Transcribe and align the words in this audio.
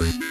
Hallo 0.00 0.29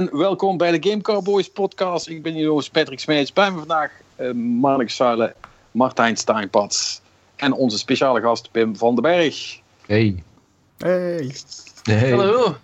en 0.00 0.18
welkom 0.18 0.56
bij 0.56 0.78
de 0.78 0.88
Game 0.88 1.02
Cowboys 1.02 1.50
podcast. 1.50 2.08
Ik 2.08 2.22
ben 2.22 2.32
jullie 2.32 2.48
host 2.48 2.72
Patrick 2.72 3.00
Smeets. 3.00 3.32
Bij 3.32 3.50
me 3.50 3.58
vandaag 3.58 3.92
uh, 4.20 4.32
Marnik 4.32 4.90
Zuilen, 4.90 5.34
Martijn 5.70 6.16
Steinpats 6.16 7.00
en 7.36 7.52
onze 7.52 7.78
speciale 7.78 8.20
gast 8.20 8.50
Pim 8.50 8.76
van 8.76 8.94
den 8.94 9.02
Berg. 9.02 9.60
Hey. 9.86 10.22
Hey. 10.78 11.34
Hey. 11.82 12.10
Hallo. 12.10 12.56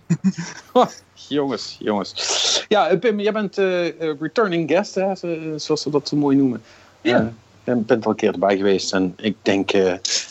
jongens, 1.13 1.77
jongens. 1.79 2.65
Ja, 2.67 2.87
eh, 2.87 2.99
Pim, 2.99 3.19
jij 3.19 3.31
bent 3.31 3.57
uh, 3.57 3.87
returning 4.19 4.69
guest, 4.69 4.95
hè, 4.95 5.15
zoals 5.59 5.81
ze 5.81 5.89
dat 5.89 6.07
zo 6.07 6.15
mooi 6.15 6.37
noemen. 6.37 6.63
Ja. 7.01 7.33
Je 7.63 7.75
bent 7.75 8.05
al 8.05 8.11
een 8.11 8.17
keer 8.17 8.33
erbij 8.33 8.57
geweest 8.57 8.93
en 8.93 9.13
ik 9.17 9.35
denk, 9.41 9.71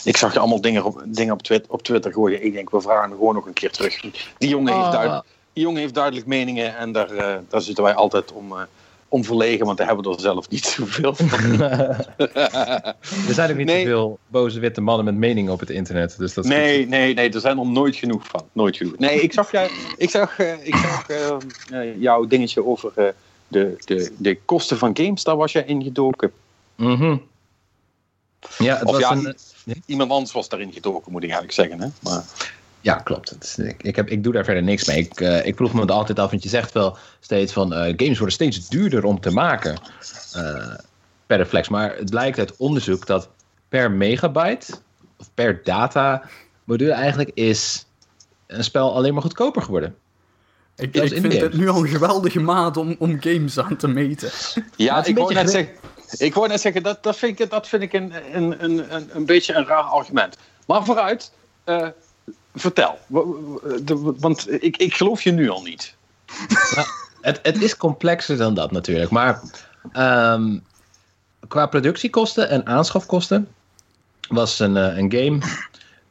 ik 0.03 0.17
zag 0.17 0.33
je 0.33 0.39
allemaal 0.39 0.61
dingen 0.61 0.83
op, 0.83 1.03
dingen 1.05 1.33
op, 1.33 1.41
Twitter, 1.41 1.71
op 1.71 1.83
Twitter 1.83 2.13
gooien. 2.13 2.43
Ik 2.43 2.53
denk, 2.53 2.69
we 2.69 2.81
vragen 2.81 3.09
gewoon 3.09 3.33
nog 3.33 3.45
een 3.45 3.53
keer 3.53 3.71
terug. 3.71 3.99
Die 4.37 4.49
jongen 4.49 4.73
heeft 4.73 4.85
Ah. 4.85 4.91
duidelijk 4.91 5.25
die 5.57 5.65
jongen 5.65 5.81
heeft 5.81 5.93
duidelijk 5.93 6.25
meningen 6.25 6.77
en 6.77 6.91
daar, 6.91 7.13
uh, 7.13 7.35
daar 7.49 7.61
zitten 7.61 7.83
wij 7.83 7.93
altijd 7.93 8.31
om, 8.31 8.51
uh, 8.51 8.61
om 9.07 9.23
verlegen, 9.23 9.65
want 9.65 9.77
daar 9.77 9.87
hebben 9.87 10.05
we 10.05 10.13
er 10.15 10.19
zelf 10.19 10.49
niet 10.49 10.65
zoveel 10.77 11.15
van. 11.15 11.61
er 13.27 13.33
zijn 13.33 13.51
ook 13.51 13.57
niet 13.57 13.65
Nee. 13.65 13.85
zoveel 13.85 14.19
boze 14.27 14.59
witte 14.59 14.81
mannen 14.81 15.05
met 15.05 15.15
meningen 15.15 15.51
op 15.51 15.59
het 15.59 15.69
internet. 15.69 16.17
Dus 16.17 16.33
dat 16.33 16.43
is 16.43 16.49
nee, 16.49 16.79
goed. 16.79 16.89
nee, 16.89 17.13
nee, 17.13 17.29
er 17.29 17.39
zijn 17.39 17.59
er 17.59 17.65
nooit 17.65 17.95
genoeg 17.95 18.27
van. 18.27 18.43
Nooit 18.51 18.77
genoeg. 18.77 18.97
Nee, 18.97 19.21
ik 19.21 19.33
zag, 19.33 19.51
jij, 19.51 19.69
ik 19.97 20.09
zag, 20.09 20.39
uh, 20.39 20.65
ik 20.65 20.75
zag 20.75 21.05
jouw 21.99 22.25
dingetje 22.25 22.65
over 22.65 22.91
de, 23.47 23.75
de, 23.85 24.11
de 24.17 24.39
kosten 24.45 24.77
van 24.77 24.97
games, 24.97 25.23
daar 25.23 25.37
was 25.37 25.51
jij 25.51 25.65
ingedoken. 25.65 26.31
Mhm. 26.75 27.17
Ja, 28.57 28.77
het 28.77 28.87
Of 28.87 28.91
was 28.91 29.01
ja, 29.01 29.11
een, 29.11 29.35
Iemand 29.85 30.11
anders 30.11 30.31
was 30.31 30.49
daarin 30.49 30.73
gedoken, 30.73 31.11
moet 31.11 31.23
ik 31.23 31.29
eigenlijk 31.29 31.53
zeggen. 31.53 31.81
Hè? 31.81 31.87
Maar, 32.09 32.23
Ja, 32.81 32.95
klopt. 32.95 33.35
Is- 33.39 33.57
ik, 33.57 33.83
ik, 33.83 33.95
heb, 33.95 34.09
ik 34.09 34.23
doe 34.23 34.33
daar 34.33 34.43
verder 34.45 34.63
niks 34.63 34.87
mee. 34.87 34.97
Ik, 34.97 35.21
eh, 35.21 35.45
ik 35.45 35.55
vroeg 35.55 35.73
me 35.73 35.81
het 35.81 35.91
altijd 35.91 36.19
af, 36.19 36.29
want 36.29 36.43
je 36.43 36.49
zegt 36.49 36.71
wel 36.71 36.97
steeds 37.19 37.53
van 37.53 37.73
eh, 37.73 37.79
games 37.97 38.17
worden 38.17 38.35
steeds 38.35 38.67
duurder 38.67 39.03
om 39.03 39.19
te 39.19 39.31
maken 39.31 39.77
eh, 40.33 40.73
per 41.25 41.37
reflex. 41.37 41.69
Maar 41.69 41.95
het 41.95 42.09
blijkt 42.09 42.39
uit 42.39 42.57
onderzoek 42.57 43.05
dat 43.05 43.29
per 43.69 43.91
megabyte 43.91 44.73
of 45.17 45.29
per 45.33 45.61
data 45.63 46.23
module 46.63 46.91
eigenlijk 46.91 47.31
is 47.33 47.85
een 48.47 48.63
spel 48.63 48.95
alleen 48.95 49.13
maar 49.13 49.21
goedkoper 49.21 49.61
geworden. 49.61 49.95
Ik, 50.75 50.95
ik 50.95 51.03
in 51.03 51.09
vind 51.09 51.33
games. 51.33 51.41
het 51.41 51.53
nu 51.53 51.69
al 51.69 51.81
een 51.81 51.87
geweldige 51.87 52.39
maat 52.39 52.77
om, 52.77 52.95
om 52.99 53.21
games 53.21 53.59
aan 53.59 53.75
te 53.75 53.87
meten. 53.87 54.29
ja, 54.75 55.05
ik 55.05 55.15
wou, 55.15 55.27
beetje 55.27 55.43
net 55.43 55.51
zeggen, 55.51 55.75
ik 56.17 56.33
wou 56.33 56.47
net 56.47 56.61
zeggen, 56.61 56.83
dat, 56.83 57.03
dat 57.03 57.17
vind 57.17 57.39
ik, 57.39 57.49
dat 57.49 57.67
vind 57.67 57.81
ik 57.81 57.93
een, 57.93 58.13
een, 58.35 58.63
een, 58.63 58.95
een, 58.95 59.09
een 59.13 59.25
beetje 59.25 59.53
een 59.53 59.65
raar 59.65 59.83
argument. 59.83 60.37
Maar 60.67 60.85
vooruit, 60.85 61.31
eh, 61.63 61.87
vertel. 62.59 62.99
Want 64.19 64.63
ik, 64.63 64.77
ik 64.77 64.93
geloof 64.93 65.21
je 65.21 65.31
nu 65.31 65.49
al 65.49 65.61
niet. 65.61 65.95
Het, 67.21 67.39
het 67.43 67.61
is 67.61 67.77
complexer 67.77 68.37
dan 68.37 68.53
dat 68.53 68.71
natuurlijk. 68.71 69.11
Maar 69.11 69.41
ehm, 69.91 70.59
qua 71.47 71.65
productiekosten 71.65 72.49
en 72.49 72.65
aanschafkosten 72.65 73.47
was 74.27 74.59
een, 74.59 74.77
eh, 74.77 74.97
een 74.97 75.11
game 75.11 75.39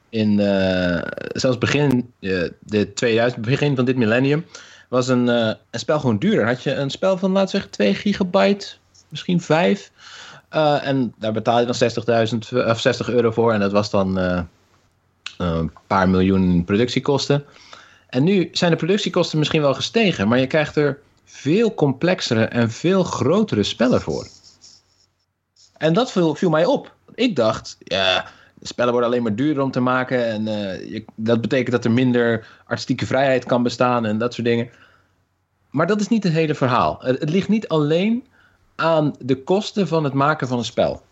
in 0.09 0.41
eh, 0.41 1.03
zelfs 1.33 1.59
begin 1.59 2.13
eh, 2.21 2.43
de 2.61 2.93
2000, 2.93 3.43
begin 3.43 3.77
van 3.77 3.85
dit 3.85 3.97
millennium, 3.97 4.47
was 4.89 5.09
een, 5.09 5.29
een 5.29 5.57
spel 5.71 6.01
gewoon 6.01 6.19
duurder. 6.19 6.47
Had 6.47 6.63
je 6.63 6.75
een 6.75 6.91
spel 6.91 7.19
van, 7.19 7.31
laten 7.31 7.51
zeggen, 7.51 7.71
2 7.71 7.95
gigabyte, 7.95 8.67
misschien 9.09 9.41
5. 9.41 9.91
eh, 10.49 10.87
en 10.87 11.15
daar 11.19 11.33
betaal 11.33 11.61
je 11.61 11.67
dan 11.67 11.75
60.000 11.75 12.69
of 12.71 12.81
60 12.81 13.09
euro 13.09 13.31
voor. 13.31 13.53
En 13.53 13.61
dat 13.61 13.73
was 13.73 13.91
dan 13.91 14.19
een 15.37 15.73
paar 15.87 16.09
miljoen 16.09 16.65
productiekosten. 16.65 17.45
En 18.09 18.25
nu 18.25 18.49
zijn 18.53 18.71
de 18.71 18.77
productiekosten 18.77 19.39
misschien 19.39 19.61
wel 19.61 19.75
gestegen, 19.75 20.29
maar 20.29 20.39
je 20.39 20.47
krijgt 20.47 20.77
er 20.77 20.99
veel 21.25 21.75
complexere 21.75 22.45
en 22.45 22.71
veel 22.71 23.03
grotere 23.05 23.63
spellen 23.63 24.01
voor. 24.01 24.27
En 25.77 25.93
dat 25.93 26.13
viel, 26.13 26.35
viel 26.35 26.51
mij 26.51 26.65
op. 26.65 26.95
Ik 27.15 27.37
dacht, 27.37 27.77
ja, 27.79 28.27
spellen 28.63 28.93
worden 28.93 29.11
alleen 29.11 29.23
maar 29.23 29.35
duurder 29.35 29.63
om 29.63 29.71
te 29.71 29.81
maken. 29.81 30.27
En 30.27 30.49
eh, 30.49 30.91
je- 30.91 31.05
dat 31.15 31.41
betekent 31.41 31.71
dat 31.71 31.85
er 31.85 31.91
minder 31.91 32.47
artistieke 32.67 33.07
vrijheid 33.07 33.45
kan 33.45 33.63
bestaan 33.63 34.05
en 34.05 34.19
dat 34.19 34.35
soort 34.35 34.47
dingen. 34.47 34.71
Maar 35.71 35.87
dat 35.87 36.01
is 36.01 36.09
niet 36.09 36.25
het 36.25 36.33
hele 36.33 36.55
verhaal. 36.55 36.97
Het 37.01 37.31
ligt 37.31 37.49
niet 37.49 37.69
alleen 37.69 38.25
aan 38.75 39.15
de 39.19 39.43
kosten 39.43 39.89
van 39.89 40.05
het 40.05 40.13
maken 40.13 40.49
van 40.49 40.59
een 40.59 40.65
spel. 40.65 41.03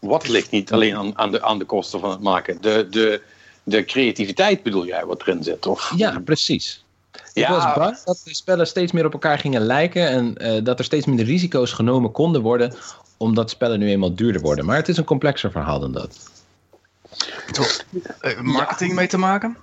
Wat 0.00 0.28
ligt 0.28 0.50
niet 0.50 0.72
alleen 0.72 0.96
aan, 0.96 1.18
aan, 1.18 1.30
de, 1.30 1.42
aan 1.42 1.58
de 1.58 1.64
kosten 1.64 2.00
van 2.00 2.10
het 2.10 2.20
maken? 2.20 2.60
De, 2.60 2.86
de, 2.90 3.22
de 3.62 3.84
creativiteit 3.84 4.62
bedoel 4.62 4.86
jij 4.86 5.04
wat 5.04 5.20
erin 5.20 5.42
zit? 5.42 5.66
Of? 5.66 5.92
Ja, 5.96 6.20
precies. 6.24 6.84
Ik 7.32 7.46
was 7.46 7.62
ja, 7.62 7.74
bang 7.74 7.98
dat 8.04 8.20
de 8.24 8.34
spellen 8.34 8.66
steeds 8.66 8.92
meer 8.92 9.06
op 9.06 9.12
elkaar 9.12 9.38
gingen 9.38 9.60
lijken 9.60 10.08
en 10.08 10.36
eh, 10.36 10.64
dat 10.64 10.78
er 10.78 10.84
steeds 10.84 11.06
minder 11.06 11.24
risico's 11.24 11.72
genomen 11.72 12.12
konden 12.12 12.42
worden, 12.42 12.74
omdat 13.16 13.50
spellen 13.50 13.78
nu 13.78 13.88
eenmaal 13.88 14.14
duurder 14.14 14.42
worden. 14.42 14.64
Maar 14.64 14.76
het 14.76 14.88
is 14.88 14.96
een 14.96 15.04
complexer 15.04 15.50
verhaal 15.50 15.80
dan 15.80 15.92
dat. 15.92 16.30
Eh, 18.20 18.40
marketing 18.40 18.94
mee 18.94 19.06
te 19.06 19.18
maken? 19.18 19.56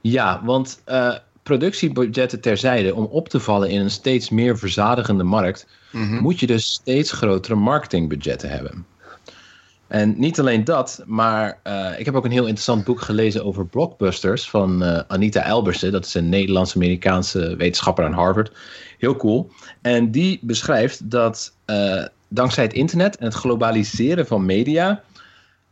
Ja, 0.00 0.40
want 0.44 0.80
eh, 0.84 1.14
productiebudgetten 1.42 2.40
terzijde, 2.40 2.94
om 2.94 3.04
op 3.04 3.28
te 3.28 3.40
vallen 3.40 3.70
in 3.70 3.80
een 3.80 3.90
steeds 3.90 4.30
meer 4.30 4.58
verzadigende 4.58 5.24
markt, 5.24 5.66
Mhm. 5.90 6.20
moet 6.20 6.40
je 6.40 6.46
dus 6.46 6.72
steeds 6.72 7.12
grotere 7.12 7.54
marketingbudgetten 7.54 8.50
hebben. 8.50 8.86
En 9.88 10.14
niet 10.18 10.40
alleen 10.40 10.64
dat, 10.64 11.02
maar 11.06 11.60
eh, 11.62 11.98
ik 11.98 12.04
heb 12.04 12.14
ook 12.14 12.24
een 12.24 12.30
heel 12.30 12.46
interessant 12.46 12.84
boek 12.84 13.00
gelezen 13.00 13.44
over 13.44 13.66
blockbusters 13.66 14.50
van 14.50 14.82
eh, 14.82 15.00
Anita 15.06 15.42
Elbersen. 15.42 15.92
Dat 15.92 16.04
is 16.04 16.14
een 16.14 16.28
Nederlands-Amerikaanse 16.28 17.56
wetenschapper 17.56 18.04
aan 18.04 18.12
Harvard. 18.12 18.52
Heel 18.98 19.16
cool. 19.16 19.50
En 19.82 20.10
die 20.10 20.38
beschrijft 20.42 21.10
dat 21.10 21.54
eh, 21.64 22.04
dankzij 22.28 22.64
het 22.64 22.72
internet 22.72 23.16
en 23.16 23.24
het 23.24 23.34
globaliseren 23.34 24.26
van 24.26 24.46
media. 24.46 25.02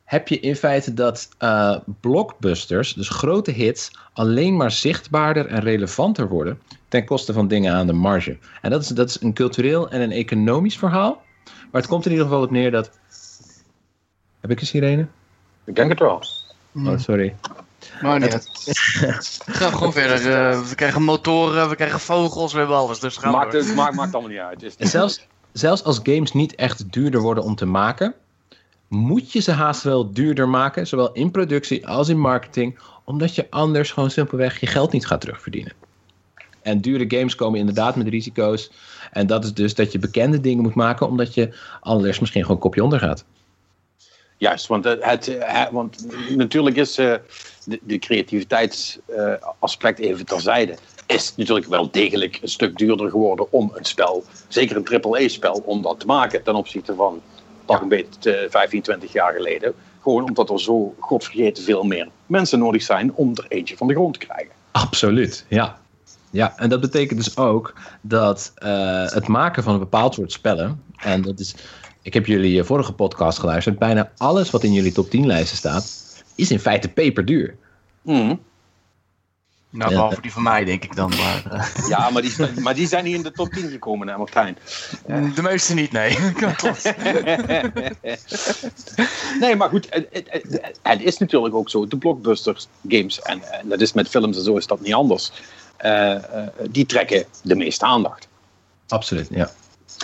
heb 0.05 0.29
je 0.29 0.41
in 0.41 0.57
feite 0.57 0.95
dat 0.95 1.29
blockbusters, 2.01 2.93
dus 2.93 3.09
grote 3.09 3.51
hits, 3.51 3.91
alleen 4.13 4.57
maar 4.57 4.71
zichtbaarder 4.71 5.47
en 5.47 5.61
relevanter 5.61 6.29
worden. 6.29 6.61
ten 6.89 7.05
koste 7.05 7.33
van 7.33 7.49
dingen 7.49 7.75
aan 7.75 7.87
de 7.87 7.93
marge. 7.93 8.37
En 8.63 8.71
dat 8.71 8.83
is, 8.83 8.89
dat 8.89 9.09
is 9.09 9.21
een 9.21 9.33
cultureel 9.33 9.91
en 9.91 10.01
een 10.01 10.13
economisch 10.13 10.77
verhaal. 10.79 11.23
Maar 11.45 11.81
het 11.81 11.91
komt 11.91 12.05
in 12.05 12.11
ieder 12.11 12.27
geval 12.27 12.43
op 12.43 12.51
neer 12.51 12.71
dat. 12.71 12.91
Heb 14.45 14.53
ik 14.53 14.61
een 14.61 14.67
sirene? 14.67 15.07
ik 15.65 15.77
denk 15.77 15.89
het 15.89 15.99
wel. 15.99 16.23
Oh, 16.75 16.99
sorry. 16.99 17.35
Maar 18.03 18.21
niet. 18.21 18.35
Ga 19.47 19.71
gewoon 19.71 19.93
verder. 19.93 20.33
eh, 20.33 20.61
we 20.69 20.75
krijgen 20.75 21.03
motoren, 21.03 21.69
we 21.69 21.77
krijgen 21.77 22.01
vogels, 22.01 22.53
we 22.53 22.59
hebben 22.59 22.77
alles. 22.77 22.99
Dus 23.01 23.17
gaan 23.17 23.33
Maakt, 23.33 23.53
door. 23.53 23.61
het, 23.61 23.75
maakt, 23.75 23.95
maakt 23.95 24.13
allemaal 24.13 24.31
niet 24.31 24.41
uit. 24.41 24.61
Het 24.61 24.71
is 24.71 24.77
En 24.77 24.89
zelfs, 24.89 25.27
zelfs 25.53 25.85
als 25.85 26.01
games 26.03 26.33
niet 26.33 26.55
echt 26.55 26.93
duurder 26.93 27.21
worden 27.21 27.45
om 27.45 27.55
te 27.55 27.65
maken, 27.67 28.15
moet 28.89 29.33
je 29.33 29.41
ze 29.41 29.53
haast 29.53 29.83
wel 29.83 30.13
duurder 30.13 30.49
maken, 30.49 30.87
zowel 30.87 31.13
in 31.13 31.31
productie 31.31 31.87
als 31.89 32.09
in 32.09 32.19
marketing, 32.19 32.79
omdat 33.05 33.35
je 33.35 33.47
anders 33.51 33.93
gewoon 33.93 34.11
simpelweg 34.11 34.61
je 34.61 34.67
geld 34.67 34.93
niet 34.93 35.07
gaat 35.07 35.21
terugverdienen. 35.21 35.73
En 36.63 36.81
dure 36.81 37.19
games 37.19 37.35
komen 37.35 37.59
inderdaad 37.59 37.97
met 37.97 38.09
risico's. 38.09 38.71
En 39.13 39.27
dat 39.27 39.45
is 39.45 39.55
dus 39.55 39.75
dat 39.75 39.93
je 39.93 39.99
bekende 39.99 40.41
dingen 40.41 40.63
moet 40.63 40.75
maken, 40.75 41.07
omdat 41.07 41.35
je 41.35 41.57
anders 41.81 42.19
misschien 42.19 42.43
gewoon 42.43 42.59
kopje 42.59 42.85
onder 42.85 42.99
gaat. 42.99 43.25
Juist, 44.37 44.67
want, 44.67 44.85
het, 44.85 45.39
eh, 45.39 45.63
want 45.71 46.07
natuurlijk 46.37 46.77
is 46.77 46.99
eh, 46.99 47.15
de, 47.65 47.81
de 47.83 47.99
creativiteitsaspect 47.99 49.99
even 49.99 50.27
terzijde. 50.27 50.77
Is 51.07 51.33
natuurlijk 51.37 51.67
wel 51.67 51.91
degelijk 51.91 52.39
een 52.43 52.49
stuk 52.49 52.77
duurder 52.77 53.11
geworden 53.11 53.53
om 53.53 53.73
een 53.75 53.85
spel, 53.85 54.25
zeker 54.49 54.77
een 54.77 55.03
AAA-spel, 55.03 55.63
om 55.65 55.83
dat 55.83 56.01
te 56.01 56.07
maken 56.07 56.43
ten 56.43 56.55
opzichte 56.55 56.95
van 56.95 57.23
pak 57.65 57.83
een 57.83 57.89
beetje 57.89 58.37
eh, 58.37 58.51
15, 58.51 58.83
20 58.83 59.13
jaar 59.13 59.33
geleden. 59.33 59.75
Gewoon 60.03 60.25
omdat 60.25 60.51
er 60.51 60.61
zo 60.61 60.95
godvergeten 60.99 61.65
veel 61.65 61.83
meer 61.83 62.09
mensen 62.27 62.59
nodig 62.59 62.83
zijn 62.83 63.15
om 63.15 63.31
er 63.35 63.47
eentje 63.49 63.77
van 63.77 63.87
de 63.87 63.95
grond 63.95 64.21
te 64.21 64.27
krijgen. 64.27 64.53
Absoluut, 64.71 65.45
ja. 65.49 65.83
Ja, 66.31 66.57
en 66.57 66.69
dat 66.69 66.81
betekent 66.81 67.25
dus 67.25 67.37
ook 67.37 67.75
dat 68.01 68.53
eh, 68.55 69.07
het 69.07 69.27
maken 69.27 69.63
van 69.63 69.73
een 69.73 69.79
bepaald 69.79 70.15
soort 70.15 70.33
spellen, 70.33 70.83
en 70.97 71.23
dat 71.23 71.41
is, 71.41 71.55
ik 72.05 72.15
heb 72.15 72.27
jullie 72.27 72.61
eh, 72.61 72.67
vorige 72.67 72.93
podcast 72.93 73.39
geluisterd, 73.39 73.79
bijna 73.79 74.11
alles 74.17 74.51
wat 74.51 74.65
in 74.65 74.73
jullie 74.73 74.93
top 74.93 75.11
10 75.11 75.27
lijsten 75.27 75.57
staat, 75.57 75.93
is 76.35 76.51
in 76.51 76.59
feite 76.61 76.89
peperduur. 76.89 77.57
Mhm. 78.03 78.35
Nou, 79.71 79.91
Ja. 79.91 79.97
behalve 79.97 80.21
die 80.21 80.33
van 80.33 80.43
mij, 80.43 80.65
denk 80.65 80.85
ik 80.85 80.97
dan. 80.97 81.13
Maar, 81.17 81.45
eh, 81.51 81.67
Ja, 81.89 82.11
maar 82.11 82.23
die, 82.23 82.35
maar 82.61 82.75
die 82.75 82.87
zijn 82.87 83.05
niet 83.05 83.15
in 83.15 83.23
de 83.23 83.33
top 83.33 83.49
10 83.53 83.71
gekomen, 83.71 84.09
hè, 84.09 84.17
Martijn. 84.17 84.57
de 85.35 85.43
meeste 85.43 85.75
niet, 85.75 85.93
nee. 85.93 86.19
Nee, 89.41 89.57
maar 89.57 89.69
goed, 89.69 89.87
het, 89.91 90.29
het- 90.83 91.01
is 91.03 91.19
natuurlijk 91.19 91.55
ook 91.55 91.71
zo. 91.71 91.87
De 91.87 91.97
blockbusters 91.97 92.69
games, 92.89 93.21
en, 93.23 93.43
en 93.53 93.69
dat 93.69 93.81
is 93.81 93.93
met 93.93 94.09
films 94.09 94.37
en 94.37 94.43
zo 94.43 94.57
is 94.57 94.67
dat 94.67 94.81
niet 94.81 94.95
anders. 94.95 95.33
eh, 95.77 96.15
eh, 96.15 96.49
die 96.71 96.87
trekken 96.87 97.25
de 97.43 97.55
meeste 97.55 97.85
aandacht. 97.85 98.29
Absoluut, 98.89 99.27
ja. 99.31 99.51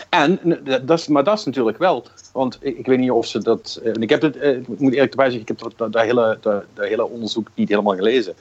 En, 0.08 0.40
dat 0.84 0.98
is, 0.98 1.08
maar 1.08 1.24
dat 1.24 1.38
is 1.38 1.44
natuurlijk 1.44 1.78
wel, 1.78 2.06
want 2.32 2.58
ik, 2.60 2.78
ik 2.78 2.86
weet 2.86 2.98
niet 2.98 3.10
of 3.10 3.26
ze 3.26 3.38
dat. 3.38 3.80
eh, 3.84 3.94
en 3.94 4.02
ik 4.02 4.10
heb 4.10 4.22
het, 4.22 4.36
eh, 4.36 4.56
ik 4.56 4.80
moet 4.80 4.92
eerlijk 4.92 5.10
erbij 5.10 5.30
zeggen, 5.30 5.48
ik 5.48 5.60
heb 5.60 5.72
dat, 5.76 6.02
hele, 6.02 6.38
dat, 6.40 6.64
dat 6.74 6.86
hele 6.86 7.08
onderzoek 7.08 7.48
niet 7.54 7.68
helemaal 7.68 7.94
gelezen. 7.96 8.34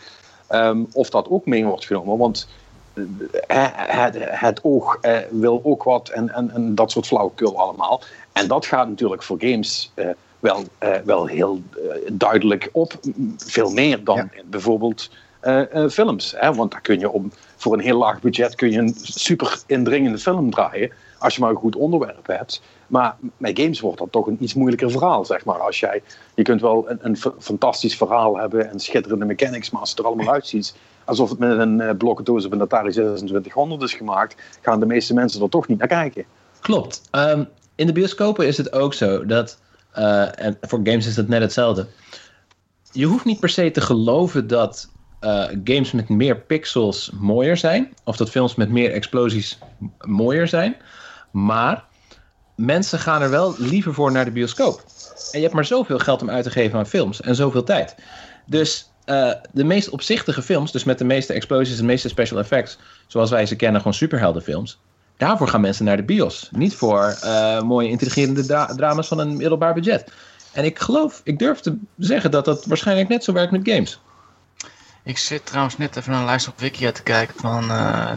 Ehm, 0.47 0.83
of 0.93 1.09
dat 1.09 1.29
ook 1.29 1.45
mee 1.45 1.65
wordt 1.65 1.85
genomen, 1.85 2.17
want 2.17 2.47
eh, 3.47 3.65
het, 3.73 4.15
het 4.19 4.59
oog 4.63 4.97
eh, 5.01 5.17
wil 5.29 5.59
ook 5.63 5.83
wat 5.83 6.09
en, 6.09 6.29
en, 6.33 6.51
en 6.51 6.75
dat 6.75 6.91
soort 6.91 7.07
flauwekul 7.07 7.57
allemaal. 7.59 8.01
En 8.33 8.47
dat 8.47 8.65
gaat 8.65 8.87
natuurlijk 8.89 9.23
voor 9.23 9.37
games 9.39 9.91
eh, 9.93 10.09
wel, 10.39 10.63
eh, 10.77 10.95
wel 11.05 11.25
heel 11.25 11.61
duidelijk 12.11 12.69
op. 12.71 12.93
Veel 13.37 13.71
meer 13.71 14.03
dan 14.03 14.15
Ja. 14.15 14.29
bijvoorbeeld 14.45 15.09
films. 15.89 16.33
Hè? 16.37 16.53
Want 16.53 16.71
daar 16.71 16.81
kun 16.81 16.99
je 16.99 17.09
om, 17.09 17.31
voor 17.55 17.73
een 17.73 17.79
heel 17.79 17.97
laag 17.97 18.21
budget 18.21 18.55
kun 18.55 18.71
je 18.71 18.77
een 18.77 18.95
super 19.03 19.59
indringende 19.65 20.17
film 20.17 20.51
draaien. 20.51 20.91
Als 21.19 21.35
je 21.35 21.41
maar 21.41 21.49
een 21.49 21.55
goed 21.55 21.75
onderwerp 21.75 22.27
hebt. 22.27 22.61
Maar 22.87 23.15
met 23.37 23.59
games 23.59 23.79
wordt 23.79 23.97
dat 23.97 24.11
toch 24.11 24.27
een 24.27 24.37
iets 24.39 24.53
moeilijker 24.53 24.91
verhaal, 24.91 25.25
zeg 25.25 25.45
maar. 25.45 25.59
Als 25.59 25.79
jij, 25.79 26.03
je 26.35 26.43
kunt 26.43 26.61
wel 26.61 26.89
een, 26.89 26.99
een 27.01 27.17
fantastisch 27.39 27.97
verhaal 27.97 28.37
hebben 28.37 28.69
en 28.69 28.79
schitterende 28.79 29.25
mechanics, 29.25 29.69
maar 29.69 29.81
als 29.81 29.89
het 29.89 29.99
er 29.99 30.05
allemaal 30.05 30.33
uitziet 30.33 30.73
alsof 31.09 31.29
het 31.29 31.39
met 31.39 31.57
een 31.59 31.79
uh, 31.79 31.89
blokkendoos 31.97 32.45
op 32.45 32.51
een 32.51 32.61
Atari 32.61 32.91
2600 32.91 33.81
is 33.81 33.93
gemaakt, 33.93 34.35
gaan 34.61 34.79
de 34.79 34.85
meeste 34.85 35.13
mensen 35.13 35.41
er 35.41 35.49
toch 35.49 35.67
niet 35.67 35.77
naar 35.77 35.87
kijken. 35.87 36.25
Klopt. 36.59 37.01
Ehm, 37.11 37.43
in 37.75 37.87
de 37.87 37.93
bioscopen 37.93 38.47
is 38.47 38.57
het 38.57 38.73
ook 38.73 38.93
zo 38.93 39.25
dat, 39.25 39.59
eh, 39.91 40.45
en 40.45 40.57
voor 40.61 40.79
games 40.83 41.07
is 41.07 41.15
het 41.15 41.27
net 41.27 41.41
hetzelfde. 41.41 41.87
Je 42.91 43.05
hoeft 43.05 43.25
niet 43.25 43.39
per 43.39 43.49
se 43.49 43.71
te 43.71 43.81
geloven 43.81 44.47
dat 44.47 44.89
eh, 45.19 45.45
games 45.63 45.91
met 45.91 46.09
meer 46.09 46.37
pixels 46.37 47.11
mooier 47.19 47.57
zijn, 47.57 47.93
of 48.03 48.17
dat 48.17 48.29
films 48.29 48.55
met 48.55 48.69
meer 48.69 48.91
explosies 48.91 49.59
mooier 49.99 50.47
zijn, 50.47 50.75
maar 51.31 51.83
mensen 52.55 52.99
gaan 52.99 53.21
er 53.21 53.29
wel 53.29 53.55
liever 53.57 53.93
voor 53.93 54.11
naar 54.11 54.25
de 54.25 54.31
bioscoop. 54.31 54.81
En 55.31 55.37
je 55.37 55.41
hebt 55.41 55.53
maar 55.53 55.65
zoveel 55.65 55.99
geld 55.99 56.21
om 56.21 56.29
uit 56.29 56.43
te 56.43 56.51
geven 56.51 56.79
aan 56.79 56.87
films 56.87 57.21
en 57.21 57.35
zoveel 57.35 57.63
tijd. 57.63 57.95
Dus 58.45 58.91
eh, 59.05 59.31
de 59.51 59.63
meest 59.63 59.89
opzichtige 59.89 60.41
films, 60.41 60.71
dus 60.71 60.83
met 60.83 60.97
de 60.97 61.03
meeste 61.03 61.33
explosies 61.33 61.73
en 61.73 61.81
de 61.81 61.87
meeste 61.87 62.09
special 62.09 62.39
effects, 62.39 62.77
zoals 63.07 63.29
wij 63.29 63.45
ze 63.45 63.55
kennen, 63.55 63.81
gewoon 63.81 63.97
superheldenfilms, 63.97 64.79
daarvoor 65.17 65.47
gaan 65.47 65.61
mensen 65.61 65.85
naar 65.85 65.97
de 65.97 66.03
bios. 66.03 66.49
Niet 66.51 66.75
voor 66.75 67.17
eh, 67.21 67.61
mooie 67.61 67.89
intrigerende 67.89 68.45
dra- 68.45 68.75
drama's 68.75 69.07
van 69.07 69.19
een 69.19 69.37
middelbaar 69.37 69.73
budget. 69.73 70.11
En 70.51 70.63
ik 70.63 70.79
geloof, 70.79 71.21
ik 71.23 71.39
durf 71.39 71.59
te 71.59 71.77
zeggen 71.97 72.31
dat 72.31 72.45
dat 72.45 72.65
waarschijnlijk 72.65 73.09
net 73.09 73.23
zo 73.23 73.33
werkt 73.33 73.51
met 73.51 73.69
games. 73.69 73.99
Ik 75.03 75.17
zit 75.17 75.45
trouwens 75.45 75.77
net 75.77 75.95
even 75.95 76.11
naar 76.11 76.19
een 76.19 76.25
lijst 76.25 76.47
op 76.47 76.59
Wikia 76.59 76.91
te 76.91 77.03
kijken 77.03 77.35
van 77.39 77.69
eh, 77.69 78.11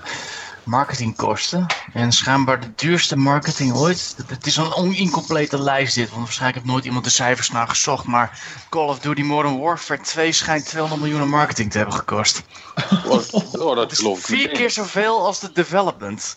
marketingkosten. 0.65 1.67
En 1.93 2.13
schijnbaar 2.13 2.61
de 2.61 2.67
duurste 2.77 3.17
marketing 3.17 3.75
ooit. 3.75 4.15
Het- 4.27 4.47
is 4.47 4.57
een 4.57 4.75
onicomplete 4.75 5.63
lijst 5.63 5.95
dit, 5.95 6.09
want 6.11 6.23
waarschijnlijk 6.23 6.59
heeft 6.61 6.73
nooit 6.73 6.85
iemand 6.85 7.05
de 7.05 7.11
cijfers 7.11 7.51
naar 7.51 7.69
gezocht. 7.69 8.05
Maar 8.07 8.41
Call 8.69 8.89
of 8.89 8.99
Duty 8.99 9.23
Modern 9.23 9.59
Warfare 9.59 10.01
2 10.01 10.33
schijnt 10.33 10.67
200 10.67 11.01
miljoen 11.03 11.21
aan 11.21 11.29
marketing 11.29 11.71
te 11.71 11.77
hebben 11.79 11.97
gekost. 11.97 12.43
Oh, 13.59 13.77
dat 13.77 13.93
geloof 13.97 14.19
ik 14.19 14.25
vier 14.25 14.49
keer 14.49 14.71
zoveel 14.71 15.27
als 15.27 15.41
de 15.41 15.51
development. 15.53 16.37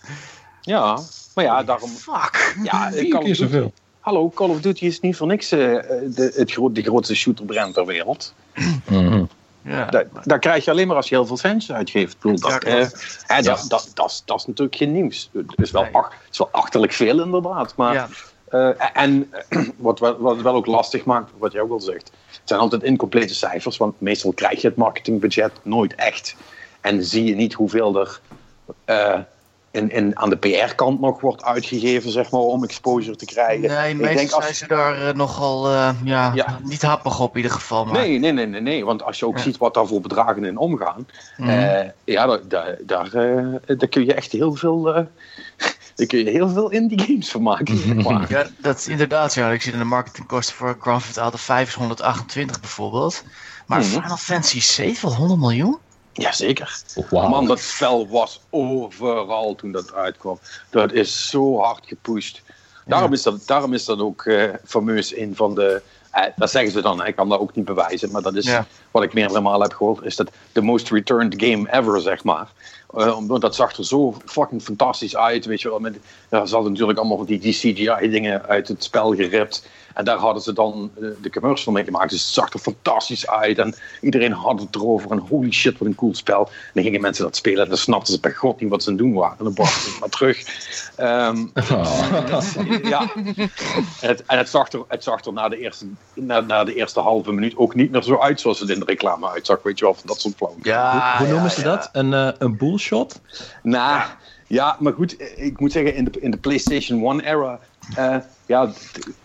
Ja, 0.61 0.99
maar 1.35 1.43
ja, 1.45 1.63
daarom... 1.63 1.89
Fuck. 1.89 2.55
Ja, 2.63 2.91
Vier 2.91 3.07
Call 3.09 3.19
of 3.19 3.25
keer 3.25 3.33
Duty- 3.33 3.33
zoveel. 3.33 3.73
Hallo, 3.99 4.29
Call 4.35 4.49
of 4.49 4.59
Duty 4.61 4.85
is 4.85 4.99
niet 4.99 5.15
voor 5.15 5.27
niks 5.27 5.51
eh, 5.51 5.59
de, 5.59 6.31
het 6.35 6.51
gro 6.51 6.71
de 6.71 6.81
grootste 6.81 7.15
shooterbrand 7.15 7.73
ter 7.73 7.85
wereld. 7.85 8.33
Mhm. 8.85 9.23
Ja. 9.65 9.85
Dat, 9.85 10.05
dat 10.23 10.39
krijg 10.39 10.65
je 10.65 10.71
alleen 10.71 10.87
maar 10.87 10.95
als 10.95 11.09
je 11.09 11.15
heel 11.15 11.25
veel 11.25 11.37
centjes 11.37 11.75
uitgeeft. 11.75 12.19
Bedoel, 12.19 12.39
dat, 12.39 12.51
Ja, 12.51 12.59
eh, 12.59 12.87
hè, 13.25 13.41
dat, 13.41 13.65
dat, 13.67 13.91
dat, 13.93 14.09
is- 14.09 14.21
dat 14.25 14.39
is 14.39 14.45
natuurlijk 14.45 14.77
geen 14.77 14.91
nieuws. 14.91 15.29
Het 15.33 15.53
is 15.55 15.71
wel, 15.71 15.81
Nee. 15.81 15.93
ach- 15.95 16.09
het 16.23 16.31
is 16.31 16.37
wel 16.37 16.49
achterlijk 16.51 16.91
veel 16.93 17.21
inderdaad. 17.23 17.75
Maar, 17.75 17.93
Ja. 17.93 18.07
eh, 18.49 18.89
en 18.93 19.31
eh, 19.49 19.67
wat, 19.77 19.99
wat, 19.99 20.17
wat 20.19 20.33
het 20.33 20.41
wel 20.43 20.55
ook 20.55 20.65
lastig 20.65 21.05
maakt, 21.05 21.31
wat 21.37 21.51
jij 21.51 21.61
ook 21.61 21.71
al 21.71 21.79
zegt, 21.79 22.11
het 22.27 22.41
zijn 22.43 22.59
altijd 22.59 22.83
incomplete 22.83 23.35
cijfers, 23.35 23.77
want 23.77 24.01
meestal 24.01 24.31
krijg 24.33 24.61
je 24.61 24.67
het 24.67 24.77
marketingbudget 24.77 25.51
nooit 25.63 25.95
echt. 25.95 26.35
En 26.81 27.03
zie 27.03 27.23
je 27.23 27.35
niet 27.35 27.53
hoeveel 27.53 27.99
er 27.99 28.19
eh, 28.85 29.19
in, 29.75 29.89
in, 29.91 30.19
aan 30.19 30.29
de 30.29 30.35
PR-kant 30.37 30.99
nog 30.99 31.21
wordt 31.21 31.43
uitgegeven, 31.43 32.11
zeg 32.11 32.31
maar, 32.31 32.41
om 32.41 32.63
exposure 32.63 33.15
te 33.15 33.25
krijgen. 33.25 33.67
Nee, 33.69 33.89
Ik 33.89 33.95
meestal 33.97 34.15
denk 34.15 34.31
als- 34.31 34.43
zijn 34.43 34.55
ze 34.55 34.67
daar 34.67 35.07
eh, 35.07 35.13
nogal 35.13 35.67
eh, 35.67 35.89
ja, 36.03 36.31
Ja. 36.33 36.59
niet 36.63 36.81
happig 36.81 37.19
op 37.19 37.31
in 37.31 37.37
ieder 37.41 37.51
geval. 37.57 37.85
Maar... 37.85 37.93
Nee, 37.93 38.19
nee, 38.19 38.31
nee, 38.31 38.45
nee, 38.45 38.61
nee. 38.61 38.85
Want 38.85 39.03
als 39.03 39.19
je 39.19 39.25
ook 39.25 39.37
Ja. 39.37 39.41
ziet 39.43 39.57
wat 39.57 39.73
daar 39.73 39.87
voor 39.87 40.01
bedragen 40.01 40.43
in 40.45 40.57
omgaan, 40.57 41.07
Mhm. 41.37 41.49
eh, 41.49 41.89
ja, 42.03 42.25
daar, 42.25 42.39
daar, 42.47 42.77
daar, 42.85 43.09
daar 43.77 43.87
kun 43.89 44.05
je 44.05 44.13
echt 44.13 44.31
heel 44.31 44.53
veel, 44.55 44.81
daar 45.95 46.05
kun 46.07 46.19
je 46.19 46.29
heel 46.29 46.49
veel 46.49 46.69
indie 46.69 47.01
games 47.01 47.31
van 47.31 47.41
maken. 47.41 47.77
zeg 47.77 47.93
maar. 47.95 48.25
Ja, 48.35 48.45
dat 48.57 48.77
is 48.77 48.87
inderdaad 48.87 49.33
ja. 49.33 49.51
Ik 49.51 49.61
zie 49.61 49.73
in 49.73 49.79
de 49.79 49.85
marketingkosten 49.85 50.55
voor 50.55 50.77
Grand 50.79 51.01
Theft 51.01 51.17
Auto 51.17 51.37
5 51.37 51.67
is 51.67 51.73
128 51.73 52.59
bijvoorbeeld. 52.59 53.23
Maar 53.65 53.79
Mhm. 53.79 53.87
Final 53.89 54.17
Fantasy 54.17 54.61
7, 54.61 55.09
100 55.09 55.39
miljoen? 55.39 55.77
Jazeker. 56.17 56.81
Wauw. 57.09 57.29
Man, 57.29 57.45
dat 57.45 57.59
spel 57.59 58.07
was 58.07 58.41
overal 58.49 59.55
toen 59.55 59.71
dat 59.71 59.93
uitkwam. 59.93 60.39
Dat 60.69 60.91
is 60.91 61.29
zo 61.29 61.59
hard 61.59 61.83
gepusht. 61.85 62.41
Daarom, 62.85 63.13
is, 63.13 63.23
dat, 63.23 63.47
daarom 63.47 63.73
is 63.73 63.85
dat 63.85 63.99
ook 63.99 64.25
eh, 64.25 64.43
fameus 64.65 65.15
een 65.15 65.35
van 65.35 65.55
de. 65.55 65.81
Eh, 66.11 66.23
dat 66.35 66.51
zeggen 66.51 66.71
ze 66.71 66.81
dan, 66.81 67.05
ik 67.05 67.15
kan 67.15 67.29
dat 67.29 67.39
ook 67.39 67.55
niet 67.55 67.65
bewijzen, 67.65 68.11
maar 68.11 68.21
dat 68.21 68.35
is 68.35 68.45
Ja. 68.45 68.65
wat 68.91 69.03
ik 69.03 69.13
meerdere 69.13 69.41
malen 69.41 69.61
heb 69.67 69.77
gehoord. 69.77 70.05
Is 70.05 70.15
dat 70.15 70.31
de 70.51 70.61
most 70.61 70.89
returned 70.91 71.33
game 71.37 71.71
ever, 71.71 72.01
zeg 72.01 72.23
maar. 72.23 72.47
Omdat 73.15 73.41
dat 73.41 73.55
zag 73.55 73.77
er 73.77 73.85
zo 73.85 74.17
fucking 74.25 74.61
fantastisch 74.61 75.15
uit. 75.15 75.45
Weet 75.45 75.61
je 75.61 75.69
wel. 75.69 75.79
Met, 75.79 75.97
ja, 76.29 76.45
ze 76.45 76.53
hadden 76.53 76.71
natuurlijk 76.71 76.99
allemaal 76.99 77.25
die, 77.25 77.39
die 77.39 77.53
CGI-dingen 77.53 78.45
uit 78.45 78.67
het 78.67 78.83
spel 78.83 79.15
geript. 79.15 79.67
En 79.95 80.05
daar 80.05 80.17
hadden 80.17 80.43
ze 80.43 80.53
dan 80.53 80.91
eh, 80.95 81.07
de 81.21 81.29
commercial 81.29 81.73
mee 81.73 81.83
gemaakt. 81.83 82.09
Dus 82.09 82.21
het 82.21 82.33
zag 82.33 82.53
er 82.53 82.59
fantastisch 82.59 83.27
uit. 83.27 83.57
En 83.57 83.75
iedereen 84.01 84.31
had 84.31 84.59
het 84.59 84.75
erover. 84.75 85.11
En 85.11 85.17
holy 85.17 85.51
shit, 85.51 85.77
wat 85.77 85.87
een 85.87 85.95
cool 85.95 86.15
spel. 86.15 86.45
En 86.45 86.71
dan 86.73 86.83
gingen 86.83 87.01
mensen 87.01 87.23
dat 87.23 87.35
spelen. 87.35 87.63
En 87.63 87.69
dan 87.69 87.77
snapten 87.77 88.13
ze 88.13 88.19
bij 88.19 88.33
god 88.33 88.59
niet 88.59 88.69
wat 88.69 88.83
ze 88.83 88.89
aan 88.89 88.95
het 88.95 89.03
doen 89.03 89.13
waren. 89.13 89.37
En 89.37 89.43
dan 89.43 89.53
brachten 89.53 89.81
ze 89.81 89.89
het 89.89 89.99
maar 89.99 90.09
terug. 90.09 90.43
Ehm, 90.95 91.45
ja. 92.93 93.11
En 94.01 94.09
het, 94.09 94.23
en 94.25 94.37
het 94.37 94.49
zag 94.49 94.71
er, 94.71 94.83
het 94.87 95.03
zag 95.03 95.25
er 95.25 95.33
na, 95.33 95.49
de 95.49 95.59
eerste, 95.59 95.85
na, 96.13 96.39
na 96.39 96.63
de 96.63 96.75
eerste 96.75 96.99
halve 96.99 97.31
minuut 97.31 97.57
ook 97.57 97.75
niet 97.75 97.91
meer 97.91 98.03
zo 98.03 98.19
uit 98.19 98.39
zoals 98.39 98.59
het 98.59 98.69
in 98.69 98.79
de 98.79 98.85
reclame 98.85 99.29
uitzag. 99.29 99.63
Weet 99.63 99.79
je 99.79 99.85
wel, 99.85 99.93
van 99.93 100.07
dat 100.07 100.21
soort 100.21 100.35
flauw. 100.35 100.55
Ja, 100.61 101.15
Hoe 101.17 101.27
noemen 101.27 101.51
ze 101.51 101.59
ja. 101.59 101.65
dat? 101.65 101.89
Een, 101.91 102.13
eh, 102.13 102.29
een 102.37 102.57
bullshot? 102.57 103.21
Nou, 103.63 104.01
ja. 104.47 104.77
maar 104.79 104.93
goed, 104.93 105.15
ik 105.35 105.59
moet 105.59 105.71
zeggen, 105.71 105.95
in 105.95 106.03
de, 106.05 106.19
in 106.19 106.31
de 106.31 106.37
PlayStation 106.37 107.03
1 107.05 107.19
era, 107.19 107.59
eh, 107.95 108.17
ja, 108.45 108.71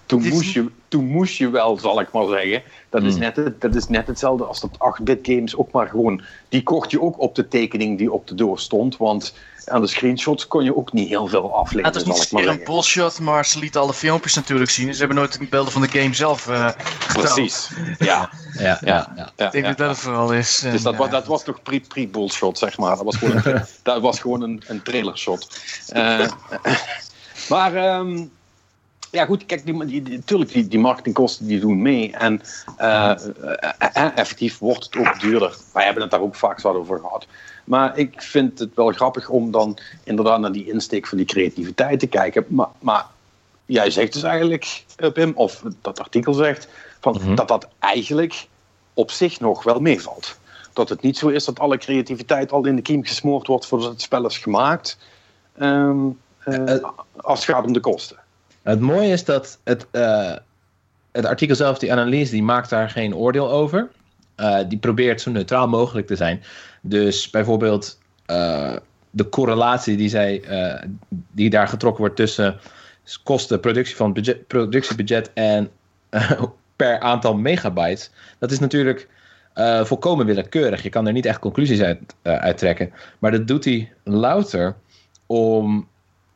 toen 0.06 0.24
is- 0.24 0.32
moest, 0.32 0.52
je, 0.52 0.70
toen 0.88 1.04
moest 1.06 1.36
je 1.36 1.50
wel, 1.50 1.78
zal 1.78 2.00
ik 2.00 2.12
maar 2.12 2.26
zeggen. 2.28 2.62
Dat, 2.90 3.02
is, 3.02 3.12
Hmm. 3.12 3.20
net, 3.20 3.36
het- 3.36 3.60
dat 3.60 3.74
is 3.74 3.88
net 3.88 4.06
hetzelfde 4.06 4.44
als 4.44 4.60
dat 4.60 4.70
8-bit 4.78 5.18
games 5.22 5.56
ook 5.56 5.72
maar 5.72 5.88
gewoon, 5.88 6.22
die 6.48 6.62
kocht 6.62 6.90
je 6.90 7.00
ook 7.00 7.20
op 7.20 7.34
de 7.34 7.48
tekening 7.48 7.98
die 7.98 8.12
op 8.12 8.26
de 8.26 8.34
door 8.34 8.58
stond, 8.58 8.96
want 8.96 9.34
aan 9.66 9.80
de 9.80 9.86
screenshots 9.86 10.46
kon 10.46 10.64
je 10.64 10.76
ook 10.76 10.92
niet 10.92 11.08
heel 11.08 11.26
veel 11.26 11.42
Ja, 11.48 11.48
aflezen, 11.54 11.86
het 11.86 11.96
is 11.96 12.30
niet 12.32 12.46
een 12.46 12.60
bullshot, 12.64 13.20
maar 13.20 13.46
ze 13.46 13.58
lieten 13.58 13.80
alle 13.80 13.94
filmpjes 13.94 14.34
natuurlijk 14.34 14.70
zien. 14.70 14.92
Ze 14.92 14.98
hebben 14.98 15.16
nooit 15.16 15.38
de 15.38 15.46
beelden 15.50 15.72
van 15.72 15.82
de 15.82 15.88
game 15.88 16.14
zelf 16.14 16.48
eh 16.48 16.68
getoond. 16.68 17.34
Precies, 17.34 17.70
ja. 17.98 18.30
Ja, 18.52 18.78
ja, 18.80 19.12
ja. 19.16 19.32
ja, 19.36 19.46
Ik 19.46 19.52
denk 19.52 19.64
ja. 19.64 19.70
dat 19.70 19.78
dat 19.78 19.88
het 19.88 19.98
vooral 19.98 20.32
is. 20.32 20.58
Dus 20.58 20.82
dat, 20.82 20.96
was, 20.96 21.06
ja. 21.06 21.12
dat 21.12 21.26
was 21.26 21.44
toch 21.44 21.62
pre- 21.62 21.80
pre-bullshot, 21.88 22.58
zeg 22.58 22.78
maar. 22.78 22.96
Dat 22.96 23.04
was 23.04 23.16
gewoon 23.16 23.42
dat 23.82 24.00
was 24.00 24.20
gewoon 24.20 24.42
een, 24.42 24.62
een 24.66 24.82
trailershot. 24.82 25.60
Eh, 25.88 26.26
maar 27.48 27.74
ehm, 27.74 28.24
ja, 29.10 29.24
goed, 29.24 29.46
kijk, 29.46 29.64
die, 29.64 29.84
die, 29.86 30.02
natuurlijk, 30.02 30.52
die, 30.52 30.68
die 30.68 30.78
marketingkosten 30.78 31.46
die 31.46 31.60
doen 31.60 31.82
mee. 31.82 32.12
En 32.16 32.42
eh, 32.76 33.10
eh, 33.10 33.72
eh, 33.78 34.18
effectief 34.18 34.58
wordt 34.58 34.84
het 34.84 34.96
ook 34.96 35.20
duurder. 35.20 35.56
Wij 35.72 35.84
hebben 35.84 36.02
het 36.02 36.10
daar 36.10 36.20
ook 36.20 36.34
vaak 36.34 36.60
zo 36.60 36.72
over 36.72 36.98
gehad. 36.98 37.26
Maar 37.64 37.98
ik 37.98 38.22
vind 38.22 38.58
het 38.58 38.74
wel 38.74 38.92
grappig 38.92 39.28
om 39.28 39.50
dan 39.50 39.78
inderdaad 40.04 40.40
naar 40.40 40.52
die 40.52 40.72
insteek 40.72 41.06
van 41.06 41.18
die 41.18 41.26
creativiteit 41.26 42.00
te 42.00 42.06
kijken. 42.06 42.44
Maar, 42.48 42.68
maar 42.78 43.06
jij 43.66 43.90
zegt 43.90 44.12
dus 44.12 44.22
eigenlijk, 44.22 44.84
Pim, 45.12 45.32
of 45.34 45.62
dat 45.82 46.00
artikel 46.00 46.32
zegt, 46.32 46.68
van, 47.00 47.14
Mhm. 47.20 47.34
dat 47.34 47.48
dat 47.48 47.68
eigenlijk 47.78 48.46
op 48.94 49.10
zich 49.10 49.40
nog 49.40 49.62
wel 49.62 49.80
meevalt. 49.80 50.38
Dat 50.72 50.88
het 50.88 51.02
niet 51.02 51.18
zo 51.18 51.28
is 51.28 51.44
dat 51.44 51.58
alle 51.58 51.78
creativiteit 51.78 52.52
al 52.52 52.66
in 52.66 52.76
de 52.76 52.82
kiem 52.82 53.04
gesmoord 53.04 53.46
wordt 53.46 53.66
voordat 53.66 53.90
het 53.90 54.00
spel 54.02 54.26
is 54.26 54.38
gemaakt. 54.38 54.98
Eh, 56.44 56.76
als 57.16 57.46
het 57.46 57.54
gaat 57.54 57.64
om 57.64 57.72
de 57.72 57.80
kosten. 57.80 58.16
Het 58.62 58.80
mooie 58.80 59.12
is 59.12 59.24
dat 59.24 59.60
het, 59.64 59.86
eh, 59.90 60.36
het 61.12 61.24
artikel 61.24 61.56
zelf, 61.56 61.78
die 61.78 61.92
analyse, 61.92 62.32
die 62.32 62.42
maakt 62.42 62.70
daar 62.70 62.90
geen 62.90 63.14
oordeel 63.14 63.50
over. 63.50 63.90
eh, 64.34 64.58
die 64.68 64.78
probeert 64.78 65.20
zo 65.20 65.30
neutraal 65.30 65.68
mogelijk 65.68 66.06
te 66.06 66.16
zijn. 66.16 66.42
Dus 66.80 67.30
bijvoorbeeld 67.30 67.98
eh, 68.26 68.76
de 69.10 69.28
correlatie 69.28 69.96
die, 69.96 70.08
zij, 70.08 70.42
die 71.08 71.50
daar 71.50 71.68
getrokken 71.68 72.00
wordt 72.00 72.16
tussen 72.16 72.58
kosten, 73.24 73.60
productie 73.60 73.96
van 73.96 74.12
budget, 74.12 74.46
productiebudget 74.46 75.32
en 75.32 75.70
per 76.76 77.00
aantal 77.00 77.36
megabytes. 77.36 78.10
Dat 78.38 78.50
is 78.50 78.58
natuurlijk 78.58 79.08
volkomen 79.82 80.26
willekeurig. 80.26 80.82
Je 80.82 80.88
kan 80.88 81.06
er 81.06 81.12
niet 81.12 81.26
echt 81.26 81.38
conclusies 81.38 81.80
uit 82.22 82.58
trekken. 82.58 82.92
Maar 83.18 83.30
dat 83.30 83.46
doet 83.46 83.64
hij 83.64 83.92
louter 84.04 84.76
om 85.26 85.88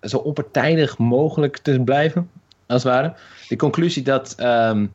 zo 0.04 0.16
onpartijdig 0.16 0.99
mogelijk 0.99 1.58
te 1.58 1.80
blijven, 1.84 2.30
als 2.66 2.82
het 2.82 2.92
ware. 2.92 3.14
De 3.49 3.56
conclusie 3.56 4.02
dat, 4.02 4.34
ehm, 4.37 4.87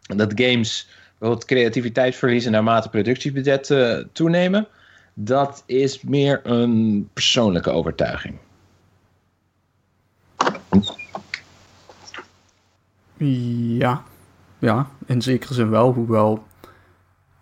dat 0.00 0.32
games 0.34 0.88
bijvoorbeeld 1.18 1.48
creativiteit 1.48 2.16
verliezen 2.16 2.52
naarmate 2.52 2.88
productiebudget 2.88 3.70
eh, 3.70 3.98
toenemen, 4.12 4.66
dat 5.14 5.62
is 5.66 6.02
meer 6.02 6.40
een 6.44 7.08
persoonlijke 7.12 7.70
overtuiging. 7.70 8.38
Ja. 13.16 14.02
Ja, 14.58 14.88
in 15.06 15.22
zekere 15.22 15.54
zin 15.54 15.70
wel. 15.70 15.92
Hoewel 15.92 16.46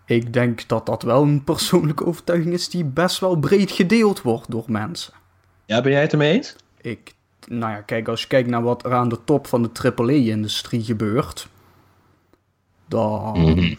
ik 0.05 0.33
denk 0.33 0.67
dat 0.67 0.85
dat 0.85 1.03
wel 1.03 1.21
een 1.21 1.43
persoonlijke 1.43 2.05
overtuiging 2.05 2.53
is 2.53 2.69
die 2.69 2.85
best 2.85 3.19
wel 3.19 3.35
breed 3.35 3.71
gedeeld 3.71 4.21
wordt 4.21 4.51
door 4.51 4.65
mensen. 4.67 5.13
Ja, 5.65 5.81
ben 5.81 5.91
jij 5.91 6.01
het 6.01 6.11
ermee 6.11 6.33
eens? 6.33 6.55
Ik, 6.89 7.13
nou 7.47 7.71
ja, 7.71 7.81
kijk, 7.81 8.07
als 8.07 8.21
je 8.21 8.27
kijkt 8.27 8.49
naar 8.49 8.61
wat 8.63 8.85
er 8.85 8.93
aan 8.93 9.09
de 9.09 9.23
top 9.23 9.47
van 9.47 9.61
de 9.63 9.69
AAA-industrie 9.73 10.83
gebeurt, 10.83 11.47
dan 12.87 13.39
Mhm. 13.39 13.75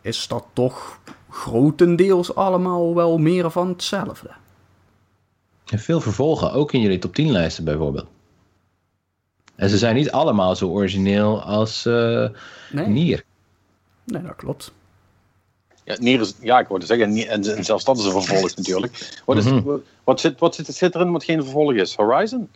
is 0.00 0.28
dat 0.28 0.44
toch 0.52 0.98
grotendeels 1.30 2.34
allemaal 2.34 2.94
wel 2.94 3.18
meer 3.18 3.50
van 3.50 3.68
hetzelfde. 3.68 4.30
En 5.66 5.78
veel 5.78 6.00
vervolgen, 6.00 6.52
ook 6.52 6.72
in 6.72 6.80
jullie 6.80 6.98
top 6.98 7.14
10 7.14 7.30
lijsten 7.30 7.64
bijvoorbeeld. 7.64 8.06
En 9.54 9.68
ze 9.68 9.78
zijn 9.78 9.94
niet 9.94 10.10
allemaal 10.10 10.56
zo 10.56 10.68
origineel 10.68 11.42
als 11.42 11.86
eh 11.86 12.28
Nee, 12.72 12.86
Nier. 12.86 13.24
nee 14.04 14.22
dat 14.22 14.36
klopt. 14.36 14.72
Ja, 15.88 15.96
Nier 15.98 16.20
is, 16.20 16.34
ja, 16.40 16.58
ik 16.58 16.66
hoorde 16.66 16.86
zeggen, 16.86 17.12
Nier- 17.12 17.28
en, 17.28 17.64
zelfs 17.64 17.84
dat 17.84 17.98
is 17.98 18.04
een 18.04 18.10
vervolg 18.22 18.56
natuurlijk. 18.56 19.20
Wat, 19.24 19.36
is, 19.36 19.44
Mhm. 19.44 19.76
wat, 20.04 20.20
zit, 20.20 20.38
wat 20.40 20.54
zit, 20.54 20.66
zit 20.66 20.94
erin 20.94 21.12
wat 21.12 21.24
geen 21.24 21.42
vervolg 21.42 21.72
is? 21.72 21.94
Horizon? 21.96 22.48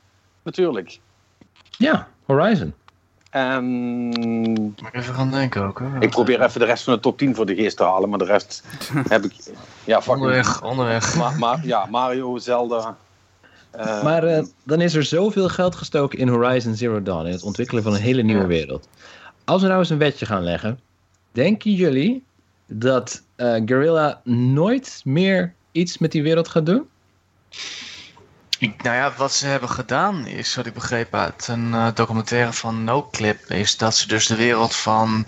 Natuurlijk. 0.42 0.98
Ja, 1.78 2.08
Horizon. 2.26 2.74
En 3.30 3.64
Moet 3.64 4.80
ik 4.86 4.94
even 4.94 5.14
gaan 5.14 5.30
denken 5.30 5.62
ook. 5.62 5.78
Hoor. 5.78 5.96
ik 6.00 6.10
probeer 6.10 6.42
even 6.42 6.60
de 6.60 6.66
rest 6.66 6.84
van 6.84 6.94
de 6.94 7.00
top 7.00 7.18
10 7.18 7.34
voor 7.34 7.46
de 7.46 7.54
geest 7.54 7.76
te 7.76 7.82
halen, 7.84 8.08
maar 8.08 8.18
de 8.18 8.24
rest 8.24 8.62
heb 9.08 9.24
ik... 9.24 9.34
Ja, 9.84 10.02
fucking... 10.02 10.24
Onderweg, 10.24 10.62
onderweg. 10.62 11.16
Ma, 11.16 11.30
ma- 11.38 11.60
ja, 11.62 11.86
Mario, 11.90 12.38
Zelda... 12.38 12.96
eh, 13.70 14.02
Maar 14.02 14.24
eh, 14.24 14.44
dan 14.62 14.80
is 14.80 14.94
er 14.94 15.04
zoveel 15.04 15.48
geld 15.48 15.74
gestoken 15.74 16.18
in 16.18 16.28
Horizon 16.28 16.74
Zero 16.74 17.02
Dawn, 17.02 17.26
in 17.26 17.32
het 17.32 17.42
ontwikkelen 17.42 17.82
van 17.82 17.94
een 17.94 18.00
hele 18.00 18.22
nieuwe 18.22 18.40
Ja. 18.42 18.46
wereld. 18.48 18.88
Als 19.44 19.62
we 19.62 19.68
nou 19.68 19.78
eens 19.80 19.90
een 19.90 19.98
wetje 19.98 20.26
gaan 20.26 20.42
leggen, 20.42 20.80
denken 21.32 21.72
jullie 21.72 22.24
dat 22.72 23.22
eh 23.36 23.60
Guerrilla 23.66 24.20
nooit 24.24 25.00
meer 25.04 25.54
iets 25.72 25.98
met 25.98 26.12
die 26.12 26.22
wereld 26.22 26.48
gaat 26.48 26.66
doen? 26.66 26.88
Ik, 28.58 28.82
nou 28.82 28.96
ja, 28.96 29.12
wat 29.16 29.32
ze 29.32 29.46
hebben 29.46 29.68
gedaan 29.68 30.26
is, 30.26 30.54
wat 30.54 30.66
ik 30.66 30.74
begreep 30.74 31.14
uit 31.14 31.48
een 31.48 31.74
eh, 31.74 31.86
documentaire 31.94 32.52
van 32.52 32.84
NoClip, 32.84 33.50
is 33.50 33.76
dat 33.76 33.96
ze 33.96 34.08
dus 34.08 34.26
de 34.26 34.36
wereld 34.36 34.76
van... 34.76 35.26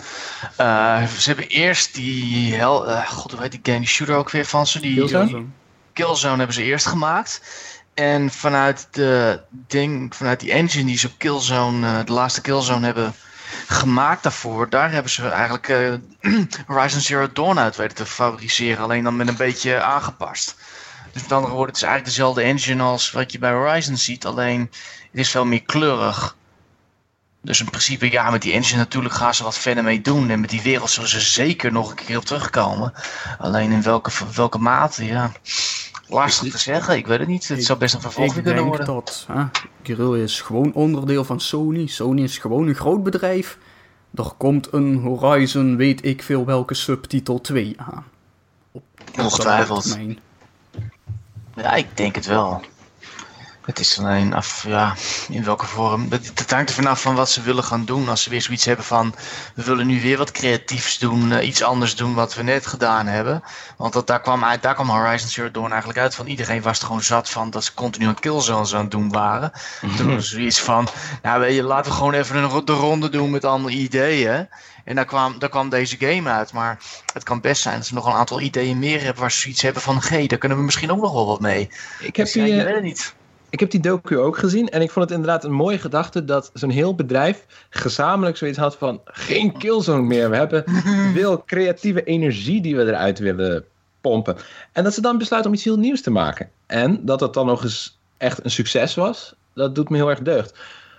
eh, 0.56 1.06
ze 1.06 1.28
hebben 1.28 1.48
eerst 1.48 1.94
die... 1.94 2.54
Hel, 2.54 2.86
eh, 2.88 3.06
God, 3.08 3.30
hoe 3.32 3.40
heet 3.40 3.50
die 3.50 3.60
game? 3.62 3.78
Die 3.78 3.88
shooter 3.88 4.16
ook 4.16 4.30
weer 4.30 4.44
van 4.44 4.66
ze? 4.66 4.80
Die, 4.80 4.94
Killzone? 4.94 5.26
die- 5.26 5.46
Killzone 5.92 6.36
hebben 6.36 6.54
ze 6.54 6.62
eerst 6.62 6.86
gemaakt. 6.86 7.40
En 7.94 8.30
vanuit, 8.30 8.88
de 8.90 9.40
ding, 9.50 10.14
vanuit 10.16 10.40
die 10.40 10.52
engine 10.52 10.84
die 10.84 10.98
ze 10.98 11.06
op 11.06 11.12
Killzone, 11.18 12.04
de 12.04 12.12
laatste 12.12 12.40
Killzone 12.40 12.84
hebben 12.86 13.14
gemaakt 13.66 14.22
daarvoor, 14.22 14.70
daar 14.70 14.90
hebben 14.90 15.10
ze 15.10 15.28
eigenlijk 15.28 15.68
eh, 15.68 15.92
Horizon 16.66 17.00
Zero 17.00 17.32
Dawn 17.32 17.58
uit 17.58 17.76
weten 17.76 17.96
te 17.96 18.06
fabriceren. 18.06 18.82
Alleen 18.82 19.04
dan 19.04 19.16
met 19.16 19.28
een 19.28 19.36
beetje 19.36 19.82
aangepast. 19.82 20.56
Dus 21.12 21.22
met 21.22 21.32
andere 21.32 21.52
woorden, 21.52 21.74
het 21.74 21.82
is 21.82 21.88
eigenlijk 21.88 22.16
dezelfde 22.16 22.42
engine 22.42 22.82
als 22.82 23.10
wat 23.10 23.32
je 23.32 23.38
bij 23.38 23.52
Horizon 23.52 23.96
ziet, 23.96 24.26
alleen 24.26 24.60
het 24.60 25.20
is 25.20 25.30
veel 25.30 25.44
meer 25.44 25.62
kleurig. 25.62 26.36
Dus 27.44 27.60
in 27.60 27.66
principe, 27.66 28.10
ja, 28.10 28.30
met 28.30 28.42
die 28.42 28.52
engine 28.52 28.78
natuurlijk 28.78 29.14
gaan 29.14 29.34
ze 29.34 29.42
wat 29.42 29.58
verder 29.58 29.84
mee 29.84 30.00
doen. 30.00 30.30
En 30.30 30.40
met 30.40 30.50
die 30.50 30.62
wereld 30.62 30.90
zullen 30.90 31.08
ze 31.08 31.20
zeker 31.20 31.72
nog 31.72 31.90
een 31.90 31.96
keer 31.96 32.16
op 32.16 32.24
terugkomen. 32.24 32.92
Alleen 33.38 33.72
in 33.72 33.82
welke, 33.82 34.10
welke 34.34 34.58
mate, 34.58 35.04
ja. 35.04 35.32
Lastig 36.08 36.52
te 36.52 36.58
zeggen, 36.58 36.96
ik 36.96 37.06
weet 37.06 37.18
het 37.18 37.28
niet. 37.28 37.48
Het 37.48 37.58
Ik- 37.58 37.64
zou 37.64 37.78
best 37.78 37.94
een 37.94 38.00
vervolg 38.00 38.26
Ik 38.26 38.32
kunnen 38.42 38.54
denk 38.54 38.66
worden. 38.66 38.86
dat 38.86 39.24
hè, 39.32 39.44
Guerrilla 39.82 40.16
is 40.22 40.40
gewoon 40.40 40.72
onderdeel 40.74 41.24
van 41.24 41.40
Sony. 41.40 41.86
Sony 41.86 42.22
is 42.22 42.38
gewoon 42.38 42.68
een 42.68 42.74
groot 42.74 43.02
bedrijf. 43.02 43.58
Er 44.14 44.30
komt 44.36 44.72
een 44.72 44.96
Horizon, 44.96 45.76
weet 45.76 46.04
ik 46.04 46.22
veel 46.22 46.44
welke 46.44 46.74
subtitel 46.74 47.40
2 47.40 47.74
aan. 47.76 48.04
Op 48.72 48.82
Ongetwijfeld. 49.18 49.98
Ja, 51.56 51.74
ik 51.74 51.96
denk 51.96 52.14
het 52.14 52.26
wel. 52.26 52.62
Het 53.64 53.78
is 53.78 53.98
alleen 53.98 54.34
af, 54.34 54.64
ja, 54.66 54.94
in 55.28 55.44
welke 55.44 55.66
vorm. 55.66 56.06
Het, 56.10 56.30
het 56.34 56.50
hangt 56.50 56.68
er 56.68 56.74
vanaf 56.74 57.00
van 57.00 57.14
wat 57.14 57.30
ze 57.30 57.42
willen 57.42 57.64
gaan 57.64 57.84
doen. 57.84 58.08
Als 58.08 58.22
ze 58.22 58.30
weer 58.30 58.42
zoiets 58.42 58.64
hebben 58.64 58.84
van, 58.84 59.14
we 59.54 59.64
willen 59.64 59.86
nu 59.86 60.00
weer 60.00 60.18
wat 60.18 60.30
creatiefs 60.30 60.98
doen, 60.98 61.32
eh, 61.32 61.46
iets 61.46 61.62
anders 61.62 61.96
doen 61.96 62.14
wat 62.14 62.34
we 62.34 62.42
net 62.42 62.66
gedaan 62.66 63.06
hebben. 63.06 63.42
Want 63.76 63.92
dat, 63.92 64.06
daar, 64.06 64.20
kwam, 64.20 64.44
uit- 64.44 64.62
daar 64.62 64.74
kwam 64.74 64.88
Horizon 64.88 65.28
Zero 65.28 65.50
Dawn 65.50 65.70
eigenlijk 65.70 65.98
uit 65.98 66.14
van, 66.14 66.26
iedereen 66.26 66.62
was 66.62 66.78
er 66.78 66.86
gewoon 66.86 67.02
zat 67.02 67.30
van 67.30 67.50
dat 67.50 67.64
ze 67.64 67.74
continu 67.74 68.06
een 68.06 68.20
killzones 68.20 68.74
aan 68.74 68.80
het 68.80 68.90
doen 68.90 69.10
waren. 69.10 69.52
Toen 69.96 70.06
was 70.14 70.16
er 70.16 70.22
zoiets 70.30 70.60
van, 70.60 70.88
nou 71.22 71.40
weet 71.40 71.54
je, 71.54 71.62
laten 71.62 71.90
we 71.90 71.96
gewoon 71.96 72.14
even 72.14 72.36
een, 72.36 72.64
de 72.64 72.72
ronde 72.72 73.08
doen 73.08 73.30
met 73.30 73.44
andere 73.44 73.74
ideeën. 73.74 74.48
En 74.84 74.94
daar 74.94 75.04
kwam, 75.04 75.38
daar 75.38 75.48
kwam 75.48 75.68
deze 75.68 75.96
game 75.98 76.30
uit. 76.30 76.52
Maar 76.52 76.78
het 77.12 77.22
kan 77.22 77.40
best 77.40 77.62
zijn 77.62 77.76
dat 77.76 77.86
ze 77.86 77.94
nog 77.94 78.06
een 78.06 78.12
aantal 78.12 78.40
ideeën 78.40 78.78
meer 78.78 79.02
hebben 79.02 79.20
waar 79.20 79.32
ze 79.32 79.40
zoiets 79.40 79.62
hebben 79.62 79.82
van, 79.82 80.00
hé, 80.08 80.26
daar 80.26 80.38
kunnen 80.38 80.58
we 80.58 80.64
misschien 80.64 80.90
ook 80.90 81.00
nog 81.00 81.12
wel 81.12 81.26
wat 81.26 81.40
mee. 81.40 81.70
Ik 82.00 82.16
heb, 82.16 82.26
Dus 82.26 82.34
ja, 82.34 82.44
die, 82.44 82.54
je 82.54 82.60
eh, 82.60 82.66
weet 82.66 82.74
het 82.74 82.84
niet. 82.84 83.14
Ik 83.54 83.60
heb 83.60 83.70
die 83.70 83.80
docu 83.80 84.18
ook 84.18 84.38
gezien 84.38 84.68
en 84.68 84.82
ik 84.82 84.90
vond 84.90 85.08
het 85.08 85.18
inderdaad 85.18 85.44
een 85.44 85.52
mooie 85.52 85.78
gedachte 85.78 86.24
dat 86.24 86.50
zo'n 86.52 86.70
heel 86.70 86.94
bedrijf 86.94 87.46
gezamenlijk 87.70 88.36
zoiets 88.36 88.58
had 88.58 88.76
van 88.76 89.00
geen 89.04 89.58
killzone 89.58 90.02
meer. 90.02 90.30
We 90.30 90.36
hebben 90.36 90.64
veel 91.14 91.42
creatieve 91.46 92.04
energie 92.04 92.60
die 92.60 92.76
we 92.76 92.82
eruit 92.82 93.18
willen 93.18 93.64
pompen. 94.00 94.36
En 94.72 94.84
dat 94.84 94.94
ze 94.94 95.00
dan 95.00 95.18
besluiten 95.18 95.50
om 95.50 95.56
iets 95.56 95.66
heel 95.66 95.78
nieuws 95.78 96.02
te 96.02 96.10
maken. 96.10 96.50
En 96.66 97.04
dat 97.04 97.18
dat 97.18 97.34
dan 97.34 97.46
nog 97.46 97.62
eens 97.62 97.98
echt 98.16 98.44
een 98.44 98.50
succes 98.50 98.94
was, 98.94 99.34
dat 99.52 99.74
doet 99.74 99.88
me 99.88 99.96
heel 99.96 100.10
erg 100.10 100.22
deugd. 100.22 100.58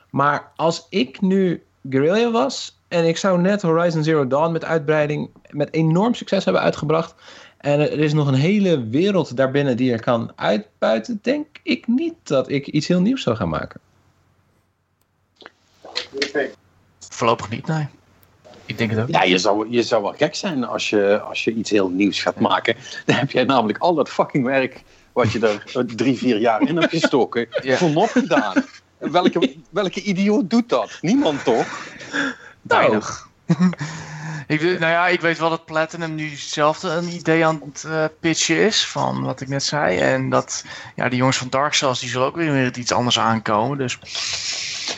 Maar 0.09 0.51
als 0.55 0.85
ik 0.89 1.21
nu 1.21 1.63
Guerrilla 1.89 2.31
was 2.31 2.77
en 2.87 3.07
ik 3.07 3.17
zou 3.17 3.41
net 3.41 3.61
Horizon 3.61 4.03
Zero 4.03 4.27
Dawn 4.27 4.51
met 4.51 4.65
uitbreiding 4.65 5.29
met 5.49 5.73
enorm 5.73 6.13
succes 6.13 6.43
hebben 6.45 6.61
uitgebracht. 6.61 7.15
En 7.65 7.79
er 7.79 7.99
is 7.99 8.13
nog 8.13 8.27
een 8.27 8.33
hele 8.33 8.87
wereld 8.87 9.37
daarbinnen 9.37 9.77
die 9.77 9.91
er 9.91 10.01
kan 10.01 10.31
uitbuiten. 10.35 11.19
Denk 11.21 11.47
ik 11.63 11.87
niet 11.87 12.13
dat 12.23 12.49
ik 12.49 12.67
iets 12.67 12.87
heel 12.87 13.01
nieuws 13.01 13.23
zou 13.23 13.35
gaan 13.35 13.49
maken. 13.49 13.79
Voorlopig 17.09 17.49
niet, 17.49 17.67
nee. 17.67 17.87
Ik 18.65 18.77
denk 18.77 18.89
het 18.91 18.99
ook. 18.99 19.09
Ja, 19.09 19.23
je 19.23 19.37
zou, 19.37 19.69
je 19.69 19.83
zou 19.83 20.01
wel 20.01 20.13
gek 20.13 20.35
zijn 20.35 20.63
als 20.63 20.89
je, 20.89 21.19
als 21.19 21.43
je 21.43 21.53
iets 21.53 21.69
heel 21.69 21.89
nieuws 21.89 22.21
gaat 22.21 22.39
maken. 22.39 22.75
Dan 23.05 23.15
heb 23.15 23.31
jij 23.31 23.43
namelijk 23.43 23.77
al 23.77 23.93
dat 23.93 24.09
fucking 24.09 24.45
werk 24.45 24.83
wat 25.13 25.31
je 25.31 25.39
er 25.39 25.63
eh, 25.73 25.95
drie, 25.95 26.17
vier 26.17 26.39
jaar 26.39 26.61
in 26.67 26.77
hebt 26.77 26.89
gestoken, 26.89 27.47
Ja. 27.61 27.77
voor 27.77 27.89
nop 27.89 28.09
gedaan. 28.09 28.63
Welke, 28.97 29.55
welke 29.69 30.01
idioot 30.01 30.49
doet 30.49 30.69
dat? 30.69 30.97
Niemand 31.01 31.43
toch? 31.43 31.95
Weinig. 32.61 33.27
ik, 34.47 34.61
nou 34.61 34.91
ja, 34.91 35.07
ik 35.07 35.21
weet 35.21 35.39
wel 35.39 35.49
dat 35.49 35.65
Platinum 35.65 36.15
nu 36.15 36.29
zelf 36.35 36.83
een 36.83 37.07
idee 37.13 37.45
aan 37.45 37.61
het 37.65 37.83
eh, 37.83 38.05
pitchen 38.19 38.57
is, 38.57 38.87
van 38.87 39.23
wat 39.23 39.41
ik 39.41 39.47
net 39.47 39.63
zei. 39.63 39.97
En 39.97 40.29
dat 40.29 40.65
ja, 40.95 41.09
die 41.09 41.17
jongens 41.17 41.37
van 41.37 41.49
Dark 41.49 41.73
Souls, 41.73 41.99
die 41.99 42.09
zullen 42.09 42.27
ook 42.27 42.35
weer 42.35 42.77
iets 42.77 42.91
anders 42.91 43.19
aankomen. 43.19 43.77
Dus 43.77 43.97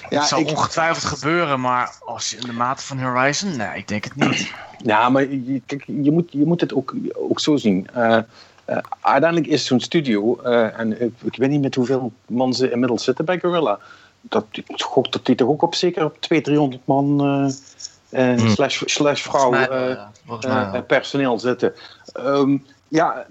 Ja, 0.09 0.19
het 0.19 0.27
zal 0.27 0.39
ik- 0.39 0.47
ongetwijfeld 0.49 1.03
gebeuren, 1.19 1.59
maar 1.61 1.95
als 2.05 2.33
in 2.35 2.45
de 2.45 2.53
mate 2.53 2.83
van 2.85 2.99
Horizon, 3.01 3.55
nee, 3.55 3.77
ik 3.77 3.87
denk 3.87 4.03
het 4.03 4.15
niet. 4.15 4.51
Ja, 4.83 5.09
maar 5.09 5.21
je, 5.29 5.61
kijk, 5.65 5.83
je, 5.85 6.11
moet, 6.11 6.31
je 6.31 6.45
moet 6.45 6.61
het 6.61 6.73
ook, 6.73 6.93
ook 7.13 7.39
zo 7.39 7.55
zien. 7.55 7.87
Eh, 7.93 8.17
eh, 8.65 8.77
uiteindelijk 9.01 9.51
is 9.51 9.65
zo'n 9.65 9.79
studio, 9.79 10.37
en 10.41 11.01
ik, 11.01 11.11
ik 11.23 11.35
weet 11.35 11.49
niet 11.49 11.61
met 11.61 11.75
hoeveel 11.75 12.11
man 12.27 12.53
ze 12.53 12.71
inmiddels 12.71 13.03
zitten 13.03 13.25
bij 13.25 13.39
Gorilla. 13.39 13.79
Dat, 14.21 14.45
ik 14.51 14.81
gok 14.81 15.11
dat 15.11 15.25
die 15.25 15.35
toch 15.35 15.47
ook 15.47 15.61
op 15.61 15.75
zeker 15.75 16.03
op 16.05 16.21
200, 16.21 16.43
300 16.43 16.81
man 16.87 17.51
eh, 18.09 18.31
eh, 18.33 18.39
Hmm. 18.39 18.49
slash, 18.49 18.81
slash 18.85 19.21
vrouw 19.21 19.49
mij 19.49 19.67
eh, 19.69 19.89
ja. 19.89 20.11
Volgens 20.25 20.47
mij 20.47 20.63
eh, 20.63 20.71
wel. 20.71 20.83
personeel 20.83 21.39
zitten. 21.39 21.73
Ehm, 22.13 22.57
ja, 22.87 23.25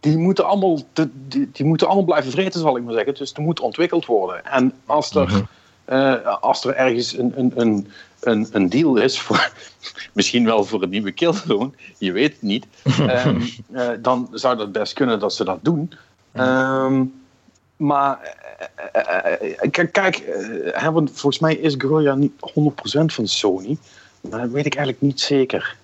die 0.00 0.16
moeten, 0.18 0.44
allemaal, 0.46 0.78
die, 0.92 1.50
die 1.52 1.64
moeten 1.66 1.86
allemaal 1.86 2.04
blijven 2.04 2.30
vreten, 2.30 2.60
zal 2.60 2.76
ik 2.76 2.82
maar 2.82 2.94
zeggen. 2.94 3.14
Dus 3.14 3.32
er 3.32 3.42
moet 3.42 3.60
ontwikkeld 3.60 4.06
worden. 4.06 4.44
En 4.44 4.72
als 4.86 5.14
er 5.14 5.26
Mhm. 5.28 5.42
eh, 5.84 6.38
als 6.40 6.64
er 6.64 6.74
ergens 6.74 7.16
een, 7.18 7.32
een, 7.36 7.52
een, 7.54 7.88
een, 8.20 8.48
een 8.52 8.68
deal 8.68 8.96
is, 8.96 9.20
voor, 9.20 9.50
misschien 10.12 10.44
wel 10.44 10.64
voor 10.64 10.82
een 10.82 10.88
nieuwe 10.90 11.12
Killzone, 11.12 11.70
je 11.98 12.12
weet 12.12 12.32
het 12.32 12.42
niet, 12.42 12.66
ehm, 13.06 13.40
eh, 13.72 13.88
dan 14.00 14.28
zou 14.32 14.56
dat 14.56 14.72
best 14.72 14.92
kunnen 14.92 15.20
dat 15.20 15.34
ze 15.34 15.44
dat 15.44 15.58
doen. 15.62 15.92
Ehm, 16.32 17.04
maar 17.76 18.36
eh, 18.92 19.02
eh, 19.02 19.52
eh, 19.62 19.70
kijk, 19.70 19.92
kijk 19.92 20.16
eh, 20.16 20.82
hè, 20.82 20.92
want 20.92 21.10
volgens 21.10 21.38
mij 21.38 21.54
is 21.54 21.74
Guerrilla 21.78 22.14
niet 22.14 22.32
100% 22.54 23.12
van 23.12 23.26
Sony, 23.26 23.76
dat 24.22 24.50
weet 24.50 24.66
ik 24.66 24.74
eigenlijk 24.74 25.00
niet 25.04 25.20
zeker. 25.20 25.76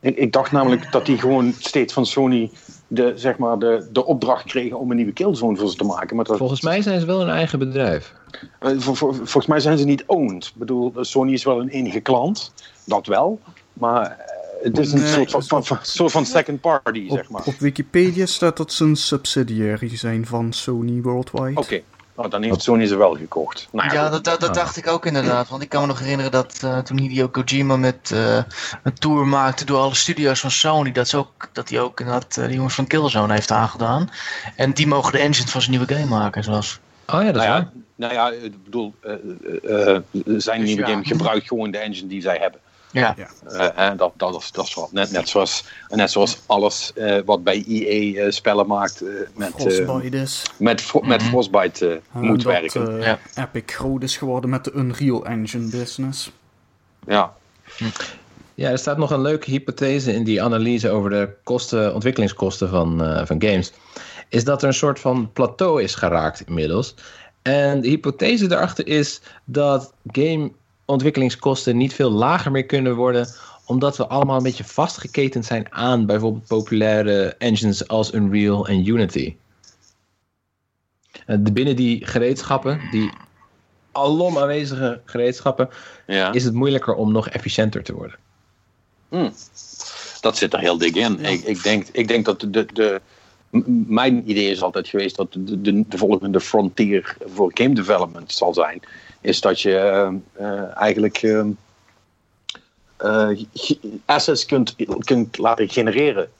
Ik, 0.00 0.16
ik 0.16 0.32
dacht 0.32 0.52
namelijk 0.52 0.92
dat 0.92 1.06
die 1.06 1.18
gewoon 1.18 1.52
steeds 1.58 1.92
van 1.92 2.06
Sony 2.06 2.50
de, 2.86 3.12
zeg 3.16 3.38
maar, 3.38 3.58
de, 3.58 3.88
de 3.92 4.04
opdracht 4.04 4.44
kregen 4.44 4.78
om 4.78 4.90
een 4.90 4.96
nieuwe 4.96 5.12
Killzone 5.12 5.56
voor 5.56 5.68
ze 5.70 5.76
te 5.76 5.84
maken. 5.84 6.16
Maar 6.16 6.24
dat, 6.24 6.36
Volgens 6.36 6.60
mij 6.60 6.82
zijn 6.82 7.00
ze 7.00 7.06
wel 7.06 7.20
een 7.20 7.28
eigen 7.28 7.58
bedrijf. 7.58 8.14
eh, 8.58 8.70
volgens 8.78 9.46
mij 9.46 9.60
zijn 9.60 9.78
ze 9.78 9.84
niet 9.84 10.04
owned. 10.06 10.44
Ik 10.46 10.52
bedoel, 10.54 10.92
Sony 11.00 11.32
is 11.32 11.44
wel 11.44 11.60
een 11.60 11.68
enige 11.68 12.00
klant, 12.00 12.52
dat 12.84 13.06
wel. 13.06 13.40
Maar 13.72 14.04
eh, 14.06 14.64
het 14.64 14.78
is 14.78 14.92
een 14.92 15.00
Nee, 15.00 15.08
soort, 15.12 15.30
van, 15.30 15.42
van, 15.44 15.64
van- 15.64 15.78
soort 15.82 16.12
van 16.12 16.26
second 16.26 16.60
party, 16.60 17.06
Op, 17.08 17.16
zeg 17.16 17.30
maar. 17.30 17.42
op 17.44 17.54
Wikipedia 17.58 18.26
staat 18.26 18.56
dat 18.56 18.72
ze 18.72 18.84
een 18.84 18.96
subsidiary 18.96 19.96
zijn 19.96 20.26
van 20.26 20.52
Sony 20.52 21.00
Worldwide. 21.02 21.60
Oké, 21.60 21.80
nou, 22.20 22.32
dan 22.32 22.42
heeft 22.42 22.62
Sony 22.62 22.86
ze 22.86 22.96
wel 22.96 23.14
gekocht. 23.14 23.68
Nou 23.72 23.88
ja, 23.88 23.94
Ja, 23.94 24.08
dat, 24.08 24.24
dat, 24.24 24.40
dat 24.40 24.54
dacht 24.54 24.76
ik 24.76 24.86
ook 24.86 25.06
inderdaad. 25.06 25.48
Want 25.48 25.62
ik 25.62 25.68
kan 25.68 25.80
me 25.80 25.86
nog 25.86 25.98
herinneren 25.98 26.32
dat 26.32 26.60
eh, 26.62 26.78
toen 26.78 26.98
Hideo 26.98 27.28
Kojima 27.28 27.76
met 27.76 28.10
eh, 28.12 28.36
een 28.82 28.94
tour 28.94 29.26
maakte 29.26 29.64
door 29.64 29.78
alle 29.78 29.94
studio's 29.94 30.40
van 30.40 30.50
Sony, 30.50 30.92
dat, 30.92 31.08
ze 31.08 31.16
ook, 31.16 31.48
dat 31.52 31.68
hij 31.68 31.80
ook 31.80 32.00
inderdaad 32.00 32.36
eh, 32.36 32.46
de 32.46 32.54
jongens 32.54 32.74
van 32.74 32.86
Killzone 32.86 33.32
heeft 33.32 33.50
aangedaan. 33.50 34.10
En 34.56 34.72
die 34.72 34.86
mogen 34.86 35.12
de 35.12 35.18
engine 35.18 35.48
van 35.48 35.60
zijn 35.60 35.76
nieuwe 35.76 35.94
game 35.94 36.06
maken, 36.06 36.44
zoals. 36.44 36.78
Oh 37.06 37.22
ja, 37.22 37.32
dat 37.32 37.42
is 37.42 37.48
nou, 37.48 37.50
waar. 37.50 37.70
ja, 37.74 37.80
nou 38.00 38.12
ja, 38.12 38.30
ik 38.30 38.64
bedoel, 38.64 38.94
eh, 39.00 39.12
eh, 39.12 39.96
eh, 39.96 40.02
zijn 40.12 40.60
Dus 40.60 40.68
nieuwe 40.68 40.80
ja. 40.80 40.88
game 40.88 41.04
gebruikt 41.04 41.46
gewoon 41.46 41.70
de 41.70 41.78
engine 41.78 42.08
die 42.08 42.20
zij 42.20 42.36
hebben. 42.40 42.60
Ja. 42.92 43.14
Ja. 43.16 43.28
Eh, 43.50 43.88
en 43.88 43.96
dat, 43.96 44.12
dat, 44.16 44.36
is, 44.36 44.52
dat 44.52 44.66
is 44.66 44.74
wat. 44.74 44.92
Net, 44.92 45.10
net, 45.10 45.28
zoals, 45.28 45.64
net 45.88 46.10
zoals 46.10 46.38
alles 46.46 46.92
eh, 46.94 47.18
wat 47.24 47.44
bij 47.44 47.64
EA 47.68 48.24
eh, 48.24 48.30
spellen 48.30 48.66
maakt 48.66 49.00
met, 49.34 49.66
eh, 49.66 49.86
met, 50.56 50.80
Fro- 50.80 51.00
met. 51.00 51.22
Frostbite 51.22 52.00
moet 52.12 52.42
dat, 52.42 52.52
werken. 52.52 53.00
Ja. 53.00 53.18
Epic 53.34 53.62
groot 53.66 54.02
is 54.02 54.16
geworden 54.16 54.50
met 54.50 54.64
de 54.64 54.72
Unreal 54.72 55.26
Engine 55.26 55.68
business. 55.70 56.30
ja. 57.06 57.32
Ja, 58.54 58.70
er 58.70 58.78
staat 58.78 58.98
nog 58.98 59.10
een 59.10 59.20
leuke 59.20 59.50
hypothese 59.50 60.12
in 60.12 60.24
die 60.24 60.42
analyse 60.42 60.90
over 60.90 61.10
de 61.10 61.28
kosten, 61.44 61.94
ontwikkelingskosten 61.94 62.68
van, 62.68 63.04
eh, 63.04 63.26
van 63.26 63.42
games. 63.42 63.72
Is 64.28 64.44
dat 64.44 64.62
er 64.62 64.68
een 64.68 64.74
soort 64.74 65.00
van 65.00 65.32
plateau 65.32 65.82
is 65.82 65.94
geraakt 65.94 66.40
inmiddels. 66.46 66.94
En 67.42 67.80
de 67.80 67.88
hypothese 67.88 68.46
daarachter 68.46 68.86
is 68.86 69.20
dat 69.44 69.92
gameontwikkelingskosten 70.94 71.76
niet 71.76 71.94
veel 71.94 72.10
lager 72.10 72.50
meer 72.50 72.64
kunnen 72.64 72.94
worden. 72.96 73.28
Omdat 73.66 73.96
we 73.96 74.06
allemaal 74.06 74.36
een 74.36 74.42
beetje 74.42 74.64
vastgeketend 74.64 75.44
zijn 75.46 75.72
aan 75.72 76.06
bijvoorbeeld 76.06 76.46
populaire 76.46 77.34
engines 77.38 77.88
als 77.88 78.12
Unreal 78.12 78.66
en 78.68 78.86
Unity. 78.86 79.34
Eh, 81.26 81.36
de- 81.40 81.52
Binnen 81.52 81.76
die 81.76 82.06
gereedschappen, 82.06 82.80
die 82.90 83.10
alom 83.92 84.38
aanwezige 84.38 85.00
gereedschappen, 85.04 85.68
Ja. 86.06 86.32
is 86.32 86.44
het 86.44 86.54
moeilijker 86.54 86.94
om 86.94 87.12
nog 87.12 87.28
efficiënter 87.28 87.82
te 87.82 87.94
worden. 87.94 88.16
Dat 90.20 90.36
zit 90.36 90.52
er 90.52 90.58
heel 90.60 90.78
dik 90.78 90.94
in. 90.96 91.18
Ik, 91.24 91.42
ik, 91.42 91.62
denk, 91.62 91.86
ik 91.92 92.08
denk 92.08 92.24
dat 92.24 92.40
de, 92.40 92.66
de, 92.72 93.00
mijn 93.86 94.30
idee 94.30 94.50
is 94.50 94.62
altijd 94.62 94.88
geweest 94.88 95.16
dat 95.16 95.32
de, 95.32 95.60
de, 95.60 95.84
de 95.88 95.98
volgende 95.98 96.40
frontier 96.40 97.16
voor 97.26 97.50
game 97.54 97.74
development 97.74 98.32
zal 98.32 98.54
zijn. 98.54 98.80
Is 99.20 99.40
dat 99.40 99.60
je 99.60 99.76
eh, 99.76 100.12
eh, 100.32 100.76
eigenlijk 100.76 101.16
eh, 101.22 101.46
eh, 102.96 103.40
assets 104.04 104.46
kunt, 104.46 104.76
kunt 105.04 105.38
laten 105.38 105.68
genereren. 105.68 106.30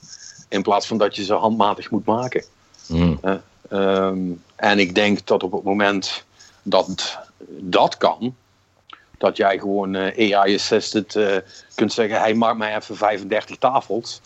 In 0.49 0.63
plaats 0.63 0.87
van 0.87 0.99
dat 0.99 1.17
je 1.17 1.25
ze 1.25 1.35
handmatig 1.35 1.91
moet 1.91 2.05
maken. 2.05 2.45
Eh, 2.89 3.35
ehm, 3.69 4.19
en 4.57 4.79
ik 4.79 4.95
denk 4.95 5.27
dat 5.27 5.43
op 5.43 5.53
het 5.53 5.63
moment 5.63 6.25
dat 6.63 7.19
dat 7.59 7.97
kan, 7.97 8.35
dat 9.19 9.37
jij 9.37 9.59
gewoon 9.59 9.97
AI-assisted 9.97 11.19
kunt 11.75 11.93
zeggen: 11.93 12.21
hij 12.21 12.35
maakt 12.35 12.59
mij 12.59 12.77
even 12.77 12.97
35 12.97 13.57
tafels. 13.57 14.21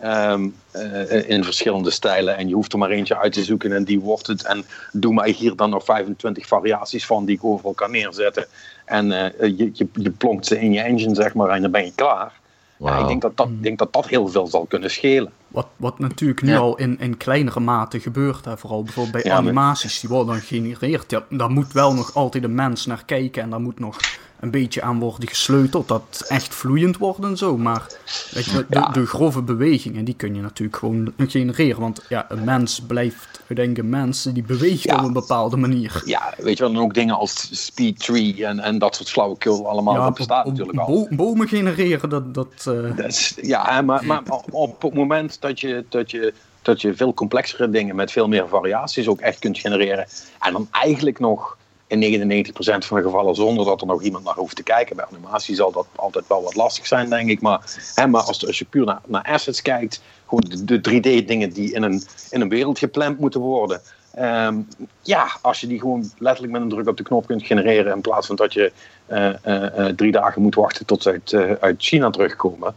Ehm, 0.00 0.48
eh, 0.70 1.28
in 1.28 1.44
verschillende 1.44 1.90
stijlen. 1.90 2.36
En 2.36 2.48
je 2.48 2.54
hoeft 2.54 2.72
er 2.72 2.78
maar 2.78 2.90
eentje 2.90 3.18
uit 3.18 3.32
te 3.32 3.44
zoeken 3.44 3.72
en 3.72 3.84
die 3.84 4.00
wordt 4.00 4.26
het. 4.26 4.44
En 4.44 4.64
doe 4.92 5.14
mij 5.14 5.30
hier 5.30 5.56
dan 5.56 5.70
nog 5.70 5.84
25 5.84 6.46
variaties 6.46 7.06
van 7.06 7.24
die 7.24 7.36
ik 7.36 7.44
overal 7.44 7.72
kan 7.74 7.90
neerzetten. 7.90 8.46
En 8.84 9.12
eh, 9.12 9.48
je, 9.58 9.70
je, 9.72 9.86
je 9.92 10.10
plonkt 10.10 10.46
ze 10.46 10.60
in 10.60 10.72
je 10.72 10.80
engine, 10.80 11.14
zeg 11.14 11.34
maar, 11.34 11.48
en 11.48 11.62
dan 11.62 11.70
ben 11.70 11.84
je 11.84 11.92
klaar. 11.94 12.32
Ja, 12.78 12.98
ik 12.98 13.06
denk 13.06 13.22
dat 13.22 13.36
dat, 13.36 13.48
denk 13.62 13.78
dat 13.78 13.92
dat 13.92 14.08
heel 14.08 14.28
veel 14.28 14.46
zal 14.46 14.66
kunnen 14.66 14.90
schelen. 14.90 15.32
Wat, 15.48 15.66
wat 15.76 15.98
natuurlijk 15.98 16.42
nu 16.42 16.50
Ja. 16.52 16.58
al 16.58 16.76
in, 16.76 16.98
in 17.00 17.16
kleinere 17.16 17.60
mate 17.60 18.00
gebeurt. 18.00 18.44
Hè. 18.44 18.56
Vooral 18.58 18.82
bijvoorbeeld 18.82 19.22
bij 19.22 19.32
Ja, 19.32 19.40
maar- 19.40 19.50
animaties, 19.50 20.00
die 20.00 20.08
worden 20.10 20.26
dan 20.34 20.42
gegenereerd. 20.42 21.10
Ja, 21.10 21.22
daar 21.30 21.50
moet 21.50 21.72
wel 21.72 21.94
nog 21.94 22.14
altijd 22.14 22.44
een 22.44 22.54
mens 22.54 22.86
naar 22.86 23.02
kijken. 23.06 23.42
En 23.42 23.50
daar 23.50 23.60
moet 23.60 23.78
nog 23.78 23.96
een 24.40 24.50
beetje 24.50 24.82
aan 24.82 24.98
worden 24.98 25.28
gesleuteld. 25.28 25.88
Dat 25.88 26.24
echt 26.28 26.54
vloeiend 26.54 26.96
wordt 26.96 27.24
en 27.24 27.36
zo. 27.36 27.56
Maar 27.56 27.86
weet 28.30 28.44
je, 28.44 28.66
de, 28.68 28.88
de 28.92 29.06
grove 29.06 29.42
bewegingen, 29.42 30.04
die 30.04 30.14
kun 30.14 30.34
je 30.34 30.40
natuurlijk 30.40 30.78
gewoon 30.78 31.12
genereren. 31.26 31.80
Want 31.80 32.04
ja, 32.08 32.26
een 32.28 32.44
mens 32.44 32.80
blijft, 32.80 33.40
ik 33.46 33.56
denk 33.56 33.78
een 33.78 33.88
mens, 33.88 34.22
die 34.22 34.42
beweegt 34.42 34.82
Ja. 34.82 34.96
op 34.96 35.04
een 35.04 35.12
bepaalde 35.12 35.56
manier. 35.56 36.02
Ja, 36.04 36.34
weet 36.38 36.56
je 36.58 36.64
wel, 36.64 36.72
dan 36.72 36.82
ook 36.82 36.94
dingen 36.94 37.14
als 37.14 37.48
Speed 37.66 37.98
Tree 37.98 38.46
en, 38.46 38.60
en 38.60 38.78
dat 38.78 38.96
soort 38.96 39.10
flauwekul 39.10 39.68
allemaal. 39.68 39.94
dat 39.94 40.14
bestaat 40.14 40.46
natuurlijk 40.46 40.78
al. 40.78 40.86
bo- 40.86 41.16
bomen 41.16 41.48
genereren, 41.48 42.08
dat... 42.08 42.34
dat 42.34 42.48
eh, 42.58 42.96
Dat 42.96 43.06
is- 43.06 43.34
ja, 43.42 43.80
maar, 43.82 44.04
maar 44.06 44.22
op 44.50 44.82
het 44.82 44.94
moment 44.94 45.40
dat 45.40 45.60
je, 45.60 45.84
dat, 45.88 46.10
je, 46.10 46.34
dat 46.62 46.80
je 46.80 46.94
veel 46.94 47.14
complexere 47.14 47.70
dingen 47.70 47.96
met 47.96 48.12
veel 48.12 48.28
meer 48.28 48.48
variaties 48.48 49.08
ook 49.08 49.20
echt 49.20 49.38
kunt 49.38 49.58
genereren. 49.58 50.06
En 50.40 50.52
dan 50.52 50.68
eigenlijk 50.70 51.18
nog 51.18 51.56
in 51.88 52.26
99% 52.26 52.52
van 52.78 52.96
de 52.96 53.02
gevallen 53.02 53.34
zonder 53.34 53.64
dat 53.64 53.80
er 53.80 53.86
nog 53.86 54.02
iemand 54.02 54.24
naar 54.24 54.34
hoeft 54.34 54.56
te 54.56 54.62
kijken. 54.62 54.96
Bij 54.96 55.04
animatie 55.10 55.54
zal 55.54 55.72
dat 55.72 55.86
altijd 55.94 56.24
wel 56.28 56.42
wat 56.42 56.54
lastig 56.54 56.86
zijn, 56.86 57.10
denk 57.10 57.30
ik. 57.30 57.40
Maar, 57.40 57.60
hè, 57.94 58.06
maar 58.06 58.22
als, 58.22 58.46
als 58.46 58.58
je 58.58 58.64
puur 58.64 58.84
naar, 58.84 59.00
naar 59.06 59.22
assets 59.22 59.62
kijkt, 59.62 60.02
gewoon 60.26 60.64
de, 60.64 60.80
de 60.80 60.90
3D-dingen 60.90 61.52
die 61.52 61.72
in 61.72 61.82
een, 61.82 62.02
in 62.30 62.40
een 62.40 62.48
wereld 62.48 62.78
gepland 62.78 63.18
moeten 63.18 63.40
worden. 63.40 63.80
Ehm, 64.14 64.60
ja, 65.02 65.28
als 65.42 65.60
je 65.60 65.66
die 65.66 65.78
gewoon 65.78 66.10
letterlijk 66.18 66.52
met 66.52 66.62
een 66.62 66.68
druk 66.68 66.88
op 66.88 66.96
de 66.96 67.02
knop 67.02 67.26
kunt 67.26 67.46
genereren. 67.46 67.94
In 67.94 68.00
plaats 68.00 68.26
van 68.26 68.36
dat 68.36 68.52
je 68.52 68.72
eh, 69.06 69.44
eh, 69.44 69.78
eh, 69.78 69.94
drie 69.96 70.12
dagen 70.12 70.42
moet 70.42 70.54
wachten 70.54 70.86
tot 70.86 71.02
ze 71.02 71.10
uit, 71.10 71.60
uit 71.60 71.82
China 71.82 72.10
terugkomen. 72.10 72.74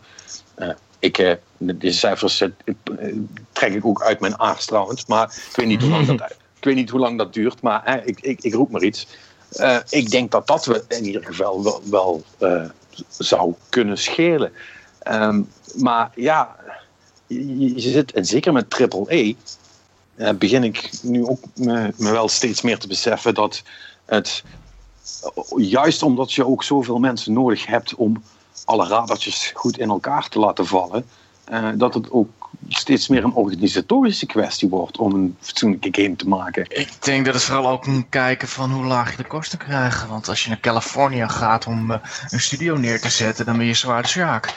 Ik, 0.99 1.37
deze 1.57 1.97
cijfers 1.97 2.43
trek 3.51 3.73
ik 3.73 3.85
ook 3.85 4.03
uit 4.03 4.19
mijn 4.19 4.39
aars 4.39 4.65
trouwens. 4.65 5.05
Maar 5.05 5.41
ik 5.49 5.55
weet 5.55 5.67
niet 5.67 5.81
hoe 5.81 5.91
lang 5.91 6.05
dat, 6.07 6.37
ik 6.61 6.67
weet 6.67 6.75
niet 6.75 6.89
hoe 6.89 6.99
lang 6.99 7.17
dat 7.17 7.33
duurt. 7.33 7.61
Maar 7.61 8.01
ik, 8.05 8.19
ik, 8.21 8.41
ik 8.41 8.53
roep 8.53 8.71
maar 8.71 8.83
iets. 8.83 9.07
Eh, 9.51 9.77
ik 9.89 10.09
denk 10.09 10.31
dat 10.31 10.47
dat 10.47 10.65
we 10.65 10.83
in 10.87 11.05
ieder 11.05 11.25
geval 11.25 11.63
wel, 11.63 11.81
wel 11.89 12.23
eh, 12.37 12.69
zou 13.17 13.53
kunnen 13.69 13.97
schelen. 13.97 14.51
Ehm, 14.99 15.41
maar 15.75 16.11
ja, 16.15 16.55
je, 17.27 17.73
zit, 17.75 18.11
en 18.11 18.25
zeker 18.25 18.53
met 18.53 18.69
triple 18.69 19.05
E, 19.07 19.35
begin 20.37 20.63
ik 20.63 20.89
nu 21.01 21.25
ook 21.25 21.39
me, 21.55 21.93
me 21.97 22.11
wel 22.11 22.27
steeds 22.27 22.61
meer 22.61 22.77
te 22.77 22.87
beseffen 22.87 23.33
dat 23.33 23.63
het, 24.05 24.43
juist 25.55 26.03
omdat 26.03 26.33
je 26.33 26.45
ook 26.45 26.63
zoveel 26.63 26.99
mensen 26.99 27.33
nodig 27.33 27.65
hebt 27.65 27.95
om 27.95 28.23
alle 28.65 28.87
radertjes 28.87 29.51
goed 29.53 29.77
in 29.77 29.89
elkaar 29.89 30.29
te 30.29 30.39
laten 30.39 30.65
vallen, 30.65 31.05
dat 31.75 31.93
het 31.93 32.11
ook 32.11 32.49
steeds 32.77 33.07
meer 33.07 33.23
een 33.23 33.33
organisatorische 33.33 34.25
kwestie 34.25 34.69
wordt 34.69 34.97
om 34.97 35.13
een 35.13 35.35
fatsoenlijke 35.39 36.01
game 36.01 36.15
te 36.15 36.27
maken. 36.27 36.65
Ik 36.69 36.91
denk 36.99 37.25
dat 37.25 37.33
het 37.33 37.43
vooral 37.43 37.69
ook 37.69 37.85
moet 37.85 38.05
kijken 38.09 38.47
van 38.47 38.71
hoe 38.71 38.85
laag 38.85 39.11
je 39.11 39.17
de 39.17 39.23
kosten 39.23 39.57
krijgt. 39.57 40.07
Want 40.07 40.29
als 40.29 40.43
je 40.43 40.49
naar 40.49 40.59
Californië 40.59 41.29
gaat 41.29 41.67
om 41.67 41.91
eh, 41.91 41.97
een 42.29 42.41
studio 42.41 42.75
neer 42.77 43.01
te 43.01 43.09
zetten, 43.09 43.45
dan 43.45 43.57
ben 43.57 43.65
je 43.65 43.73
zwaar 43.73 44.01
de 44.01 44.07
sjaak. 44.07 44.53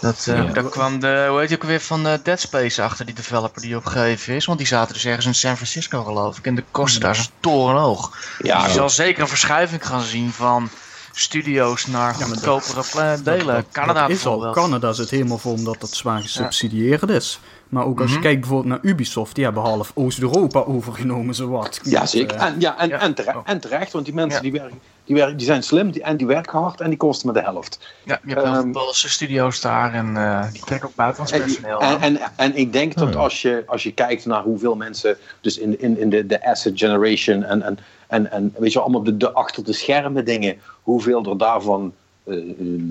Dat, 0.00 0.26
eh, 0.26 0.36
Ja. 0.36 0.52
Daar 0.52 0.64
kwam 0.64 1.00
de, 1.00 1.26
hoe 1.28 1.40
heet 1.40 1.48
je 1.48 1.54
ook 1.54 1.62
weer, 1.62 1.80
van 1.80 2.06
eh, 2.06 2.12
Dead 2.22 2.40
Space 2.40 2.82
achter, 2.82 3.06
die 3.06 3.14
developer 3.14 3.62
die 3.62 3.76
opgegeven 3.76 4.34
is. 4.34 4.44
Want 4.44 4.58
die 4.58 4.66
zaten 4.66 4.94
dus 4.94 5.04
ergens 5.04 5.26
in 5.26 5.34
San 5.34 5.56
Francisco 5.56 6.04
geloof 6.04 6.38
ik. 6.38 6.46
En 6.46 6.54
de 6.54 6.64
kosten 6.70 7.00
daar 7.00 7.14
zijn 7.14 7.28
torenhoog. 7.40 8.16
Ja, 8.38 8.58
Dus 8.58 8.66
je 8.66 8.72
zal 8.72 8.90
zeker 8.90 9.22
een 9.22 9.28
verschuiving 9.28 9.86
gaan 9.86 10.02
zien 10.02 10.32
van 10.32 10.70
studio's 11.20 11.86
naar 11.86 12.14
goedkopere 12.14 12.82
pla- 12.92 13.16
delen. 13.16 13.54
dat- 13.54 13.64
Canada 13.72 14.00
dat 14.00 14.10
is 14.10 14.26
al. 14.26 14.50
Canada 14.52 14.92
zit 14.92 15.10
helemaal 15.10 15.38
vol 15.38 15.52
omdat 15.52 15.80
dat 15.80 15.90
zwaar 15.90 16.20
gesubsidieerd 16.20 17.10
is. 17.10 17.40
Maar 17.68 17.84
ook 17.84 18.00
als 18.00 18.08
je 18.08 18.14
Mhm. 18.14 18.22
kijkt 18.24 18.40
bijvoorbeeld 18.40 18.82
naar 18.82 18.92
Ubisoft, 18.92 19.34
die 19.34 19.44
hebben 19.44 19.62
half 19.62 19.90
Oost-Europa 19.94 20.60
overgenomen, 20.60 21.34
zowat. 21.34 21.80
Ja, 21.82 22.06
zeker. 22.06 22.36
Eh, 22.36 22.42
En, 22.46 22.54
ja, 22.58 22.78
en, 22.78 22.88
ja. 22.88 23.00
En, 23.00 23.14
terecht, 23.14 23.36
Oh. 23.36 23.42
en 23.44 23.60
terecht, 23.60 23.92
want 23.92 24.04
die 24.04 24.14
mensen 24.14 24.44
Ja. 24.44 24.50
die, 24.50 24.60
werken, 24.60 24.78
die, 25.04 25.16
werken, 25.16 25.36
die 25.36 25.46
zijn 25.46 25.62
slim 25.62 25.90
die, 25.90 26.02
en 26.02 26.16
die 26.16 26.26
werken 26.26 26.58
hard 26.58 26.80
en 26.80 26.88
die 26.88 26.98
kosten 26.98 27.26
maar 27.32 27.42
de 27.42 27.48
helft. 27.50 27.78
Ja, 28.04 28.20
je 28.24 28.32
hebt 28.34 28.44
heel 28.46 28.54
veel 28.54 28.70
Poolse 28.70 29.08
studio's 29.08 29.60
daar 29.60 29.94
en 29.94 30.16
eh, 30.16 30.52
die 30.52 30.62
trekken 30.64 30.88
ook 30.88 30.94
buitenlands 30.94 31.32
En, 31.32 31.40
personeel. 31.42 31.80
en, 31.80 31.86
aan. 31.88 32.00
en, 32.00 32.18
en 32.36 32.56
ik 32.56 32.72
denk 32.72 32.94
dat 32.94 33.06
Oh, 33.08 33.12
ja. 33.12 33.18
als 33.18 33.42
je, 33.42 33.64
als 33.66 33.82
je 33.82 33.92
kijkt 33.92 34.26
naar 34.26 34.42
hoeveel 34.42 34.74
mensen 34.76 35.16
dus 35.40 35.58
in, 35.58 35.80
in, 35.80 35.98
in 35.98 36.10
de, 36.10 36.26
de 36.26 36.44
asset 36.46 36.78
generation 36.78 37.42
en, 37.44 37.62
en, 37.62 37.78
En, 38.08 38.30
en 38.30 38.54
weet 38.58 38.72
je, 38.72 38.80
allemaal 38.80 39.02
de, 39.02 39.16
de 39.16 39.32
achter 39.32 39.64
de 39.64 39.72
schermen 39.72 40.24
dingen, 40.24 40.56
hoeveel 40.82 41.24
er 41.24 41.38
daarvan 41.38 41.92
eh, 42.28 42.36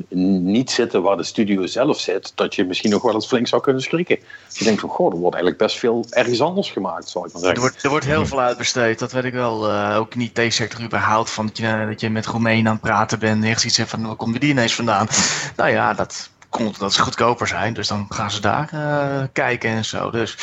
niet 0.10 0.72
zitten 0.72 1.02
waar 1.02 1.18
de 1.18 1.24
studio 1.24 1.66
zelf 1.66 2.00
zit, 2.00 2.32
dat 2.36 2.56
je 2.56 2.66
misschien 2.66 2.90
nog 2.92 3.02
wel 3.02 3.14
eens 3.14 3.28
flink 3.28 3.48
zou 3.48 3.62
kunnen 3.62 3.82
schrikken. 3.82 4.20
Je 4.54 4.64
denkt 4.64 4.80
van, 4.80 4.90
goh, 4.90 5.12
er 5.12 5.20
wordt 5.20 5.36
eigenlijk 5.36 5.64
best 5.64 5.78
veel 5.80 6.06
ergens 6.10 6.42
anders 6.42 6.72
gemaakt, 6.72 7.10
zal 7.10 7.26
ik 7.26 7.34
maar 7.34 7.42
Er 7.42 7.48
zeggen. 7.48 7.64
wordt, 7.64 7.84
er 7.84 7.90
wordt 7.90 8.06
heel 8.06 8.26
veel 8.26 8.40
uitbesteed, 8.40 9.00
dat 9.00 9.12
weet 9.12 9.24
ik 9.24 9.34
wel. 9.34 9.70
Eh, 9.70 9.98
ook 9.98 10.16
niet 10.16 10.36
deze 10.36 10.56
sector 10.56 10.84
überhaupt, 10.84 11.30
van 11.30 11.46
dat 11.46 11.58
je, 11.58 11.86
dat 11.90 12.02
je 12.02 12.10
met 12.10 12.26
Roemenen 12.26 12.68
aan 12.68 12.72
het 12.72 12.82
praten 12.82 13.20
bent 13.20 13.44
en 13.44 13.50
echt 13.50 13.66
iets 13.66 13.76
zegt 13.76 13.90
van, 13.90 14.06
waar 14.06 14.16
komt 14.16 14.42
die 14.42 14.50
ineens 14.50 14.76
vandaan? 14.76 15.08
Nou 15.56 15.70
ja, 15.70 15.94
dat 15.94 16.30
komt 16.50 16.80
dat 16.80 16.94
ze 16.94 17.02
goedkoper 17.02 17.48
zijn, 17.48 17.74
dus 17.74 17.88
dan 17.88 18.06
gaan 18.10 18.32
ze 18.32 18.42
daar 18.42 18.70
eh, 18.72 19.28
kijken 19.34 19.70
en 19.70 19.86
zo. 19.86 20.12
Dus. 20.12 20.36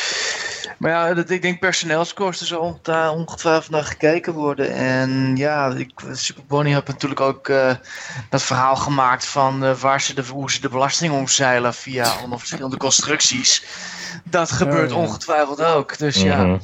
Maar 0.85 0.93
ja, 0.93 1.15
dat, 1.15 1.31
ik 1.31 1.43
denk 1.43 1.59
personeelskosten 1.61 2.47
zal 2.47 2.79
daar 2.83 3.11
ongetwijfeld 3.11 3.71
naar 3.71 3.85
gekeken 3.85 4.33
worden. 4.33 4.75
En 4.75 5.37
ja, 5.37 5.73
ik, 5.77 5.91
Super 6.13 6.43
Bonnie 6.47 6.75
heeft 6.75 6.87
natuurlijk 6.87 7.21
ook 7.21 7.49
eh, 7.49 7.75
dat 8.31 8.43
verhaal 8.43 8.77
gemaakt 8.77 9.27
van 9.27 9.65
eh, 9.65 9.75
waar 9.75 10.01
ze 10.01 10.15
de, 10.15 10.23
hoe 10.31 10.51
ze 10.51 10.61
de 10.61 10.69
belasting 10.69 11.13
omzeilen 11.13 11.75
via 11.75 12.09
allemaal 12.09 12.39
verschillende 12.39 12.77
constructies. 12.77 13.65
Dat 14.25 14.51
gebeurt 14.51 14.91
ja. 14.91 14.97
ongetwijfeld 14.97 15.63
ook. 15.63 15.99
Dus 15.99 16.23
ja, 16.23 16.45
Mhm. 16.45 16.59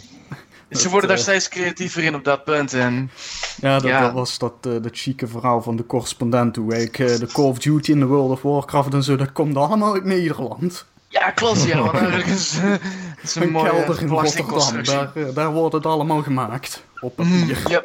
ze 0.70 0.88
worden 0.88 1.08
daar 1.08 1.18
eh, 1.18 1.22
steeds 1.24 1.48
creatiever 1.48 2.02
in 2.02 2.14
op 2.14 2.24
dat 2.24 2.44
punt. 2.44 2.72
En 2.74 3.10
Ja, 3.56 3.78
dat, 3.78 3.90
Ja. 3.90 4.00
dat 4.00 4.12
was 4.12 4.38
dat, 4.38 4.54
eh, 4.60 4.72
dat 4.82 4.96
chique 4.98 5.26
verhaal 5.26 5.62
van 5.62 5.76
de 5.76 5.86
correspondent. 5.86 6.56
Hoe 6.56 6.82
ik 6.82 6.98
eh, 6.98 7.06
de 7.18 7.26
Call 7.32 7.44
of 7.44 7.58
Duty 7.58 7.92
en 7.92 7.98
de 7.98 8.06
World 8.06 8.30
of 8.30 8.42
Warcraft 8.42 8.94
en 8.94 9.02
zo, 9.02 9.16
dat 9.16 9.32
komt 9.32 9.56
allemaal 9.56 9.94
uit 9.94 10.04
Nederland. 10.04 10.84
ja, 11.08 11.30
klopt. 11.30 11.62
Ja, 11.64 11.78
want 11.82 11.94
eigenlijk 12.04 12.26
is, 13.22 13.34
het 13.34 13.34
is 13.34 13.34
een 13.34 13.42
Een 13.42 13.50
mooie 13.50 13.70
kelder 13.70 14.00
in 14.02 14.08
Rotterdam, 14.08 14.82
daar, 14.84 15.10
eh, 15.14 15.34
daar 15.34 15.50
wordt 15.52 15.74
het 15.74 15.86
allemaal 15.86 16.22
gemaakt. 16.22 16.82
Op 17.00 17.16
papier. 17.16 17.32
Mm, 17.64 17.70
ja, 17.70 17.82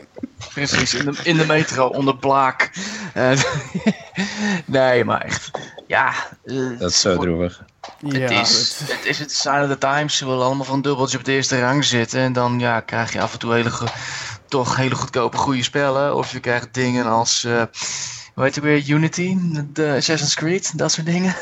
precies. 0.53 0.93
In 0.93 1.05
de, 1.05 1.17
in 1.23 1.37
de 1.37 1.45
metro, 1.45 1.87
onder 1.87 2.17
Blaak. 2.17 2.71
Eh, 3.13 3.31
nee, 4.65 5.05
maar 5.05 5.21
echt. 5.21 5.51
Ja, 5.87 6.13
eh, 6.45 6.79
Dat 6.79 6.89
is 6.89 6.99
zo 6.99 7.17
droevig. 7.17 7.63
Ja, 7.99 8.19
het, 8.19 8.31
is, 8.31 8.75
het- 8.79 8.91
het 8.97 9.05
is 9.05 9.19
het 9.19 9.31
sign 9.31 9.61
of 9.61 9.67
the 9.67 9.77
times. 9.77 10.17
Ze 10.17 10.25
willen 10.25 10.45
allemaal 10.45 10.65
van 10.65 10.81
dubbeltje 10.81 11.17
op 11.17 11.23
de 11.23 11.31
eerste 11.31 11.59
rang 11.59 11.85
zitten. 11.85 12.19
En 12.19 12.33
dan 12.33 12.59
ja, 12.59 12.79
krijg 12.79 13.13
je 13.13 13.21
af 13.21 13.33
en 13.33 13.39
toe 13.39 13.53
hele, 13.53 13.71
toch 14.47 14.75
hele 14.75 14.95
goedkope 14.95 15.37
goede 15.37 15.63
spellen. 15.63 16.15
Of 16.15 16.31
je 16.31 16.39
krijgt 16.39 16.73
dingen 16.73 17.05
als, 17.05 17.43
eh 17.43 17.61
hoe 18.33 18.43
heet 18.43 18.55
het 18.55 18.63
weer, 18.63 18.87
Unity, 18.87 19.37
de 19.73 19.93
Assassin's 19.97 20.33
Creed, 20.35 20.77
dat 20.77 20.91
soort 20.91 21.05
dingen. 21.05 21.35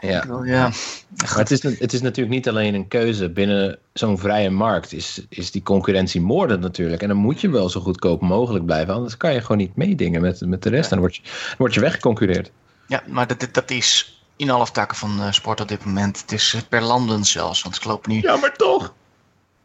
Ja. 0.00 0.20
Bedoel, 0.20 0.44
ja. 0.44 0.70
Maar 1.18 1.38
het 1.38 1.50
is, 1.50 1.62
het 1.62 1.92
is 1.92 2.00
natuurlijk 2.00 2.34
niet 2.34 2.48
alleen 2.48 2.74
een 2.74 2.88
keuze. 2.88 3.30
Binnen 3.30 3.78
zo'n 3.92 4.18
vrije 4.18 4.50
markt 4.50 4.92
is, 4.92 5.26
is 5.28 5.50
die 5.50 5.62
concurrentie 5.62 6.20
moordend 6.20 6.60
natuurlijk. 6.60 7.02
En 7.02 7.08
dan 7.08 7.16
moet 7.16 7.40
je 7.40 7.50
wel 7.50 7.68
zo 7.68 7.80
goedkoop 7.80 8.20
mogelijk 8.20 8.64
blijven. 8.64 8.94
Anders 8.94 9.16
kan 9.16 9.32
je 9.32 9.40
gewoon 9.40 9.56
niet 9.56 9.76
meedingen 9.76 10.20
met, 10.20 10.40
met 10.40 10.62
de 10.62 10.68
rest. 10.68 10.84
En 10.84 10.90
dan 10.90 10.98
word 11.00 11.16
je, 11.16 11.22
dan 11.22 11.56
word 11.58 11.74
je 11.74 11.80
weggeconcureerd. 11.80 12.50
Ja, 12.86 13.02
maar 13.06 13.26
dat, 13.26 13.48
dat- 13.52 13.70
is 13.70 14.22
in 14.36 14.50
alle 14.50 14.70
takken 14.72 14.96
van 14.96 15.20
eh, 15.20 15.32
sport 15.32 15.60
op 15.60 15.68
dit 15.68 15.84
moment. 15.84 16.20
Het 16.20 16.32
is 16.32 16.54
eh, 16.54 16.60
per 16.68 16.82
landen 16.82 17.24
zelfs, 17.24 17.62
want 17.62 17.76
ik 17.76 17.84
loop 17.84 18.06
nu... 18.06 18.20
Ja, 18.20 18.36
maar 18.36 18.56
toch. 18.56 18.94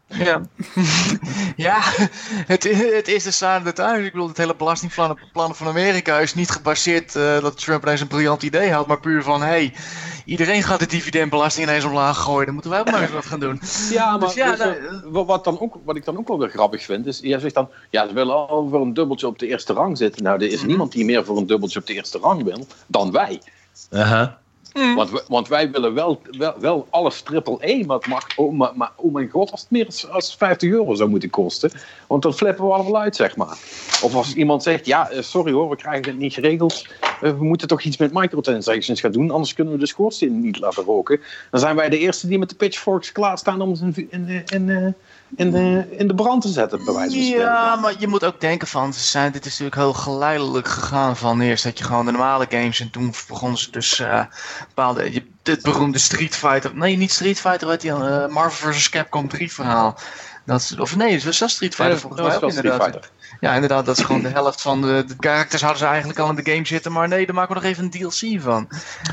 Ja, 0.08 0.40
ja 1.66 1.78
het, 2.46 2.64
het 2.94 3.08
is 3.08 3.22
de 3.24 3.60
the 3.64 3.72
times. 3.72 4.06
Ik 4.06 4.12
bedoel, 4.12 4.28
het 4.28 4.36
hele 4.36 4.54
belastingplan 4.56 5.18
plannen 5.32 5.56
van 5.56 5.66
Amerika 5.66 6.18
is 6.18 6.34
niet 6.34 6.50
gebaseerd 6.50 7.16
eh, 7.16 7.40
dat 7.40 7.58
Trump 7.58 7.82
ineens 7.82 8.00
een 8.00 8.06
briljant 8.06 8.42
idee 8.42 8.72
had, 8.72 8.86
maar 8.86 9.00
puur 9.00 9.22
van, 9.22 9.42
hey, 9.42 9.72
iedereen 10.24 10.62
gaat 10.62 10.78
de 10.78 10.86
dividendbelasting 10.86 11.66
ineens 11.68 11.84
omlaag 11.84 12.18
gooien, 12.18 12.44
dan 12.44 12.54
moeten 12.54 12.70
wij 12.70 12.80
ook 12.80 12.90
maar 12.90 13.02
eens 13.02 13.10
wat 13.10 13.26
gaan 13.26 13.40
doen. 13.40 13.60
Ja, 13.90 14.10
maar 14.10 14.18
Dus 14.26 14.34
ja, 14.34 14.56
nou, 14.56 14.76
wa- 15.04 15.24
wat, 15.24 15.44
dan 15.44 15.60
ook, 15.60 15.74
wat 15.84 15.96
ik 15.96 16.04
dan 16.04 16.18
ook 16.18 16.28
wel 16.28 16.38
weer 16.38 16.48
grappig 16.50 16.82
vind, 16.84 17.06
is, 17.06 17.18
jij 17.22 17.38
zegt 17.38 17.54
dan, 17.54 17.68
ja, 17.90 18.08
ze 18.08 18.14
willen 18.14 18.34
al 18.48 18.68
voor 18.70 18.80
een 18.80 18.94
dubbeltje 18.94 19.26
op 19.26 19.38
de 19.38 19.46
eerste 19.46 19.72
rang 19.72 19.96
zitten. 19.98 20.22
Nou, 20.22 20.42
er 20.42 20.50
is 20.50 20.58
Mhm. 20.58 20.66
niemand 20.66 20.92
die 20.92 21.04
meer 21.04 21.24
voor 21.24 21.36
een 21.36 21.46
dubbeltje 21.46 21.78
op 21.80 21.86
de 21.86 21.94
eerste 21.94 22.18
rang 22.18 22.42
wil 22.42 22.66
dan 22.86 23.12
wij. 23.12 23.40
Aha. 23.92 24.38
We- 25.10 25.24
want 25.28 25.48
wij 25.48 25.70
willen 25.70 25.94
wel, 25.94 26.20
wel, 26.38 26.54
wel 26.60 26.86
alles 26.90 27.20
triple 27.22 27.56
E, 27.60 27.84
maar, 27.84 28.32
oh, 28.36 28.52
maar, 28.52 28.92
mijn 29.12 29.30
god, 29.30 29.50
als 29.50 29.60
het 29.60 29.70
meer 29.70 29.86
als, 29.86 30.10
als 30.10 30.34
50 30.34 30.70
euro 30.70 30.94
zou 30.94 31.08
moeten 31.10 31.30
kosten, 31.30 31.70
want 32.06 32.22
dan 32.22 32.34
flippen 32.34 32.64
we 32.66 32.72
allemaal 32.72 33.00
uit, 33.00 33.16
zeg 33.16 33.36
maar. 33.36 33.58
Of 34.02 34.14
als 34.14 34.34
iemand 34.34 34.62
zegt, 34.62 34.86
ja, 34.86 35.10
eh, 35.10 35.22
sorry 35.22 35.52
hoor, 35.52 35.68
we 35.68 35.76
krijgen 35.76 36.04
het 36.04 36.18
niet 36.18 36.34
geregeld, 36.34 36.86
Eh, 37.20 37.30
we 37.38 37.44
moeten 37.44 37.68
toch 37.68 37.82
iets 37.82 37.96
met 37.96 38.12
microtransactions 38.12 39.00
gaan 39.00 39.12
doen, 39.12 39.30
anders 39.30 39.54
kunnen 39.54 39.72
we 39.72 39.78
de 39.78 39.86
schoorsteen 39.86 40.40
niet 40.40 40.58
laten 40.58 40.84
roken. 40.84 41.20
Dan 41.50 41.60
zijn 41.60 41.76
wij 41.76 41.88
de 41.88 41.98
eerste 41.98 42.26
die 42.26 42.38
met 42.38 42.48
de 42.48 42.54
pitchforks 42.54 43.12
klaarstaan 43.12 43.60
om 43.60 43.74
in, 43.94 44.44
in, 44.46 44.94
in, 45.36 45.46
in, 45.46 45.50
de, 45.74 45.96
in 45.96 46.06
de 46.08 46.14
brand 46.14 46.42
te 46.42 46.48
zetten, 46.48 46.84
bij 46.84 46.94
wijze 46.94 47.14
van 47.16 47.24
spreken. 47.24 47.44
Ja, 47.44 47.76
maar 47.76 47.94
je 47.98 48.08
moet 48.08 48.24
ook 48.24 48.40
denken 48.40 48.68
van, 48.68 48.92
ze 48.94 49.00
zijn, 49.00 49.32
dit 49.32 49.44
is 49.44 49.50
natuurlijk 49.50 49.76
heel 49.76 49.92
geleidelijk 49.92 50.68
gegaan 50.68 51.16
van 51.16 51.40
eerst 51.40 51.64
dat 51.64 51.78
je 51.78 51.84
gewoon 51.84 52.04
de 52.06 52.10
normale 52.12 52.46
games 52.48 52.80
en 52.80 52.90
toen 52.90 53.14
begonnen 53.28 53.58
ze 53.58 53.70
dus 53.70 53.98
eh 54.00 54.24
bepaalde, 54.68 55.12
je, 55.12 55.26
dit 55.42 55.62
beroemde 55.62 55.98
Street 55.98 56.36
Fighter, 56.36 56.74
nee 56.76 56.96
niet 56.96 57.12
Street 57.12 57.40
Fighter, 57.40 57.66
wat 57.66 57.80
die 57.80 57.90
uh, 57.90 58.26
Marvel 58.26 58.72
vs 58.72 58.88
Capcom 58.88 59.28
3 59.28 59.52
verhaal. 59.52 59.98
Dat, 60.44 60.60
is- 60.60 60.78
of 60.78 60.96
nee, 60.96 61.12
het 61.12 61.24
was 61.24 61.36
Street 61.52 61.74
Fighter 61.74 61.94
Ja, 61.94 61.98
volgens 62.00 62.22
mij 62.22 62.36
ook 62.36 62.42
inderdaad. 62.52 63.10
Ja, 63.40 63.54
inderdaad, 63.54 63.86
dat 63.86 63.98
is 63.98 64.04
gewoon 64.04 64.22
de 64.22 64.28
helft 64.28 64.62
van 64.62 64.80
de, 64.82 65.04
de 65.06 65.14
characters 65.20 65.62
hadden 65.62 65.78
ze 65.80 65.86
eigenlijk 65.86 66.18
al 66.18 66.28
in 66.28 66.34
de 66.34 66.50
game 66.50 66.66
zitten, 66.66 66.92
maar 66.92 67.08
nee, 67.08 67.26
daar 67.26 67.34
maken 67.34 67.54
we 67.54 67.60
nog 67.60 67.70
even 67.70 67.84
een 67.84 67.90
DLC 67.90 68.40
van. 68.42 68.68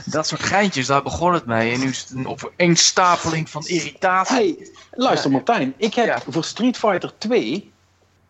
Dat 0.05 0.27
soort 0.27 0.43
geintjes, 0.43 0.87
daar 0.87 1.03
begon 1.03 1.33
het 1.33 1.45
mee. 1.45 1.73
En 1.73 1.79
nu 1.79 1.87
is 1.89 1.99
het 1.99 2.09
een 2.09 2.27
opeenstapeling 2.27 3.49
van 3.49 3.65
irritatie. 3.67 4.35
Hey, 4.35 4.67
luister 4.91 5.31
Martijn, 5.31 5.73
ik 5.77 5.93
heb 5.93 6.05
Ja. 6.05 6.19
voor 6.29 6.43
Street 6.43 6.77
Fighter 6.77 7.11
2 7.17 7.71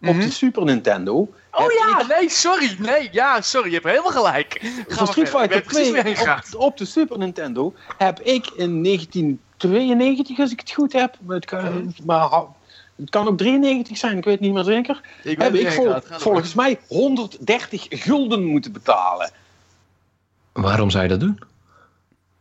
op 0.01 0.09
Mhm. 0.13 0.19
de 0.19 0.31
Super 0.31 0.63
Nintendo... 0.65 1.33
Oh 1.51 1.71
ja, 1.71 1.99
ik- 1.99 2.07
nee, 2.19 2.29
sorry. 2.29 2.75
Nee, 2.79 3.09
ja, 3.11 3.41
sorry. 3.41 3.67
Je 3.67 3.73
hebt 3.73 3.85
helemaal 3.87 4.11
gelijk. 4.11 4.61
Voor 4.87 5.07
Street 5.07 5.29
Fighter 5.29 5.49
weet 5.49 5.63
precies 5.63 5.81
2 5.89 5.91
waar 6.01 6.09
je 6.09 6.15
heen 6.15 6.25
gaat. 6.25 6.55
op, 6.55 6.61
op 6.61 6.77
de 6.77 6.85
Super 6.85 7.17
Nintendo 7.17 7.73
heb 7.97 8.19
ik 8.19 8.47
in 8.55 8.83
1992, 8.83 10.39
als 10.39 10.51
ik 10.51 10.59
het 10.59 10.71
goed 10.71 10.93
heb, 10.93 11.17
maar 12.05 12.29
het 12.95 13.09
kan, 13.09 13.27
ook 13.27 13.37
93 13.37 13.97
zijn, 13.97 14.17
ik 14.17 14.23
weet 14.23 14.39
niet 14.39 14.53
meer 14.53 14.63
zeker, 14.63 15.01
Ik 15.23 15.41
heb 15.41 15.53
ik 15.53 15.71
vol- 15.71 15.95
volgens 16.01 16.53
mij 16.53 16.79
130 16.87 17.85
gulden 17.89 18.43
moeten 18.43 18.71
betalen. 18.71 19.31
Waarom 20.51 20.89
zou 20.89 21.03
je 21.03 21.09
dat 21.09 21.19
doen? 21.19 21.39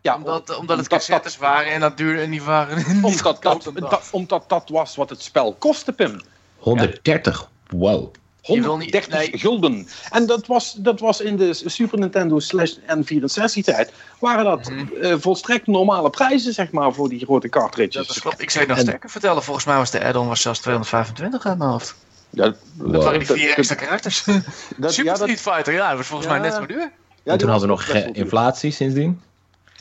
Ja, 0.00 0.14
Omdat, 0.14 0.56
omdat 0.56 0.78
het 0.78 0.88
cassettes 0.88 1.36
waren 1.36 1.72
en 1.72 1.80
dat 1.80 1.96
duurde 1.96 2.22
en 2.22 2.30
die 2.30 2.42
waren 2.42 2.76
niet 3.02 3.04
omdat, 3.04 3.42
dat- 3.42 4.08
omdat 4.10 4.48
dat 4.48 4.68
was 4.68 4.96
wat 4.96 5.10
het 5.10 5.22
spel 5.22 5.52
kostte, 5.58 5.92
Pim. 5.92 6.20
130. 6.58 7.50
Wow. 7.68 8.12
Je 8.42 8.60
wil 8.60 8.76
niet- 8.76 8.90
130 8.94 9.30
nee. 9.30 9.38
gulden. 9.38 9.88
En 10.10 10.26
dat 10.26 10.46
was, 10.46 10.74
dat 10.78 11.00
was 11.00 11.20
in 11.20 11.36
de 11.36 11.54
Super 11.54 11.98
Nintendo 11.98 12.38
slash 12.38 12.72
N64 12.86 13.62
tijd. 13.64 13.92
Waren 14.18 14.44
dat 14.44 14.72
eh, 15.00 15.14
volstrekt 15.18 15.66
normale 15.66 16.10
prijzen, 16.10 16.52
zeg 16.52 16.70
maar, 16.70 16.92
voor 16.92 17.08
die 17.08 17.18
grote 17.24 17.48
cartridges. 17.48 18.06
Dat 18.06 18.16
is 18.16 18.22
klopt. 18.22 18.42
Ik 18.42 18.50
zou 18.50 18.64
je 18.64 18.70
nog 18.70 18.78
En- 18.78 18.84
sterker 18.86 19.10
vertellen. 19.10 19.42
Volgens 19.42 19.66
mij 19.66 19.76
was 19.76 19.90
de 19.90 20.04
add-on 20.04 20.28
was 20.28 20.40
zelfs 20.40 20.60
225 20.60 21.46
uit 21.46 21.58
mijn 21.58 21.70
hoofd. 21.70 21.94
Ja, 22.30 22.54
Dat 22.74 23.04
waren 23.04 23.18
die 23.18 23.28
vier 23.28 23.46
dat- 23.48 23.56
extra 23.56 23.74
karakters. 23.76 24.24
dat- 24.24 24.92
Super 24.92 25.04
ja, 25.12 25.18
dat- 25.18 25.28
Street 25.28 25.40
Fighter, 25.40 25.72
ja, 25.72 25.88
dat 25.88 25.96
was 25.96 26.06
volgens 26.06 26.28
Ja. 26.32 26.38
mij 26.38 26.48
net 26.48 26.58
zo 26.58 26.66
duur. 26.66 26.90
ja, 27.22 27.32
en 27.32 27.38
toen 27.38 27.48
hadden 27.50 27.68
we 27.68 27.74
nog 27.74 27.88
inflatie 28.12 28.70
sindsdien. 28.70 29.20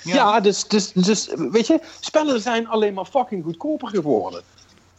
Ja, 0.03 0.39
dus, 0.39 0.67
dus, 0.67 0.91
dus, 0.91 1.29
weet 1.51 1.67
je, 1.67 1.79
spellen 1.99 2.41
zijn 2.41 2.67
alleen 2.67 2.93
maar 2.93 3.05
fucking 3.05 3.43
goedkoper 3.43 3.87
geworden. 3.87 4.41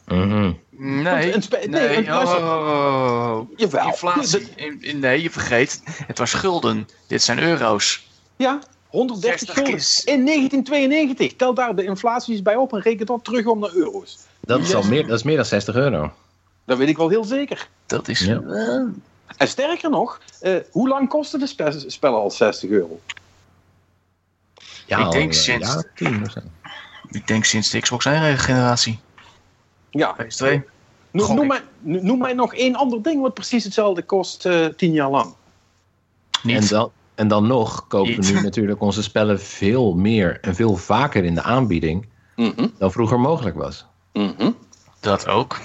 Mhm. 0.06 0.52
Nee, 0.70 1.34
nee, 1.68 2.12
oh. 2.12 3.40
Jawel. 3.56 3.86
Inflatie. 3.86 4.48
In- 4.56 4.78
in- 4.82 4.98
nee, 4.98 5.22
je 5.22 5.30
vergeet. 5.30 5.82
Het 6.06 6.18
was 6.18 6.32
gulden. 6.34 6.88
Dit 7.06 7.22
zijn 7.22 7.38
euro's. 7.38 8.06
Ja, 8.36 8.58
130 8.86 9.38
60 9.38 9.54
gulden. 9.54 9.74
is- 9.74 10.04
In 10.04 10.24
1992. 10.24 11.36
Tel 11.36 11.54
daar 11.54 11.74
de 11.76 11.84
inflaties 11.84 12.42
bij 12.42 12.56
op 12.56 12.72
en 12.72 12.80
reken 12.80 13.06
dat 13.06 13.24
terug 13.24 13.46
om 13.46 13.58
naar 13.58 13.74
euro's. 13.74 14.18
Dat, 14.40 14.60
is 14.60 14.74
al 14.74 14.82
meer, 14.82 15.06
dat 15.06 15.16
is 15.18 15.22
meer 15.22 15.36
dan 15.36 15.44
60 15.44 15.74
euro. 15.74 16.12
Dat 16.64 16.78
weet 16.78 16.88
ik 16.88 16.96
wel 16.96 17.08
heel 17.08 17.24
zeker. 17.24 17.68
Dat 17.86 18.08
is... 18.08 18.20
Ja. 18.20 18.40
eh, 18.40 18.80
En 19.36 19.48
sterker 19.48 19.90
nog, 19.90 20.20
eh, 20.40 20.56
hoe 20.70 20.88
lang 20.88 21.08
kosten 21.08 21.38
de 21.38 21.46
spe- 21.46 21.84
spellen 21.86 22.18
al 22.18 22.30
60 22.30 22.70
euro? 22.70 23.00
Ja, 24.86 24.98
Ik 24.98 25.04
al, 25.04 25.10
denk 25.10 25.32
sinds- 25.32 25.74
ja, 25.94 26.10
ik 27.10 27.26
denk 27.26 27.44
sinds 27.44 27.70
de 27.70 27.80
Xbox 27.80 28.04
1 28.04 28.38
generatie. 28.38 28.98
Ja, 29.92 30.16
PS2. 30.22 30.61
noem, 31.11 31.35
noem, 31.35 31.46
mij, 31.46 31.61
noem 31.81 32.18
mij 32.18 32.33
nog 32.33 32.55
één 32.55 32.74
ander 32.74 33.02
ding 33.02 33.20
wat 33.22 33.35
precies 33.35 33.64
hetzelfde 33.64 34.02
kost 34.02 34.46
eh 34.46 34.66
10 34.66 34.92
jaar 34.92 35.11
lang. 35.11 35.35
Niet. 36.42 36.57
En 36.57 36.66
dan, 36.68 36.90
en 37.14 37.28
dan 37.28 37.46
nog 37.46 37.87
kopen 37.87 38.11
Niet. 38.16 38.26
we 38.28 38.33
nu 38.35 38.40
natuurlijk 38.42 38.81
onze 38.81 39.02
spellen 39.02 39.40
veel 39.40 39.94
meer 39.94 40.38
en 40.40 40.55
veel 40.55 40.76
vaker 40.76 41.24
in 41.24 41.35
de 41.35 41.42
aanbieding 41.42 42.11
Mhm, 42.37 42.66
dan 42.78 42.92
vroeger 42.92 43.20
mogelijk 43.20 43.57
was. 43.57 43.87
mhm. 44.12 44.50
Dat 45.00 45.28
ook. 45.28 45.61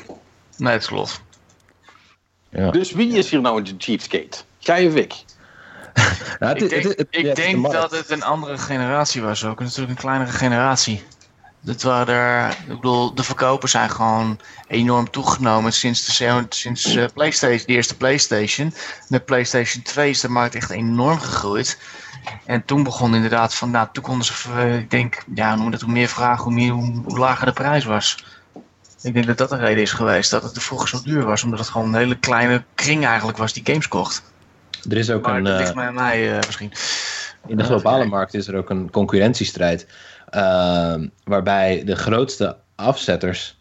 Nee, 0.57 0.73
het 0.73 0.87
klopt. 0.87 1.21
Ja. 2.49 2.71
Dus 2.71 2.91
wie 2.91 3.17
is 3.17 3.29
hier 3.29 3.41
nou 3.41 3.61
de 3.61 3.73
cheapskate? 3.77 4.37
Jij 4.57 4.87
of 4.87 4.95
ik? 4.95 5.13
Ja, 6.39 6.47
het 6.47 6.61
Ik 6.61 6.69
denk, 6.69 6.83
het 6.83 6.97
het- 6.97 7.07
ik 7.09 7.35
de 7.35 7.69
dat 7.71 7.91
het 7.91 8.09
een 8.09 8.23
andere 8.23 8.57
generatie 8.57 9.21
was 9.21 9.45
ook. 9.45 9.59
Natuurlijk 9.59 9.89
een 9.89 9.95
kleinere 9.95 10.31
generatie. 10.31 11.03
Dat 11.61 11.81
waren 11.81 12.13
er, 12.13 12.49
ik 12.49 12.67
bedoel, 12.67 13.13
de 13.13 13.23
verkopen 13.23 13.69
zijn 13.69 13.89
gewoon 13.89 14.39
enorm 14.67 15.09
toegenomen 15.09 15.73
sinds, 15.73 16.17
de, 16.17 16.45
sinds 16.49 16.95
uh, 16.95 17.05
PlayStation, 17.13 17.67
de 17.67 17.73
eerste 17.73 17.97
PlayStation. 17.97 18.73
Met 19.07 19.25
PlayStation 19.25 19.83
2 19.83 20.09
is 20.09 20.19
de 20.19 20.29
markt 20.29 20.55
echt 20.55 20.69
enorm 20.69 21.19
gegroeid. 21.19 21.79
En 22.45 22.65
toen 22.65 22.83
begon 22.83 23.15
inderdaad 23.15 23.55
van, 23.55 23.71
nou, 23.71 23.87
toen 23.91 24.03
konden 24.03 24.25
ze, 24.25 24.33
uh, 24.49 24.77
ik 24.77 24.89
denk, 24.89 25.23
ja, 25.35 25.55
noem 25.55 25.71
dat 25.71 25.81
hoe 25.81 25.91
meer 25.91 26.07
vragen, 26.07 26.43
hoe, 26.43 26.53
meer, 26.53 26.71
hoe, 26.71 27.01
hoe, 27.05 27.17
lager 27.17 27.45
de 27.45 27.53
prijs 27.53 27.85
was. 27.85 28.25
Ik 29.01 29.13
denk 29.13 29.25
dat 29.25 29.37
dat 29.37 29.49
de 29.49 29.57
reden 29.57 29.81
is 29.81 29.91
geweest, 29.91 30.31
dat 30.31 30.43
het 30.43 30.55
er 30.55 30.61
vroeger 30.61 30.87
zo 30.87 31.01
duur 31.03 31.25
was. 31.25 31.43
Omdat 31.43 31.59
het 31.59 31.69
gewoon 31.69 31.87
een 31.87 31.99
hele 31.99 32.17
kleine 32.17 32.63
kring 32.75 33.05
eigenlijk 33.05 33.37
was 33.37 33.53
die 33.53 33.65
games 33.65 33.87
kocht. 33.87 34.23
Er 34.89 34.97
is 34.97 35.09
ook 35.09 35.25
maar 35.25 35.37
een... 35.37 35.43
dat 35.43 35.57
ligt 35.57 35.69
uh, 35.69 35.75
mij 35.75 35.87
aan 35.87 35.93
mij 35.93 36.39
misschien. 36.45 36.71
In 37.47 37.57
de 37.57 37.63
globale 37.63 38.05
markt 38.05 38.33
is 38.33 38.47
er 38.47 38.57
ook 38.57 38.69
een 38.69 38.91
concurrentiestrijd. 38.91 39.87
Uh, 40.35 40.95
waarbij 41.23 41.83
de 41.85 41.95
grootste 41.95 42.57
afzetters. 42.75 43.57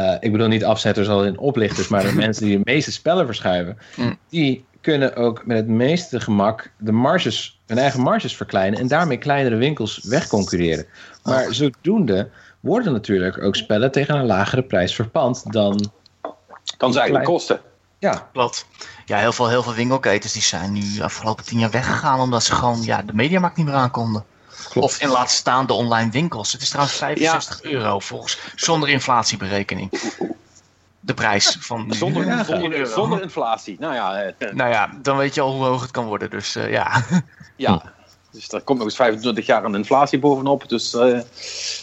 Uh, 0.00 0.14
ik 0.20 0.32
bedoel 0.32 0.48
niet 0.48 0.64
afzetters 0.64 1.08
als 1.08 1.26
in 1.26 1.38
oplichters, 1.38 1.88
maar 1.88 2.02
de 2.02 2.14
mensen 2.24 2.44
die 2.44 2.56
de 2.56 2.62
meeste 2.64 2.92
spellen 2.92 3.26
verschuiven. 3.26 3.78
Mm. 3.96 4.18
Die 4.28 4.64
kunnen 4.80 5.16
ook 5.16 5.46
met 5.46 5.56
het 5.56 5.68
meeste 5.68 6.20
gemak 6.20 6.70
de 6.76 6.92
marges, 6.92 7.60
hun 7.66 7.78
eigen 7.78 8.00
marges 8.00 8.36
verkleinen. 8.36 8.78
En 8.78 8.88
daarmee 8.88 9.18
kleinere 9.18 9.56
winkels 9.56 10.00
wegconcurreren. 10.04 10.86
Maar 11.22 11.46
Oh. 11.46 11.52
zodoende 11.52 12.28
worden 12.60 12.92
natuurlijk 12.92 13.42
ook 13.42 13.56
spellen 13.56 13.92
tegen 13.92 14.14
een 14.14 14.26
lagere 14.26 14.62
prijs 14.62 14.94
verpand 14.94 15.52
dan. 15.52 15.90
Kan 16.76 16.92
ze 16.92 16.98
eigenlijk 16.98 17.28
kosten. 17.28 17.60
Ja, 17.98 18.28
Klopt. 18.32 18.66
Ja, 19.06 19.18
heel 19.18 19.32
veel, 19.32 19.48
heel 19.48 19.62
veel 19.62 19.74
winkelketens 19.74 20.32
die 20.32 20.42
zijn 20.42 20.72
nu 20.72 20.80
de 20.96 21.04
afgelopen 21.04 21.44
tien 21.44 21.58
jaar 21.58 21.70
weggegaan 21.70 22.20
omdat 22.20 22.42
ze 22.42 22.54
gewoon 22.54 22.82
ja, 22.82 23.02
de 23.02 23.14
mediamarkt 23.14 23.56
niet 23.56 23.66
meer 23.66 23.74
aankonden. 23.74 24.24
Klopt. 24.68 24.86
Of 24.86 25.00
in 25.00 25.08
laat 25.08 25.30
staan 25.30 25.66
de 25.66 25.72
online 25.72 26.10
winkels. 26.10 26.52
Het 26.52 26.62
is 26.62 26.68
trouwens 26.68 26.96
65 26.96 27.62
euro 27.62 27.98
volgens 27.98 28.38
zonder 28.54 28.88
inflatieberekening. 28.88 29.90
De 31.00 31.14
prijs 31.14 31.56
van. 31.60 31.86
Zonder, 31.94 32.26
Ja, 32.26 32.44
zonder, 32.44 32.72
euro. 32.72 32.92
zonder 32.92 33.22
inflatie. 33.22 33.76
Nou 33.80 33.94
ja, 33.94 34.22
eh, 34.22 34.52
Nou 34.52 34.70
ja, 34.70 34.90
dan 35.02 35.16
weet 35.16 35.34
je 35.34 35.40
al 35.40 35.52
hoe 35.52 35.64
hoog 35.64 35.82
het 35.82 35.90
kan 35.90 36.04
worden. 36.06 36.30
Dus 36.30 36.56
eh, 36.56 36.70
ja. 36.70 37.02
ja. 37.56 37.82
Dus 38.30 38.48
er 38.52 38.60
komt 38.60 38.78
nog 38.78 38.86
eens 38.86 38.96
25 38.96 39.46
jaar 39.46 39.64
aan 39.64 39.74
inflatie 39.76 40.18
bovenop. 40.18 40.68
Dus 40.68 40.94
eh, 40.94 41.18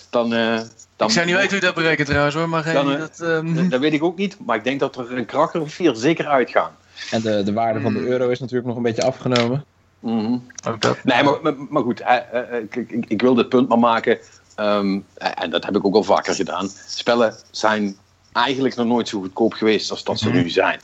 dan, 0.09 0.33
eh, 0.33 0.59
dan... 0.95 1.07
Ik 1.07 1.13
zou 1.13 1.25
niet 1.25 1.35
weten 1.35 1.49
hoe 1.49 1.59
je 1.59 1.65
dat 1.65 1.75
berekent 1.75 2.07
trouwens 2.07 2.35
hoor, 2.35 2.49
maar 2.49 2.63
geen 2.63 2.73
Dan, 2.73 2.91
eh, 2.93 2.99
dat... 2.99 3.19
ehm, 3.19 3.53
Dat, 3.55 3.69
dat 3.71 3.79
weet 3.79 3.93
ik 3.93 4.03
ook 4.03 4.17
niet. 4.17 4.38
Maar 4.45 4.55
ik 4.55 4.63
denk 4.63 4.79
dat 4.79 4.95
er 4.97 5.17
een 5.17 5.25
kracher 5.25 5.61
of 5.61 5.73
vier 5.73 5.95
zeker 5.95 6.27
uitgaan. 6.27 6.71
en 7.11 7.21
de, 7.21 7.43
de 7.43 7.53
waarde 7.53 7.81
van 7.81 7.93
de 7.93 7.99
euro 7.99 8.29
is 8.29 8.39
natuurlijk 8.39 8.67
nog 8.67 8.75
een 8.77 8.83
beetje 8.83 9.03
afgenomen. 9.03 9.65
Mhm. 10.06 10.38
dat. 10.80 11.04
Nee, 11.04 11.24
maar, 11.24 11.38
maar, 11.41 11.54
maar 11.70 11.84
goed, 11.84 12.00
eh, 12.00 12.15
eh, 12.32 12.63
ik, 12.63 12.76
ik, 12.76 13.06
ik 13.08 13.22
wil 13.22 13.34
dit 13.36 13.50
punt 13.50 13.68
maar 13.68 13.80
maken. 13.80 14.18
ehm, 14.56 15.00
en 15.13 15.50
dat 15.50 15.65
heb 15.65 15.76
ik 15.76 15.86
ook 15.86 15.96
al 15.96 16.04
vaker 16.04 16.34
gedaan. 16.36 16.70
Spellen 16.88 17.36
zijn 17.52 17.98
eigenlijk 18.34 18.76
nog 18.76 18.86
nooit 18.86 19.08
zo 19.08 19.20
goedkoop 19.20 19.54
geweest 19.54 19.91
als 19.91 20.04
dat 20.04 20.20
ze 20.20 20.28
Mhm. 20.30 20.38
nu 20.38 20.50
zijn. 20.50 20.80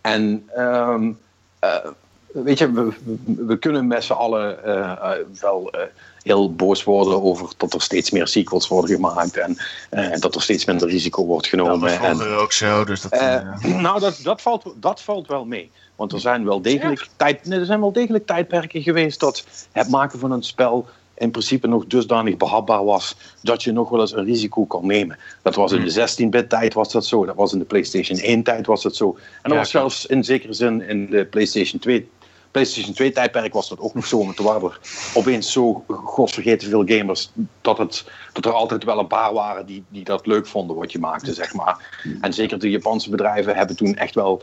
En 0.00 0.48
ehm, 0.54 1.12
eh, 1.58 1.86
weet 2.32 2.58
je, 2.58 2.92
we, 3.36 3.58
kunnen 3.58 3.86
met 3.86 4.04
z'n 4.04 4.12
allen 4.12 4.64
eh, 4.64 4.90
eh, 4.90 5.26
wel 5.40 5.70
eh, 5.70 5.82
heel 6.22 6.54
boos 6.54 6.84
worden 6.84 7.22
over 7.22 7.48
dat 7.56 7.74
er 7.74 7.82
steeds 7.82 8.10
meer 8.10 8.26
sequels 8.28 8.68
worden 8.68 8.94
gemaakt 8.94 9.36
en 9.36 9.56
eh, 9.90 10.18
dat 10.20 10.34
er 10.34 10.42
steeds 10.42 10.64
minder 10.64 10.88
risico 10.88 11.24
wordt 11.24 11.50
Dat 11.50 11.60
genomen. 11.60 11.90
en, 11.90 12.16
vroeger 12.16 12.36
ook 12.36 12.52
zo, 12.52 12.84
dus 12.84 13.00
dat... 13.00 13.12
eh, 13.12 13.34
eh, 13.34 13.64
nou, 13.64 14.00
dat, 14.00 14.20
dat, 14.22 14.42
valt, 14.42 14.64
dat 14.76 15.02
valt 15.02 15.26
wel 15.26 15.44
mee. 15.44 15.70
Want 15.96 16.12
er 16.12 16.20
zijn, 16.20 16.44
wel 16.44 16.60
degelijk 16.62 17.08
tijd, 17.16 17.44
nee, 17.46 17.58
er 17.58 17.64
zijn 17.66 17.80
wel 17.80 17.92
degelijk 17.92 18.26
tijdperken 18.26 18.82
geweest 18.82 19.20
dat 19.20 19.44
het 19.72 19.88
maken 19.88 20.18
van 20.18 20.30
een 20.30 20.42
spel 20.42 20.86
in 21.16 21.30
principe 21.30 21.66
nog 21.66 21.86
dusdanig 21.86 22.36
behapbaar 22.36 22.84
was 22.84 23.16
dat 23.42 23.62
je 23.62 23.72
nog 23.72 23.88
wel 23.88 24.00
eens 24.00 24.12
een 24.12 24.24
risico 24.24 24.64
kon 24.64 24.86
nemen. 24.86 25.18
Dat 25.42 25.54
was 25.54 25.72
in 25.72 25.84
de 25.84 26.08
16-bit 26.26 26.48
tijd 26.48 26.74
was 26.74 26.92
dat 26.92 27.06
zo, 27.06 27.24
dat 27.26 27.34
was 27.34 27.52
in 27.52 27.58
de 27.58 27.64
PlayStation 27.64 28.18
1 28.18 28.42
tijd 28.42 28.66
was 28.66 28.82
dat 28.82 28.96
zo. 28.96 29.08
En 29.16 29.18
dat 29.42 29.52
Ja, 29.52 29.58
was 29.58 29.70
zelfs 29.70 30.06
in 30.06 30.24
zekere 30.24 30.52
zin 30.52 30.82
in 30.88 31.06
de 31.10 31.24
PlayStation 31.24 31.80
2 31.80 32.08
PlayStation 32.50 32.94
2 32.94 33.12
tijdperk 33.12 33.52
was 33.52 33.68
dat 33.68 33.80
ook 33.80 33.94
nog 33.94 34.06
zo, 34.06 34.18
want 34.18 34.36
toen 34.36 34.46
waren 34.46 34.62
er 34.62 34.80
opeens 35.14 35.52
zo 35.52 35.84
godsvergeten 35.88 36.68
veel 36.68 36.84
gamers 36.86 37.30
dat, 37.60 37.78
het, 37.78 38.04
dat 38.32 38.44
er 38.44 38.52
altijd 38.52 38.84
wel 38.84 38.98
een 38.98 39.06
paar 39.06 39.32
waren 39.32 39.66
die, 39.66 39.84
die 39.88 40.04
dat 40.04 40.26
leuk 40.26 40.46
vonden 40.46 40.76
wat 40.76 40.92
je 40.92 40.98
maakte, 40.98 41.34
zeg 41.34 41.54
maar. 41.54 42.00
En 42.20 42.32
zeker 42.32 42.58
de 42.58 42.70
Japanse 42.70 43.10
bedrijven 43.10 43.56
hebben 43.56 43.76
toen 43.76 43.96
echt 43.96 44.14
wel 44.14 44.42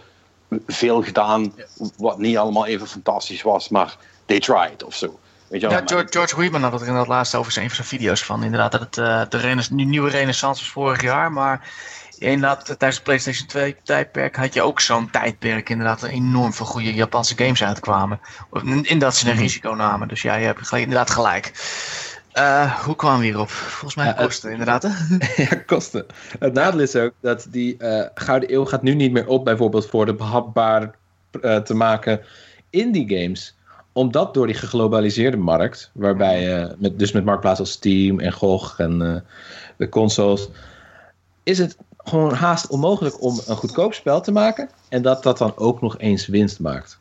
veel 0.68 1.04
gedaan 1.04 1.54
wat 1.98 2.18
niet 2.18 2.38
allemaal 2.38 2.66
even 2.66 2.88
fantastisch 2.88 3.42
was, 3.42 3.70
maar 3.70 3.98
they 4.26 4.40
tried 4.40 4.84
of 4.84 4.96
zo. 4.96 5.20
Weet 5.48 5.62
je 5.62 5.68
wel? 5.68 5.78
Ja, 5.78 5.84
George, 5.86 6.08
George 6.10 6.38
Weidman 6.38 6.62
had 6.62 6.72
het 6.72 6.82
er 6.82 6.88
inderdaad 6.88 7.12
laatst 7.12 7.36
over 7.36 7.52
zijn, 7.52 7.66
een 7.66 7.72
van 7.72 7.86
zijn 7.86 8.00
video's 8.00 8.24
van. 8.24 8.44
Inderdaad, 8.44 8.72
dat 8.72 8.82
het 8.82 8.98
eh, 8.98 9.22
de 9.30 9.66
nieuwe 9.70 10.10
renaissance 10.10 10.62
was 10.62 10.72
vorig 10.72 11.02
jaar. 11.02 11.32
Maar 11.32 11.70
inderdaad, 12.18 12.66
tijdens 12.66 12.96
het 12.96 13.04
PlayStation 13.04 13.48
2 13.48 13.76
tijdperk 13.84 14.36
had 14.36 14.54
je 14.54 14.62
ook 14.62 14.80
zo'n 14.80 15.10
tijdperk. 15.10 15.70
Inderdaad, 15.70 16.02
er 16.02 16.10
enorm 16.10 16.54
veel 16.54 16.66
goede 16.66 16.94
Japanse 16.94 17.36
games 17.38 17.64
uitkwamen. 17.64 18.20
In, 18.64 18.84
in 18.84 19.00
dat 19.00 19.16
ze 19.16 19.30
een 19.30 19.38
risico 19.38 19.72
namen. 19.74 20.08
Dus 20.08 20.22
ja, 20.22 20.36
je 20.36 20.46
hebt 20.46 20.72
inderdaad 20.72 21.10
gelijk. 21.10 21.52
Eh, 22.32 22.84
hoe 22.84 22.96
kwamen 22.96 23.20
we 23.20 23.26
hierop? 23.26 23.50
Volgens 23.50 23.96
mij 23.96 24.06
Ja, 24.06 24.14
het- 24.14 24.22
kosten, 24.26 24.52
inderdaad. 24.52 24.84
Hè? 24.84 24.90
ja, 25.44 25.56
kosten. 25.66 26.06
Het 26.40 26.54
nadeel 26.54 26.80
is 26.80 26.96
ook 26.96 27.14
dat 27.22 27.48
die 27.50 27.78
eh, 27.78 28.10
Gouden 28.14 28.54
Eeuw 28.54 28.66
gaat 28.66 28.82
nu 28.82 28.94
niet 28.96 29.12
meer 29.12 29.28
op, 29.28 29.46
bijvoorbeeld 29.46 29.88
voor 29.88 30.06
de 30.06 30.14
behapbaar 30.14 30.96
eh, 31.42 31.58
te 31.58 31.74
maken 31.74 32.22
indie 32.70 33.18
games. 33.20 33.56
Omdat 33.92 34.34
door 34.34 34.46
die 34.46 34.56
geglobaliseerde 34.56 35.38
markt, 35.38 35.92
waarbij 35.94 36.62
eh, 36.64 36.72
met, 36.78 37.00
dus 37.00 37.12
met 37.12 37.26
marktplaatsen 37.26 37.66
als 37.66 37.74
Steam 37.74 38.20
en 38.20 38.32
GOG 38.34 38.80
en 38.80 39.24
de 39.78 39.90
consoles, 39.90 40.48
is 41.44 41.58
het 41.58 41.78
gewoon 42.08 42.34
haast 42.34 42.68
onmogelijk 42.68 43.22
om 43.22 43.40
een 43.46 43.56
goedkoop 43.56 43.94
spel 43.94 44.22
te 44.22 44.32
maken 44.32 44.70
en 44.90 45.02
dat 45.02 45.24
dat 45.24 45.38
dan 45.38 45.54
ook 45.58 45.82
nog 45.82 45.98
eens 45.98 46.28
winst 46.28 46.60
maakt. 46.60 47.00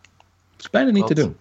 Dat 0.57 0.65
is 0.65 0.71
bijna 0.71 0.91
niet 0.91 1.07
te 1.07 1.15
doen. 1.15 1.37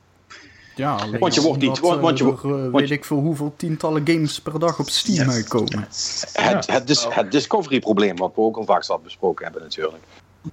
Ja, 0.75 0.95
alleen 0.95 1.19
Want 1.19 1.33
je 1.35 1.41
wordt 1.41 1.59
niet- 1.61 1.67
omdat, 1.69 1.83
want- 1.89 2.01
want 2.01 2.17
je 2.17 2.23
eh, 2.23 2.29
er, 2.31 2.35
eh, 2.37 2.61
want 2.61 2.71
weet 2.71 2.87
je- 2.87 2.93
ik 2.93 3.05
veel 3.05 3.17
hoeveel 3.17 3.53
tientallen 3.57 4.01
games 4.07 4.39
per 4.41 4.59
dag 4.59 4.79
op 4.79 4.89
Steam 4.89 5.29
uitkomen. 5.29 5.87
het, 6.33 6.67
het, 6.71 6.87
dis- 6.87 7.05
het 7.09 7.31
discovery-probleem, 7.31 8.15
wat 8.15 8.31
we 8.35 8.41
ook 8.41 8.57
al 8.57 8.65
vaak 8.65 8.83
zat 8.83 9.03
besproken 9.03 9.43
hebben, 9.43 9.61
natuurlijk. 9.61 10.03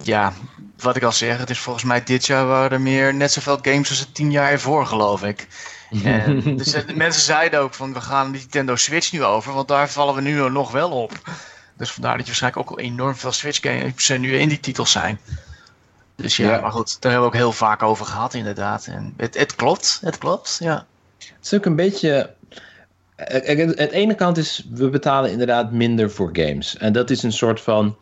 Ja, 0.03 0.33
wat 0.79 0.95
ik 0.95 1.03
al 1.03 1.11
zeg, 1.11 1.37
het 1.37 1.49
is 1.49 1.59
volgens 1.59 1.85
mij 1.85 2.03
dit 2.03 2.25
jaar 2.25 2.45
waren 2.47 2.71
er 2.71 2.81
meer 2.81 3.13
net 3.13 3.31
zoveel 3.31 3.57
games 3.61 3.89
als 3.89 3.99
het 3.99 4.15
tien 4.15 4.31
jaar 4.31 4.51
ervoor, 4.51 4.85
geloof 4.85 5.23
ik. 5.23 5.47
En 6.03 6.57
dus, 6.57 6.73
eh, 6.73 6.87
de 6.87 6.95
mensen 6.95 7.21
zeiden 7.21 7.59
ook 7.59 7.73
van 7.73 7.93
we 7.93 8.01
gaan 8.01 8.31
de 8.31 8.37
Nintendo 8.37 8.75
Switch 8.75 9.11
nu 9.11 9.23
over, 9.23 9.53
want 9.53 9.67
daar 9.67 9.89
vallen 9.89 10.15
we 10.15 10.21
nu 10.21 10.49
nog 10.49 10.71
wel 10.71 10.89
op. 10.91 11.11
Dus 11.77 11.91
vandaar 11.91 12.11
dat 12.11 12.21
je 12.21 12.25
waarschijnlijk 12.27 12.69
ook 12.71 12.77
al 12.77 12.83
enorm 12.83 13.15
veel 13.15 13.31
Switch 13.31 13.59
games 13.61 14.09
nu 14.09 14.37
in 14.37 14.49
die 14.49 14.59
titels 14.59 14.91
zijn. 14.91 15.19
Dus 16.15 16.37
ja, 16.37 16.49
Ja. 16.51 16.59
maar 16.61 16.71
goed, 16.71 17.01
daar 17.01 17.11
hebben 17.11 17.29
we 17.29 17.35
ook 17.35 17.41
heel 17.41 17.51
vaak 17.51 17.83
over 17.83 18.05
gehad 18.05 18.33
inderdaad. 18.33 18.85
En 18.87 19.13
het, 19.17 19.37
het 19.37 19.55
klopt, 19.55 19.99
het 20.03 20.17
klopt, 20.17 20.57
ja. 20.59 20.85
Het 21.17 21.45
is 21.45 21.53
ook 21.53 21.65
een 21.65 21.75
beetje. 21.75 22.33
eh, 23.15 23.57
het 23.57 23.91
ene 23.91 24.15
kant 24.15 24.37
is, 24.37 24.67
we 24.71 24.89
betalen 24.89 25.31
inderdaad 25.31 25.71
minder 25.71 26.11
voor 26.11 26.29
games. 26.33 26.77
En 26.77 26.93
dat 26.93 27.09
is 27.09 27.23
een 27.23 27.31
soort 27.33 27.61
van 27.61 27.97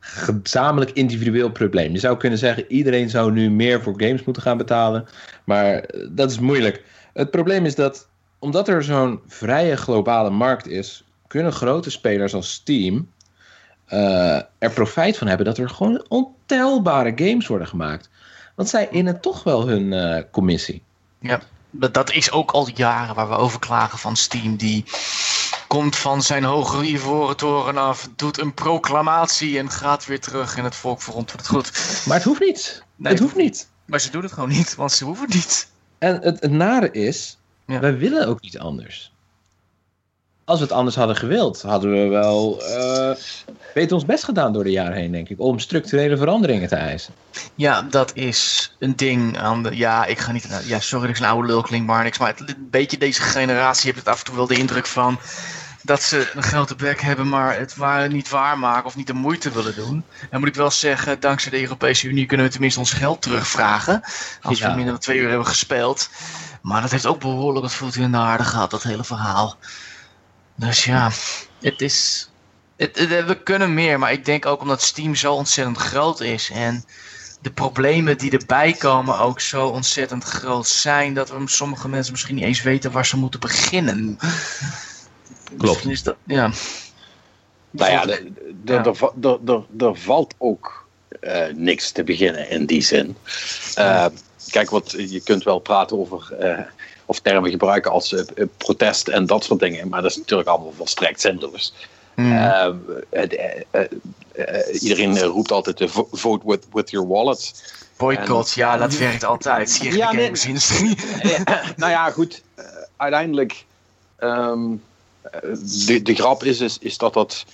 gezamenlijk 0.00 0.90
individueel 0.90 1.50
probleem. 1.50 1.92
Je 1.92 1.98
zou 1.98 2.16
kunnen 2.16 2.38
zeggen, 2.38 2.64
iedereen 2.72 3.10
zou 3.10 3.32
nu 3.32 3.50
meer 3.50 3.82
voor 3.82 3.94
games 3.96 4.24
moeten 4.24 4.42
gaan 4.42 4.56
betalen. 4.56 5.08
Maar 5.44 5.74
eh, 5.74 6.06
dat 6.10 6.30
is 6.30 6.38
moeilijk. 6.38 6.84
Het 7.12 7.30
probleem 7.30 7.64
is 7.66 7.74
dat, 7.74 8.08
omdat 8.38 8.68
er 8.68 8.84
zo'n 8.84 9.20
vrije 9.26 9.76
globale 9.76 10.30
markt 10.30 10.66
is, 10.66 11.04
kunnen 11.30 11.52
grote 11.52 11.90
spelers 11.90 12.34
als 12.34 12.52
Steam 12.52 13.08
eh, 13.84 14.36
er 14.58 14.70
profijt 14.74 15.18
van 15.18 15.26
hebben 15.26 15.46
dat 15.46 15.58
er 15.58 15.68
gewoon 15.68 16.04
ontelbare 16.08 17.12
games 17.16 17.46
worden 17.46 17.66
gemaakt. 17.66 18.10
Want 18.54 18.68
zij 18.68 18.88
innen 18.90 19.20
toch 19.20 19.42
wel 19.42 19.68
hun 19.68 19.92
eh, 19.92 20.22
commissie. 20.30 20.82
Ja, 21.18 21.40
dat, 21.70 22.12
is 22.12 22.30
ook 22.32 22.50
al 22.50 22.68
jaren 22.74 23.14
waar 23.14 23.28
we 23.28 23.34
over 23.34 23.58
klagen 23.58 23.98
van 23.98 24.16
Steam. 24.16 24.56
Die 24.56 24.84
komt 25.68 25.96
van 25.96 26.22
zijn 26.22 26.44
hoge 26.44 26.86
ivoren 26.86 27.36
toren 27.36 27.76
af, 27.76 28.08
doet 28.16 28.38
een 28.38 28.54
proclamatie 28.54 29.58
en 29.58 29.70
gaat 29.70 30.06
weer 30.06 30.20
terug. 30.20 30.56
En 30.56 30.64
het 30.64 30.74
volk 30.74 31.02
verontwoordt 31.02 31.46
het 31.46 31.56
goed. 31.56 32.02
Maar 32.06 32.16
het 32.16 32.24
hoeft 32.26 32.40
niet. 32.40 32.84
Nee, 32.96 33.12
het 33.12 33.22
hoeft 33.22 33.36
niet. 33.36 33.70
Maar 33.84 34.00
ze 34.00 34.10
doen 34.10 34.22
het 34.22 34.32
gewoon 34.32 34.48
niet, 34.48 34.74
want 34.74 34.92
ze 34.92 35.04
hoeven 35.04 35.28
niet. 35.28 35.70
En 35.98 36.20
het, 36.22 36.40
het 36.40 36.52
nare 36.52 36.90
is, 36.90 37.38
Ja. 37.66 37.80
wij 37.80 37.96
willen 37.96 38.28
ook 38.28 38.40
niet 38.40 38.58
anders. 38.58 39.12
Als 40.50 40.58
we 40.58 40.64
het 40.64 40.74
anders 40.74 40.96
hadden 40.96 41.16
gewild, 41.16 41.62
hadden 41.62 41.90
we 41.92 42.08
wel 42.08 42.62
eh 42.62 43.16
beter 43.74 43.94
ons 43.94 44.04
best 44.04 44.24
gedaan 44.24 44.52
door 44.52 44.64
de 44.64 44.70
jaren 44.70 44.96
heen, 44.96 45.12
denk 45.12 45.28
ik. 45.28 45.40
Om 45.40 45.58
structurele 45.58 46.16
veranderingen 46.16 46.68
te 46.68 46.76
eisen. 46.76 47.14
Ja, 47.54 47.82
dat 47.82 48.10
is 48.14 48.72
een 48.78 48.96
ding 48.96 49.38
aan 49.38 49.62
de. 49.62 49.76
Ja, 49.76 50.04
ik 50.04 50.18
ga 50.18 50.32
niet. 50.32 50.62
Ja, 50.64 50.80
sorry 50.80 51.06
dat 51.06 51.16
ik 51.16 51.22
een 51.22 51.28
oude 51.30 51.46
lul 51.48 51.62
klink, 51.62 51.86
maar 51.86 52.04
niks. 52.04 52.18
Maar 52.18 52.28
het, 52.28 52.40
een 52.40 52.68
beetje 52.70 52.98
deze 52.98 53.22
generatie 53.22 53.84
heeft 53.84 53.98
het 53.98 54.08
af 54.08 54.18
en 54.18 54.24
toe 54.24 54.34
wel 54.34 54.46
de 54.46 54.54
indruk 54.54 54.86
van. 54.86 55.18
Dat 55.82 56.02
ze 56.02 56.30
een 56.34 56.42
grote 56.42 56.74
bek 56.74 57.00
hebben, 57.00 57.28
maar 57.28 57.58
het 57.58 57.76
waar, 57.76 58.08
niet 58.08 58.28
waarmaken 58.28 58.84
of 58.84 58.96
niet 58.96 59.06
de 59.06 59.12
moeite 59.12 59.50
willen 59.50 59.74
doen. 59.74 60.04
Dan 60.30 60.40
moet 60.40 60.48
ik 60.48 60.54
wel 60.54 60.70
zeggen, 60.70 61.20
dankzij 61.20 61.50
de 61.50 61.60
Europese 61.62 62.08
Unie 62.08 62.26
kunnen 62.26 62.46
we 62.46 62.52
tenminste 62.52 62.80
ons 62.80 62.92
geld 62.92 63.22
terugvragen. 63.22 64.02
Als 64.42 64.58
Ja. 64.58 64.68
we 64.68 64.74
minder 64.74 64.92
dan 64.92 65.02
twee 65.02 65.18
uur 65.18 65.28
hebben 65.28 65.46
gespeeld. 65.46 66.10
Maar 66.62 66.82
dat 66.82 66.90
heeft 66.90 67.06
ook 67.06 67.20
behoorlijk 67.20 67.64
wat 67.64 67.74
voet 67.74 67.96
in 67.96 68.10
de 68.10 68.16
aarde 68.16 68.44
gehad, 68.44 68.70
dat 68.70 68.82
hele 68.82 69.04
verhaal. 69.04 69.56
Dus 70.60 70.84
ja. 70.84 71.10
Het 71.60 71.80
is. 71.80 72.30
Het, 72.76 72.98
het- 72.98 73.26
we 73.26 73.42
kunnen 73.42 73.74
meer, 73.74 73.98
maar 73.98 74.12
ik 74.12 74.24
denk 74.24 74.46
ook 74.46 74.60
omdat 74.60 74.82
Steam 74.82 75.14
zo 75.14 75.34
ontzettend 75.34 75.76
groot 75.76 76.20
is. 76.20 76.50
En 76.50 76.84
de 77.40 77.50
problemen 77.50 78.18
die 78.18 78.30
erbij 78.30 78.72
komen 78.72 79.18
ook 79.18 79.40
zo 79.40 79.66
ontzettend 79.66 80.24
groot 80.24 80.66
zijn. 80.66 81.14
Dat 81.14 81.30
we 81.30 81.42
sommige 81.44 81.88
mensen 81.88 82.12
misschien 82.12 82.34
niet 82.34 82.44
eens 82.44 82.62
weten 82.62 82.92
waar 82.92 83.06
ze 83.06 83.16
moeten 83.16 83.40
beginnen. 83.40 84.18
Klopt. 84.18 85.62
Misschien 85.62 85.90
is 85.90 86.02
dat, 86.02 86.16
ja. 86.26 86.50
Nou 87.70 87.90
ja, 87.90 88.18
er 89.78 89.96
valt 89.96 90.34
ook 90.38 90.88
eh, 91.20 91.46
niks 91.54 91.90
te 91.90 92.04
beginnen 92.04 92.50
in 92.50 92.66
die 92.66 92.82
zin. 92.82 93.16
Eh, 93.74 94.06
kijk, 94.50 94.70
wat, 94.70 94.90
je 94.90 95.20
kunt 95.20 95.44
wel 95.44 95.58
praten 95.58 95.98
over 95.98 96.32
eh, 96.32 96.58
of 97.10 97.20
termen 97.20 97.50
gebruiken 97.50 97.90
als 97.90 98.12
eh, 98.12 98.20
eh, 98.34 98.46
protest 98.56 99.08
en 99.08 99.26
dat 99.26 99.44
soort 99.44 99.60
dingen, 99.60 99.88
maar 99.88 100.02
dat 100.02 100.10
is 100.10 100.16
natuurlijk 100.16 100.48
allemaal 100.48 100.72
volstrekt 100.76 101.20
zinloos. 101.20 101.74
Hmm. 102.14 102.32
Eh, 102.32 102.70
het, 103.10 103.36
eh, 103.70 104.82
iedereen 104.82 105.18
roept 105.18 105.52
altijd 105.52 105.82
vo- 105.90 106.08
vote 106.12 106.46
with, 106.46 106.66
with 106.72 106.90
your 106.90 107.08
wallet. 107.08 107.72
Boycott, 107.96 108.52
ja, 108.52 108.76
dat 108.76 108.96
werkt 108.96 109.24
altijd. 109.24 109.76
Je 109.82 109.96
Ja, 109.96 110.10
de 110.10 110.16
nee. 110.16 111.38
nou 111.76 111.90
ja, 111.90 112.10
goed. 112.10 112.42
uiteindelijk. 112.96 113.64
ehm, 114.16 114.72
eh, 115.22 115.40
de, 115.86 116.02
de 116.02 116.14
grap 116.14 116.44
is, 116.44 116.60
is, 116.60 116.78
is 116.80 116.98
dat 116.98 117.14
dat. 117.14 117.44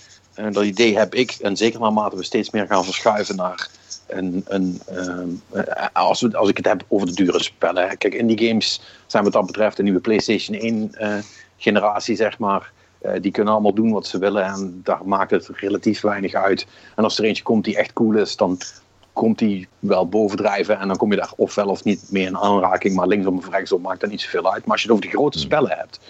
dat 0.52 0.64
idee 0.64 0.98
heb 0.98 1.14
ik. 1.14 1.36
En 1.40 1.56
zeker 1.56 1.80
naarmate 1.80 2.16
we 2.16 2.22
steeds 2.24 2.50
meer 2.50 2.66
gaan 2.66 2.84
verschuiven 2.84 3.36
naar. 3.36 3.68
Een, 4.06 4.44
een, 4.48 4.80
ehm, 4.86 5.28
eh, 5.52 5.86
als, 5.92 6.20
we, 6.20 6.36
als 6.36 6.48
ik 6.48 6.56
het 6.56 6.66
heb 6.66 6.84
over 6.88 7.06
de 7.06 7.14
dure 7.14 7.42
spellen. 7.42 7.88
hè. 7.88 7.96
Kijk, 7.96 8.14
indie 8.14 8.48
games 8.48 8.80
zijn 9.06 9.24
wat 9.24 9.32
dat 9.32 9.46
betreft 9.46 9.76
de 9.76 9.82
nieuwe 9.82 10.00
PlayStation 10.00 10.56
1 10.56 10.94
eh, 10.94 11.18
generatie, 11.56 12.16
zeg 12.16 12.38
maar. 12.38 12.72
Eh, 12.98 13.20
die 13.20 13.30
kunnen 13.30 13.52
allemaal 13.52 13.74
doen 13.74 13.92
wat 13.92 14.06
ze 14.06 14.18
willen 14.18 14.44
en 14.44 14.80
daar 14.84 15.00
maakt 15.04 15.30
het 15.30 15.48
relatief 15.52 16.00
weinig 16.00 16.34
uit. 16.34 16.66
En 16.96 17.04
als 17.04 17.18
er 17.18 17.24
eentje 17.24 17.42
komt 17.42 17.64
die 17.64 17.76
echt 17.76 17.92
cool 17.92 18.14
is, 18.14 18.36
dan 18.36 18.58
komt 19.12 19.38
die 19.38 19.68
wel 19.78 20.08
bovendrijven 20.08 20.78
en 20.78 20.88
dan 20.88 20.96
kom 20.96 21.10
je 21.10 21.16
daar 21.16 21.32
ofwel 21.36 21.66
of 21.66 21.84
niet 21.84 22.06
mee 22.10 22.24
in 22.24 22.36
aanraking, 22.38 22.94
maar 22.94 23.06
linksom 23.06 23.38
of 23.38 23.50
rechtsom 23.50 23.80
maakt 23.80 24.00
dat 24.00 24.10
niet 24.10 24.20
zoveel 24.20 24.52
uit. 24.52 24.64
Maar 24.64 24.72
als 24.72 24.82
je 24.82 24.88
het 24.88 24.96
over 24.96 25.10
de 25.10 25.16
grote 25.16 25.38
spellen 25.38 25.70
hebt, 25.70 26.00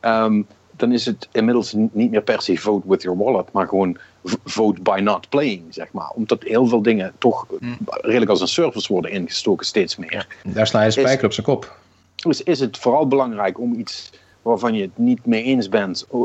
ehm, 0.00 0.42
dan 0.76 0.92
is 0.92 1.06
het 1.06 1.28
inmiddels 1.32 1.72
niet 1.72 2.10
meer 2.10 2.22
per 2.22 2.42
se 2.42 2.56
vote 2.56 2.88
with 2.88 3.02
your 3.02 3.18
wallet, 3.18 3.52
maar 3.52 3.68
gewoon 3.68 3.98
vote 4.44 4.82
by 4.82 5.00
not 5.02 5.28
playing, 5.28 5.62
zeg 5.74 5.92
maar. 5.92 6.10
Omdat 6.14 6.42
heel 6.42 6.66
veel 6.66 6.82
dingen 6.82 7.12
toch 7.18 7.46
Hmm. 7.58 7.78
redelijk 7.86 8.30
als 8.30 8.40
een 8.40 8.48
service 8.48 8.92
worden 8.92 9.10
ingestoken, 9.10 9.66
steeds 9.66 9.96
meer. 9.96 10.26
Daar 10.44 10.66
sla 10.66 10.80
je 10.80 10.86
de 10.86 11.00
spijker 11.00 11.24
op 11.24 11.32
zijn 11.32 11.46
kop. 11.46 11.76
Dus 12.16 12.42
is 12.42 12.60
het 12.60 12.78
vooral 12.78 13.08
belangrijk 13.08 13.60
om 13.60 13.74
iets 13.74 14.10
waarvan 14.42 14.74
je 14.74 14.82
het 14.82 14.98
niet 14.98 15.26
mee 15.26 15.42
eens 15.42 15.68
bent, 15.68 16.06
eh, 16.12 16.18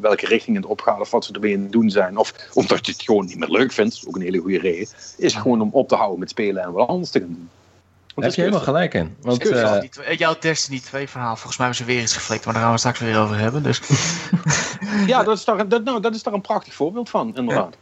welke 0.00 0.26
richting 0.26 0.56
het 0.56 0.66
opgaat 0.66 1.00
of 1.00 1.10
wat 1.10 1.24
ze 1.24 1.32
ermee 1.32 1.56
aan 1.56 1.62
het 1.62 1.72
doen 1.72 1.90
zijn, 1.90 2.16
of 2.16 2.32
omdat 2.54 2.86
je 2.86 2.92
het 2.92 3.02
gewoon 3.02 3.26
niet 3.26 3.38
meer 3.38 3.48
leuk 3.48 3.72
vindt, 3.72 4.04
ook 4.08 4.16
een 4.16 4.22
hele 4.22 4.38
goede 4.38 4.58
reden, 4.58 4.88
is 5.16 5.34
gewoon 5.34 5.60
om 5.60 5.68
op 5.72 5.88
te 5.88 5.94
houden 5.94 6.18
met 6.18 6.30
spelen 6.30 6.62
en 6.62 6.72
wat 6.72 6.88
anders 6.88 7.10
te 7.10 7.18
gaan 7.18 7.28
doen. 7.28 7.50
Daar 8.16 8.24
heb 8.24 8.34
je 8.34 8.40
helemaal 8.40 8.64
gelijk 8.64 8.94
in. 8.94 9.16
Want 9.20 9.42
Dus, 9.42 9.50
eh, 9.50 9.80
die 9.80 9.88
twee- 9.88 10.16
jouw 10.16 10.34
Destiny 10.40 10.80
2 10.80 11.08
verhaal, 11.08 11.36
volgens 11.36 11.56
mij 11.56 11.66
hebben 11.66 11.86
ze 11.86 11.92
weer 11.92 12.02
iets 12.02 12.16
geflikt, 12.16 12.44
maar 12.44 12.54
daar 12.54 12.62
gaan 12.62 12.72
we 12.72 12.78
straks 12.78 12.98
weer 12.98 13.18
over 13.18 13.38
hebben. 13.38 13.62
Dus. 13.62 13.80
Ja, 15.06 15.22
dat 15.22 15.36
is, 15.36 15.44
daar, 15.44 15.68
dat, 15.68 15.84
nou, 15.84 16.00
dat 16.00 16.14
is 16.14 16.22
daar 16.22 16.34
een 16.34 16.40
prachtig 16.40 16.74
voorbeeld 16.74 17.10
van, 17.10 17.36
inderdaad. 17.36 17.76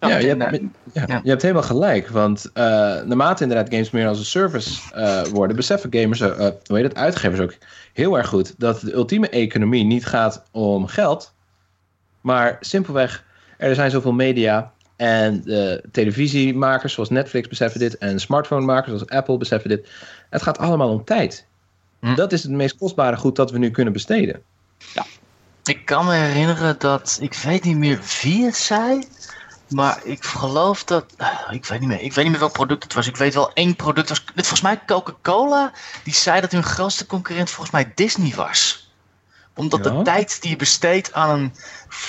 ja, 0.00 0.16
je, 0.18 0.26
hebt, 0.26 0.60
ja, 0.92 1.20
je 1.22 1.28
hebt 1.30 1.42
helemaal 1.42 1.62
gelijk. 1.62 2.08
Want 2.08 2.50
eh, 2.52 2.64
naarmate 2.64 3.42
inderdaad 3.42 3.68
games 3.70 3.90
meer 3.90 4.08
als 4.08 4.18
een 4.18 4.24
service 4.24 4.80
eh, 4.94 5.22
worden, 5.22 5.56
beseffen 5.56 5.92
gamers, 5.92 6.20
hoe 6.20 6.56
heet 6.66 6.82
het, 6.82 6.96
uitgevers 6.96 7.40
ook 7.40 7.54
heel 7.92 8.16
erg 8.18 8.28
goed 8.28 8.54
dat 8.58 8.80
de 8.80 8.92
ultieme 8.92 9.28
economie 9.28 9.84
niet 9.84 10.06
gaat 10.06 10.42
om 10.50 10.86
geld, 10.86 11.34
maar 12.20 12.56
simpelweg 12.60 13.24
er 13.58 13.74
zijn 13.74 13.90
zoveel 13.90 14.12
media 14.12 14.72
en 14.96 15.44
televisiemakers 15.92 16.92
zoals 16.92 17.10
Netflix 17.10 17.48
beseffen 17.48 17.80
dit 17.80 17.98
en 17.98 18.20
smartphonemakers 18.20 18.86
zoals 18.86 19.08
Apple 19.08 19.36
beseffen 19.36 19.70
dit. 19.70 19.88
Het 20.30 20.42
gaat 20.42 20.58
allemaal 20.58 20.88
om 20.88 21.04
tijd. 21.04 21.46
Hm. 22.00 22.14
Dat 22.14 22.32
is 22.32 22.42
het 22.42 22.52
meest 22.52 22.76
kostbare 22.76 23.16
goed 23.16 23.36
dat 23.36 23.50
we 23.50 23.58
nu 23.58 23.70
kunnen 23.70 23.92
besteden. 23.92 24.42
Ik 25.64 25.84
kan 25.84 26.04
me 26.04 26.14
herinneren 26.14 26.76
dat, 26.78 27.18
ik 27.20 27.34
weet 27.34 27.64
niet 27.64 27.76
meer 27.76 28.00
wie 28.22 28.44
het 28.44 28.56
zei, 28.56 29.06
maar 29.68 30.00
ik 30.04 30.24
geloof 30.24 30.84
dat, 30.84 31.14
ah, 31.16 31.52
ik 31.52 31.64
weet 31.64 31.80
niet 31.80 31.88
meer, 31.88 32.00
ik 32.00 32.12
weet 32.12 32.24
niet 32.24 32.32
meer 32.32 32.40
welk 32.40 32.52
product 32.52 32.82
het 32.82 32.94
was. 32.94 33.06
Ik 33.06 33.16
weet 33.16 33.34
wel 33.34 33.52
één 33.52 33.76
product 33.76 34.08
was, 34.08 34.24
volgens 34.34 34.60
mij 34.60 34.80
Coca-Cola, 34.86 35.72
die 36.04 36.14
zei 36.14 36.40
dat 36.40 36.52
hun 36.52 36.62
grootste 36.62 37.06
concurrent 37.06 37.50
volgens 37.50 37.70
mij 37.70 37.92
Disney 37.94 38.34
was. 38.34 38.83
Omdat 39.56 39.84
Ja? 39.84 39.90
de 39.90 40.02
tijd 40.02 40.40
die 40.42 40.50
je 40.50 40.56
besteedt 40.56 41.12
aan 41.12 41.30
een 41.38 41.52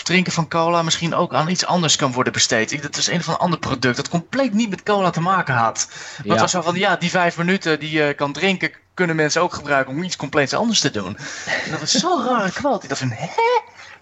drinken 0.03 0.34
van 0.34 0.47
cola 0.47 0.81
misschien 0.81 1.15
ook 1.15 1.34
aan 1.34 1.49
iets 1.49 1.65
anders 1.65 1.95
kan 1.95 2.12
worden 2.12 2.34
besteed. 2.34 2.71
Ik- 2.71 2.81
Dat 2.81 2.95
was 2.95 3.08
een 3.08 3.19
of 3.19 3.38
ander 3.38 3.60
product 3.60 3.95
dat 3.95 4.10
compleet 4.10 4.53
niet 4.53 4.69
met 4.69 4.84
cola 4.84 5.10
te 5.10 5.21
maken 5.21 5.53
had. 5.53 5.88
Maar 5.89 6.25
Ja. 6.25 6.31
het 6.31 6.39
was 6.41 6.51
zo 6.51 6.62
van, 6.62 6.75
ja, 6.75 6.95
die 6.95 7.10
vijf 7.10 7.38
minuten 7.38 7.79
die 7.79 7.91
je 7.91 8.13
kan 8.13 8.34
drinken, 8.34 8.71
kunnen 8.93 9.15
mensen 9.15 9.41
ook 9.41 9.53
gebruiken 9.53 9.93
om 9.93 10.03
iets 10.03 10.15
compleets 10.15 10.53
anders 10.53 10.79
te 10.79 10.91
doen. 10.91 11.17
En 11.65 11.71
dat 11.71 11.79
was 11.79 11.91
zo'n 11.91 12.25
rare 12.25 12.51
quote. 12.51 12.84
Ik 12.84 12.89
dacht 12.89 13.01
van, 13.01 13.10
hè? 13.12 13.25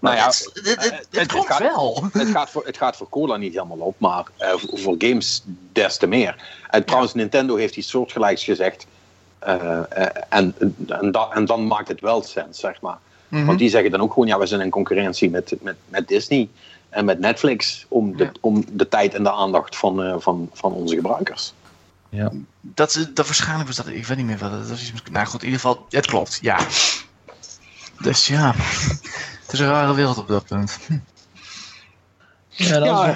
Maar 0.00 0.14
Nou 0.14 0.16
ja, 0.16 0.26
het, 0.26 0.50
het, 0.54 0.66
het, 0.66 0.82
het, 0.84 0.90
het- 0.92 1.06
het 1.10 1.28
klopt 1.28 1.46
gaat- 1.46 1.58
wel. 1.58 2.08
Het 2.12 2.28
gaat, 2.28 2.50
voor, 2.50 2.62
het 2.66 2.76
gaat 2.76 2.96
voor 2.96 3.08
cola 3.08 3.36
niet 3.36 3.52
helemaal 3.52 3.76
op, 3.78 3.94
maar 3.98 4.24
eh, 4.36 4.50
voor, 4.56 4.78
voor 4.78 4.94
games 4.98 5.42
des 5.72 5.96
te 5.96 6.06
meer. 6.06 6.36
En 6.70 6.84
trouwens, 6.84 7.14
Nintendo 7.14 7.56
heeft 7.56 7.76
iets 7.76 7.88
soortgelijks 7.88 8.44
gezegd. 8.44 8.86
eh, 9.38 9.78
eh, 9.90 10.06
en, 10.28 10.54
en, 10.88 11.12
da- 11.12 11.28
en 11.32 11.44
dan 11.44 11.66
maakt 11.66 11.88
het 11.88 12.00
wel 12.00 12.22
sens, 12.22 12.58
zeg 12.60 12.80
maar. 12.80 12.98
Mhm. 13.34 13.46
Want 13.46 13.58
die 13.58 13.68
zeggen 13.68 13.90
dan 13.90 14.00
ook 14.00 14.12
gewoon, 14.12 14.28
ja, 14.28 14.38
we 14.38 14.46
zijn 14.46 14.60
in 14.60 14.70
concurrentie 14.70 15.30
met, 15.30 15.54
met, 15.62 15.76
met 15.88 16.08
Disney 16.08 16.48
en 16.88 17.04
met 17.04 17.18
Netflix 17.18 17.86
om 17.88 18.16
de, 18.16 18.24
Ja. 18.24 18.30
om 18.40 18.64
de 18.72 18.88
tijd 18.88 19.14
en 19.14 19.22
de 19.22 19.32
aandacht 19.32 19.76
van, 19.76 20.02
eh, 20.02 20.14
van, 20.18 20.50
van 20.52 20.72
onze 20.72 20.94
gebruikers. 20.94 21.52
Ja. 22.08 22.32
Dat, 22.60 22.94
is- 22.96 23.08
dat 23.14 23.26
waarschijnlijk 23.26 23.66
was 23.66 23.76
dat, 23.76 23.86
ik 23.88 24.06
weet 24.06 24.16
niet 24.16 24.26
meer 24.26 24.38
wat 24.38 24.50
dat. 24.68 24.78
Iets, 24.80 24.92
nou 25.10 25.26
goed, 25.26 25.40
in 25.42 25.48
ieder 25.48 25.60
geval, 25.60 25.86
het 25.90 26.06
klopt, 26.06 26.38
ja. 26.42 26.58
Dus 28.02 28.26
ja, 28.26 28.54
het 29.42 29.52
is 29.52 29.58
een 29.58 29.66
rare 29.66 29.94
wereld 29.94 30.18
op 30.18 30.28
dat 30.28 30.44
punt. 30.46 30.78
Ja, 32.48 32.78
als 32.78 33.06
Ja. 33.06 33.14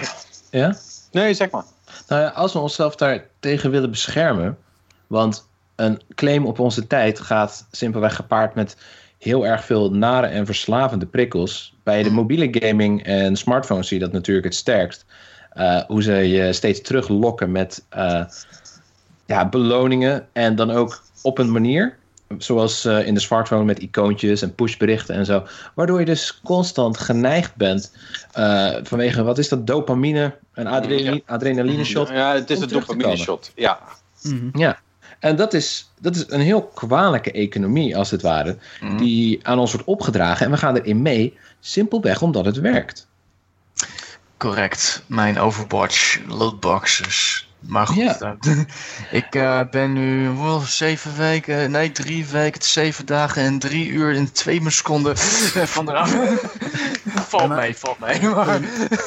we- 0.50 0.58
ja? 0.58 0.76
Nee, 1.12 1.34
zeg 1.34 1.50
maar. 1.50 1.64
Nou 2.08 2.22
ja, 2.22 2.28
als 2.28 2.52
we 2.52 2.58
onszelf 2.58 2.96
daar 2.96 3.24
tegen 3.40 3.70
willen 3.70 3.90
beschermen, 3.90 4.58
want 5.06 5.46
een 5.74 6.00
claim 6.14 6.46
op 6.46 6.58
onze 6.58 6.86
tijd 6.86 7.20
gaat 7.20 7.66
simpelweg 7.70 8.14
gepaard 8.14 8.54
met 8.54 8.76
heel 9.18 9.46
erg 9.46 9.64
veel 9.64 9.90
nare 9.90 10.26
en 10.26 10.46
verslavende 10.46 11.06
prikkels. 11.06 11.76
Bij 11.82 12.02
de 12.02 12.10
mobiele 12.10 12.48
gaming 12.50 13.02
en 13.04 13.36
smartphones 13.36 13.88
zie 13.88 13.98
je 13.98 14.04
dat 14.04 14.12
natuurlijk 14.12 14.46
het 14.46 14.54
sterkst. 14.54 15.04
Eh, 15.50 15.80
hoe 15.86 16.02
ze 16.02 16.12
je 16.12 16.52
steeds 16.52 16.80
teruglokken 16.80 17.52
met 17.52 17.84
eh, 17.88 18.24
ja, 19.26 19.48
beloningen 19.48 20.26
en 20.32 20.56
dan 20.56 20.70
ook 20.70 21.02
op 21.22 21.38
een 21.38 21.52
manier. 21.52 21.96
Zoals 22.38 22.84
eh, 22.84 23.06
in 23.06 23.14
de 23.14 23.20
smartphone 23.20 23.64
met 23.64 23.78
icoontjes 23.78 24.42
en 24.42 24.54
pushberichten 24.54 25.14
en 25.14 25.24
zo. 25.24 25.46
Waardoor 25.74 25.98
je 25.98 26.04
dus 26.04 26.40
constant 26.44 26.98
geneigd 26.98 27.56
bent 27.56 27.96
eh, 28.32 28.74
vanwege, 28.82 29.22
wat 29.22 29.38
is 29.38 29.48
dat, 29.48 29.66
dopamine, 29.66 30.36
een 30.52 30.66
adrenaline, 30.66 31.22
adrenaline 31.26 31.84
shot. 31.84 32.08
Ja, 32.08 32.34
het 32.34 32.50
is 32.50 32.60
een 32.60 32.68
dopamine 32.68 33.16
shot. 33.16 33.52
Ja. 33.54 33.78
Mhm. 34.22 34.58
Ja, 34.58 34.78
en 35.18 35.36
dat 35.36 35.54
is, 35.54 35.90
dat 36.00 36.16
is 36.16 36.24
een 36.28 36.40
heel 36.40 36.62
kwalijke 36.62 37.32
economie, 37.32 37.96
als 37.96 38.10
het 38.10 38.22
ware, 38.22 38.58
Mhm. 38.80 38.96
die 38.96 39.40
aan 39.46 39.58
ons 39.58 39.72
wordt 39.72 39.86
opgedragen. 39.86 40.46
En 40.46 40.52
we 40.52 40.58
gaan 40.58 40.76
erin 40.76 41.02
mee, 41.02 41.38
simpelweg 41.60 42.22
omdat 42.22 42.44
het 42.44 42.60
werkt. 42.60 43.06
Correct, 44.36 45.02
mijn 45.06 45.38
Overwatch 45.38 46.18
lootboxes. 46.26 47.42
Maar 47.58 47.86
goed, 47.86 47.96
Ja. 47.96 48.16
dat- 48.18 48.64
ik 49.10 49.34
eh, 49.34 49.60
ben 49.70 49.92
nu 49.92 50.28
wel 50.28 50.60
zeven 50.60 51.16
weken, 51.16 51.70
nee 51.70 51.92
drie 51.92 52.26
weken, 52.26 52.62
zeven 52.62 53.06
dagen 53.06 53.42
en 53.42 53.58
drie 53.58 53.88
uur 53.88 54.14
en 54.16 54.32
twee 54.32 54.70
seconden 54.70 55.16
van 55.76 55.86
de 55.86 55.92
Valt 57.28 57.48
mee, 57.48 57.76
valt 57.76 57.98
mee. 57.98 58.20
Maar, 58.20 58.60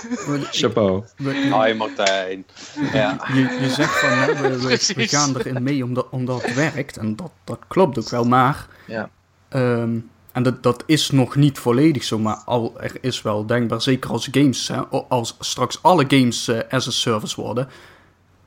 Chapeau. 0.51 1.03
We- 1.17 1.31
Hi 1.33 1.73
Martijn. 1.73 2.45
Ja. 2.93 3.27
je, 3.33 3.57
je 3.61 3.69
zegt 3.69 3.99
van 3.99 4.09
hè, 4.09 4.35
we, 4.35 4.93
we, 4.95 5.07
gaan 5.07 5.37
erin 5.37 5.63
mee 5.63 5.83
omdat, 5.83 6.07
omdat 6.09 6.41
het 6.41 6.53
werkt. 6.53 6.97
En 6.97 7.15
dat, 7.15 7.31
dat 7.43 7.59
klopt 7.67 7.99
ook 7.99 8.09
wel, 8.09 8.23
maar. 8.23 8.67
Ja. 8.87 9.09
ehm, 9.49 9.97
en 10.31 10.43
dat, 10.43 10.63
dat 10.63 10.83
is 10.85 11.09
nog 11.11 11.35
niet 11.35 11.59
volledig 11.59 12.03
zo, 12.03 12.19
maar 12.19 12.35
al 12.45 12.73
er 12.81 12.91
is 13.01 13.21
wel 13.21 13.45
denkbaar, 13.45 13.81
zeker 13.81 14.09
als 14.11 14.27
games, 14.31 14.67
hè, 14.67 14.77
als 14.87 15.35
straks 15.39 15.79
alle 15.81 16.05
games 16.07 16.47
eh, 16.47 16.59
as 16.69 16.87
a 16.87 16.91
service 16.91 17.41
worden. 17.41 17.67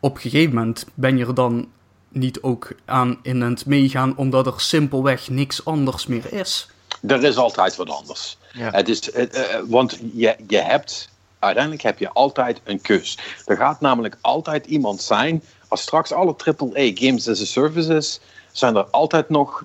Op 0.00 0.14
een 0.14 0.20
gegeven 0.20 0.54
moment 0.54 0.86
ben 0.94 1.16
je 1.16 1.26
er 1.26 1.34
dan 1.34 1.68
niet 2.08 2.42
ook 2.42 2.68
aan 2.84 3.18
in 3.22 3.40
het 3.40 3.66
meegaan, 3.66 4.16
omdat 4.16 4.46
er 4.46 4.60
simpelweg 4.60 5.28
niks 5.28 5.64
anders 5.64 6.06
meer 6.06 6.32
is. 6.32 6.68
Er 7.06 7.24
is 7.24 7.36
altijd 7.36 7.76
wat 7.76 7.90
anders. 7.90 8.38
Ja. 8.54 8.70
Het 8.70 8.88
is, 8.88 9.12
het, 9.14 9.32
eh, 9.34 9.58
want 9.66 9.98
je, 10.12 10.36
je 10.46 10.58
hebt, 10.60 11.08
uiteindelijk 11.38 11.82
heb 11.82 11.98
je 11.98 12.08
altijd 12.08 12.60
een 12.64 12.80
keus. 12.80 13.18
Er 13.46 13.56
gaat 13.56 13.80
namelijk 13.80 14.16
altijd 14.20 14.66
iemand 14.66 15.02
zijn, 15.02 15.42
als 15.68 15.82
straks 15.82 16.12
alle 16.12 16.34
AAA 16.44 16.90
games 16.94 17.28
as 17.28 17.40
a 17.40 17.44
service 17.44 17.94
is, 17.94 18.20
zijn 18.52 18.76
er 18.76 18.84
altijd 18.84 19.28
nog 19.28 19.64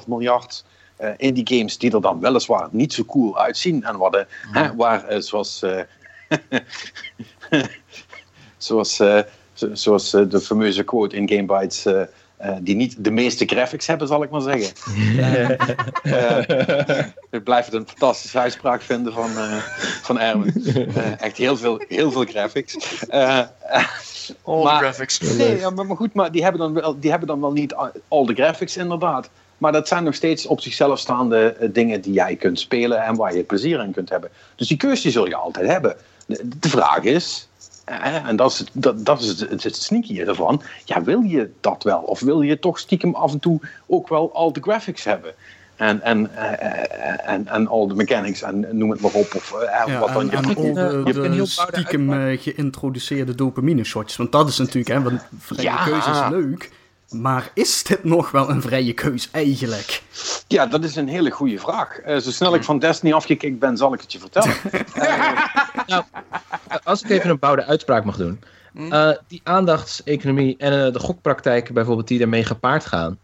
12,5 0.00 0.06
miljard 0.06 0.64
eh, 0.96 1.10
indie 1.16 1.56
games 1.56 1.78
die 1.78 1.92
er 1.92 2.00
dan 2.00 2.20
weliswaar 2.20 2.68
niet 2.70 2.92
zo 2.92 3.04
cool 3.04 3.38
uitzien. 3.38 3.84
En 3.84 3.96
waar, 3.96 4.10
de, 4.10 4.26
hè, 4.50 4.74
waar 4.76 5.04
eh, 5.04 5.20
zoals, 5.20 5.62
eh, 5.62 5.80
zoals, 8.56 9.00
eh, 9.00 9.20
zo- 9.52 9.74
zoals 9.74 10.14
eh, 10.14 10.28
de 10.28 10.40
fameuze 10.40 10.82
quote 10.84 11.16
in 11.16 11.28
Game 11.28 11.44
Bytes, 11.58 11.86
eh, 12.42 12.52
die 12.60 12.74
niet 12.74 13.04
de 13.04 13.10
meeste 13.10 13.44
graphics 13.46 13.86
hebben, 13.86 14.08
zal 14.08 14.22
ik 14.22 14.30
maar 14.30 14.40
zeggen. 14.40 14.72
Eh, 16.02 16.98
ik 17.30 17.44
blijf 17.44 17.64
het 17.64 17.74
een 17.74 17.86
fantastische 17.88 18.38
uitspraak 18.38 18.82
vinden 18.82 19.12
van, 19.12 19.30
eh, 19.38 19.56
van 20.02 20.18
Erwin. 20.18 20.64
Eh, 20.94 21.20
echt 21.20 21.36
heel 21.36 21.56
veel, 21.56 21.82
heel 21.88 22.12
veel 22.12 22.24
graphics. 22.24 22.76
Eh, 23.08 23.38
All 24.44 24.62
Maar- 24.62 24.78
the 24.78 24.84
graphics. 24.84 25.18
Nee, 25.20 25.58
ja, 25.58 25.70
maar, 25.70 25.86
maar 25.86 25.96
goed, 25.96 26.14
maar 26.14 26.32
die 26.32 26.42
hebben, 26.42 26.60
dan 26.60 26.72
wel, 26.74 27.00
die 27.00 27.10
hebben 27.10 27.28
dan 27.28 27.40
wel 27.40 27.52
niet 27.52 27.74
al 28.08 28.26
de 28.26 28.34
graphics 28.34 28.76
inderdaad. 28.76 29.28
Maar 29.58 29.72
dat 29.72 29.88
zijn 29.88 30.04
nog 30.04 30.14
steeds 30.14 30.46
op 30.46 30.60
zichzelf 30.60 30.98
staande 30.98 31.70
dingen 31.72 32.00
die 32.00 32.12
jij 32.12 32.36
kunt 32.36 32.60
spelen 32.60 33.02
en 33.04 33.16
waar 33.16 33.36
je 33.36 33.42
plezier 33.42 33.80
in 33.84 33.92
kunt 33.92 34.08
hebben. 34.10 34.30
Dus 34.56 34.68
die 34.68 34.76
keuze 34.76 35.02
die 35.02 35.12
zul 35.12 35.26
je 35.28 35.36
altijd 35.36 35.66
hebben. 35.66 35.96
De, 36.26 36.48
de 36.58 36.68
vraag 36.68 37.02
is, 37.02 37.48
en 37.84 38.36
dat 38.36 38.52
is, 38.52 38.58
het, 38.58 38.70
dat, 38.72 39.04
dat 39.04 39.20
is 39.20 39.28
het, 39.28 39.50
het, 39.50 39.62
het 39.62 39.76
sneaky 39.76 40.20
ervan, 40.20 40.62
ja, 40.84 41.02
wil 41.02 41.20
je 41.20 41.50
dat 41.60 41.82
wel? 41.82 42.00
Of 42.00 42.20
wil 42.20 42.42
je 42.42 42.58
toch 42.58 42.78
stiekem 42.78 43.14
af 43.14 43.32
en 43.32 43.38
toe 43.38 43.60
ook 43.86 44.08
wel 44.08 44.34
al 44.34 44.52
de 44.52 44.60
graphics 44.60 45.04
hebben? 45.04 45.34
En, 45.76 46.02
en, 46.02 46.36
eh, 46.36 47.30
en, 47.32 47.48
en 47.48 47.68
al 47.68 47.88
de 47.88 47.94
mechanics 47.94 48.42
en 48.42 48.66
noem 48.70 48.90
het 48.90 49.00
maar 49.00 49.12
op. 49.12 49.34
Of 49.34 49.52
eh, 49.52 49.86
Ja, 49.86 49.98
wat 49.98 50.12
dan 50.12 50.24
je 50.26 50.30
en 50.30 50.44
hebt 50.44 50.56
al 50.58 50.64
een, 50.64 50.74
de, 50.74 50.80
je 50.80 50.86
hebt 50.86 51.16
een 51.16 51.22
de 51.22 51.28
heel 51.28 51.46
bouwde 51.56 51.80
stiekem 51.80 52.12
eh, 52.12 52.40
geïntroduceerde 52.40 53.34
dopamine 53.34 53.84
shots. 53.84 54.16
Want 54.16 54.32
dat 54.32 54.48
is 54.48 54.58
natuurlijk, 54.58 54.88
hè, 54.88 55.02
want 55.02 55.20
vrije 55.38 55.62
Ja. 55.62 55.84
keuze 55.84 56.10
is 56.10 56.20
leuk. 56.30 56.70
Maar 57.12 57.50
is 57.54 57.82
dit 57.82 58.04
nog 58.04 58.30
wel 58.30 58.50
een 58.50 58.62
vrije 58.62 58.92
keus 58.92 59.28
eigenlijk? 59.30 60.02
Ja, 60.48 60.66
dat 60.66 60.84
is 60.84 60.96
een 60.96 61.08
hele 61.08 61.30
goede 61.30 61.58
vraag. 61.58 61.98
Eh, 61.98 62.16
zo 62.18 62.30
snel 62.30 62.54
ik 62.54 62.64
van 62.64 62.78
Destiny 62.78 63.12
afgekikt 63.12 63.58
ben, 63.58 63.76
zal 63.76 63.94
ik 63.94 64.00
het 64.00 64.12
je 64.12 64.18
vertellen. 64.18 64.54
Nou, 65.86 66.04
eh, 66.68 66.76
als 66.84 67.02
ik 67.02 67.10
even 67.10 67.30
een 67.30 67.38
bouwde 67.38 67.64
uitspraak 67.64 68.04
mag 68.04 68.16
doen. 68.16 68.40
Eh, 68.90 69.10
die 69.28 69.40
aandachtseconomie 69.44 70.54
en 70.58 70.86
eh, 70.86 70.92
de 70.92 70.98
gokpraktijken 70.98 71.74
bijvoorbeeld 71.74 72.08
die 72.08 72.18
daarmee 72.18 72.44
gepaard 72.44 72.86
gaan. 72.86 73.18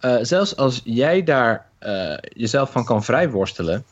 eh, 0.00 0.16
zelfs 0.22 0.56
als 0.56 0.80
jij 0.84 1.22
daar 1.24 1.66
eh, 1.78 2.14
jezelf 2.20 2.70
van 2.70 2.84
kan 2.84 3.04
vrijworstelen. 3.04 3.84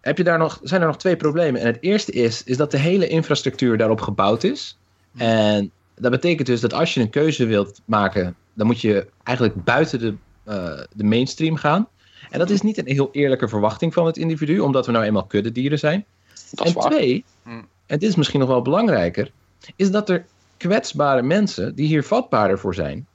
Heb 0.00 0.16
je 0.16 0.24
daar 0.24 0.38
nog, 0.38 0.60
zijn 0.62 0.80
er 0.80 0.86
nog 0.86 0.96
twee 0.96 1.16
problemen. 1.16 1.60
En 1.60 1.66
het 1.66 1.78
eerste 1.80 2.12
is, 2.12 2.42
is 2.44 2.56
dat 2.56 2.70
de 2.70 2.78
hele 2.78 3.08
infrastructuur 3.08 3.76
daarop 3.76 4.00
gebouwd 4.00 4.44
is. 4.44 4.78
En 5.16 5.70
dat 5.96 6.10
betekent 6.10 6.46
dus 6.46 6.60
dat 6.60 6.72
als 6.72 6.94
je 6.94 7.00
een 7.00 7.10
keuze 7.10 7.46
wilt 7.46 7.80
maken, 7.84 8.36
dan 8.54 8.66
moet 8.66 8.80
je 8.80 9.06
eigenlijk 9.22 9.64
buiten 9.64 9.98
de, 9.98 10.14
eh, 10.44 10.80
de 10.92 11.04
mainstream 11.04 11.56
gaan. 11.56 11.88
En 12.30 12.38
dat 12.38 12.50
is 12.50 12.60
niet 12.60 12.78
een 12.78 12.86
heel 12.86 13.08
eerlijke 13.12 13.48
verwachting 13.48 13.92
van 13.92 14.06
het 14.06 14.16
individu, 14.16 14.58
omdat 14.58 14.86
we 14.86 14.92
nou 14.92 15.04
eenmaal 15.04 15.24
kuddedieren 15.24 15.78
zijn. 15.78 16.04
Dat 16.50 16.66
en 16.66 16.72
waar. 16.72 16.90
twee, 16.90 17.24
Hmm. 17.42 17.66
en 17.86 17.98
dit 17.98 18.08
is 18.08 18.16
misschien 18.16 18.40
nog 18.40 18.48
wel 18.48 18.62
belangrijker, 18.62 19.30
is 19.76 19.90
dat 19.90 20.08
er 20.08 20.26
kwetsbare 20.56 21.22
mensen 21.22 21.74
die 21.74 21.86
hier 21.86 22.04
vatbaarder 22.04 22.58
voor 22.58 22.74
zijn, 22.74 23.06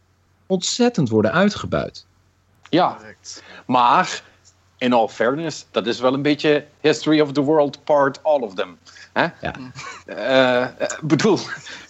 ontzettend 0.46 1.10
worden 1.10 1.32
uitgebuit. 1.32 2.06
Ja, 2.70 2.98
maar 3.66 4.24
in 4.78 4.94
all 4.94 5.08
fairness, 5.08 5.66
dat 5.72 5.88
is 5.88 6.00
wel 6.00 6.14
een 6.14 6.22
beetje 6.22 6.66
history 6.82 7.20
of 7.20 7.32
the 7.32 7.42
world 7.42 7.84
part 7.84 8.24
all 8.24 8.42
of 8.42 8.54
them. 8.54 8.78
Hè? 9.18 9.28
Ja. 9.42 9.54
Eh, 10.06 10.62
eh, 10.64 10.70
bedoel, 11.02 11.40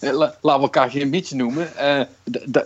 la- 0.00 0.10
laten 0.40 0.40
we 0.42 0.50
elkaar 0.50 0.90
geen 0.90 1.10
beetje 1.10 1.36
noemen. 1.36 1.76
Eh, 1.76 2.00
dat, 2.24 2.64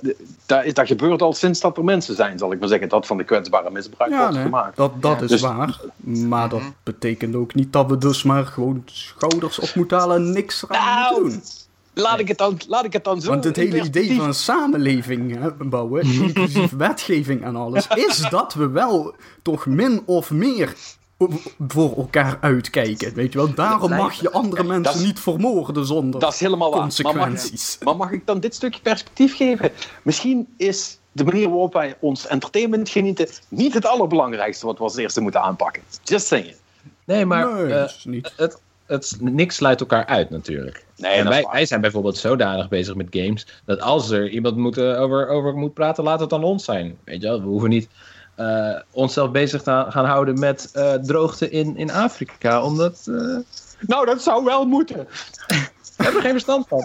is- 0.65 0.75
dat 0.75 0.87
gebeurt 0.87 1.23
al 1.23 1.33
sinds 1.33 1.61
dat 1.61 1.77
er 1.77 1.85
mensen 1.85 2.15
zijn, 2.17 2.39
zal 2.39 2.53
ik 2.53 2.59
maar 2.61 2.69
zeggen, 2.69 2.89
dat 2.89 3.07
van 3.07 3.17
de 3.17 3.25
kwetsbare 3.25 3.71
misbruik 3.71 4.11
Ja, 4.11 4.19
wordt 4.19 4.35
nee, 4.35 4.43
gemaakt. 4.45 4.77
dat, 4.77 5.03
dat 5.03 5.17
Ja. 5.19 5.25
is 5.25 5.31
Dus- 5.31 5.41
waar. 5.41 5.81
Maar 6.05 6.49
dat 6.49 6.61
Mhm. 6.61 6.69
betekent 6.83 7.35
ook 7.35 7.55
niet 7.55 7.73
dat 7.73 7.87
we 7.87 7.99
dus 7.99 8.23
maar 8.23 8.47
gewoon 8.47 8.83
schouders 8.85 9.59
op 9.59 9.75
moeten 9.75 9.99
halen 9.99 10.17
en 10.17 10.33
niks 10.33 10.65
eraan 10.69 10.85
Nou, 10.85 11.23
moeten 11.23 11.41
doen. 11.41 11.43
Laat, 11.95 12.19
ik 12.21 12.29
het 12.29 12.39
dan, 12.39 12.59
laat 12.69 12.85
ik 12.85 12.93
het 12.93 13.05
dan 13.05 13.21
zo 13.21 13.29
Want 13.31 13.45
het 13.45 13.57
hele 13.57 13.83
idee 13.83 14.17
van 14.17 14.25
een 14.27 14.35
samenleving 14.35 15.39
hè, 15.41 15.51
bouwen, 15.53 16.03
inclusief 16.23 16.71
wetgeving 16.71 17.43
en 17.45 17.57
alles, 17.57 17.87
is 17.95 18.25
dat 18.31 18.55
we 18.55 18.69
wel 18.69 19.15
toch 19.43 19.67
min 19.67 20.03
of 20.07 20.31
meer 20.31 20.75
voor 21.69 21.97
elkaar 21.97 22.39
uitkijken. 22.41 23.15
Weet 23.15 23.33
je 23.33 23.39
wel, 23.39 23.55
daarom 23.55 23.91
mag 23.91 24.21
je 24.21 24.31
andere 24.31 24.63
mensen 24.63 24.95
is- 24.95 25.07
niet 25.07 25.21
vermoorden 25.21 25.87
zonder 25.87 26.21
Dat 26.21 26.33
is 26.33 26.41
helemaal 26.41 26.71
waar. 26.71 26.79
Maar 26.79 26.87
mag, 26.87 27.13
consequenties. 27.13 27.79
maar 27.81 27.97
mag 27.97 28.11
ik 28.11 28.27
dan 28.27 28.41
dit 28.41 28.55
stukje 28.55 28.81
perspectief 28.81 29.37
geven? 29.37 29.71
Misschien 30.03 30.49
is 30.57 30.99
de 31.13 31.25
manier 31.25 31.49
waarop 31.49 31.73
wij 31.73 31.97
ons 32.01 32.27
entertainment 32.27 32.89
genieten 32.89 33.29
niet 33.49 33.75
het 33.75 33.87
allerbelangrijkste 33.87 34.67
wat 34.67 34.79
we 34.79 34.85
als 34.85 34.97
eerste 34.97 35.21
moeten 35.21 35.43
aanpakken. 35.43 35.83
Just 36.03 36.27
saying. 36.27 36.55
Nee, 37.05 37.27
maar 37.27 37.55
nee, 37.55 37.75
eh, 37.75 37.91
niet. 38.05 38.33
het, 38.37 38.61
het, 38.87 39.17
niks 39.21 39.57
sluit 39.57 39.81
elkaar 39.81 40.07
uit 40.07 40.31
natuurlijk. 40.31 40.85
Nee, 40.97 41.13
en 41.13 41.29
wij, 41.29 41.47
wij 41.53 41.67
zijn 41.67 41.81
bijvoorbeeld 41.81 42.17
zodanig 42.17 42.69
bezig 42.69 42.95
met 42.95 43.07
games 43.11 43.47
dat 43.65 43.81
als 43.81 44.11
er 44.11 44.29
iemand 44.29 44.57
moet, 44.57 44.79
eh, 44.79 45.01
over, 45.01 45.29
over 45.29 45.55
moet 45.55 45.75
praten, 45.75 46.05
laat 46.05 46.21
het 46.21 46.31
dan 46.31 46.45
ons 46.45 46.65
zijn. 46.65 46.99
Weet 47.05 47.23
je 47.23 47.29
wel, 47.29 47.41
we 47.41 47.47
hoeven 47.47 47.69
niet 47.69 47.89
eh, 48.43 48.81
onszelf 48.91 49.31
bezig 49.31 49.63
te 49.63 49.85
gaan 49.89 50.05
houden 50.05 50.39
met 50.39 50.71
eh, 50.73 50.95
droogte 50.95 51.51
in, 51.51 51.77
in 51.77 51.91
Afrika, 51.91 52.63
omdat 52.63 53.07
eh, 53.07 53.37
Nou, 53.81 54.07
dat 54.07 54.23
zou 54.23 54.45
wel 54.45 54.67
moeten. 54.67 55.07
hebben 55.97 56.17
er 56.17 56.23
geen 56.23 56.31
verstand 56.31 56.69
van. 56.69 56.85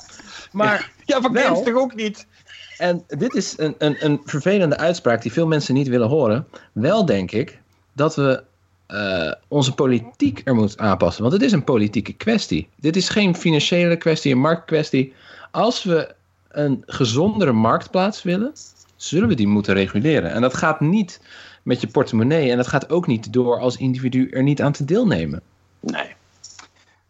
Maar 0.51 0.91
Ja, 1.05 1.21
van 1.21 1.33
Wel. 1.33 1.63
toch 1.63 1.75
ook 1.75 1.95
niet? 1.95 2.27
En 2.77 3.03
dit 3.07 3.33
is 3.33 3.53
een, 3.57 3.75
een, 3.77 4.05
een 4.05 4.21
vervelende 4.25 4.77
uitspraak 4.77 5.21
die 5.21 5.31
veel 5.31 5.47
mensen 5.47 5.73
niet 5.73 5.87
willen 5.87 6.07
horen. 6.07 6.47
Wel 6.71 7.05
denk 7.05 7.31
ik 7.31 7.61
dat 7.93 8.15
we 8.15 8.43
onze 9.47 9.73
politiek 9.73 10.41
er 10.43 10.55
moeten 10.55 10.79
aanpassen. 10.79 11.21
Want 11.21 11.33
het 11.33 11.43
is 11.43 11.51
een 11.51 11.63
politieke 11.63 12.13
kwestie. 12.13 12.69
Dit 12.75 12.95
is 12.95 13.09
geen 13.09 13.35
financiële 13.35 13.97
kwestie, 13.97 14.31
een 14.31 14.39
marktkwestie. 14.39 15.13
Als 15.51 15.83
we 15.83 16.15
een 16.49 16.83
gezondere 16.85 17.51
marktplaats 17.51 18.23
willen, 18.23 18.53
zullen 18.97 19.27
we 19.27 19.35
die 19.35 19.47
moeten 19.47 19.73
reguleren. 19.73 20.31
En 20.31 20.41
dat 20.41 20.53
gaat 20.53 20.79
niet 20.79 21.21
met 21.63 21.81
je 21.81 21.87
portemonnee. 21.87 22.51
En 22.51 22.57
dat 22.57 22.67
gaat 22.67 22.89
ook 22.89 23.07
niet 23.07 23.33
door 23.33 23.59
als 23.59 23.77
individu 23.77 24.29
er 24.29 24.43
niet 24.43 24.61
aan 24.61 24.71
te 24.71 24.85
deelnemen. 24.85 25.41
Nee, 25.79 26.15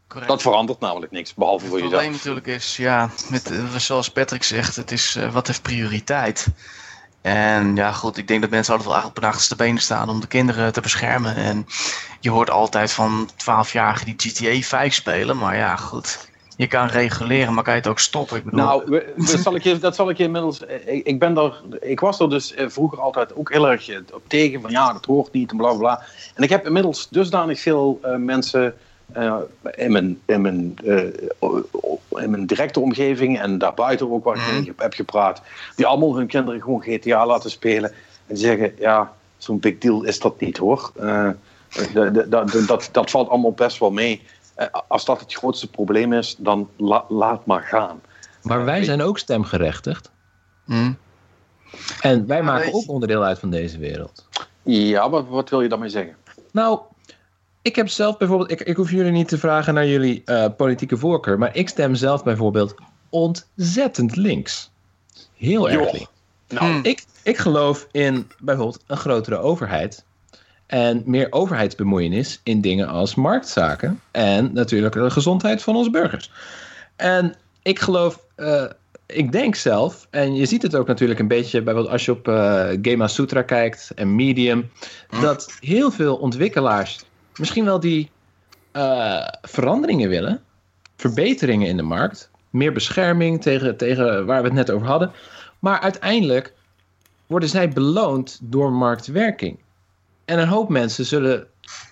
Correct. 0.08 0.28
dat 0.28 0.42
verandert 0.42 0.80
namelijk 0.80 1.12
niks, 1.12 1.34
behalve 1.34 1.66
voor 1.66 1.76
Het 1.76 1.84
jezelf. 1.84 2.02
probleem 2.02 2.20
natuurlijk 2.20 2.48
is, 2.48 2.78
ja, 2.78 3.10
met, 3.30 3.52
eh, 3.52 3.76
zoals 3.76 4.12
Patrick 4.12 4.44
zegt, 4.44 4.76
het 4.76 4.92
is 4.92 5.16
eh, 5.16 5.34
wat 5.34 5.48
heeft 5.48 5.62
prioriteit. 5.62 6.48
En 7.22 7.76
ja, 7.76 7.92
goed, 7.92 8.18
ik 8.18 8.28
denk 8.28 8.42
dat 8.42 8.50
mensen 8.50 8.74
altijd 8.74 8.94
wel 8.94 9.04
op 9.04 9.16
hun 9.16 9.30
achterste 9.30 9.56
benen 9.56 9.82
staan 9.82 10.10
om 10.10 10.20
de 10.20 10.28
kinderen 10.28 10.74
te 10.74 10.82
beschermen. 10.82 11.36
En 11.36 11.66
je 12.20 12.30
hoort 12.30 12.50
altijd 12.50 12.92
van 12.92 13.30
12-jarigen 13.34 14.06
die 14.06 14.16
GTA 14.18 14.62
5 14.68 14.94
spelen, 14.94 15.38
maar 15.38 15.56
ja, 15.56 15.76
goed. 15.76 16.30
Je 16.58 16.68
kan 16.68 16.88
reguleren, 16.88 17.54
maar 17.54 17.64
kan 17.64 17.74
je 17.74 17.80
het 17.80 17.90
ook 17.90 18.00
stoppen? 18.00 18.38
Ik 18.38 18.44
bedoel, 18.44 18.60
Nou, 18.60 18.84
we- 18.86 19.14
we- 19.16 19.38
zal 19.38 19.56
ik 19.56 19.64
je, 19.64 19.78
dat 19.80 19.96
zal 19.96 20.10
ik 20.10 20.18
je 20.18 20.24
inmiddels. 20.24 20.66
eh, 20.66 20.88
Ik, 20.96 21.06
ik, 21.06 21.20
ben 21.20 21.34
daar, 21.34 21.54
ik 21.80 22.00
was 22.00 22.20
er 22.20 22.30
dus 22.30 22.54
eh, 22.54 22.66
vroeger 22.70 23.00
altijd 23.02 23.36
ook 23.36 23.52
heel 23.52 23.70
erg 23.70 23.90
eh, 23.90 23.98
op 24.14 24.22
tegen 24.28 24.62
van 24.62 24.72
ja, 24.72 24.94
dat 24.94 25.06
hoort 25.06 25.32
niet 25.32 25.52
en 25.52 25.58
bla 25.58 25.74
bla. 25.74 26.02
En 26.36 26.44
ik 26.44 26.50
heb 26.50 26.66
inmiddels 26.66 27.08
dusdanig 27.10 27.60
veel 27.60 28.00
eh, 28.02 28.16
mensen 28.16 28.76
eh, 29.12 29.36
in, 29.76 29.92
mijn, 29.92 30.22
in, 30.26 30.42
mijn, 30.42 30.74
eh, 30.86 31.04
in 32.24 32.30
mijn 32.30 32.46
directe 32.46 32.80
omgeving 32.80 33.40
en 33.40 33.58
daarbuiten 33.58 34.12
ook 34.12 34.24
waar 34.24 34.36
ik 34.36 34.42
mee 34.66 34.74
heb 34.78 34.94
gepraat, 34.94 35.42
die 35.76 35.86
allemaal 35.86 36.16
hun 36.16 36.28
kinderen 36.28 36.62
gewoon 36.62 36.82
GTA 36.82 37.26
laten 37.26 37.50
spelen. 37.50 37.90
En 38.28 38.36
die 38.36 38.38
zeggen: 38.46 38.74
ja, 38.80 39.14
zo'n 39.38 39.60
big 39.60 39.78
deal 39.78 40.04
is 40.04 40.20
dat 40.20 40.40
niet 40.40 40.58
hoor. 40.58 40.92
Eh, 41.00 41.30
de- 41.94 42.26
dat, 42.68 42.90
dat 42.92 43.10
valt 43.12 43.30
allemaal 43.30 43.52
best 43.52 43.78
wel 43.80 43.92
mee. 43.92 44.22
Eh, 44.58 44.68
als 44.88 45.06
dat 45.06 45.20
het 45.20 45.34
grootste 45.34 45.70
probleem 45.70 46.14
is, 46.14 46.36
dan 46.40 46.70
la- 46.78 47.06
laat 47.08 47.46
maar 47.46 47.64
gaan. 47.64 48.02
Maar 48.42 48.66
wij 48.66 48.84
zijn 48.84 49.02
ook 49.02 49.18
stemgerechtigd. 49.20 50.12
hm, 50.66 50.92
En 52.02 52.28
wij 52.28 52.44
maken 52.44 52.74
ook 52.74 52.90
onderdeel 52.90 53.24
uit 53.24 53.40
van 53.40 53.50
deze 53.50 53.78
wereld. 53.78 54.28
Ja, 54.64 55.10
wat, 55.10 55.28
wat 55.28 55.50
wil 55.50 55.62
je 55.62 55.70
daarmee 55.70 55.90
zeggen? 55.90 56.16
Nou, 56.52 56.80
ik 57.62 57.76
heb 57.76 57.90
zelf 57.90 58.18
bijvoorbeeld, 58.18 58.52
ik, 58.52 58.62
ik 58.62 58.76
hoef 58.76 58.92
jullie 58.92 59.12
niet 59.12 59.28
te 59.28 59.38
vragen 59.38 59.74
naar 59.74 59.88
jullie 59.88 60.22
eh, 60.26 60.46
politieke 60.58 60.98
voorkeur, 60.98 61.38
maar 61.38 61.56
ik 61.56 61.70
stem 61.70 61.96
zelf 61.96 62.24
bijvoorbeeld 62.24 62.76
ontzettend 63.10 64.16
links. 64.16 64.72
Heel 65.36 65.70
erg 65.70 65.92
links. 65.92 66.10
Nou, 66.48 66.66
Hmm. 66.72 66.84
Ik, 66.84 67.06
ik 67.24 67.38
geloof 67.38 67.88
in 67.92 68.32
bijvoorbeeld 68.40 68.84
een 68.88 68.98
grotere 68.98 69.38
overheid 69.38 70.06
en 70.68 71.04
meer 71.06 71.28
overheidsbemoeienis 71.30 72.40
in 72.44 72.62
dingen 72.62 72.88
als 72.88 73.16
marktzaken 73.16 74.02
en 74.12 74.54
natuurlijk 74.54 74.94
de 74.94 75.10
gezondheid 75.10 75.64
van 75.64 75.76
onze 75.76 75.90
burgers. 75.90 76.32
En 76.96 77.36
ik 77.62 77.80
geloof, 77.80 78.26
eh, 78.36 78.66
ik 79.06 79.32
denk 79.32 79.56
zelf, 79.56 80.08
en 80.10 80.36
je 80.36 80.46
ziet 80.46 80.62
het 80.62 80.76
ook 80.76 80.88
natuurlijk 80.88 81.20
een 81.20 81.28
beetje 81.28 81.62
bijvoorbeeld 81.62 81.94
als 81.94 82.06
je 82.06 82.12
op 82.12 82.28
eh 82.28 82.70
Gema 82.82 83.08
Sutra 83.08 83.42
kijkt 83.42 83.92
en 83.96 84.16
Medium, 84.16 84.70
dat 85.22 85.58
heel 85.60 85.92
veel 85.92 86.16
ontwikkelaars 86.16 87.00
misschien 87.38 87.66
wel 87.66 87.80
die 87.80 88.10
eh, 88.72 89.28
veranderingen 89.42 90.10
willen, 90.10 90.42
verbeteringen 90.96 91.68
in 91.68 91.78
de 91.78 91.84
markt, 91.84 92.30
meer 92.50 92.74
bescherming 92.74 93.42
tegen, 93.42 93.78
tegen 93.78 94.26
waar 94.26 94.42
we 94.42 94.48
het 94.48 94.58
net 94.58 94.72
over 94.72 94.88
hadden, 94.88 95.12
maar 95.60 95.80
uiteindelijk 95.80 96.54
worden 97.28 97.50
zij 97.50 97.70
beloond 97.70 98.40
door 98.42 98.72
marktwerking. 98.72 99.58
En 100.28 100.40
een 100.40 100.48
hoop 100.48 100.70
mensen 100.70 101.06
zullen 101.06 101.48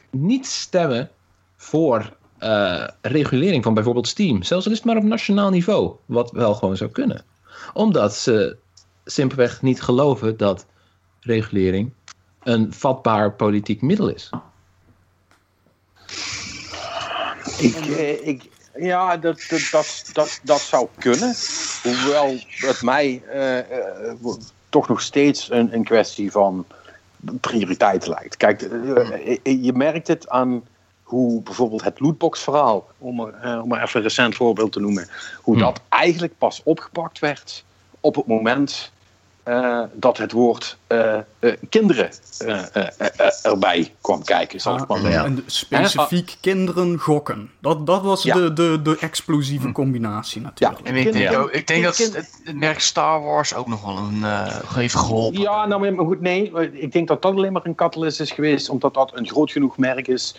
niet 0.10 0.46
stemmen 0.46 1.10
voor 1.56 2.16
uh, 2.40 2.88
regulering 3.02 3.64
van 3.64 3.74
bijvoorbeeld 3.74 4.08
Steam. 4.08 4.44
Zelfs 4.44 4.66
al 4.66 4.72
is 4.72 4.78
het 4.78 4.88
maar 4.88 4.98
op 4.98 5.04
nationaal 5.04 5.50
niveau, 5.50 5.96
wat 6.06 6.32
wel 6.32 6.54
gewoon 6.54 6.78
zou 6.78 6.90
kunnen. 6.90 7.26
Omdat 7.74 8.16
ze 8.16 8.58
simpelweg 9.06 9.62
niet 9.62 9.82
geloven 9.82 10.38
dat 10.38 10.66
regulering 11.20 11.92
een 12.44 12.74
vatbaar 12.74 13.34
politiek 13.34 13.82
middel 13.82 14.08
is. 14.08 14.30
Ik, 17.58 17.76
eh, 17.76 18.28
ik, 18.28 18.50
ja, 18.78 19.18
dat, 19.18 19.46
dat, 19.50 20.10
dat, 20.14 20.40
dat, 20.44 20.62
zou 20.62 20.88
kunnen. 20.98 21.36
Hoewel 21.84 22.38
het 22.48 22.82
mij 22.82 23.24
uh, 23.34 24.34
toch 24.70 24.88
nog 24.88 25.02
steeds 25.02 25.52
een, 25.52 25.74
een 25.74 25.84
kwestie 25.84 26.32
van 26.32 26.66
prioriteit 27.40 28.08
lijkt. 28.08 28.38
Kijk, 28.38 28.62
je 29.44 29.72
merkt 29.76 30.08
het 30.08 30.30
aan 30.30 30.64
hoe 31.04 31.42
bijvoorbeeld 31.42 31.84
het 31.84 32.00
lootbox-verhaal, 32.00 32.88
om, 32.98 33.20
om 33.20 33.68
maar 33.68 33.84
even 33.84 34.00
een 34.00 34.06
recent 34.06 34.36
voorbeeld 34.36 34.72
te 34.72 34.80
noemen, 34.80 35.08
hoe 35.42 35.56
hmm. 35.56 35.64
dat 35.64 35.82
eigenlijk 35.90 36.38
pas 36.38 36.62
opgepakt 36.64 37.20
werd 37.20 37.64
op 38.00 38.16
het 38.16 38.28
moment 38.28 38.92
uh, 39.46 39.82
dat 39.94 40.18
het 40.18 40.32
woord 40.32 40.78
uh, 40.88 41.18
kinderen 41.70 42.10
erbij 43.44 43.94
kwam 44.02 44.24
kijken, 44.24 44.60
zal 44.60 44.78
ik 44.78 44.88
maar 44.88 45.00
zeggen. 45.00 45.24
En 45.24 45.44
specifiek 45.46 46.36
kinderen 46.42 47.00
gokken. 47.00 47.52
Dat, 47.60 47.86
dat 47.86 48.02
was 48.02 48.24
de, 48.24 48.54
de, 48.54 48.80
de 48.84 48.98
explosieve 49.00 49.72
combinatie 49.72 50.42
natuurlijk. 50.42 50.80
Ja, 50.84 50.86
en 50.90 50.96
ik, 50.96 51.14
denk, 51.14 51.52
ik 51.52 51.68
denk 51.68 51.84
dat 51.84 51.98
het, 51.98 52.16
het, 52.16 52.56
merk 52.56 52.80
Star 52.80 53.22
Wars 53.22 53.54
ook 53.54 53.68
nog 53.68 53.86
wel 53.86 53.98
een, 53.98 54.24
heeft 54.74 54.96
geholpen. 54.96 55.42
Ja, 55.42 55.66
nou 55.66 55.92
maar 55.92 56.06
goed, 56.06 56.22
nee. 56.22 56.52
Ik 56.72 56.92
denk 56.92 57.08
dat 57.08 57.22
dat 57.22 57.32
alleen 57.32 57.54
maar 57.54 57.66
een 57.66 57.76
catalyst 57.76 58.20
is 58.20 58.32
geweest, 58.32 58.70
omdat 58.70 58.94
dat 58.94 59.12
een 59.14 59.28
groot 59.28 59.52
genoeg 59.52 59.78
merk 59.78 60.08
is 60.08 60.36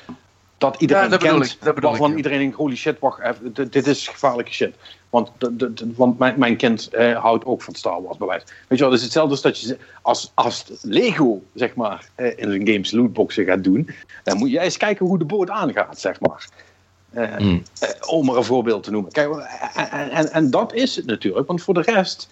dat 0.59 0.81
iedereen 0.81 1.11
ja, 1.11 1.17
kent, 1.17 1.59
ik, 1.65 1.79
waarvan 1.79 2.11
ik, 2.11 2.17
iedereen 2.17 2.39
denkt, 2.39 2.57
holy 2.57 2.77
shit, 2.77 2.99
wacht 2.99 3.21
even, 3.21 3.71
dit 3.71 3.87
is 3.87 4.09
gevaarlijke 4.09 4.53
shit. 4.53 4.75
Want, 5.11 5.31
de, 5.39 5.57
de, 5.57 5.93
want 5.97 6.19
mijn, 6.19 6.39
mijn 6.39 6.57
kind 6.57 6.89
eh, 6.89 7.19
houdt 7.19 7.45
ook 7.45 7.63
van 7.63 7.75
Star 7.75 8.03
Wars, 8.03 8.17
bewijs. 8.17 8.43
Weet 8.45 8.79
je 8.79 8.85
wel, 8.85 8.89
het 8.89 8.99
is 8.99 9.05
hetzelfde 9.05 9.31
als 9.31 9.43
dat 9.43 9.61
je, 9.61 9.79
als, 10.03 10.33
als 10.35 10.65
Lego, 10.83 11.43
zeg 11.55 11.75
maar, 11.75 12.09
eh, 12.15 12.27
in 12.27 12.51
zijn 12.51 12.69
games 12.69 12.91
lootboxen 12.91 13.45
gaat 13.45 13.65
doen, 13.65 13.91
dan 14.23 14.39
moet 14.39 14.51
jij 14.51 14.65
eens 14.65 14.77
kijken 14.77 15.07
hoe 15.07 15.19
de 15.19 15.25
boot 15.25 15.51
aangaat, 15.51 16.01
zeg 16.01 16.21
maar. 16.21 16.49
Uh, 17.15 17.39
mm. 17.39 17.63
om 18.07 18.29
er 18.29 18.37
een 18.37 18.45
voorbeeld 18.45 18.83
te 18.83 18.91
noemen. 18.91 19.13
Kijk, 19.13 19.31
en, 19.75 20.11
en, 20.11 20.33
en, 20.33 20.51
dat 20.51 20.75
is 20.75 20.97
het 20.97 21.07
natuurlijk, 21.07 21.47
want 21.47 21.63
voor 21.63 21.75
de 21.75 21.81
rest 21.81 22.29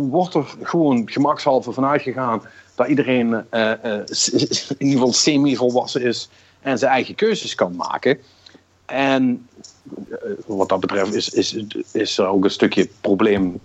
wordt 0.00 0.34
er 0.34 0.54
gewoon 0.62 1.10
gemakshalve 1.10 1.72
vanuit 1.72 2.02
gegaan 2.02 2.42
dat 2.74 2.88
iedereen 2.88 3.44
in 3.50 4.04
ieder 4.78 4.98
geval 4.98 5.12
semi-volwassen 5.12 6.02
is 6.02 6.28
en 6.62 6.78
zijn 6.78 6.92
eigen 6.92 7.14
keuzes 7.14 7.54
kan 7.54 7.76
maken. 7.76 8.18
En 8.86 9.48
eh, 10.10 10.16
wat 10.46 10.68
dat 10.68 10.80
betreft 10.80 11.14
is, 11.14 11.28
is, 11.28 11.56
is 11.92 12.18
er 12.18 12.26
ook 12.26 12.44
een 12.44 12.50
stukje 12.50 12.88
probleem 13.00 13.60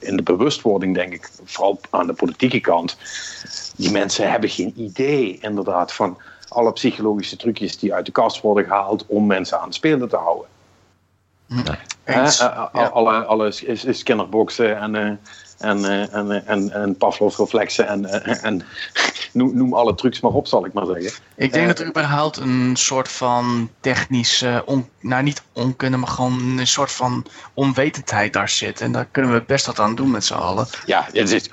in 0.00 0.16
de 0.16 0.22
bewustwording, 0.22 0.94
denk 0.94 1.12
ik, 1.12 1.30
vooral 1.44 1.80
aan 1.90 2.06
de 2.06 2.12
politieke 2.12 2.60
kant. 2.60 2.96
Die 3.76 3.90
mensen 3.90 4.30
hebben 4.30 4.50
geen 4.50 4.72
idee, 4.76 5.38
inderdaad, 5.40 5.92
van 5.92 6.18
alle 6.48 6.72
psychologische 6.72 7.36
trucjes 7.36 7.78
die 7.78 7.94
uit 7.94 8.06
de 8.06 8.12
kast 8.12 8.40
worden 8.40 8.64
gehaald 8.64 9.06
om 9.06 9.26
mensen 9.26 9.58
aan 9.58 9.66
het 9.66 9.74
spelen 9.74 10.08
te 10.08 10.16
houden. 10.16 10.46
Nee. 11.46 11.76
alle, 12.72 13.24
alle 13.24 13.52
scannerboxen 13.72 14.78
en 14.78 15.20
en, 15.58 15.78
uh, 15.78 16.14
en, 16.14 16.46
en, 16.46 16.72
en 16.72 16.96
Pavlov-reflexen 16.96 17.88
en, 17.88 18.04
en 18.42 18.62
noem, 19.32 19.56
noem, 19.56 19.74
alle 19.74 19.94
trucs 19.94 20.20
maar 20.20 20.32
op, 20.32 20.46
zal 20.46 20.66
ik 20.66 20.72
maar 20.72 20.86
zeggen. 20.86 21.22
Ik 21.36 21.52
denk 21.52 21.66
dat 21.66 21.78
er 21.78 21.86
überhaupt 21.86 22.36
een 22.36 22.76
soort 22.76 23.08
van 23.08 23.70
technische, 23.80 24.62
on, 24.66 24.88
nou 25.00 25.22
niet 25.22 25.42
onkunde, 25.52 25.96
maar 25.96 26.08
gewoon 26.08 26.58
een 26.58 26.66
soort 26.66 26.92
van 26.92 27.26
onwetendheid 27.54 28.32
daar 28.32 28.48
zit. 28.48 28.80
En 28.80 28.92
daar 28.92 29.04
kunnen 29.04 29.32
we 29.32 29.42
best 29.46 29.66
wat 29.66 29.78
aan 29.78 29.94
doen 29.94 30.10
met 30.10 30.24
z'n 30.24 30.34
allen. 30.34 30.66
Ja, 30.86 31.08
het 31.12 31.30
is, 31.30 31.50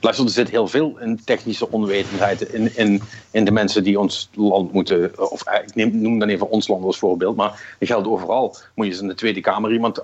luister, 0.00 0.24
er 0.24 0.30
zit 0.30 0.50
heel 0.50 0.68
veel 0.68 0.98
in 0.98 1.24
technische 1.24 1.70
onwetendheid 1.70 2.40
in, 2.40 2.76
in, 2.76 3.02
in 3.30 3.44
de 3.44 3.50
mensen 3.50 3.84
die 3.84 3.98
ons 3.98 4.28
land 4.32 4.72
moeten, 4.72 5.30
of 5.30 5.42
ik 5.48 5.74
neem, 5.74 6.00
noem 6.00 6.18
dan 6.18 6.28
even 6.28 6.50
ons 6.50 6.68
land 6.68 6.84
als 6.84 6.98
voorbeeld, 6.98 7.36
maar 7.36 7.76
dat 7.78 7.88
geldt 7.88 8.08
overal. 8.08 8.56
Moet 8.74 8.86
je 8.86 8.92
eens 8.92 9.00
in 9.00 9.08
de 9.08 9.14
Tweede 9.14 9.40
Kamer 9.40 9.72
iemand 9.72 10.00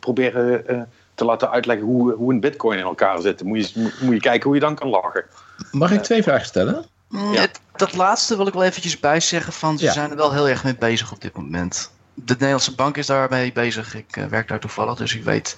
proberen... 0.00 0.64
Uh, 0.70 0.82
te 1.14 1.24
laten 1.24 1.50
uitleggen 1.50 1.86
hoe, 1.86 2.12
hoe 2.12 2.32
een 2.32 2.40
bitcoin 2.40 2.78
in 2.78 2.84
elkaar 2.84 3.20
zit. 3.20 3.42
Moet 3.42 3.70
je, 3.70 3.92
moet 4.00 4.14
je 4.14 4.20
kijken 4.20 4.44
hoe 4.44 4.54
je 4.54 4.60
dan 4.60 4.74
kan 4.74 4.88
lachen. 4.88 5.24
Mag 5.70 5.92
ik 5.92 6.02
twee 6.02 6.22
vragen 6.22 6.46
stellen? 6.46 6.84
Mm, 7.08 7.32
ja. 7.32 7.46
dat 7.76 7.94
laatste 7.94 8.36
wil 8.36 8.46
ik 8.46 8.52
wel 8.52 8.62
eventjes 8.62 9.00
bijzeggen 9.00 9.52
van 9.52 9.78
ze 9.78 9.90
zijn 9.90 10.10
er 10.10 10.16
wel 10.16 10.32
heel 10.32 10.48
erg 10.48 10.64
mee 10.64 10.76
bezig 10.76 11.12
op 11.12 11.20
dit 11.20 11.36
moment. 11.36 11.90
De 12.14 12.32
Nederlandse 12.32 12.74
bank 12.74 12.96
is 12.96 13.06
daarmee 13.06 13.52
bezig. 13.52 13.94
Ik 13.94 14.16
uh, 14.16 14.24
werk 14.24 14.48
daar 14.48 14.60
toevallig, 14.60 14.96
dus 14.96 15.14
ik 15.14 15.24
weet 15.24 15.56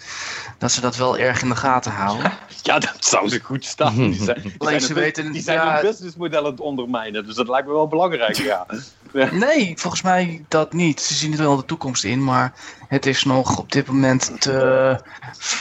dat 0.59 0.73
ze 0.73 0.81
dat 0.81 0.97
wel 0.97 1.19
erg 1.19 1.43
in 1.43 1.49
de 1.49 1.57
gaten 1.57 1.93
houden. 1.93 2.33
Ja, 2.63 2.79
dat 2.79 3.05
zou 3.05 3.29
ze 3.29 3.41
goed 3.41 3.65
staan. 3.65 3.95
Die 4.11 4.15
zijn, 4.23 4.43
die 4.43 4.81
zijn, 4.81 4.95
weten, 4.95 5.33
die 5.33 5.43
zijn 5.43 5.59
ja, 5.59 5.73
hun 5.73 5.83
businessmodel 5.83 6.45
aan 6.45 6.51
het 6.51 6.61
ondermijnen, 6.61 7.27
dus 7.27 7.35
dat 7.35 7.49
lijkt 7.49 7.67
me 7.67 7.73
wel 7.73 7.89
belangrijk. 7.89 8.37
Ja. 8.37 8.67
Nee, 9.31 9.75
volgens 9.77 10.03
mij 10.03 10.45
dat 10.49 10.73
niet. 10.73 11.01
Ze 11.01 11.15
zien 11.15 11.33
er 11.33 11.39
wel 11.39 11.57
de 11.57 11.65
toekomst 11.65 12.05
in, 12.05 12.25
maar 12.25 12.53
het 12.89 13.07
is 13.07 13.25
nog 13.25 13.59
op 13.59 13.73
dit 13.73 13.87
moment 13.87 14.41
te, 14.41 14.99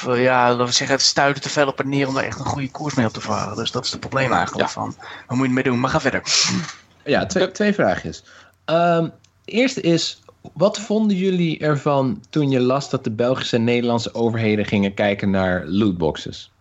ja, 0.05 0.49
laten 0.49 0.65
we 0.65 0.71
zeggen, 0.71 0.95
het 0.95 1.05
stuiten 1.05 1.43
te 1.43 1.49
veel 1.49 1.67
op 1.67 1.79
en 1.79 1.89
neer 1.89 2.07
om 2.07 2.17
er 2.17 2.23
echt 2.23 2.39
een 2.39 2.45
goede 2.45 2.71
koers 2.71 2.93
mee 2.93 3.05
op 3.05 3.13
te 3.13 3.21
varen. 3.21 3.55
Dus 3.55 3.71
dat 3.71 3.85
is 3.85 3.91
het 3.91 3.99
probleem 3.99 4.31
eigenlijk 4.31 4.69
van. 4.69 4.95
Wat 5.27 5.37
moet 5.37 5.39
je 5.39 5.47
ermee 5.47 5.63
doen? 5.63 5.79
Maar 5.79 5.89
ga 5.89 5.99
verder. 5.99 6.21
Ja, 7.03 7.25
twee, 7.25 7.51
twee 7.51 7.73
vraagjes. 7.73 8.23
Um, 8.65 9.11
de 9.45 9.51
eerste 9.51 9.81
is, 9.81 10.22
wat 10.53 10.79
vonden 10.79 11.17
jullie 11.17 11.59
ervan 11.59 12.23
toen 12.29 12.49
je 12.49 12.59
las 12.59 12.89
dat 12.89 13.03
de 13.03 13.11
Belgische 13.11 13.55
en 13.55 13.63
Nederlandse 13.63 14.13
overheden 14.13 14.65
gingen 14.65 14.93
kijken 14.93 15.29
naar 15.29 15.65
lootboxes? 15.65 16.51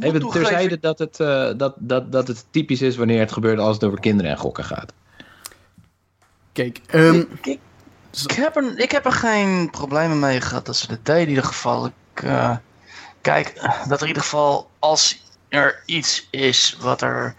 Even 0.00 0.28
terzijde 0.28 0.78
dat 0.80 0.98
het, 0.98 1.18
uh, 1.18 1.50
dat, 1.56 1.74
dat, 1.78 2.12
dat 2.12 2.28
het 2.28 2.46
typisch 2.50 2.82
is 2.82 2.96
wanneer 2.96 3.20
het 3.20 3.32
gebeurt 3.32 3.58
als 3.58 3.74
het 3.74 3.84
over 3.84 4.00
kinderen 4.00 4.30
en 4.30 4.38
gokken 4.38 4.64
gaat. 4.64 4.92
Kijk, 6.52 6.80
um, 6.94 7.28
ik, 7.42 7.58
ik, 8.26 8.30
heb 8.30 8.56
er, 8.56 8.78
ik 8.78 8.90
heb 8.90 9.04
er 9.04 9.12
geen 9.12 9.70
problemen 9.70 10.18
mee 10.18 10.40
gehad 10.40 10.66
dat 10.66 10.76
ze 10.76 10.88
dat 10.88 11.04
deden 11.06 11.22
in 11.22 11.28
ieder 11.28 11.44
geval. 11.44 11.86
Ik, 11.86 12.22
uh, 12.22 12.56
kijk, 13.20 13.54
dat 13.88 13.96
er 13.96 14.02
in 14.02 14.06
ieder 14.06 14.22
geval 14.22 14.70
als 14.78 15.24
er 15.48 15.82
iets 15.86 16.28
is 16.30 16.76
wat 16.80 17.02
er 17.02 17.34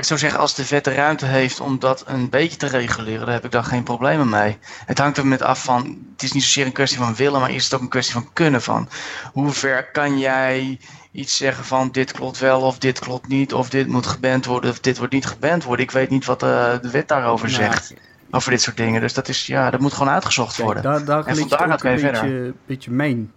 ik 0.00 0.06
zo 0.06 0.16
zeggen, 0.16 0.40
als 0.40 0.54
de 0.54 0.64
vet 0.64 0.84
de 0.84 0.94
ruimte 0.94 1.26
heeft 1.26 1.60
om 1.60 1.78
dat 1.78 2.04
een 2.06 2.28
beetje 2.30 2.56
te 2.56 2.66
reguleren, 2.66 3.20
dan 3.20 3.34
heb 3.34 3.44
ik 3.44 3.50
daar 3.50 3.64
geen 3.64 3.82
problemen 3.82 4.28
mee. 4.28 4.58
Het 4.86 4.98
hangt 4.98 5.18
er 5.18 5.26
met 5.26 5.42
af 5.42 5.64
van, 5.64 5.98
het 6.12 6.22
is 6.22 6.32
niet 6.32 6.42
zozeer 6.42 6.66
een 6.66 6.72
kwestie 6.72 6.98
van 6.98 7.14
willen, 7.14 7.40
maar 7.40 7.50
is 7.50 7.64
het 7.64 7.74
ook 7.74 7.80
een 7.80 7.88
kwestie 7.88 8.14
van 8.14 8.32
kunnen. 8.32 8.62
Van 8.62 8.88
hoe 9.32 9.50
ver 9.50 9.90
kan 9.90 10.18
jij 10.18 10.78
iets 11.12 11.36
zeggen 11.36 11.64
van 11.64 11.88
dit 11.90 12.12
klopt 12.12 12.38
wel 12.38 12.60
of 12.60 12.78
dit 12.78 12.98
klopt 12.98 13.28
niet, 13.28 13.52
of 13.52 13.70
dit 13.70 13.86
moet 13.86 14.06
geband 14.06 14.44
worden 14.44 14.70
of 14.70 14.80
dit 14.80 14.98
wordt 14.98 15.12
niet 15.12 15.26
geband 15.26 15.64
worden. 15.64 15.84
Ik 15.84 15.90
weet 15.90 16.10
niet 16.10 16.24
wat 16.24 16.40
de, 16.40 16.78
de 16.82 16.90
wet 16.90 17.08
daarover 17.08 17.50
nou, 17.50 17.62
zegt. 17.62 17.94
Over 18.30 18.50
dit 18.50 18.62
soort 18.62 18.76
dingen. 18.76 19.00
Dus 19.00 19.14
dat, 19.14 19.28
is, 19.28 19.46
ja, 19.46 19.70
dat 19.70 19.80
moet 19.80 19.92
gewoon 19.92 20.12
uitgezocht 20.12 20.56
worden. 20.56 20.82
Kijk, 20.82 21.06
daar, 21.06 21.24
daar 21.24 21.34
ligt 21.34 21.58
ook 21.58 21.82
een 21.84 22.00
beetje, 22.00 22.54
beetje 22.66 22.90
mijn 22.90 23.32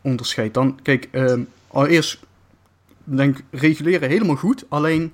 onderscheid. 0.00 0.54
Dan, 0.54 0.78
kijk, 0.82 1.08
uh, 1.12 1.32
allereerst 1.68 2.18
denk 3.04 3.40
reguleren 3.50 4.08
helemaal 4.08 4.36
goed. 4.36 4.64
Alleen 4.68 5.12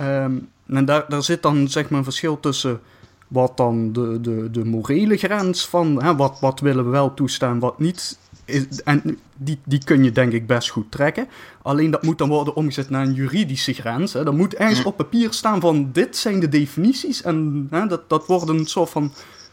Um, 0.00 0.48
en 0.66 0.84
daar, 0.84 1.04
daar 1.08 1.22
zit 1.22 1.42
dan 1.42 1.68
zeg 1.68 1.88
maar 1.88 1.98
een 1.98 2.04
verschil 2.04 2.40
tussen 2.40 2.80
wat 3.28 3.56
dan 3.56 3.92
de, 3.92 4.20
de, 4.20 4.50
de 4.50 4.64
morele 4.64 5.16
grens 5.16 5.68
van 5.68 6.02
hè, 6.02 6.16
wat, 6.16 6.40
wat 6.40 6.60
willen 6.60 6.84
we 6.84 6.90
wel 6.90 7.14
toestaan, 7.14 7.58
wat 7.58 7.78
niet. 7.78 8.18
Is, 8.44 8.82
en 8.84 9.18
die, 9.36 9.58
die 9.64 9.84
kun 9.84 10.04
je 10.04 10.12
denk 10.12 10.32
ik 10.32 10.46
best 10.46 10.68
goed 10.68 10.90
trekken. 10.90 11.28
Alleen 11.62 11.90
dat 11.90 12.02
moet 12.02 12.18
dan 12.18 12.28
worden 12.28 12.56
omgezet 12.56 12.90
naar 12.90 13.06
een 13.06 13.14
juridische 13.14 13.72
grens. 13.72 14.12
Hè. 14.12 14.26
Er 14.26 14.34
moet 14.34 14.54
ergens 14.54 14.84
op 14.84 14.96
papier 14.96 15.32
staan 15.32 15.60
van 15.60 15.90
dit 15.92 16.16
zijn 16.16 16.40
de 16.40 16.48
definities. 16.48 17.22
En 17.22 17.66
hè, 17.70 17.86
dat, 17.86 18.08
dat 18.08 18.26
wordt 18.26 18.48
een 18.48 18.66
soort 18.66 18.90
van 18.90 19.12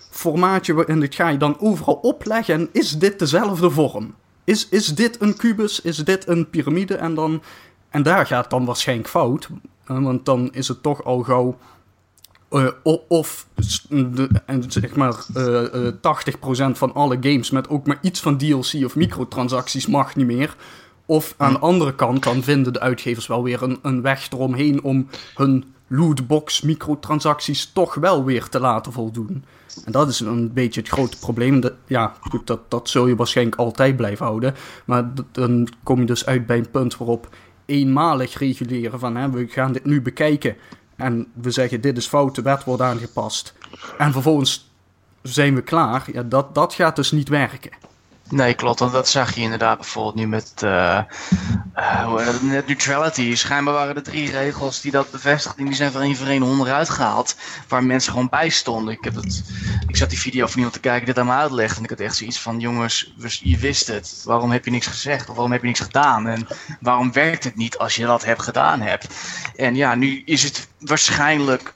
formaatje 0.09 0.85
en 0.85 0.99
dat 0.99 1.15
ga 1.15 1.29
je 1.29 1.37
dan 1.37 1.59
overal 1.59 1.95
opleggen. 1.95 2.53
En 2.53 2.69
is 2.71 2.91
dit 2.91 3.19
dezelfde 3.19 3.69
vorm? 3.69 4.13
Is, 4.43 4.67
is 4.69 4.95
dit 4.95 5.21
een 5.21 5.37
kubus? 5.37 5.81
Is 5.81 5.97
dit 5.97 6.27
een 6.27 6.49
piramide? 6.49 6.95
En, 6.95 7.15
dan, 7.15 7.41
en 7.89 8.03
daar 8.03 8.25
gaat 8.25 8.49
dan 8.49 8.65
waarschijnlijk 8.65 9.09
fout 9.09 9.49
want 9.85 10.25
dan 10.25 10.53
is 10.53 10.67
het 10.67 10.83
toch 10.83 11.03
al 11.03 11.19
gauw. 11.19 11.57
Uh, 12.51 12.67
of 13.07 13.47
de, 13.89 14.29
en 14.45 14.71
zeg 14.71 14.95
maar 14.95 15.15
uh, 15.37 15.61
uh, 15.73 15.87
80% 16.71 16.77
van 16.77 16.93
alle 16.93 17.17
games 17.19 17.51
met 17.51 17.69
ook 17.69 17.87
maar 17.87 17.97
iets 18.01 18.19
van 18.19 18.37
DLC 18.37 18.85
of 18.85 18.95
microtransacties 18.95 19.87
mag 19.87 20.15
niet 20.15 20.25
meer. 20.25 20.55
Of 21.05 21.33
aan 21.37 21.53
de 21.53 21.59
andere 21.59 21.95
kant, 21.95 22.23
dan 22.23 22.43
vinden 22.43 22.73
de 22.73 22.79
uitgevers 22.79 23.27
wel 23.27 23.43
weer 23.43 23.63
een, 23.63 23.79
een 23.81 24.01
weg 24.01 24.31
eromheen 24.31 24.83
om 24.83 25.07
hun 25.35 25.73
lootbox 25.87 26.61
microtransacties 26.61 27.71
toch 27.71 27.95
wel 27.95 28.23
weer 28.23 28.49
te 28.49 28.59
laten 28.59 28.91
voldoen. 28.91 29.43
En 29.85 29.91
dat 29.91 30.09
is 30.09 30.19
een 30.19 30.53
beetje 30.53 30.79
het 30.79 30.89
grote 30.89 31.17
probleem. 31.19 31.59
Dat, 31.59 31.73
ja, 31.87 32.13
dat, 32.45 32.59
dat 32.67 32.89
zul 32.89 33.07
je 33.07 33.15
waarschijnlijk 33.15 33.57
altijd 33.57 33.95
blijven 33.95 34.25
houden. 34.25 34.55
Maar 34.85 35.11
dan 35.31 35.67
kom 35.83 35.99
je 35.99 36.05
dus 36.05 36.25
uit 36.25 36.45
bij 36.45 36.57
een 36.57 36.71
punt 36.71 36.97
waarop 36.97 37.29
eenmalig 37.65 38.37
reguleren 38.37 38.99
van 38.99 39.15
hè, 39.15 39.29
we 39.29 39.47
gaan 39.47 39.71
dit 39.71 39.85
nu 39.85 40.01
bekijken 40.01 40.55
en 40.95 41.27
we 41.33 41.51
zeggen 41.51 41.81
dit 41.81 41.97
is 41.97 42.07
fout, 42.07 42.35
de 42.35 42.41
wet 42.41 42.63
wordt 42.63 42.81
aangepast. 42.81 43.53
En 43.97 44.11
vervolgens 44.11 44.71
zijn 45.21 45.55
we 45.55 45.61
klaar. 45.61 46.05
Ja, 46.13 46.23
dat, 46.23 46.55
dat 46.55 46.73
gaat 46.73 46.95
dus 46.95 47.11
niet 47.11 47.29
werken. 47.29 47.71
Nee, 48.29 48.53
klopt. 48.53 48.79
Want 48.79 48.91
dat 48.91 49.09
zag 49.09 49.35
je 49.35 49.41
inderdaad 49.41 49.77
bijvoorbeeld 49.77 50.15
nu 50.15 50.27
met 50.27 50.53
uh, 50.63 50.99
uh, 51.75 52.41
net 52.41 52.67
neutrality. 52.67 53.35
Schijnbaar 53.35 53.73
waren 53.73 53.95
er 53.95 54.03
drie 54.03 54.31
regels 54.31 54.81
die 54.81 54.91
dat 54.91 55.11
bevestigden. 55.11 55.65
Die 55.65 55.75
zijn 55.75 55.91
van 55.91 56.01
één 56.01 56.15
voor 56.15 56.27
één 56.27 56.43
onderuit 56.43 56.89
gehaald. 56.89 57.35
Waar 57.67 57.83
mensen 57.83 58.11
gewoon 58.11 58.29
bij 58.29 58.49
stonden. 58.49 58.93
Ik, 58.93 59.03
heb 59.03 59.15
het, 59.15 59.43
ik 59.87 59.95
zat 59.95 60.09
die 60.09 60.19
video 60.19 60.45
van 60.45 60.55
iemand 60.55 60.73
te 60.73 60.79
kijken 60.79 61.05
dit 61.05 61.19
aan 61.19 61.25
me 61.25 61.31
uitlegde. 61.31 61.77
En 61.77 61.83
ik 61.83 61.89
had 61.89 61.99
echt 61.99 62.15
zoiets 62.15 62.39
van: 62.39 62.59
jongens, 62.59 63.13
je 63.41 63.57
wist 63.57 63.87
het. 63.87 64.21
Waarom 64.25 64.51
heb 64.51 64.65
je 64.65 64.71
niks 64.71 64.87
gezegd? 64.87 65.29
Of 65.29 65.35
waarom 65.35 65.51
heb 65.51 65.61
je 65.61 65.67
niks 65.67 65.79
gedaan? 65.79 66.27
En 66.27 66.47
waarom 66.79 67.11
werkt 67.11 67.43
het 67.43 67.55
niet 67.55 67.77
als 67.77 67.95
je 67.95 68.05
dat 68.05 68.25
hebt 68.25 68.41
gedaan 68.41 68.81
hebt? 68.81 69.07
En 69.55 69.75
ja, 69.75 69.95
nu 69.95 70.21
is 70.25 70.43
het 70.43 70.67
waarschijnlijk 70.79 71.73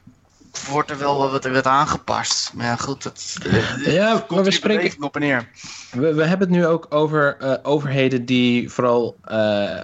wordt 0.69 0.89
er 0.89 0.97
wel 0.97 1.31
wat, 1.31 1.45
wat 1.45 1.65
aangepast. 1.65 2.53
Maar 2.53 2.65
ja, 2.65 2.75
goed, 2.75 3.03
dat, 3.03 3.37
ja, 3.85 4.25
maar 4.29 4.43
we 4.43 4.51
spreken 4.51 5.03
op 5.03 5.15
en 5.15 5.21
neer. 5.21 5.49
We, 5.91 6.13
we 6.13 6.23
hebben 6.23 6.47
het 6.47 6.57
nu 6.57 6.65
ook 6.65 6.85
over 6.89 7.37
uh, 7.41 7.53
overheden 7.63 8.25
die 8.25 8.69
vooral 8.69 9.15
uh, 9.31 9.79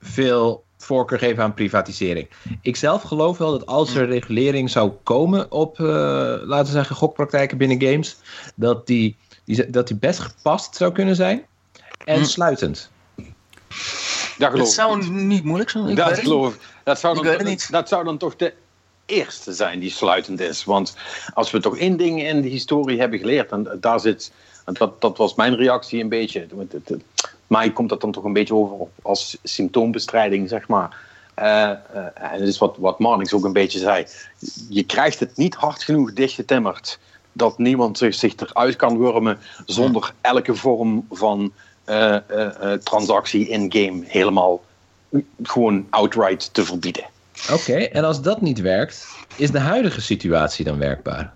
veel 0.00 0.64
voorkeur 0.78 1.18
geven 1.18 1.42
aan 1.42 1.54
privatisering. 1.54 2.28
Ik 2.62 2.76
zelf 2.76 3.02
geloof 3.02 3.38
wel 3.38 3.50
dat 3.50 3.66
als 3.66 3.94
er 3.94 4.06
regulering 4.06 4.70
zou 4.70 4.92
komen 5.02 5.50
op, 5.50 5.78
uh, 5.78 5.86
laten 6.40 6.66
we 6.66 6.72
zeggen, 6.72 6.96
gokpraktijken 6.96 7.58
binnen 7.58 7.82
games, 7.82 8.16
dat 8.54 8.86
die, 8.86 9.16
die, 9.44 9.70
dat 9.70 9.86
die 9.86 9.96
best 9.96 10.18
gepast 10.18 10.76
zou 10.76 10.92
kunnen 10.92 11.16
zijn 11.16 11.42
en 12.04 12.18
hm. 12.18 12.24
sluitend. 12.24 12.90
Dat, 14.38 14.50
geloof 14.50 14.66
dat 14.66 14.72
zou 14.74 15.10
niet 15.10 15.44
moeilijk 15.44 15.70
zijn. 15.70 15.88
Ik 15.88 15.96
dat 15.96 16.18
geloof 16.18 16.54
ik. 16.54 16.60
Dat 16.84 16.98
zou, 16.98 17.28
ik 17.28 17.44
dan, 17.44 17.56
dat 17.70 17.88
zou 17.88 18.04
dan 18.04 18.18
toch 18.18 18.36
de 18.36 18.54
eerste 19.06 19.52
zijn 19.52 19.78
die 19.78 19.90
sluitend 19.90 20.40
is. 20.40 20.64
Want 20.64 20.96
als 21.34 21.50
we 21.50 21.60
toch 21.60 21.78
één 21.78 21.96
ding 21.96 22.22
in 22.22 22.40
de 22.40 22.48
historie 22.48 23.00
hebben 23.00 23.18
geleerd, 23.18 23.50
en 23.50 23.78
daar 23.80 24.00
zit, 24.00 24.32
en 24.64 24.74
dat, 24.74 25.00
dat 25.00 25.16
was 25.16 25.34
mijn 25.34 25.56
reactie 25.56 26.00
een 26.02 26.08
beetje. 26.08 26.46
Maar 27.46 27.70
komt 27.72 27.88
dat 27.88 28.00
dan 28.00 28.12
toch 28.12 28.24
een 28.24 28.32
beetje 28.32 28.54
over 28.54 28.86
als 29.02 29.38
symptoombestrijding, 29.42 30.48
zeg 30.48 30.68
maar. 30.68 30.96
Uh, 31.38 31.44
uh, 31.44 32.04
en 32.14 32.38
dat 32.38 32.48
is 32.48 32.58
wat, 32.58 32.76
wat 32.78 32.98
Marnix 32.98 33.32
ook 33.32 33.44
een 33.44 33.52
beetje 33.52 33.78
zei. 33.78 34.06
Je 34.68 34.84
krijgt 34.84 35.20
het 35.20 35.36
niet 35.36 35.54
hard 35.54 35.82
genoeg 35.82 36.12
dichtgetimmerd 36.12 36.98
dat 37.32 37.58
niemand 37.58 37.98
zich, 37.98 38.14
zich 38.14 38.36
eruit 38.36 38.76
kan 38.76 38.98
wurmen 38.98 39.38
zonder 39.66 40.12
elke 40.20 40.54
vorm 40.54 41.06
van 41.10 41.52
uh, 41.86 42.16
transactie 42.82 43.48
in-game 43.48 44.02
helemaal 44.06 44.62
gewoon 45.42 45.86
outright 45.90 46.54
te 46.54 46.64
verbieden. 46.64 47.04
Oké, 47.50 47.76
en 47.76 48.04
als 48.04 48.22
dat 48.22 48.40
niet 48.40 48.60
werkt, 48.60 49.06
is 49.36 49.50
de 49.50 49.58
huidige 49.58 50.00
situatie 50.00 50.64
dan 50.64 50.78
werkbaar? 50.78 51.32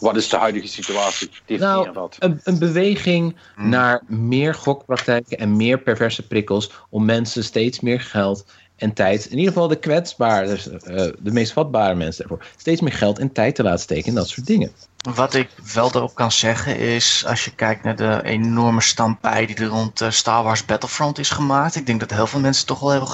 Wat 0.00 0.16
is 0.16 0.28
de 0.28 0.36
huidige 0.36 0.68
situatie? 0.68 1.30
Nou. 1.46 2.08
Een, 2.18 2.40
een 2.44 2.58
beweging 2.58 3.36
hmm. 3.54 3.68
naar 3.68 4.02
meer 4.06 4.54
gokpraktijken 4.54 5.38
en 5.38 5.56
meer 5.56 5.78
perverse 5.78 6.26
prikkels 6.26 6.70
om 6.90 7.04
mensen 7.04 7.44
steeds 7.44 7.80
meer 7.80 8.00
geld 8.00 8.46
en 8.76 8.92
tijd, 8.92 9.24
in 9.26 9.38
ieder 9.38 9.52
geval 9.52 9.68
de 9.68 9.76
kwetsbare, 9.78 10.46
dus, 10.46 10.66
uh, 10.66 10.76
de 11.18 11.30
meest 11.32 11.52
vatbare 11.52 11.94
mensen 11.94 12.28
daarvoor, 12.28 12.46
steeds 12.56 12.80
meer 12.80 12.92
geld 12.92 13.18
en 13.18 13.32
tijd 13.32 13.54
te 13.54 13.62
laten 13.62 13.80
steken 13.80 14.06
in 14.06 14.14
dat 14.14 14.28
soort 14.28 14.46
dingen. 14.46 14.72
Wat 15.14 15.34
ik 15.34 15.48
wel 15.74 15.90
erop 15.94 16.14
kan 16.14 16.32
zeggen 16.32 16.78
is, 16.78 17.24
als 17.26 17.44
je 17.44 17.54
kijkt 17.54 17.82
naar 17.84 17.96
de 17.96 18.20
enorme 18.22 18.80
stampij 18.80 19.46
die 19.46 19.56
er 19.56 19.66
rond 19.66 20.00
uh, 20.02 20.10
Star 20.10 20.42
Wars 20.44 20.64
Battlefront 20.64 21.18
is 21.18 21.30
gemaakt. 21.30 21.76
Ik 21.76 21.86
denk 21.86 22.00
dat 22.00 22.10
heel 22.10 22.26
veel 22.26 22.40
mensen 22.40 22.66
toch 22.66 22.80
wel 22.80 22.90
hebben, 22.90 23.08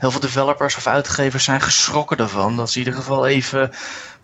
heel 0.00 0.10
veel 0.10 0.20
developers 0.20 0.76
of 0.76 0.86
uitgevers 0.86 1.44
zijn 1.44 1.60
geschrokken 1.60 2.16
ervan. 2.16 2.56
Dat 2.56 2.70
ze 2.70 2.78
in 2.78 2.84
ieder 2.84 3.00
geval 3.00 3.26
even 3.26 3.70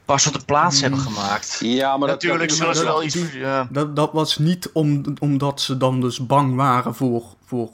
pas 0.05 0.27
op 0.27 0.33
de 0.33 0.45
plaats 0.45 0.81
hebben 0.81 0.99
Mm. 1.01 1.07
gemaakt. 1.07 1.59
Ja, 1.61 1.89
maar 1.97 2.09
dat, 2.09 2.23
Natuurlijk 2.23 2.49
dat, 2.49 2.59
zullen 2.59 2.75
ze 2.77 2.85
dat- 2.85 2.93
wel 2.93 3.03
iets... 3.03 3.19
Ja. 3.33 3.69
Dat, 3.71 3.97
dat 3.97 4.13
was 4.13 4.39
niet 4.39 4.71
om, 4.73 5.03
omdat 5.19 5.61
ze 5.61 5.77
dan 5.77 6.01
dus 6.01 6.27
bang 6.27 6.57
waren 6.57 6.95
voor, 6.95 7.23
voor 7.47 7.71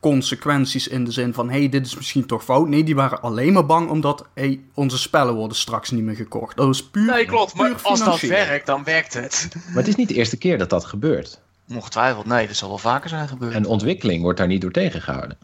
consequenties 0.00 0.88
in 0.88 1.04
de 1.04 1.10
zin 1.10 1.34
van... 1.34 1.50
hé, 1.50 1.58
hey, 1.58 1.68
dit 1.68 1.86
is 1.86 1.96
misschien 1.96 2.26
toch 2.26 2.44
fout. 2.44 2.68
Nee, 2.68 2.84
die 2.84 2.94
waren 2.94 3.20
alleen 3.22 3.52
maar 3.52 3.66
bang 3.66 3.90
omdat... 3.90 4.26
hey, 4.34 4.60
onze 4.74 4.98
spellen 4.98 5.34
worden 5.34 5.56
straks 5.56 5.90
niet 5.90 6.04
meer 6.04 6.16
gekocht. 6.16 6.56
Dat 6.56 6.74
is 6.74 6.84
puur 6.84 7.12
Nee, 7.12 7.24
klopt. 7.24 7.54
Maar 7.54 7.74
als 7.82 8.04
dat 8.04 8.20
werkt, 8.20 8.66
dan 8.66 8.84
werkt 8.84 9.14
het. 9.14 9.48
Maar 9.66 9.76
het 9.76 9.88
is 9.88 9.96
niet 9.96 10.08
de 10.08 10.14
eerste 10.14 10.36
keer 10.36 10.58
dat 10.58 10.70
dat 10.70 10.84
gebeurt. 10.84 11.40
Ongetwijfeld, 11.68 12.26
nee. 12.26 12.46
Dat 12.46 12.56
zal 12.56 12.68
wel 12.68 12.78
vaker 12.78 13.08
zijn 13.08 13.28
gebeurd. 13.28 13.54
En 13.54 13.66
ontwikkeling 13.66 14.22
wordt 14.22 14.38
daar 14.38 14.46
niet 14.46 14.60
door 14.60 14.70
tegengehouden. 14.70 15.38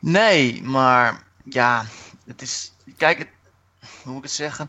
Nee, 0.00 0.62
maar 0.62 1.22
ja, 1.44 1.84
het 2.26 2.42
is. 2.42 2.72
Kijk, 2.96 3.18
het, 3.18 3.28
hoe 3.80 4.12
moet 4.12 4.16
ik 4.16 4.22
het 4.22 4.32
zeggen? 4.32 4.68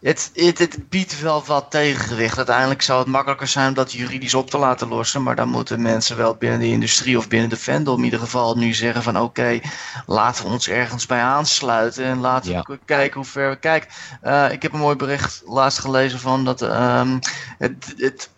Het, 0.00 0.30
het, 0.34 0.58
het 0.58 0.88
biedt 0.88 1.20
wel 1.20 1.44
wat 1.46 1.70
tegengewicht. 1.70 2.36
Uiteindelijk 2.36 2.82
zou 2.82 2.98
het 2.98 3.08
makkelijker 3.08 3.46
zijn 3.46 3.68
om 3.68 3.74
dat 3.74 3.92
juridisch 3.92 4.34
op 4.34 4.50
te 4.50 4.58
laten 4.58 4.88
lossen. 4.88 5.22
Maar 5.22 5.36
dan 5.36 5.48
moeten 5.48 5.82
mensen 5.82 6.16
wel 6.16 6.34
binnen 6.34 6.58
de 6.58 6.66
industrie 6.66 7.18
of 7.18 7.28
binnen 7.28 7.48
de 7.48 7.56
fandom 7.56 7.98
in 7.98 8.04
ieder 8.04 8.18
geval 8.20 8.56
nu 8.56 8.74
zeggen 8.74 9.02
van 9.02 9.18
oké, 9.18 9.60
laten 10.06 10.44
we 10.44 10.50
ons 10.50 10.68
ergens 10.68 11.06
bij 11.06 11.20
aansluiten. 11.20 12.04
En 12.04 12.18
laten 12.18 12.50
Ja. 12.50 12.64
we 12.68 12.78
kijken 12.84 13.14
hoe 13.20 13.30
ver 13.30 13.50
we 13.50 13.56
kijken. 13.58 13.90
Eh, 14.22 14.52
ik 14.52 14.62
heb 14.62 14.72
een 14.72 14.78
mooi 14.78 14.96
bericht 14.96 15.42
laatst 15.46 15.78
gelezen 15.78 16.18
van 16.18 16.44
dat 16.44 16.62
ehm, 16.62 17.18
het, 17.58 17.94
het 17.98 18.30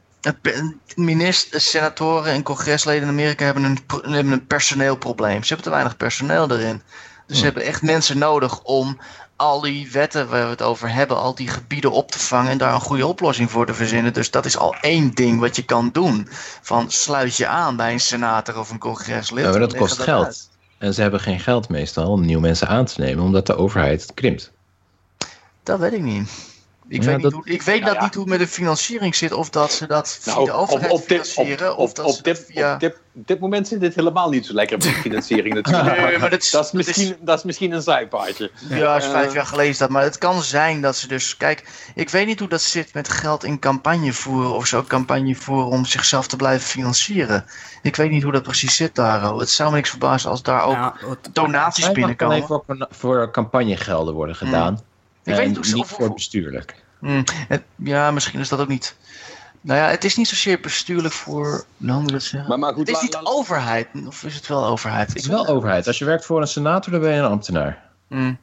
Minister, 0.94 1.60
senatoren 1.60 2.32
en 2.32 2.42
congresleden 2.42 3.02
in 3.02 3.08
Amerika 3.08 3.44
hebben 3.44 3.64
een, 3.64 3.78
hebben 4.02 4.32
een 4.32 4.46
personeelprobleem. 4.46 5.42
Ze 5.42 5.46
hebben 5.48 5.64
te 5.64 5.70
weinig 5.70 5.96
personeel 5.96 6.50
erin. 6.50 6.82
Dus 7.26 7.38
ze 7.38 7.44
hebben 7.44 7.62
echt 7.64 7.82
mensen 7.82 8.18
nodig 8.18 8.62
om 8.62 8.98
al 9.40 9.60
die 9.60 9.90
wetten 9.90 10.28
waar 10.28 10.44
we 10.44 10.50
het 10.50 10.62
over 10.62 10.92
hebben, 10.92 11.16
al 11.16 11.34
die 11.34 11.48
gebieden 11.48 11.90
op 11.90 12.10
te 12.10 12.18
vangen 12.18 12.50
en 12.50 12.58
daar 12.58 12.74
een 12.74 12.80
goede 12.80 13.06
oplossing 13.06 13.50
voor 13.50 13.66
te 13.66 13.74
verzinnen. 13.74 14.12
Dus 14.12 14.30
dat 14.30 14.44
is 14.44 14.56
al 14.56 14.74
één 14.80 15.10
ding 15.10 15.40
wat 15.40 15.56
je 15.56 15.64
kan 15.64 15.90
doen. 15.92 16.28
Van 16.60 16.90
sluit 16.90 17.36
je 17.36 17.46
aan 17.46 17.76
bij 17.76 17.92
een 17.92 18.00
senator 18.00 18.58
of 18.58 18.70
een 18.70 18.78
congreslid. 18.78 19.44
Ja, 19.44 19.50
maar 19.50 19.60
dat 19.60 19.76
kost 19.76 19.98
geld. 19.98 20.24
uit. 20.24 20.48
En 20.78 20.94
ze 20.94 21.00
hebben 21.00 21.20
geen 21.20 21.40
geld 21.40 21.68
meestal 21.68 22.10
om 22.10 22.24
nieuwe 22.24 22.42
mensen 22.42 22.68
aan 22.68 22.84
te 22.84 23.00
nemen, 23.00 23.24
omdat 23.24 23.46
de 23.46 23.56
overheid 23.56 24.02
het 24.02 24.14
krimpt. 24.14 24.52
Dat 25.62 25.78
weet 25.78 25.92
ik 25.92 26.02
niet. 26.02 26.49
Ik 26.90 27.00
Ja, 27.02 27.06
weet, 27.06 27.14
niet 27.14 27.22
dat- 27.24 27.32
hoe, 27.32 27.44
ik 27.46 27.62
weet 27.62 27.78
Ja, 27.78 27.84
dat 27.84 27.94
ja. 27.94 28.02
niet 28.02 28.14
hoe 28.14 28.22
het 28.22 28.30
met 28.32 28.40
de 28.40 28.46
financiering 28.48 29.14
zit. 29.14 29.32
Of 29.32 29.50
dat 29.50 29.72
ze 29.72 29.86
dat 29.86 30.18
via 30.20 30.32
Nou, 30.34 30.44
de 30.44 30.52
op, 30.54 30.58
overheid 30.58 30.92
op, 30.92 31.08
dit, 31.08 31.28
financieren. 31.28 31.72
op, 31.72 31.78
of 31.78 31.92
dat 31.92 32.06
op, 32.18 32.24
dit, 32.24 32.44
via... 32.50 32.74
op 32.74 32.80
dit, 32.80 32.96
dit 33.12 33.40
moment 33.40 33.68
zit 33.68 33.80
dit 33.80 33.94
helemaal 33.94 34.30
niet 34.30 34.46
zo 34.46 34.54
lekker 34.54 34.76
met 34.78 34.86
de 34.86 34.92
financiering 35.08 35.54
natuurlijk. 35.54 35.96
Nee, 35.96 36.18
maar 36.18 36.30
dat 36.30 36.42
is- 36.42 36.50
dat, 36.50 36.64
is 36.64 36.70
dat 36.70 36.80
is- 36.80 36.86
misschien, 36.86 37.16
dat 37.20 37.38
is 37.38 37.44
misschien 37.44 37.72
een 37.72 37.82
zijpaadje. 37.82 38.50
Ja, 38.68 38.96
is 38.96 39.04
vijf 39.06 39.28
Eh, 39.28 39.34
jaar 39.34 39.46
geleden 39.46 39.70
is 39.70 39.78
dat. 39.78 39.88
Maar 39.90 40.02
het 40.02 40.18
kan 40.18 40.42
zijn 40.42 40.80
dat 40.80 40.96
ze 40.96 41.08
dus... 41.08 41.36
Kijk, 41.36 41.68
ik 41.94 42.08
weet 42.10 42.26
niet 42.26 42.38
hoe 42.40 42.48
dat 42.48 42.62
zit 42.62 42.94
met 42.94 43.08
geld 43.08 43.44
in 43.44 43.58
campagne 43.58 44.12
voeren 44.12 44.54
of 44.54 44.66
zo. 44.66 44.82
Campagne 44.82 45.34
voeren 45.34 45.66
om 45.66 45.84
zichzelf 45.84 46.26
te 46.26 46.36
blijven 46.36 46.68
financieren. 46.68 47.44
Ik 47.82 47.96
weet 47.96 48.10
niet 48.10 48.22
hoe 48.22 48.32
dat 48.32 48.42
precies 48.42 48.76
zit 48.76 48.94
daar. 48.94 49.32
oh. 49.32 49.38
Het 49.38 49.50
zou 49.50 49.70
me 49.70 49.76
niks 49.76 49.90
verbazen 49.90 50.30
als 50.30 50.42
daar 50.42 50.62
ook 50.64 50.72
Ja, 50.74 50.94
het- 51.08 51.28
donaties 51.32 51.84
Hij 51.84 51.94
mag 51.94 52.02
alleen 52.04 52.16
binnenkomen. 52.16 52.64
voor, 52.76 52.86
voor 52.90 53.30
campagnegelden 53.30 54.14
worden 54.14 54.36
gedaan. 54.36 54.80
Ik 55.24 55.32
en 55.32 55.36
weet 55.38 55.74
niet 55.74 55.86
voor 55.86 56.12
bestuurlijk. 56.14 56.74
Hmm, 56.98 57.24
het- 57.48 57.62
ja, 57.76 58.10
misschien 58.10 58.40
is 58.40 58.48
dat 58.48 58.60
ook 58.60 58.68
niet... 58.68 58.96
Nou 59.60 59.78
ja, 59.80 59.86
het 59.88 60.04
is 60.04 60.16
niet 60.16 60.28
zozeer 60.28 60.60
bestuurlijk 60.60 61.14
voor... 61.14 61.64
Nou, 61.76 62.00
moet 62.02 62.22
zeggen? 62.22 62.48
Maar, 62.48 62.58
maar 62.58 62.72
goed, 62.72 62.86
het 62.86 62.96
is 62.96 63.02
niet 63.02 63.18
overheid. 63.22 63.88
Of 64.06 64.22
is 64.24 64.34
het 64.34 64.46
wel 64.46 64.66
overheid? 64.66 65.08
Het 65.08 65.16
is 65.16 65.26
wel 65.26 65.46
overheid. 65.46 65.86
Als 65.86 65.98
je 65.98 66.04
werkt 66.04 66.24
voor 66.24 66.40
een 66.40 66.46
senator, 66.46 66.92
dan 66.92 67.00
ben 67.00 67.10
je 67.12 67.18
een 67.18 67.30
ambtenaar. 67.30 67.82
Hmm. 68.08 68.38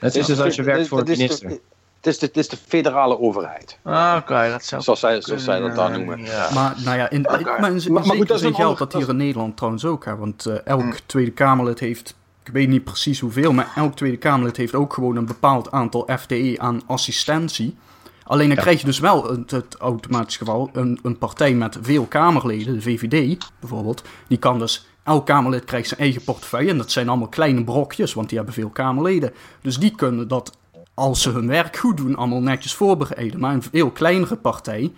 Net 0.00 0.14
is 0.16 0.26
dus 0.26 0.40
als 0.40 0.54
je 0.54 0.62
werkt 0.62 0.88
voor 0.88 0.98
een 1.00 1.06
het 1.08 1.18
minister. 1.18 1.48
Het 1.50 2.06
is, 2.06 2.18
de, 2.18 2.26
het 2.26 2.36
is 2.36 2.48
de 2.48 2.56
federale 2.66 3.18
overheid, 3.18 3.78
Ah, 3.82 4.16
oké, 4.20 4.48
dat 4.50 4.64
zou 4.64 4.82
zoals 4.82 5.00
zij, 5.00 5.20
zoals 5.22 5.44
zij 5.44 5.60
dat 5.60 5.74
daar 5.76 5.90
noemen. 5.90 6.24
Ja. 6.24 6.48
Maar 6.54 6.74
nou 6.84 6.96
ja, 6.96 7.10
in, 7.10 7.20
maar 7.22 7.38
in, 7.40 7.46
in 7.46 7.92
Maar- 7.92 8.06
maar 8.06 8.16
goed, 8.16 8.28
dat 8.28 8.42
is 8.42 8.56
geldt 8.56 8.78
dat 8.78 8.92
hier 8.92 9.08
in 9.08 9.16
Nederland 9.16 9.56
trouwens 9.56 9.84
ook. 9.84 10.04
Hè, 10.04 10.16
want 10.16 10.46
eh, 10.46 10.54
elk 10.66 10.82
Mm. 10.82 10.92
Tweede 11.06 11.30
Kamerlid 11.30 11.78
heeft, 11.78 12.14
ik 12.48 12.54
weet 12.54 12.68
niet 12.68 12.84
precies 12.84 13.20
hoeveel, 13.20 13.52
maar 13.52 13.72
elk 13.74 13.94
Tweede 13.94 14.16
Kamerlid 14.16 14.56
heeft 14.56 14.74
ook 14.74 14.92
gewoon 14.94 15.16
een 15.16 15.26
bepaald 15.26 15.70
aantal 15.70 16.08
FTE 16.18 16.54
aan 16.58 16.80
assistentie. 16.86 17.76
Alleen 18.24 18.46
dan 18.48 18.56
Ja. 18.56 18.62
krijg 18.62 18.80
je 18.80 18.86
dus 18.86 18.98
wel 18.98 19.30
het, 19.30 19.50
het 19.50 19.76
automatisch 19.76 20.36
geval 20.36 20.70
een, 20.72 20.98
een 21.02 21.18
partij 21.18 21.54
met 21.54 21.78
veel 21.80 22.04
Kamerleden, 22.04 22.74
de 22.74 22.82
VVD 22.82 23.38
bijvoorbeeld, 23.60 24.02
die 24.28 24.38
kan 24.38 24.58
dus, 24.58 24.86
elk 25.02 25.26
Kamerlid 25.26 25.64
krijgt 25.64 25.88
zijn 25.88 26.00
eigen 26.00 26.22
portefeuille 26.24 26.70
en 26.70 26.78
dat 26.78 26.90
zijn 26.90 27.08
allemaal 27.08 27.28
kleine 27.28 27.64
brokjes, 27.64 28.14
want 28.14 28.28
die 28.28 28.36
hebben 28.36 28.54
veel 28.54 28.68
Kamerleden. 28.68 29.32
Dus 29.62 29.78
die 29.78 29.94
kunnen 29.94 30.28
dat, 30.28 30.56
als 30.94 31.22
ze 31.22 31.30
hun 31.30 31.46
werk 31.46 31.76
goed 31.76 31.96
doen, 31.96 32.16
allemaal 32.16 32.42
netjes 32.42 32.74
voorbereiden. 32.74 33.40
Maar 33.40 33.54
een 33.54 33.62
veel 33.62 33.90
kleinere 33.90 34.36
partij, 34.36 34.92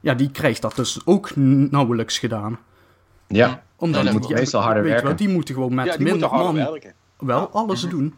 ja, 0.00 0.14
die 0.14 0.30
krijgt 0.30 0.62
dat 0.62 0.76
dus 0.76 1.00
ook 1.04 1.36
nauwelijks 1.36 2.18
gedaan. 2.18 2.58
Ja, 3.28 3.62
Omdat 3.76 4.04
dan 4.04 4.12
moet 4.12 4.28
je 4.28 4.34
meestal 4.34 4.62
harder 4.62 4.82
weet 4.82 4.90
je 4.92 4.96
wel, 4.98 5.06
werken. 5.06 5.26
die 5.26 5.34
moeten 5.34 5.54
gewoon 5.54 5.74
met 5.74 5.86
Ja, 5.86 5.94
minder 5.98 6.30
man 6.30 6.54
werken. 6.54 6.94
wel 7.18 7.48
alles 7.50 7.80
doen. 7.88 8.14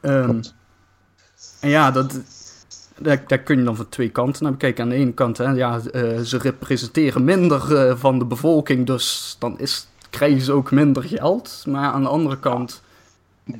Ehm, 0.00 0.40
en 1.60 1.68
ja, 1.68 1.90
dat, 1.90 2.20
daar, 2.98 3.24
daar 3.26 3.38
kun 3.38 3.58
je 3.58 3.64
dan 3.64 3.76
van 3.76 3.88
twee 3.88 4.08
kanten 4.10 4.42
naar 4.42 4.52
bekijken. 4.52 4.82
Aan 4.84 4.90
de 4.90 4.94
ene 4.96 5.12
kant, 5.12 5.38
hè, 5.38 5.44
ja, 5.50 5.80
eh, 5.92 6.18
ze 6.20 6.38
representeren 6.38 7.24
minder 7.24 7.76
eh, 7.88 7.96
van 7.96 8.18
de 8.18 8.24
bevolking, 8.24 8.86
dus 8.86 9.36
dan 9.38 9.58
is, 9.58 9.88
krijgen 10.10 10.40
ze 10.40 10.52
ook 10.52 10.70
minder 10.70 11.02
geld. 11.02 11.64
Maar 11.66 11.92
aan 11.92 12.02
de 12.02 12.08
andere 12.08 12.38
kant, 12.38 12.82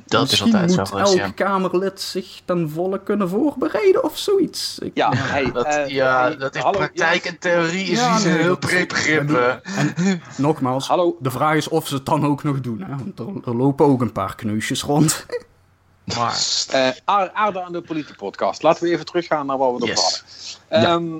Dat 0.05 0.23
is 0.23 0.29
misschien 0.29 0.53
altijd 0.53 0.71
zo 0.71 0.79
moet 0.79 0.87
geweest, 0.89 1.11
elk 1.11 1.19
ja. 1.37 1.45
Kamerlid 1.45 2.01
zich 2.01 2.41
ten 2.45 2.69
volle 2.69 3.03
kunnen 3.03 3.29
voorbereiden 3.29 4.03
of 4.03 4.17
zoiets. 4.17 4.79
Ik- 4.79 4.91
Ja, 4.93 5.11
hey, 5.15 5.51
Dat, 5.51 5.65
eh, 5.65 5.87
ja, 5.87 6.21
hey, 6.21 6.37
dat 6.37 6.55
is 6.55 6.61
hallo, 6.61 6.77
praktijk 6.77 7.23
ja, 7.23 7.29
en 7.29 7.37
theorie 7.39 7.85
is 7.85 7.99
Ja, 7.99 8.15
een 8.15 8.21
heel 8.21 8.57
breed 8.57 8.87
begrip. 8.87 9.29
En 9.29 10.21
nogmaals, 10.37 10.87
Hallo. 10.87 11.17
de 11.19 11.31
vraag 11.31 11.55
is 11.55 11.67
of 11.67 11.87
ze 11.87 11.95
het 11.95 12.05
dan 12.05 12.25
ook 12.25 12.43
nog 12.43 12.61
doen. 12.61 12.81
Hè? 12.81 12.95
Want 12.95 13.19
er, 13.19 13.49
er 13.49 13.55
lopen 13.55 13.85
ook 13.85 14.01
een 14.01 14.11
paar 14.11 14.35
kneusjes 14.35 14.81
rond. 14.83 15.25
Maar 16.15 16.65
eh, 16.69 16.89
aar- 17.05 17.31
aarde 17.33 17.61
aan 17.63 17.71
de 17.71 17.81
politiepodcast. 17.81 18.63
Laten 18.63 18.83
we 18.83 18.89
even 18.89 19.05
teruggaan 19.05 19.45
naar 19.45 19.57
wat 19.57 19.79
we 19.79 19.85
Yes. 19.85 20.23
hadden. 20.69 20.89
Ehm, 20.89 21.19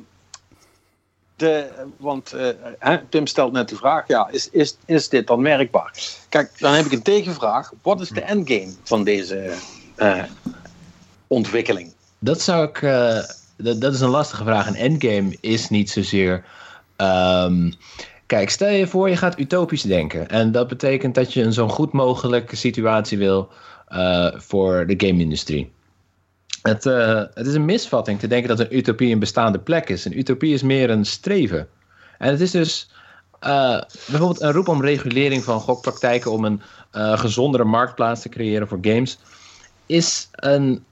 de, 1.37 1.67
want 1.97 2.33
eh, 2.33 2.47
hè, 2.79 2.97
Tim 3.09 3.27
stelt 3.27 3.51
net 3.51 3.69
de 3.69 3.75
vraag, 3.75 4.07
ja, 4.07 4.29
is, 4.31 4.49
is, 4.49 4.77
is 4.85 5.09
dit 5.09 5.27
dan 5.27 5.41
merkbaar? 5.41 5.93
Kijk, 6.29 6.51
dan 6.59 6.73
heb 6.73 6.85
ik 6.85 6.91
een 6.91 7.01
tegenvraag. 7.01 7.71
Wat 7.81 8.01
is 8.01 8.09
de 8.09 8.21
endgame 8.21 8.73
van 8.83 9.03
deze 9.03 9.53
eh, 9.95 10.23
ontwikkeling? 11.27 11.93
Dat 12.19 12.41
zou 12.41 12.67
ik. 12.67 12.81
eh, 12.81 13.19
dat, 13.57 13.81
dat 13.81 13.93
is 13.93 13.99
een 14.01 14.09
lastige 14.09 14.43
vraag. 14.43 14.67
Een 14.67 14.75
endgame 14.75 15.37
is 15.41 15.69
niet 15.69 15.89
zozeer. 15.89 16.43
ehm, 16.95 17.71
kijk, 18.25 18.49
stel 18.49 18.69
je 18.69 18.87
voor, 18.87 19.09
je 19.09 19.17
gaat 19.17 19.39
utopisch 19.39 19.81
denken. 19.81 20.29
En 20.29 20.51
dat 20.51 20.67
betekent 20.67 21.15
dat 21.15 21.33
je 21.33 21.43
een 21.43 21.53
zo 21.53 21.67
goed 21.67 21.91
mogelijke 21.91 22.55
situatie 22.55 23.17
wil 23.17 23.49
eh, 23.87 24.27
voor 24.35 24.87
de 24.87 24.93
game-industrie. 25.07 25.71
Het, 26.67 26.85
eh, 26.85 27.23
het 27.33 27.47
is 27.47 27.53
een 27.53 27.65
misvatting 27.65 28.19
te 28.19 28.27
denken 28.27 28.49
dat 28.49 28.59
een 28.59 28.77
utopie 28.77 29.13
een 29.13 29.19
bestaande 29.19 29.59
plek 29.59 29.89
is. 29.89 30.05
Een 30.05 30.17
utopie 30.17 30.53
is 30.53 30.61
meer 30.61 30.89
een 30.89 31.05
streven. 31.05 31.67
En 32.17 32.31
het 32.31 32.41
is 32.41 32.51
dus 32.51 32.89
eh, 33.39 33.81
bijvoorbeeld 34.07 34.41
een 34.41 34.51
roep 34.51 34.67
om 34.67 34.81
regulering 34.81 35.43
van 35.43 35.59
gokpraktijken 35.59 36.31
om 36.31 36.45
een 36.45 36.61
eh, 36.91 37.19
gezondere 37.19 37.63
marktplaats 37.63 38.21
te 38.21 38.29
creëren 38.29 38.67
voor 38.67 38.79
games. 38.81 39.17
Is 39.85 40.29
een 40.31 40.85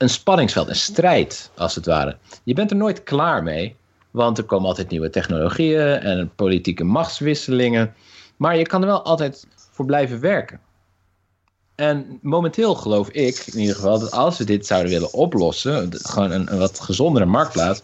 een 0.00 0.08
spanningsveld, 0.08 0.68
een 0.68 0.76
strijd 0.76 1.50
als 1.56 1.74
het 1.74 1.86
ware. 1.86 2.16
Je 2.44 2.54
bent 2.54 2.70
er 2.70 2.76
nooit 2.76 3.02
klaar 3.02 3.42
mee, 3.42 3.76
want 4.10 4.38
er 4.38 4.44
komen 4.44 4.68
altijd 4.68 4.88
nieuwe 4.88 5.10
technologieën 5.10 6.00
en 6.00 6.30
politieke 6.36 6.84
machtswisselingen. 6.84 7.94
Maar 8.36 8.56
je 8.56 8.66
kan 8.66 8.80
er 8.80 8.86
wel 8.86 9.04
altijd 9.04 9.46
voor 9.70 9.84
blijven 9.84 10.20
werken. 10.20 10.60
En 11.80 12.18
momenteel 12.22 12.74
geloof 12.74 13.08
ik 13.08 13.46
in 13.46 13.58
ieder 13.58 13.74
geval 13.74 13.98
dat 13.98 14.10
als 14.10 14.38
we 14.38 14.44
dit 14.44 14.66
zouden 14.66 14.92
willen 14.92 15.12
oplossen, 15.12 15.88
gewoon 15.92 16.30
een, 16.30 16.52
een 16.52 16.58
wat 16.58 16.80
gezondere 16.80 17.24
marktplaats, 17.26 17.82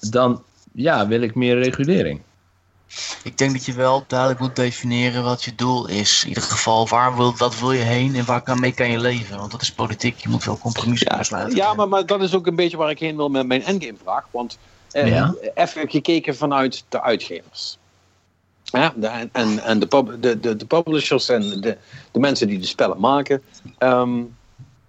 dan 0.00 0.42
ja, 0.72 1.06
wil 1.06 1.20
ik 1.20 1.34
meer 1.34 1.58
regulering. 1.58 2.20
ik 3.22 3.38
denk 3.38 3.52
dat 3.52 3.64
je 3.64 3.72
wel 3.72 4.04
duidelijk 4.06 4.40
moet 4.40 4.56
definiëren 4.56 5.22
wat 5.22 5.42
je 5.44 5.54
doel 5.54 5.88
is. 5.88 6.22
In 6.22 6.28
ieder 6.28 6.42
geval, 6.42 6.88
waar 6.88 7.16
wil, 7.16 7.36
wat 7.36 7.58
wil 7.60 7.72
je 7.72 7.82
heen 7.82 8.14
en 8.14 8.24
waar 8.24 8.42
kan, 8.42 8.60
mee 8.60 8.72
kan 8.72 8.90
je 8.90 8.98
leven? 8.98 9.38
Want 9.38 9.50
dat 9.50 9.62
is 9.62 9.72
politiek, 9.72 10.18
je 10.18 10.28
moet 10.28 10.44
wel 10.44 10.58
compromissen 10.58 11.06
kunnen 11.06 11.26
sluiten. 11.26 11.56
Ja, 11.56 11.74
maar, 11.74 11.88
maar 11.88 12.06
dat 12.06 12.22
is 12.22 12.34
ook 12.34 12.46
een 12.46 12.56
beetje 12.56 12.76
waar 12.76 12.90
ik 12.90 12.98
heen 12.98 13.16
wil 13.16 13.28
met 13.28 13.46
mijn 13.46 13.64
endgame 13.64 13.98
vraag. 14.02 14.24
Want 14.30 14.58
eh, 14.90 15.08
Ja. 15.08 15.34
even 15.54 15.90
gekeken 15.90 16.36
vanuit 16.36 16.84
de 16.88 17.02
uitgevers. 17.02 17.78
Ja, 18.80 18.92
de, 18.96 19.06
en 19.32 19.62
en 19.64 19.78
de, 19.78 19.86
pub- 19.86 20.22
de, 20.22 20.40
de, 20.40 20.56
de 20.56 20.64
publishers 20.66 21.28
en 21.28 21.60
de, 21.60 21.76
de 22.10 22.18
mensen 22.18 22.46
die 22.48 22.58
de 22.58 22.66
spellen 22.66 23.00
maken. 23.00 23.42
ehm, 23.78 24.22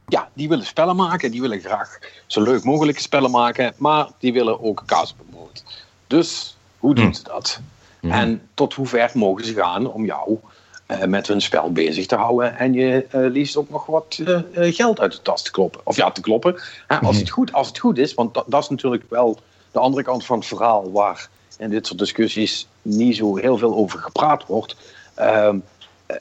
ja, 0.08 0.30
die 0.34 0.50
willen 0.50 0.66
spellen 0.66 0.96
maken. 0.96 1.32
Die 1.32 1.42
willen 1.42 1.60
graag 1.60 2.00
zo 2.28 2.42
leuk 2.42 2.64
mogelijke 2.64 3.02
spellen 3.02 3.32
maken. 3.32 3.74
Maar 3.78 4.08
die 4.20 4.34
willen 4.34 4.62
ook 4.64 4.84
kaas 4.86 5.16
brood. 5.30 5.64
Dus 6.08 6.58
hoe 6.80 6.96
doen 6.96 7.06
Hm. 7.06 7.14
ze 7.14 7.24
dat? 7.24 7.60
Mhm. 8.02 8.14
En 8.14 8.42
tot 8.54 8.74
hoe 8.74 8.88
ver 8.88 9.12
mogen 9.14 9.46
ze 9.46 9.54
gaan 9.54 9.92
om 9.92 10.06
jou 10.06 10.40
eh, 10.86 11.04
met 11.04 11.28
hun 11.28 11.42
spel 11.42 11.72
bezig 11.72 12.06
te 12.06 12.16
houden 12.16 12.58
en 12.58 12.74
je 12.74 13.06
eh, 13.10 13.22
liefst 13.32 13.58
ook 13.58 13.70
nog 13.70 13.86
wat 13.86 14.20
eh, 14.26 14.74
geld 14.74 15.00
uit 15.00 15.12
de 15.12 15.22
tas 15.22 15.42
te 15.44 15.52
kloppen. 15.52 15.82
Of 15.84 15.96
ja, 15.96 16.12
te 16.12 16.22
kloppen. 16.22 16.56
Hè, 16.88 16.98
als, 17.00 17.18
het 17.18 17.30
goed, 17.30 17.54
als 17.54 17.68
het 17.68 17.80
goed 17.80 17.98
is, 17.98 18.14
want 18.14 18.34
dat, 18.34 18.46
dat 18.48 18.64
is 18.64 18.70
natuurlijk 18.70 19.04
wel 19.10 19.40
de 19.72 19.80
andere 19.80 20.04
kant 20.04 20.26
van 20.26 20.38
het 20.38 20.48
verhaal 20.48 20.92
waar 20.92 21.30
in 21.58 21.70
dit 21.70 21.88
soort 21.88 22.00
discussies 22.00 22.68
niet 22.86 23.16
zo 23.16 23.36
heel 23.36 23.58
veel 23.58 23.76
over 23.76 24.00
gepraat 24.00 24.46
wordt. 24.46 24.76
Ehm, 25.14 25.60
eh, 26.06 26.18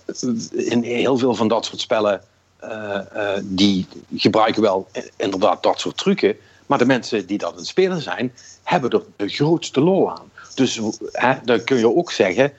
in 0.51 0.83
heel 0.83 1.19
veel 1.19 1.35
van 1.35 1.49
dat 1.49 1.65
soort 1.65 1.81
spellen, 1.81 2.23
eh, 2.57 3.37
eh, 3.37 3.43
die 3.43 3.87
gebruiken 4.17 4.63
wel 4.63 4.89
inderdaad 5.17 5.63
dat 5.63 5.81
soort 5.81 5.97
trucken. 5.97 6.37
Maar 6.67 6.79
de 6.79 6.87
mensen 6.87 7.27
die 7.27 7.39
dat 7.39 7.51
aan 7.51 7.57
het 7.57 7.67
spelen 7.67 8.03
zijn, 8.03 8.33
hebben 8.63 8.91
er 8.91 9.03
de 9.17 9.29
grootste 9.29 9.81
lol 9.81 10.11
aan. 10.11 10.31
Dus 10.55 10.81
hè, 11.13 11.35
dan 11.45 11.65
kun 11.65 11.79
je 11.79 11.97
ook 11.97 12.11
zeggen, 12.11 12.53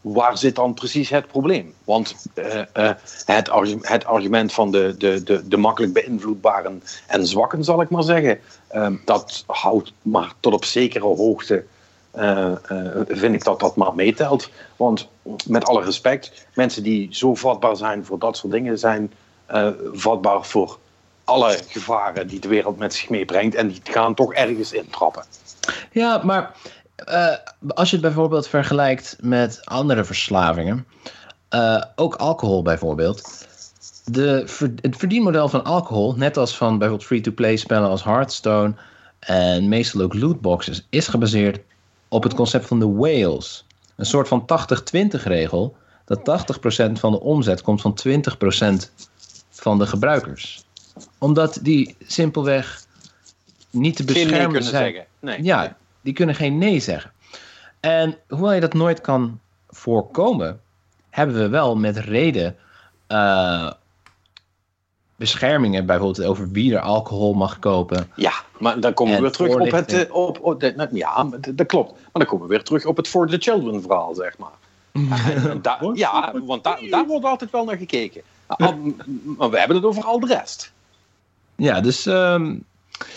waar 0.00 0.38
zit 0.38 0.54
dan 0.54 0.74
precies 0.74 1.08
het 1.08 1.26
probleem? 1.26 1.74
Want 1.84 2.14
het, 2.34 3.50
het 3.82 4.04
argument 4.04 4.52
van 4.52 4.70
de, 4.70 4.94
de, 4.98 5.22
de, 5.22 5.48
de 5.48 5.56
makkelijk 5.56 5.92
beïnvloedbaren 5.92 6.82
en 7.06 7.26
zwakken, 7.26 7.64
zal 7.64 7.80
ik 7.80 7.90
maar 7.90 8.02
zeggen, 8.02 8.40
eh, 8.68 8.92
dat 9.04 9.44
houdt 9.46 9.92
maar 10.02 10.32
tot 10.40 10.52
op 10.52 10.64
zekere 10.64 11.04
hoogte. 11.04 11.64
Eh, 12.10 12.52
eh, 12.52 13.02
vind 13.08 13.34
ik 13.34 13.44
dat 13.44 13.60
dat 13.60 13.76
maar 13.76 13.94
meetelt. 13.94 14.50
Want 14.76 15.08
met 15.46 15.64
alle 15.64 15.84
respect, 15.84 16.46
mensen 16.54 16.82
die 16.82 17.08
zo 17.10 17.34
vatbaar 17.34 17.76
zijn 17.76 18.04
voor 18.04 18.18
dat 18.18 18.36
soort 18.36 18.52
dingen, 18.52 18.78
zijn 18.78 19.12
eh, 19.46 19.68
vatbaar 19.92 20.44
voor 20.44 20.78
alle 21.24 21.58
gevaren 21.68 22.26
die 22.26 22.40
de 22.40 22.48
wereld 22.48 22.78
met 22.78 22.94
zich 22.94 23.08
meebrengt. 23.08 23.54
En 23.54 23.68
die 23.68 23.80
gaan 23.84 24.14
toch 24.14 24.34
ergens 24.34 24.72
intrappen. 24.72 25.24
Ja, 25.92 26.20
maar 26.24 26.54
als 27.68 27.90
je 27.90 27.96
het 27.96 28.04
bijvoorbeeld 28.04 28.48
vergelijkt 28.48 29.16
met 29.20 29.60
andere 29.64 30.04
verslavingen, 30.04 30.86
ook 31.96 32.14
alcohol 32.14 32.62
bijvoorbeeld. 32.62 33.48
De, 34.04 34.44
het 34.80 34.96
verdienmodel 34.96 35.48
van 35.48 35.64
alcohol, 35.64 36.14
net 36.16 36.36
als 36.36 36.56
van 36.56 36.78
bijvoorbeeld 36.78 37.08
free-to-play 37.08 37.56
spellen 37.56 37.88
als 37.88 38.04
Hearthstone 38.04 38.74
en 39.18 39.68
meestal 39.68 40.00
ook 40.00 40.14
lootboxes, 40.14 40.86
is 40.90 41.08
gebaseerd 41.08 41.60
op 42.10 42.22
het 42.22 42.34
concept 42.34 42.66
van 42.66 42.78
de 42.78 42.92
whales. 42.92 43.66
Een 43.96 44.06
soort 44.06 44.28
van 44.28 44.42
80-20 44.42 45.22
regel, 45.22 45.76
dat 46.04 46.46
80% 46.88 46.92
van 46.92 47.12
de 47.12 47.20
omzet 47.20 47.62
komt 47.62 47.80
van 47.80 47.98
20% 48.08 48.12
van 49.50 49.78
de 49.78 49.86
gebruikers. 49.86 50.64
Omdat 51.18 51.58
die 51.62 51.96
simpelweg 52.06 52.84
niet 53.70 53.96
te 53.96 54.04
beschermen 54.04 54.50
kunnen 54.50 54.62
zijn. 54.62 54.92
zeggen. 54.92 55.06
Nee. 55.18 55.42
Ja, 55.42 55.76
die 56.00 56.12
kunnen 56.12 56.34
geen 56.34 56.58
nee 56.58 56.80
zeggen. 56.80 57.12
En 57.80 58.16
hoewel 58.28 58.52
je 58.52 58.60
dat 58.60 58.74
nooit 58.74 59.00
kan 59.00 59.40
voorkomen, 59.68 60.60
hebben 61.10 61.36
we 61.36 61.48
wel 61.48 61.76
met 61.76 61.96
reden 61.96 62.56
eh, 63.06 63.72
beschermingen, 65.20 65.86
bijvoorbeeld 65.86 66.26
over 66.28 66.50
wie 66.50 66.74
er 66.74 66.80
alcohol 66.80 67.32
mag 67.34 67.58
kopen. 67.58 68.10
Ja, 68.16 68.32
maar 68.58 68.80
dan 68.80 68.94
komen 68.94 69.14
we 69.14 69.20
weer 69.20 69.30
terug 69.30 69.52
op 69.52 69.70
het. 69.70 69.92
eh, 70.08 70.14
Op, 70.14 70.38
op 70.42 70.60
de- 70.60 70.72
nou, 70.76 70.88
ja, 70.92 71.22
maar 71.22 71.38
dat 71.54 71.66
klopt. 71.66 71.92
Maar 71.92 72.00
dan 72.12 72.24
komen 72.26 72.46
we 72.46 72.52
weer 72.54 72.62
terug 72.62 72.86
op 72.86 72.96
het 72.96 73.08
For 73.08 73.28
the 73.28 73.36
Children 73.38 73.82
verhaal, 73.82 74.14
zeg 74.14 74.36
maar. 74.38 74.58
Da- 75.62 75.90
ja, 75.94 76.32
want 76.44 76.64
da- 76.64 76.78
daar 76.90 77.06
wordt 77.06 77.24
altijd 77.24 77.50
wel 77.50 77.64
naar 77.64 77.76
gekeken. 77.76 78.22
Al- 78.46 78.78
Maar 79.38 79.50
we 79.50 79.58
hebben 79.58 79.76
het 79.76 79.84
over 79.86 80.04
al 80.04 80.20
de 80.20 80.26
rest. 80.26 80.72
Ja, 81.56 81.80
dus 81.80 82.06
ehm, 82.06 82.54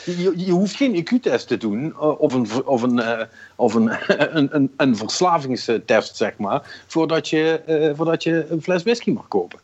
Je, 0.05 0.33
je 0.35 0.51
hoeft 0.51 0.75
geen 0.75 0.95
IQ-test 0.95 1.47
te 1.47 1.57
doen 1.57 1.93
eh, 1.99 2.19
of 2.21 2.33
een, 2.33 2.47
of 2.65 2.81
een, 2.81 2.99
eh, 2.99 3.25
of 3.55 3.73
een, 3.73 3.91
een, 4.37 4.55
een, 4.55 4.71
een 4.77 4.97
verslavingstest, 4.97 6.15
zeg 6.17 6.37
maar, 6.37 6.83
voordat 6.87 7.29
je, 7.29 7.61
eh, 7.65 7.91
voordat 7.95 8.23
je 8.23 8.45
een 8.49 8.61
fles 8.61 8.83
whisky 8.83 9.11
mag 9.11 9.27
kopen. 9.27 9.59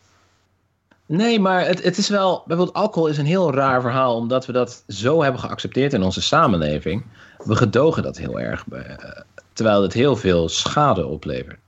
Nee, 1.10 1.40
maar 1.40 1.66
het, 1.66 1.82
het 1.82 1.98
is 1.98 2.08
wel, 2.08 2.42
bijvoorbeeld 2.46 2.76
alcohol 2.76 3.08
is 3.08 3.18
een 3.18 3.26
heel 3.26 3.54
raar 3.54 3.80
verhaal, 3.80 4.16
omdat 4.16 4.46
we 4.46 4.52
dat 4.52 4.84
zo 4.88 5.22
hebben 5.22 5.40
geaccepteerd 5.40 5.92
in 5.92 6.02
onze 6.02 6.22
samenleving. 6.22 7.04
We 7.44 7.56
gedogen 7.56 8.02
dat 8.02 8.16
heel 8.16 8.40
erg, 8.40 8.64
eh, 8.72 9.20
terwijl 9.52 9.82
het 9.82 9.92
heel 9.92 10.16
veel 10.16 10.48
schade 10.48 11.06
oplevert. 11.06 11.60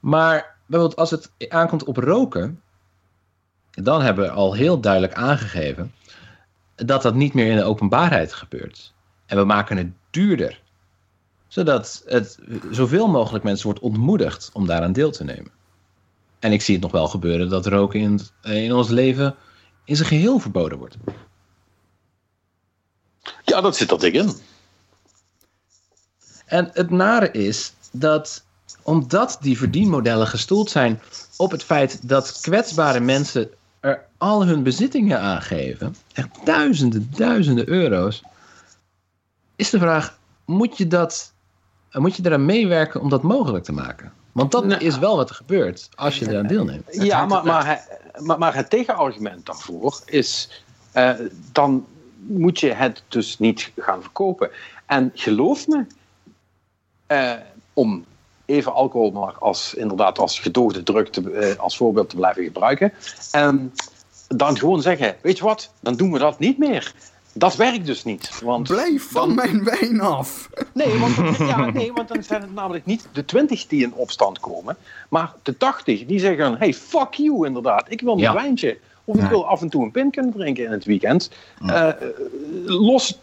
Maar 0.00 0.56
bijvoorbeeld 0.66 1.00
als 1.00 1.10
het 1.10 1.30
aankomt 1.48 1.84
op 1.84 1.96
roken, 1.96 2.60
dan 3.70 4.02
hebben 4.02 4.24
we 4.24 4.30
al 4.30 4.54
heel 4.54 4.80
duidelijk 4.80 5.14
aangegeven 5.14 5.94
dat 6.74 7.02
dat 7.02 7.14
niet 7.14 7.34
meer 7.34 7.50
in 7.50 7.56
de 7.56 7.64
openbaarheid 7.64 8.32
gebeurt. 8.32 8.92
En 9.26 9.36
we 9.36 9.44
maken 9.44 9.76
het 9.76 9.90
duurder, 10.10 10.60
zodat 11.48 12.02
het 12.06 12.38
zoveel 12.70 13.08
mogelijk 13.08 13.44
mensen 13.44 13.66
wordt 13.66 13.80
ontmoedigd 13.80 14.50
om 14.52 14.66
daaraan 14.66 14.92
deel 14.92 15.10
te 15.10 15.24
nemen. 15.24 15.57
En 16.38 16.52
ik 16.52 16.62
zie 16.62 16.74
het 16.74 16.82
nog 16.82 16.92
wel 16.92 17.08
gebeuren 17.08 17.48
dat 17.48 17.66
roken 17.66 18.00
in, 18.00 18.20
eh, 18.42 18.64
in 18.64 18.72
ons 18.72 18.88
leven 18.88 19.36
in 19.84 19.96
zijn 19.96 20.08
geheel 20.08 20.38
verboden 20.38 20.78
wordt. 20.78 20.96
Ja, 23.44 23.60
dat 23.60 23.76
zit 23.76 23.90
er 23.90 23.98
dik 23.98 24.14
in. 24.14 24.32
En 26.46 26.70
het 26.72 26.90
nare 26.90 27.30
is 27.30 27.72
dat 27.90 28.44
omdat 28.82 29.38
die 29.40 29.58
verdienmodellen 29.58 30.26
gestoeld 30.26 30.70
zijn 30.70 31.00
op 31.36 31.50
het 31.50 31.64
feit 31.64 32.08
dat 32.08 32.40
kwetsbare 32.40 33.00
mensen 33.00 33.50
er 33.80 34.06
al 34.18 34.46
hun 34.46 34.62
bezittingen 34.62 35.20
aangeven, 35.20 35.96
echt 36.12 36.28
duizenden, 36.44 37.10
duizenden 37.16 37.68
euro's, 37.68 38.22
is 39.56 39.70
de 39.70 39.78
vraag: 39.78 40.18
moet 40.44 40.78
je, 40.78 40.86
dat, 40.86 41.32
moet 41.92 42.16
je 42.16 42.26
eraan 42.26 42.44
meewerken 42.44 43.00
om 43.00 43.08
dat 43.08 43.22
mogelijk 43.22 43.64
te 43.64 43.72
maken? 43.72 44.12
Want 44.38 44.52
dat 44.52 44.64
Nou. 44.64 44.84
is 44.84 44.98
wel 44.98 45.16
wat 45.16 45.28
er 45.28 45.34
gebeurt 45.34 45.88
als 45.94 46.18
je 46.18 46.28
eraan 46.30 46.46
deelneemt. 46.46 46.84
Ja, 46.90 47.26
maar, 47.26 47.44
maar, 47.44 47.86
maar, 48.18 48.38
maar 48.38 48.54
het 48.54 48.70
tegenargument 48.70 49.46
daarvoor 49.46 50.00
is... 50.04 50.62
eh, 50.92 51.10
dan 51.52 51.86
moet 52.16 52.60
je 52.60 52.72
het 52.72 53.02
dus 53.08 53.38
niet 53.38 53.72
gaan 53.76 54.00
verkopen. 54.02 54.50
En 54.86 55.10
geloof 55.14 55.66
me, 55.66 55.86
eh, 57.06 57.32
om 57.72 58.04
even 58.44 58.72
alcohol 58.72 59.10
maar 59.10 59.34
als, 59.38 59.74
inderdaad 59.74 60.18
als 60.18 60.40
gedoogde 60.40 60.82
druk 60.82 61.08
te, 61.08 61.30
eh, 61.30 61.58
als 61.58 61.76
voorbeeld 61.76 62.08
te 62.10 62.16
blijven 62.16 62.44
gebruiken... 62.44 62.92
ehm, 63.30 63.58
dan 64.28 64.58
gewoon 64.58 64.82
zeggen, 64.82 65.16
weet 65.22 65.38
je 65.38 65.44
wat, 65.44 65.70
dan 65.80 65.94
doen 65.96 66.12
we 66.12 66.18
dat 66.18 66.38
niet 66.38 66.58
meer. 66.58 66.92
Dat 67.38 67.56
werkt 67.56 67.86
dus 67.86 68.04
niet. 68.04 68.40
Want 68.44 68.68
Blijf 68.68 69.10
van 69.10 69.26
dan- 69.26 69.34
mijn 69.34 69.64
wijn 69.64 70.00
af. 70.00 70.48
Nee 70.74 70.98
want, 70.98 71.16
ja, 71.38 71.70
nee, 71.70 71.92
want 71.92 72.08
dan 72.08 72.22
zijn 72.22 72.40
het 72.40 72.54
namelijk 72.54 72.84
niet 72.86 73.08
de 73.12 73.24
20 73.24 73.66
die 73.66 73.82
in 73.82 73.92
opstand 73.94 74.40
komen, 74.40 74.76
maar 75.08 75.32
de 75.42 75.56
80 75.56 76.04
die 76.04 76.18
zeggen: 76.20 76.56
hey, 76.58 76.74
fuck 76.74 77.14
you, 77.14 77.46
inderdaad. 77.46 77.84
Ik 77.88 78.00
wil 78.00 78.12
een 78.12 78.18
Ja. 78.18 78.34
wijntje. 78.34 78.78
Of 79.04 79.16
ik 79.16 79.28
wil 79.28 79.46
af 79.48 79.60
en 79.60 79.68
toe 79.68 79.84
een 79.84 79.90
pint 79.90 80.12
kunnen 80.12 80.32
drinken 80.32 80.64
in 80.64 80.70
het 80.70 80.84
weekend. 80.84 81.30
Eh, 81.66 81.88
los, 82.64 83.18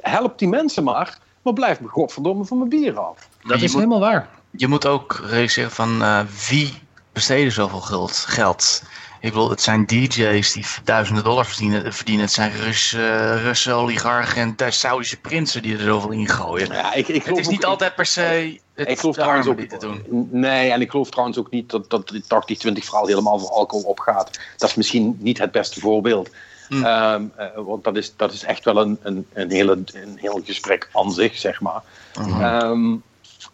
help 0.00 0.38
die 0.38 0.48
mensen 0.48 0.84
maar, 0.84 1.18
maar 1.42 1.52
blijf 1.52 1.80
me 1.80 1.88
godverdomme 1.88 2.44
van 2.44 2.58
mijn 2.58 2.70
bier 2.70 2.98
af. 2.98 3.28
Dat 3.42 3.56
is 3.56 3.62
moet- 3.62 3.72
helemaal 3.82 4.00
waar. 4.00 4.28
Je 4.50 4.68
moet 4.68 4.86
ook 4.86 5.20
realiseren 5.26 5.70
van 5.70 6.02
eh, 6.02 6.20
wie 6.48 6.74
besteden 7.12 7.52
zoveel 7.52 7.80
geld, 7.80 8.12
geld. 8.12 8.82
Ik 9.20 9.32
bedoel, 9.32 9.50
het 9.50 9.60
zijn 9.60 9.86
DJ's 9.86 10.52
die 10.52 10.64
duizenden 10.84 11.24
dollars 11.24 11.48
verdienen. 11.48 11.92
verdienen. 11.92 12.24
Het 12.24 12.34
zijn 12.34 12.52
Russen, 12.52 13.40
Russen 13.40 13.74
oligarchen 13.74 14.54
en 14.56 14.72
Saudische 14.72 15.20
prinsen 15.20 15.62
die 15.62 15.76
er 15.76 15.82
zoveel 15.82 16.10
in 16.10 16.28
gooien. 16.28 16.72
Ja, 16.72 16.92
ik, 16.94 17.08
ik 17.08 17.24
Het 17.24 17.38
is 17.38 17.48
niet 17.48 17.64
ook- 17.64 17.70
altijd 17.70 17.94
per 17.94 18.06
se 18.06 18.60
het 18.74 18.88
Ik 18.88 18.98
geloof 18.98 19.14
trouwens 19.14 19.46
ook 19.46 19.60
te 19.60 19.76
doen. 19.78 20.28
Nee, 20.30 20.70
en 20.70 20.80
ik 20.80 20.90
geloof 20.90 21.10
trouwens 21.10 21.38
ook 21.38 21.50
niet 21.50 21.70
dat, 21.70 21.90
dat 21.90 22.08
dit 22.08 22.22
80-20 22.24 22.84
verhaal 22.84 23.06
helemaal 23.06 23.38
voor 23.38 23.50
alcohol 23.50 23.84
opgaat. 23.84 24.38
Dat 24.56 24.68
is 24.68 24.74
misschien 24.74 25.16
niet 25.20 25.38
het 25.38 25.50
beste 25.50 25.80
voorbeeld. 25.80 26.30
Hmm. 26.68 26.84
Ehm, 26.84 27.24
eh, 27.36 27.46
want 27.54 27.84
dat 27.84 27.96
is, 27.96 28.16
dat 28.16 28.32
is 28.32 28.42
echt 28.42 28.64
wel 28.64 28.76
een, 28.76 28.98
een, 29.02 29.26
een, 29.32 29.50
hele, 29.50 29.82
een 29.92 30.16
heel 30.16 30.40
gesprek 30.44 30.88
aan 30.92 31.12
zich, 31.12 31.38
zeg 31.38 31.60
maar. 31.60 31.82
Mhm. 32.20 32.42
Ehm, 32.42 32.96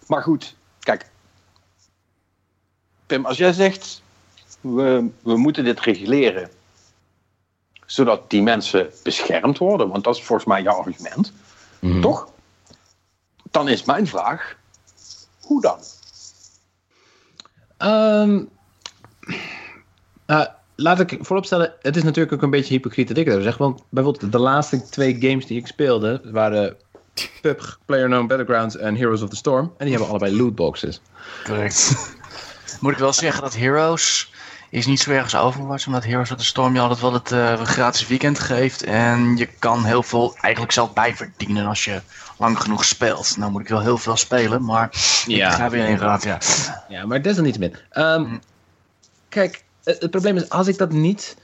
maar 0.07 0.23
goed, 0.23 0.55
kijk. 0.81 1.07
Pim, 3.07 3.27
als 3.27 3.37
jij 3.37 3.53
zegt, 3.53 4.03
we, 4.65 5.09
we 5.23 5.37
moeten 5.37 5.65
dit 5.65 5.81
reguleren, 5.81 6.51
zodat 7.87 8.31
die 8.31 8.43
mensen 8.43 8.91
beschermd 9.03 9.59
worden, 9.59 9.89
want 9.89 10.05
dat 10.05 10.17
is 10.17 10.23
volgens 10.23 10.49
mij 10.49 10.63
jouw 10.63 10.77
argument, 10.77 11.33
Mhm. 11.79 12.01
toch? 12.01 12.29
Dan 13.51 13.69
is 13.69 13.85
mijn 13.85 14.07
vraag, 14.07 14.57
hoe 15.41 15.61
dan? 15.61 15.79
Ehm, 17.77 18.43
nou, 20.27 20.49
laat 20.75 21.01
ik 21.01 21.19
vooropstellen, 21.21 21.75
het 21.81 21.97
is 21.97 22.03
natuurlijk 22.03 22.35
ook 22.35 22.43
een 22.43 22.51
beetje 22.51 22.75
hypocriet 22.75 23.09
dat 23.09 23.17
ik 23.17 23.27
dat 23.27 23.43
zeg. 23.43 23.57
Want 23.57 23.83
bijvoorbeeld 23.89 24.33
de 24.33 24.39
laatste 24.39 24.89
twee 24.89 25.17
games 25.21 25.47
die 25.47 25.59
ik 25.59 25.67
speelde 25.67 26.21
waren 26.25 26.77
PUBG, 27.41 27.79
PlayerUnknown 27.85 28.27
Battlegrounds 28.27 28.77
en 28.77 28.97
Heroes 28.97 29.23
of 29.23 29.29
the 29.29 29.37
Storm. 29.37 29.65
En 29.77 29.85
die 29.87 29.91
hebben 29.91 30.09
allebei 30.09 30.37
lootboxes. 30.37 31.01
Correct. 31.45 31.97
Moet 32.81 32.93
ik 32.93 32.99
wel 32.99 33.13
zeggen 33.13 33.43
dat 33.43 33.55
Heroes 33.55 34.33
is 34.75 34.87
niet 34.87 35.01
zo 35.01 35.11
erg 35.11 35.23
als 35.23 35.35
Overwatch, 35.37 35.87
omdat 35.87 36.05
Heroes 36.05 36.31
of 36.31 36.37
the 36.39 36.45
Storm 36.45 36.75
je 36.75 36.81
altijd 36.81 37.01
wel 37.01 37.13
het 37.13 37.33
eh, 37.33 37.63
gratis 37.63 38.07
weekend 38.07 38.39
geeft. 38.39 38.83
En 38.83 39.37
je 39.37 39.47
kan 39.59 39.85
heel 39.85 40.03
veel 40.03 40.37
eigenlijk 40.41 40.73
zelf 40.73 40.93
bijverdienen 40.93 41.67
als 41.67 41.85
je 41.85 42.01
lang 42.39 42.61
genoeg 42.61 42.85
speelt. 42.85 43.37
Nou 43.37 43.51
moet 43.53 43.61
ik 43.61 43.69
wel 43.69 43.81
heel 43.81 43.99
veel 43.99 44.17
spelen, 44.17 44.65
maar 44.65 44.91
Ja. 45.27 45.49
ik 45.49 45.55
ga 45.55 45.71
weer 45.71 45.85
inderdaad, 45.85 46.23
ja. 46.25 46.39
Ja, 46.89 47.07
maar 47.07 47.23
desalniettemin. 47.23 47.75
Ehm 47.91 48.37
kijk, 49.29 49.65
het, 49.85 50.01
het 50.01 50.11
probleem 50.11 50.37
is, 50.37 50.49
als 50.49 50.67
ik 50.67 50.79
dat 50.79 50.93
niet... 50.93 51.37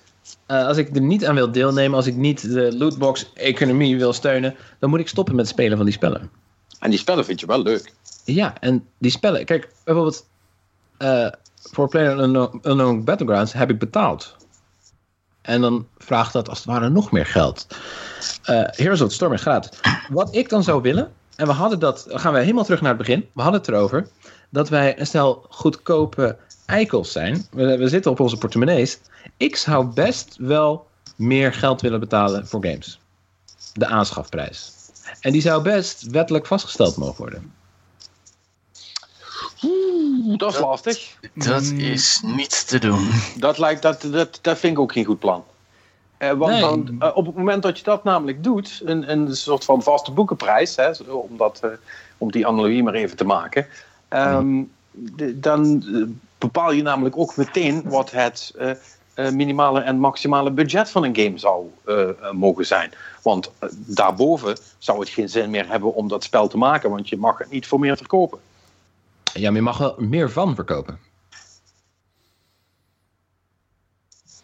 eh, 0.47 0.67
als 0.67 0.77
ik 0.77 0.95
er 0.97 1.03
niet 1.03 1.27
aan 1.27 1.35
wil 1.35 1.53
deelnemen, 1.53 1.97
als 1.97 2.07
ik 2.07 2.15
niet 2.17 2.41
de 2.53 2.77
lootbox-economie 2.77 3.97
wil 3.99 4.13
steunen, 4.13 4.55
dan 4.79 4.91
moet 4.91 5.01
ik 5.01 5.09
stoppen 5.09 5.35
met 5.35 5.45
het 5.45 5.55
spelen 5.55 5.77
van 5.77 5.87
die 5.87 5.95
spellen. 5.95 6.31
En 6.79 6.91
die 6.91 6.99
spellen 6.99 7.25
vind 7.25 7.41
je 7.41 7.47
wel 7.47 7.63
leuk. 7.63 7.93
Ja, 8.25 8.55
en 8.61 8.87
die 8.99 9.11
spellen, 9.11 9.45
kijk, 9.45 9.69
bijvoorbeeld 9.85 10.27
eh, 11.01 11.27
voor 11.57 11.89
PlayerUnknown 11.89 13.05
Battlegrounds 13.05 13.53
heb 13.53 13.71
ik 13.71 13.79
betaald. 13.79 14.37
En 15.43 15.61
dan 15.61 15.87
vraagt 15.99 16.33
dat 16.33 16.49
als 16.49 16.59
het 16.59 16.67
ware 16.67 16.89
nog 16.89 17.11
meer 17.11 17.27
geld. 17.27 17.67
Eh 18.45 18.63
Heroes 18.67 19.01
of 19.01 19.09
the 19.09 19.15
Storm 19.15 19.33
is 19.33 19.41
gratis. 19.41 19.71
Wat 20.09 20.35
ik 20.35 20.49
dan 20.49 20.63
zou 20.63 20.83
willen, 20.83 21.13
en 21.37 21.47
we 21.47 21.53
hadden 21.53 21.79
dat, 21.79 22.07
gaan 22.09 22.33
we 22.33 22.39
helemaal 22.41 22.65
terug 22.65 22.81
naar 22.81 22.89
het 22.89 22.99
begin. 22.99 23.29
We 23.33 23.43
hadden 23.43 23.61
het 23.61 23.71
erover 23.71 24.09
dat 24.51 24.69
wij 24.69 24.99
een 24.99 25.07
stel 25.07 25.47
goedkope 25.49 26.37
eikels 26.67 27.13
zijn. 27.13 27.47
We 27.51 27.89
zitten 27.89 28.11
op 28.11 28.21
onze 28.21 28.37
portemonnees. 28.37 28.99
Ik 29.37 29.57
zou 29.57 29.87
best 29.87 30.37
wel 30.39 30.87
meer 31.17 31.53
geld 31.53 31.81
willen 31.81 32.01
betalen 32.01 32.47
voor 32.47 32.65
games. 32.65 33.01
De 33.73 33.87
aanschafprijs. 33.87 34.73
En 35.21 35.33
die 35.33 35.43
zou 35.43 35.63
best 35.63 36.03
wettelijk 36.11 36.47
vastgesteld 36.47 36.97
mogen 36.97 37.17
worden. 37.17 37.53
Oeh, 39.65 40.39
dat 40.39 40.53
is 40.53 40.61
lastig. 40.61 41.17
Dat 41.35 41.63
is 41.63 42.21
niet 42.25 42.69
te 42.69 42.79
doen. 42.79 43.09
Dat, 43.37 43.59
lijkt, 43.59 43.83
dat, 43.83 44.01
dat, 44.11 44.39
dat 44.43 44.59
vind 44.59 44.73
ik 44.73 44.79
ook 44.79 44.93
geen 44.93 45.05
goed 45.05 45.19
plan. 45.19 45.45
Eh, 46.17 46.33
want 46.33 46.53
Nee. 46.53 46.61
dan, 46.61 46.97
eh, 46.99 47.17
op 47.17 47.27
het 47.27 47.37
moment 47.37 47.63
dat 47.63 47.79
je 47.79 47.85
dat 47.85 48.05
namelijk 48.05 48.45
doet, 48.45 48.81
een, 48.85 49.11
een 49.11 49.37
soort 49.37 49.65
van 49.65 49.83
vaste 49.83 50.11
boekenprijs, 50.11 50.77
hè, 50.77 50.91
om, 51.09 51.37
dat, 51.37 51.59
eh, 51.63 51.71
om 52.19 52.31
die 52.31 52.47
analogie 52.47 52.83
maar 52.83 52.95
even 52.95 53.17
te 53.17 53.25
maken, 53.25 53.67
ehm, 54.09 54.63
de- 54.91 55.41
dan 55.41 55.85
eh, 55.95 56.03
bepaal 56.39 56.73
je 56.73 56.83
namelijk 56.83 57.19
ook 57.19 57.37
meteen 57.37 57.83
wat 57.85 58.11
het 58.11 58.53
eh, 58.59 58.71
eh, 59.15 59.33
minimale 59.33 59.81
en 59.81 59.99
maximale 59.99 60.51
budget 60.51 60.91
van 60.91 61.05
een 61.05 61.17
game 61.17 61.39
zou 61.39 61.65
mogen 62.33 62.67
zijn. 62.67 62.93
Want 63.23 63.51
daarboven 63.71 64.57
zou 64.79 65.01
het 65.01 65.09
geen 65.09 65.29
zin 65.29 65.51
meer 65.51 65.69
hebben 65.69 65.95
om 65.95 66.09
dat 66.09 66.25
spel 66.25 66.49
te 66.49 66.57
maken, 66.59 66.91
want 66.91 67.09
je 67.09 67.17
mag 67.17 67.39
het 67.39 67.51
niet 67.51 67.67
voor 67.67 67.79
meer 67.81 67.97
verkopen. 67.97 68.39
Ja, 69.35 69.49
maar 69.49 69.57
je 69.59 69.63
mag 69.63 69.79
wel 69.79 69.95
meer 69.99 70.31
van 70.31 70.55
verkopen. 70.55 70.99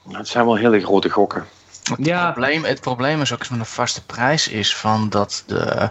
Nou, 0.05 0.19
Het 0.19 0.29
zijn 0.29 0.45
wel 0.45 0.57
hele 0.57 0.81
grote 0.81 1.11
gokken. 1.11 1.47
Het, 1.91 2.07
Ja. 2.07 2.31
probleem, 2.33 2.65
het 2.65 2.81
probleem 2.81 3.21
is 3.21 3.33
ook 3.33 3.39
eens 3.39 3.49
met 3.49 3.59
een 3.59 3.67
vaste 3.67 4.05
prijs 4.05 4.49
is 4.49 4.77
van 4.77 5.09
dat 5.09 5.43
de, 5.47 5.91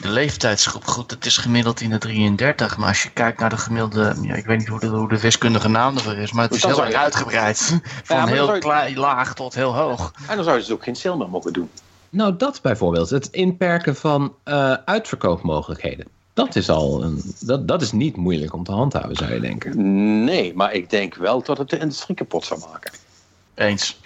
de 0.00 0.08
leeftijdsgroep, 0.08 0.84
goed, 0.84 1.10
het 1.10 1.26
is 1.26 1.36
gemiddeld 1.36 1.80
in 1.80 1.90
de 1.90 1.98
33, 1.98 2.76
maar 2.76 2.88
als 2.88 3.02
je 3.02 3.10
kijkt 3.10 3.38
naar 3.38 3.50
de 3.50 3.56
gemiddelde, 3.56 4.14
ja, 4.22 4.34
ik 4.34 4.44
weet 4.46 4.58
niet 4.58 4.68
hoe 4.68 4.80
de, 4.80 4.86
hoe 4.86 5.08
de 5.08 5.20
wiskundige 5.20 5.68
naam 5.68 5.96
ervoor 5.96 6.16
is, 6.16 6.32
maar 6.32 6.44
het 6.44 6.54
is 6.54 6.64
heel 6.64 6.80
erg 6.80 6.90
je- 6.90 6.98
uitgebreid. 6.98 7.80
Van 8.04 8.28
heel 8.28 8.36
zou 8.44 8.54
je- 8.54 8.60
klein, 8.60 8.96
laag 8.98 9.34
tot 9.34 9.54
heel 9.54 9.74
hoog. 9.74 10.12
En 10.28 10.34
dan 10.36 10.44
zou 10.44 10.56
je 10.56 10.62
dus 10.62 10.72
ook 10.72 10.82
geen 10.84 10.96
sale 10.96 11.16
meer 11.16 11.28
mogen 11.28 11.52
doen. 11.52 11.70
Nou, 12.10 12.36
dat 12.36 12.60
bijvoorbeeld. 12.62 13.10
Het 13.10 13.26
inperken 13.30 13.96
van 13.96 14.34
eh, 14.44 14.72
uitverkoopmogelijkheden. 14.84 16.06
Dat 16.44 16.56
is 16.56 16.68
al 16.68 17.02
een, 17.04 17.22
dat, 17.40 17.68
dat 17.68 17.82
is 17.82 17.92
niet 17.92 18.16
moeilijk 18.16 18.52
om 18.52 18.64
te 18.64 18.72
handhaven, 18.72 19.16
zou 19.16 19.32
je 19.34 19.40
denken. 19.40 20.24
Nee, 20.24 20.54
maar 20.54 20.72
ik 20.72 20.90
denk 20.90 21.14
wel 21.14 21.42
dat 21.42 21.58
het 21.58 21.70
de 21.70 21.78
industrie 21.78 22.16
kapot 22.16 22.44
zou 22.44 22.60
maken. 22.70 22.92
Eens. 23.54 24.00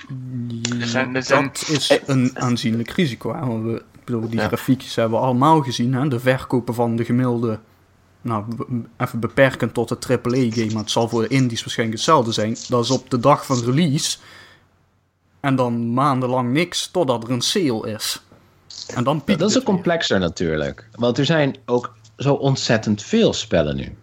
Er 0.81 0.87
zijn- 0.87 1.15
er 1.17 1.23
zijn- 1.23 1.45
Dat 1.45 1.69
is 1.69 1.99
een 2.07 2.31
aanzienlijk 2.39 2.91
risico. 2.91 3.35
Hè? 3.35 3.47
Want 3.47 3.65
we, 3.65 3.73
ik 3.75 4.05
bedoel, 4.05 4.29
die 4.29 4.39
Ja. 4.41 4.47
grafiekjes 4.47 4.95
hebben 4.95 5.19
we 5.19 5.25
allemaal 5.25 5.61
gezien. 5.63 5.95
Hè? 5.95 6.09
De 6.09 6.21
verkopen 6.21 6.75
van 6.75 6.97
de 6.97 7.05
gemiddelde... 7.05 7.59
Nou, 8.23 8.45
even 8.97 9.21
beperkend 9.21 9.75
tot 9.75 9.89
de 9.89 9.97
AAA-game. 10.09 10.73
Maar 10.73 10.83
het 10.83 10.91
zal 10.91 11.09
voor 11.09 11.23
de 11.23 11.29
indies 11.29 11.61
waarschijnlijk 11.61 11.99
hetzelfde 11.99 12.33
zijn. 12.33 12.57
Dat 12.69 12.85
is 12.85 12.91
op 12.91 13.11
de 13.11 13.21
dag 13.21 13.47
van 13.47 13.61
release. 13.65 14.19
En 15.41 15.57
dan 15.57 15.93
maandenlang 15.93 16.53
niks 16.53 16.89
totdat 16.91 17.23
er 17.25 17.31
een 17.31 17.41
sale 17.41 17.91
is. 17.91 18.23
En 18.95 19.05
dan 19.05 19.25
piekt 19.25 19.39
Dat 19.39 19.51
is 19.51 19.57
ook 19.59 19.65
weer. 19.67 19.75
complexer 19.75 20.19
natuurlijk. 20.19 20.89
Want 20.93 21.19
er 21.19 21.25
zijn 21.25 21.57
ook 21.67 21.95
zo 22.17 22.35
ontzettend 22.35 23.03
veel 23.03 23.33
spellen 23.33 23.77
nu. 23.77 23.97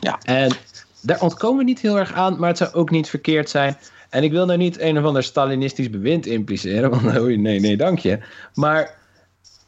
Ja. 0.00 0.18
En 0.22 0.52
daar 1.00 1.20
ontkomen 1.20 1.58
we 1.58 1.64
niet 1.64 1.80
heel 1.80 1.98
erg 1.98 2.12
aan, 2.12 2.38
maar 2.38 2.48
het 2.48 2.58
zou 2.58 2.72
ook 2.72 2.90
niet 2.90 3.08
verkeerd 3.08 3.50
zijn. 3.50 3.76
En 4.10 4.22
ik 4.22 4.30
wil 4.30 4.46
nou 4.46 4.58
niet 4.58 4.80
een 4.80 4.98
of 4.98 5.04
ander 5.04 5.22
Stalinistisch 5.22 5.90
bewind 5.90 6.26
impliceren, 6.26 6.90
want 7.00 7.36
nee, 7.36 7.60
nee, 7.60 7.76
dank 7.76 7.98
je. 7.98 8.18
Maar 8.54 8.98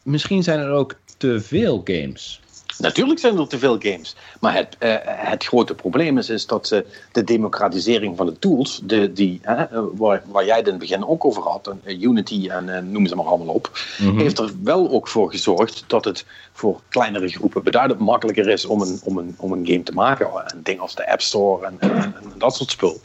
misschien 0.02 0.42
zijn 0.42 0.58
er 0.58 0.70
ook 0.70 0.94
te 1.16 1.40
veel 1.40 1.80
games. 1.84 2.40
Natuurlijk 2.80 3.18
zijn 3.18 3.38
er 3.38 3.48
te 3.48 3.58
veel 3.58 3.78
games. 3.78 4.16
Maar 4.40 4.54
het, 4.54 4.76
eh, 4.78 4.96
het 5.04 5.44
grote 5.44 5.74
probleem 5.74 6.18
is, 6.18 6.28
is 6.28 6.46
dat 6.46 6.70
eh, 6.70 6.80
de 7.12 7.24
democratisering 7.24 8.16
van 8.16 8.26
de 8.26 8.38
tools, 8.38 8.80
de, 8.84 9.12
die, 9.12 9.40
eh, 9.42 9.62
waar, 9.94 10.22
waar 10.26 10.44
jij 10.44 10.56
het 10.56 10.66
in 10.66 10.72
het 10.72 10.80
begin 10.80 11.06
ook 11.06 11.24
over 11.24 11.42
had, 11.42 11.74
Unity 11.84 12.48
en 12.48 12.76
eh, 12.76 12.82
noem 12.82 13.06
ze 13.06 13.16
maar 13.16 13.26
allemaal 13.26 13.54
op, 13.54 13.70
heeft 14.16 14.38
er 14.38 14.50
wel 14.62 14.90
ook 14.90 15.08
voor 15.08 15.30
gezorgd 15.30 15.84
dat 15.86 16.04
het 16.04 16.24
voor 16.52 16.80
kleinere 16.88 17.28
groepen 17.28 17.62
beduidend 17.62 18.00
makkelijker 18.00 18.48
is 18.48 18.66
om 18.66 18.80
een, 18.80 19.00
om 19.04 19.18
een, 19.18 19.34
om 19.38 19.52
een 19.52 19.66
game 19.66 19.82
te 19.82 19.92
maken. 19.92 20.28
Een 20.44 20.62
ding 20.62 20.80
als 20.80 20.94
de 20.94 21.10
App 21.10 21.20
Store 21.20 21.66
en, 21.66 21.76
en, 21.78 21.92
en 21.92 22.14
dat 22.38 22.56
soort 22.56 22.70
spul. 22.70 23.00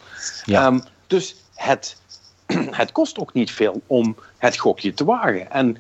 Ja. 0.45 0.65
Ehm, 0.65 0.80
dus 1.07 1.36
het, 1.55 1.97
het 2.82 2.91
kost 2.91 3.19
ook 3.19 3.34
niet 3.34 3.51
veel 3.51 3.82
om 3.88 4.15
het 4.38 4.57
gokje 4.57 4.93
te 4.93 5.05
wagen. 5.05 5.51
En 5.51 5.78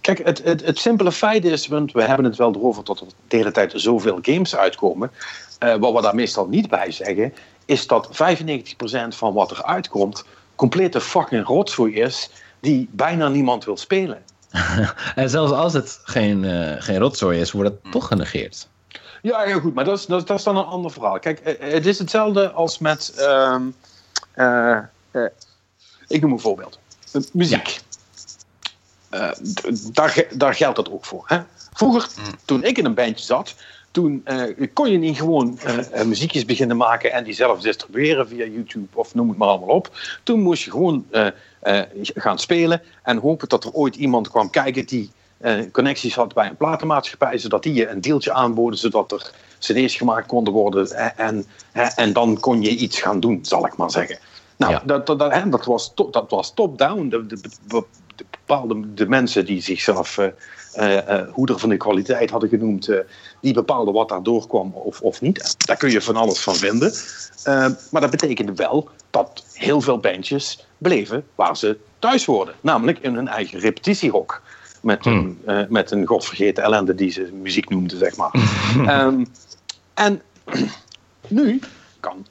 kijk, 0.00 0.24
het, 0.24 0.42
het, 0.44 0.64
het 0.64 0.78
simpele 0.78 1.12
feit 1.12 1.44
is, 1.44 1.66
want 1.66 1.92
we 1.92 2.02
hebben 2.02 2.24
het 2.26 2.36
wel 2.36 2.54
erover 2.54 2.84
dat 2.84 3.00
er 3.00 3.06
de 3.28 3.36
hele 3.36 3.50
tijd 3.50 3.72
zoveel 3.74 4.18
games 4.22 4.56
uitkomen. 4.56 5.10
Eh, 5.58 5.74
wat 5.74 5.92
we 5.94 6.02
daar 6.02 6.14
meestal 6.14 6.46
niet 6.46 6.68
bij 6.68 6.90
zeggen, 6.90 7.34
is 7.64 7.86
dat 7.86 8.08
95% 8.12 9.08
van 9.08 9.32
wat 9.32 9.50
er 9.50 9.64
uitkomt 9.64 10.24
complete 10.54 11.00
fucking 11.00 11.46
rotzooi 11.46 11.94
is 11.94 12.30
die 12.60 12.88
bijna 12.92 13.28
niemand 13.28 13.64
wil 13.64 13.76
spelen. 13.76 14.22
En 15.14 15.30
zelfs 15.30 15.52
als 15.52 15.72
het 15.72 16.00
geen, 16.02 16.44
eh, 16.44 16.74
geen 16.82 16.98
rotzooi 16.98 17.40
is, 17.40 17.52
wordt 17.52 17.70
het 17.70 17.92
toch 17.92 18.06
genegeerd. 18.06 18.68
Ja, 19.22 19.40
heel 19.40 19.60
goed, 19.60 19.74
maar 19.74 19.84
dat 19.84 19.98
is, 19.98 20.06
dat, 20.06 20.20
is- 20.20 20.26
dat 20.26 20.38
is 20.38 20.44
dan 20.44 20.56
een 20.56 20.64
ander 20.64 20.90
verhaal. 20.90 21.18
Kijk, 21.18 21.38
eh, 21.40 21.72
het 21.72 21.86
is 21.86 21.98
hetzelfde 21.98 22.50
als 22.50 22.78
met. 22.78 23.12
ehm, 23.16 23.62
eh, 24.32 24.78
eh, 25.10 25.24
ik 26.08 26.20
noem 26.20 26.32
een 26.32 26.40
voorbeeld: 26.40 26.78
muziek. 27.32 27.80
D- 29.54 29.94
daar, 29.94 30.24
daar 30.34 30.54
geldt 30.54 30.76
dat 30.76 30.90
ook 30.90 31.04
voor. 31.04 31.22
Hè? 31.26 31.38
Vroeger, 31.72 32.08
toen 32.44 32.64
ik 32.64 32.78
in 32.78 32.84
een 32.84 32.94
bandje 32.94 33.24
zat, 33.24 33.54
toen 33.90 34.20
eh, 34.24 34.66
kon 34.72 34.90
je 34.90 34.98
niet 34.98 35.16
gewoon 35.16 35.58
eh, 35.58 36.00
eh, 36.00 36.06
muziekjes 36.06 36.44
beginnen 36.44 36.76
maken 36.76 37.12
en 37.12 37.24
die 37.24 37.34
zelf 37.34 37.60
distribueren 37.60 38.28
via 38.28 38.44
YouTube 38.44 38.86
of 38.92 39.14
noem 39.14 39.28
het 39.28 39.38
maar 39.38 39.48
allemaal 39.48 39.68
op. 39.76 39.90
Toen 40.22 40.40
moest 40.40 40.62
je 40.62 40.70
gewoon 40.70 41.04
eh, 41.10 41.26
eh, 41.60 41.82
gaan 42.14 42.38
spelen 42.38 42.82
en 43.02 43.18
hopen 43.18 43.48
dat 43.48 43.64
er 43.64 43.72
ooit 43.72 43.96
iemand 43.96 44.28
kwam 44.30 44.50
kijken 44.50 44.86
die 44.86 45.10
eh, 45.38 45.54
connecties 45.72 46.14
had 46.14 46.34
bij 46.34 46.46
een 46.48 46.56
platenmaatschappij, 46.56 47.38
zodat 47.38 47.62
die 47.62 47.74
je 47.74 47.88
een 47.88 48.00
deeltje 48.00 48.32
aanboden, 48.32 48.78
zodat 48.78 49.12
er 49.12 49.30
cd's 49.58 49.94
gemaakt 49.96 50.26
konden 50.26 50.52
worden 50.52 50.90
en, 51.16 51.46
en, 51.72 51.92
en 51.96 52.12
dan 52.12 52.40
kon 52.40 52.62
je 52.62 52.68
iets 52.70 53.00
gaan 53.00 53.20
doen, 53.20 53.38
zal 53.42 53.66
ik 53.66 53.76
maar 53.76 53.90
zeggen. 53.90 54.18
Nou, 54.56 54.72
Ja. 54.72 54.82
dat, 54.84 55.06
dat, 55.06 55.18
dat, 55.50 55.64
was 55.64 55.92
to- 55.94 56.10
dat 56.10 56.30
was 56.30 56.54
top-down. 56.54 57.28
De, 58.46 58.54
de, 58.54 58.74
de- 58.74 58.76
de 58.76 58.76
bepaalde 58.76 58.94
de 58.94 59.08
mensen 59.08 59.44
die 59.44 59.62
zichzelf 59.62 60.18
eh, 60.18 60.26
eh, 60.72 61.08
eh, 61.08 61.28
hoeder 61.32 61.58
van 61.58 61.68
de 61.68 61.76
kwaliteit 61.76 62.30
hadden 62.30 62.48
genoemd, 62.48 62.88
die 63.40 63.52
bepaalden 63.54 63.94
wat 63.94 64.08
daar 64.08 64.22
doorkwam 64.22 64.72
of, 64.74 65.00
of 65.00 65.20
niet. 65.20 65.54
Daar 65.66 65.76
kun 65.76 65.90
je 65.90 66.00
van 66.00 66.16
alles 66.16 66.38
van 66.38 66.54
vinden. 66.54 66.92
Maar 67.90 68.00
dat 68.00 68.10
betekende 68.10 68.54
wel 68.54 68.88
dat 69.10 69.44
heel 69.52 69.80
veel 69.80 69.98
bandjes 69.98 70.66
bleven 70.78 71.26
waar 71.34 71.56
ze 71.56 71.78
thuis 71.98 72.24
hoorden. 72.24 72.54
Namelijk 72.60 72.98
in 72.98 73.14
hun 73.14 73.28
eigen 73.28 73.58
repetitiehok. 73.58 74.42
Met 74.80 75.06
een, 75.06 75.40
eh, 75.46 75.60
met 75.68 75.90
een 75.90 76.06
godvergeten 76.06 76.62
ellende 76.62 76.94
die 76.94 77.10
ze 77.10 77.30
muziek 77.32 77.68
noemden, 77.68 77.98
zeg 77.98 78.16
maar. 78.16 78.30
Ehm, 78.86 79.24
en 79.94 80.22
nu 81.28 81.60
kan 82.00 82.26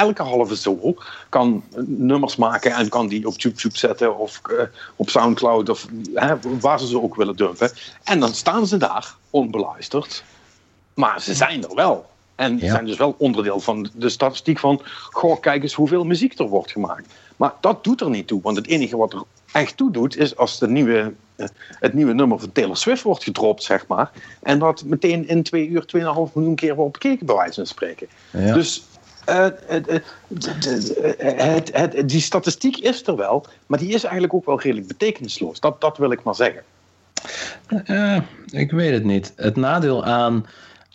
elke 0.00 0.22
halve 0.22 0.56
zo 0.56 0.94
kan 1.28 1.62
nummers 1.86 2.36
maken 2.36 2.72
en 2.72 2.88
kan 2.88 3.08
die 3.08 3.26
op 3.26 3.40
YouTube 3.40 3.78
zetten 3.78 4.18
of 4.18 4.40
eh, 4.58 4.64
op 4.96 5.10
Soundcloud 5.10 5.68
of 5.68 5.86
hè, 6.14 6.34
waar 6.60 6.80
ze 6.80 6.86
ze 6.86 7.02
ook 7.02 7.14
willen 7.14 7.36
dumpen. 7.36 7.70
En 8.04 8.20
dan 8.20 8.34
staan 8.34 8.66
ze 8.66 8.76
daar 8.76 9.14
onbeluisterd, 9.30 10.24
maar 10.94 11.20
ze 11.20 11.34
zijn 11.34 11.62
er 11.64 11.74
wel. 11.74 12.08
En 12.34 12.58
Ja. 12.58 12.70
zijn 12.72 12.86
dus 12.86 12.96
wel 12.96 13.14
onderdeel 13.18 13.60
van 13.60 13.90
de 13.94 14.08
statistiek 14.08 14.58
van, 14.58 14.80
goh, 15.10 15.40
kijk 15.40 15.62
eens 15.62 15.74
hoeveel 15.74 16.04
muziek 16.04 16.38
er 16.38 16.48
wordt 16.48 16.70
gemaakt. 16.70 17.12
Maar 17.36 17.52
dat 17.60 17.84
doet 17.84 18.00
er 18.00 18.10
niet 18.10 18.26
toe, 18.26 18.40
want 18.42 18.56
het 18.56 18.66
enige 18.66 18.96
wat 18.96 19.12
er 19.12 19.22
echt 19.52 19.76
toe 19.76 19.90
doet, 19.90 20.16
is 20.16 20.36
als 20.36 20.58
de 20.58 20.68
nieuwe, 20.68 21.12
eh, 21.36 21.46
het 21.66 21.92
nieuwe 21.94 22.12
nummer 22.12 22.38
van 22.40 22.52
Taylor 22.52 22.76
Swift 22.76 23.02
wordt 23.02 23.24
gedropt, 23.24 23.62
zeg 23.62 23.86
maar. 23.86 24.10
En 24.42 24.58
dat 24.58 24.84
meteen 24.84 25.28
in 25.28 25.42
twee 25.42 25.68
uur 25.68 25.86
2,5 25.86 26.34
miljoen 26.34 26.54
keer 26.54 26.74
wordt 26.74 26.92
bekeken, 26.92 27.26
bij 27.26 27.34
wijze 27.36 27.54
van 27.54 27.66
spreken. 27.66 28.06
Ja. 28.30 28.54
Dus 28.54 28.82
het, 29.32 29.86
eh, 29.86 29.96
d- 30.38 30.96
eh, 30.96 31.36
het, 31.54 31.70
het, 31.76 32.08
die 32.08 32.20
statistiek 32.20 32.76
is 32.76 33.06
er 33.06 33.16
wel, 33.16 33.46
maar 33.66 33.78
die 33.78 33.94
is 33.94 34.02
eigenlijk 34.02 34.34
ook 34.34 34.46
wel 34.46 34.60
redelijk 34.60 34.86
betekenisloos. 34.86 35.60
Dat, 35.60 35.80
dat 35.80 35.98
wil 35.98 36.10
ik 36.10 36.22
maar 36.22 36.34
zeggen. 36.34 36.62
Eh, 37.84 38.18
ik 38.50 38.70
weet 38.70 38.92
het 38.92 39.04
niet. 39.04 39.32
Het 39.36 39.56
nadeel 39.56 40.04
aan 40.04 40.46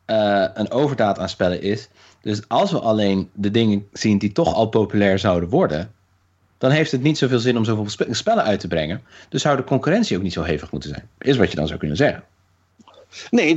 eh, 0.06 0.46
een 0.54 0.72
overdaad 0.72 1.20
aan 1.20 1.30
spellen 1.30 1.62
is. 1.62 1.88
Dus 2.22 2.42
als 2.48 2.72
we 2.72 2.80
alleen 2.80 3.30
de 3.34 3.52
dingen 3.52 3.88
zien 3.94 4.18
die 4.18 4.32
toch 4.32 4.54
al 4.54 4.66
populair 4.68 5.20
zouden 5.20 5.50
worden. 5.50 5.92
dan 6.58 6.72
heeft 6.72 6.92
het 6.92 7.02
niet 7.02 7.18
zoveel 7.18 7.40
zin 7.40 7.58
om 7.58 7.66
zoveel 7.66 7.90
spe- 7.90 8.14
spellen 8.14 8.44
uit 8.44 8.60
te 8.60 8.68
brengen. 8.68 9.04
Dus 9.30 9.42
zou 9.42 9.58
de 9.58 9.64
concurrentie 9.64 10.18
ook 10.18 10.24
niet 10.24 10.34
zo 10.34 10.44
hevig 10.44 10.72
moeten 10.72 10.90
zijn. 10.90 11.10
Is 11.18 11.38
wat 11.38 11.50
je 11.50 11.56
dan 11.56 11.68
zou 11.68 11.80
kunnen 11.80 11.98
zeggen. 11.98 12.24
Nee, 13.32 13.56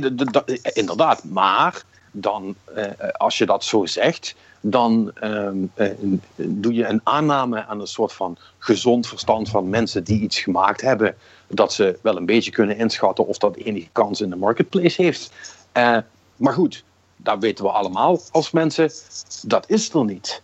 inderdaad. 0.73 1.23
Maar 1.23 1.83
dan, 2.11 2.55
eh, 2.75 2.83
als 3.11 3.37
je 3.37 3.45
dat 3.45 3.63
zo 3.63 3.85
zegt, 3.85 4.35
dan 4.61 5.11
ehm, 5.13 5.57
eh, 5.73 5.87
doe 6.35 6.73
je 6.73 6.85
een 6.85 7.01
aanname 7.03 7.65
aan 7.65 7.79
een 7.79 7.87
soort 7.87 8.13
van 8.13 8.37
gezond 8.57 9.07
verstand 9.07 9.49
van 9.49 9.69
mensen 9.69 10.03
die 10.03 10.21
iets 10.21 10.39
gemaakt 10.39 10.81
hebben. 10.81 11.15
Dat 11.47 11.73
ze 11.73 11.99
wel 12.01 12.17
een 12.17 12.25
beetje 12.25 12.51
kunnen 12.51 12.77
inschatten 12.77 13.27
of 13.27 13.37
dat 13.37 13.55
enige 13.55 13.89
kans 13.91 14.21
in 14.21 14.29
de 14.29 14.35
marketplace 14.35 15.01
heeft. 15.01 15.31
Eh, 15.71 15.97
maar 16.35 16.53
goed, 16.53 16.83
dat 17.15 17.39
weten 17.39 17.65
we 17.65 17.71
allemaal 17.71 18.21
als 18.31 18.51
mensen. 18.51 18.91
Dat 19.41 19.69
is 19.69 19.93
er 19.93 20.05
niet. 20.05 20.41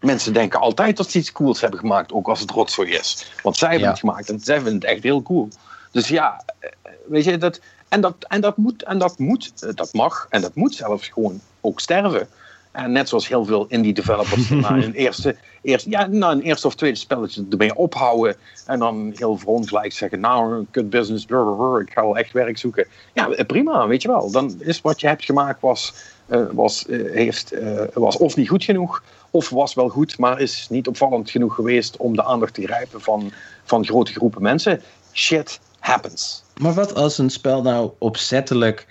Mensen 0.00 0.32
denken 0.32 0.60
altijd 0.60 0.96
dat 0.96 1.10
ze 1.10 1.18
iets 1.18 1.32
cools 1.32 1.60
hebben 1.60 1.80
gemaakt, 1.80 2.12
ook 2.12 2.28
als 2.28 2.40
het 2.40 2.50
rotzooi 2.50 2.90
is. 2.90 3.32
Want 3.42 3.56
zij 3.56 3.68
hebben 3.68 3.86
Ja. 3.86 3.92
het 3.92 4.00
gemaakt 4.02 4.30
en 4.30 4.40
zij 4.40 4.54
vinden 4.56 4.74
het 4.74 4.84
echt 4.84 5.02
heel 5.02 5.22
cool. 5.22 5.48
Dus 5.90 6.08
ja, 6.08 6.44
eh, 6.58 6.70
weet 7.06 7.24
je, 7.24 7.38
dat, 7.38 7.60
en, 7.88 8.00
dat, 8.00 8.14
en 8.28 8.40
dat 8.40 8.56
moet, 8.56 8.82
en 8.82 8.98
dat 8.98 9.18
moet, 9.18 9.76
dat 9.76 9.92
mag 9.92 10.26
en 10.30 10.40
dat 10.40 10.54
moet 10.54 10.74
zelfs 10.74 11.08
gewoon 11.08 11.40
ook 11.60 11.80
sterven. 11.80 12.28
En 12.76 12.92
net 12.92 13.08
zoals 13.08 13.28
heel 13.28 13.44
veel 13.44 13.66
indie 13.68 13.92
developers 13.92 14.48
na 14.64 14.70
een 14.70 14.92
eerste, 14.92 15.36
eerste, 15.62 15.90
ja, 15.90 16.06
na 16.06 16.30
een 16.30 16.40
eerste 16.40 16.66
of 16.66 16.74
tweede 16.74 16.96
spelletje 16.96 17.46
ermee 17.50 17.74
ophouden. 17.74 18.36
En 18.66 18.78
dan 18.78 19.12
heel 19.14 19.36
verongelijk 19.36 19.92
zeggen, 19.92 20.20
nou, 20.20 20.66
kut 20.70 20.90
business, 20.90 21.24
brr, 21.24 21.80
ik 21.80 21.90
ga 21.92 22.02
wel 22.02 22.16
echt 22.16 22.32
werk 22.32 22.58
zoeken. 22.58 22.86
Ja, 23.12 23.30
eh, 23.30 23.46
prima, 23.46 23.86
weet 23.86 24.02
je 24.02 24.08
wel. 24.08 24.30
Dan 24.30 24.54
is 24.58 24.80
wat 24.80 25.00
je 25.00 25.06
hebt 25.06 25.24
gemaakt 25.24 25.60
was, 25.60 25.94
eh, 26.26 26.40
was, 26.52 26.86
eh, 26.86 27.12
heeft, 27.12 27.52
eh, 27.52 27.82
was 27.94 28.16
of 28.16 28.36
niet 28.36 28.48
goed 28.48 28.64
genoeg, 28.64 29.02
of 29.30 29.48
was 29.48 29.74
wel 29.74 29.88
goed, 29.88 30.18
maar 30.18 30.40
is 30.40 30.66
niet 30.70 30.88
opvallend 30.88 31.30
genoeg 31.30 31.54
geweest 31.54 31.96
om 31.96 32.16
de 32.16 32.24
aandacht 32.24 32.54
te 32.54 32.62
grijpen 32.62 33.00
van, 33.00 33.32
van 33.64 33.84
grote 33.84 34.12
groepen 34.12 34.42
mensen. 34.42 34.82
Shit 35.12 35.60
happens. 35.78 36.42
Maar 36.60 36.74
wat 36.74 36.94
als 36.94 37.18
een 37.18 37.30
spel 37.30 37.62
nou 37.62 37.90
opzettelijk 37.98 38.86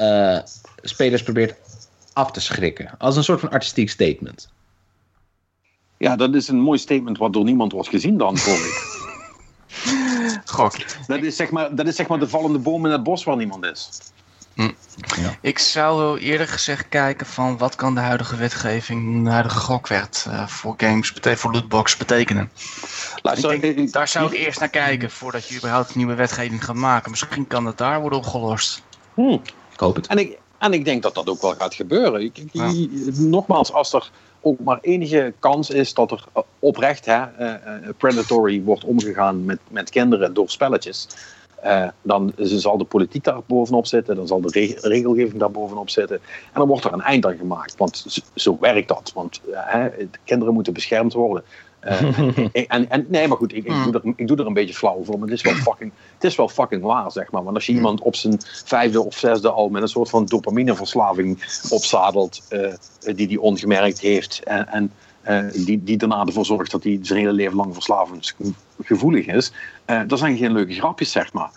eh, 0.00 0.38
spelers 0.82 1.22
probeert 1.22 1.54
af 2.12 2.30
te 2.30 2.40
schrikken? 2.40 2.90
Als 2.98 3.16
een 3.16 3.24
soort 3.24 3.40
van 3.40 3.50
artistiek 3.50 3.90
statement. 3.90 4.48
Ja, 5.96 6.16
dat 6.16 6.34
is 6.34 6.48
een 6.48 6.60
mooi 6.60 6.78
statement 6.78 7.18
wat 7.18 7.32
door 7.32 7.44
niemand 7.44 7.72
wordt 7.72 7.88
gezien 7.88 8.18
dan, 8.18 8.38
voor 8.38 8.54
ik. 8.54 8.98
Gok. 10.44 10.72
Dat 11.06 11.22
is, 11.22 11.36
zeg 11.36 11.50
maar, 11.50 11.74
dat 11.74 11.86
is 11.86 11.96
zeg 11.96 12.06
maar 12.08 12.18
de 12.18 12.28
vallende 12.28 12.58
boom 12.58 12.86
in 12.86 12.92
het 12.92 13.02
bos 13.02 13.24
waar 13.24 13.36
niemand 13.36 13.64
is. 13.64 13.88
Ik 15.40 15.58
zou 15.58 16.18
eerder 16.18 16.48
gezegd 16.48 16.88
kijken 16.88 17.26
van 17.26 17.58
wat 17.58 17.74
kan 17.74 17.94
de 17.94 18.00
huidige 18.00 18.36
wetgeving, 18.36 19.24
de 19.24 19.30
huidige 19.30 19.58
gokwet 19.58 20.26
eh, 20.30 20.46
voor 20.46 20.74
games, 20.76 21.12
voor 21.22 21.52
lootbox 21.52 21.96
betekenen. 21.96 22.50
Luister, 23.22 23.52
Ik 23.52 23.60
denk, 23.60 23.92
daar 23.92 24.08
zou 24.08 24.26
ik 24.26 24.32
eerst 24.38 24.60
naar 24.60 24.68
kijken 24.68 25.10
voordat 25.10 25.48
je 25.48 25.56
überhaupt 25.56 25.94
nieuwe 25.94 26.14
wetgeving 26.14 26.64
gaat 26.64 26.74
maken. 26.74 27.10
Misschien 27.10 27.46
kan 27.46 27.64
dat 27.64 27.78
daar 27.78 28.00
worden 28.00 28.18
opgelost. 28.18 28.82
hmm. 29.14 29.42
Ik 29.72 29.80
hoop 29.80 29.96
het. 29.96 30.06
En 30.06 30.18
ik, 30.18 30.38
en 30.60 30.72
ik 30.72 30.84
denk 30.84 31.02
dat 31.02 31.14
dat 31.14 31.28
ook 31.28 31.40
wel 31.40 31.54
gaat 31.54 31.74
gebeuren. 31.74 32.20
Ik, 32.22 32.38
ik- 32.38 32.48
Ja. 32.52 32.72
Nogmaals, 33.16 33.72
als 33.72 33.92
er 33.92 34.10
ook 34.40 34.58
maar 34.60 34.78
enige 34.80 35.32
kans 35.38 35.70
is 35.70 35.94
dat 35.94 36.10
er 36.10 36.24
eh, 36.32 36.42
oprecht 36.58 37.04
hè, 37.06 37.22
eh, 37.24 37.54
eh, 37.54 37.88
predatory 37.96 38.62
wordt 38.62 38.84
omgegaan 38.84 39.44
met, 39.44 39.58
met 39.68 39.90
kinderen 39.90 40.34
door 40.34 40.50
spelletjes. 40.50 41.08
dan 42.02 42.32
zal 42.36 42.78
de 42.78 42.84
politiek 42.84 43.24
daar 43.24 43.40
bovenop 43.46 43.86
zitten, 43.86 44.16
dan 44.16 44.26
zal 44.26 44.40
de 44.40 44.48
reg- 44.52 44.80
regelgeving 44.82 45.38
daar 45.38 45.50
bovenop 45.50 45.90
zitten. 45.90 46.16
En 46.16 46.52
dan 46.60 46.68
wordt 46.68 46.84
er 46.84 46.92
een 46.92 47.00
eind 47.00 47.26
aan 47.26 47.36
gemaakt, 47.36 47.76
want 47.76 48.04
zo, 48.08 48.20
zo 48.34 48.56
werkt 48.60 48.88
dat. 48.88 49.12
Want 49.14 49.40
de 49.44 50.08
kinderen 50.24 50.54
moeten 50.54 50.72
beschermd 50.72 51.12
worden. 51.12 51.44
Eh, 51.80 52.02
en, 52.68 52.90
en, 52.90 53.06
nee, 53.08 53.28
maar 53.28 53.36
goed, 53.36 53.52
ik, 53.52 53.64
ik, 53.64 53.72
Hmm. 53.72 53.92
doe 53.92 54.00
er, 54.04 54.12
ik 54.16 54.28
doe 54.28 54.36
er 54.36 54.46
een 54.46 54.52
beetje 54.52 54.74
flauw 54.74 55.04
voor, 55.04 55.18
maar 55.18 55.28
het 55.28 55.36
is 55.36 55.42
wel 55.42 55.54
fucking, 55.54 55.92
het 56.14 56.24
is 56.24 56.36
wel 56.36 56.48
fucking 56.48 56.82
waar, 56.82 57.12
zeg 57.12 57.30
maar. 57.30 57.42
Want 57.42 57.54
als 57.54 57.66
je 57.66 57.72
iemand 57.72 58.00
op 58.00 58.16
zijn 58.16 58.40
vijfde 58.64 59.04
of 59.04 59.18
zesde 59.18 59.50
al 59.50 59.68
met 59.68 59.82
een 59.82 59.88
soort 59.88 60.10
van 60.10 60.26
dopamineverslaving 60.26 61.60
opzadelt, 61.68 62.42
eh, 62.48 62.72
die 63.14 63.26
die 63.26 63.40
ongemerkt 63.40 64.00
heeft, 64.00 64.42
en, 64.44 64.68
en 64.68 64.92
eh, 65.22 65.44
die, 65.64 65.84
die 65.84 65.96
daarna 65.96 66.24
ervoor 66.24 66.44
zorgt 66.44 66.70
dat 66.70 66.84
hij 66.84 66.98
zijn 67.02 67.18
hele 67.18 67.32
leven 67.32 67.56
lang 67.56 67.74
verslavingsgevoelig 67.74 69.26
is, 69.26 69.52
dat 70.06 70.18
zijn 70.18 70.36
geen 70.36 70.52
leuke 70.52 70.72
grapjes, 70.72 71.10
zeg 71.12 71.32
maar. 71.32 71.50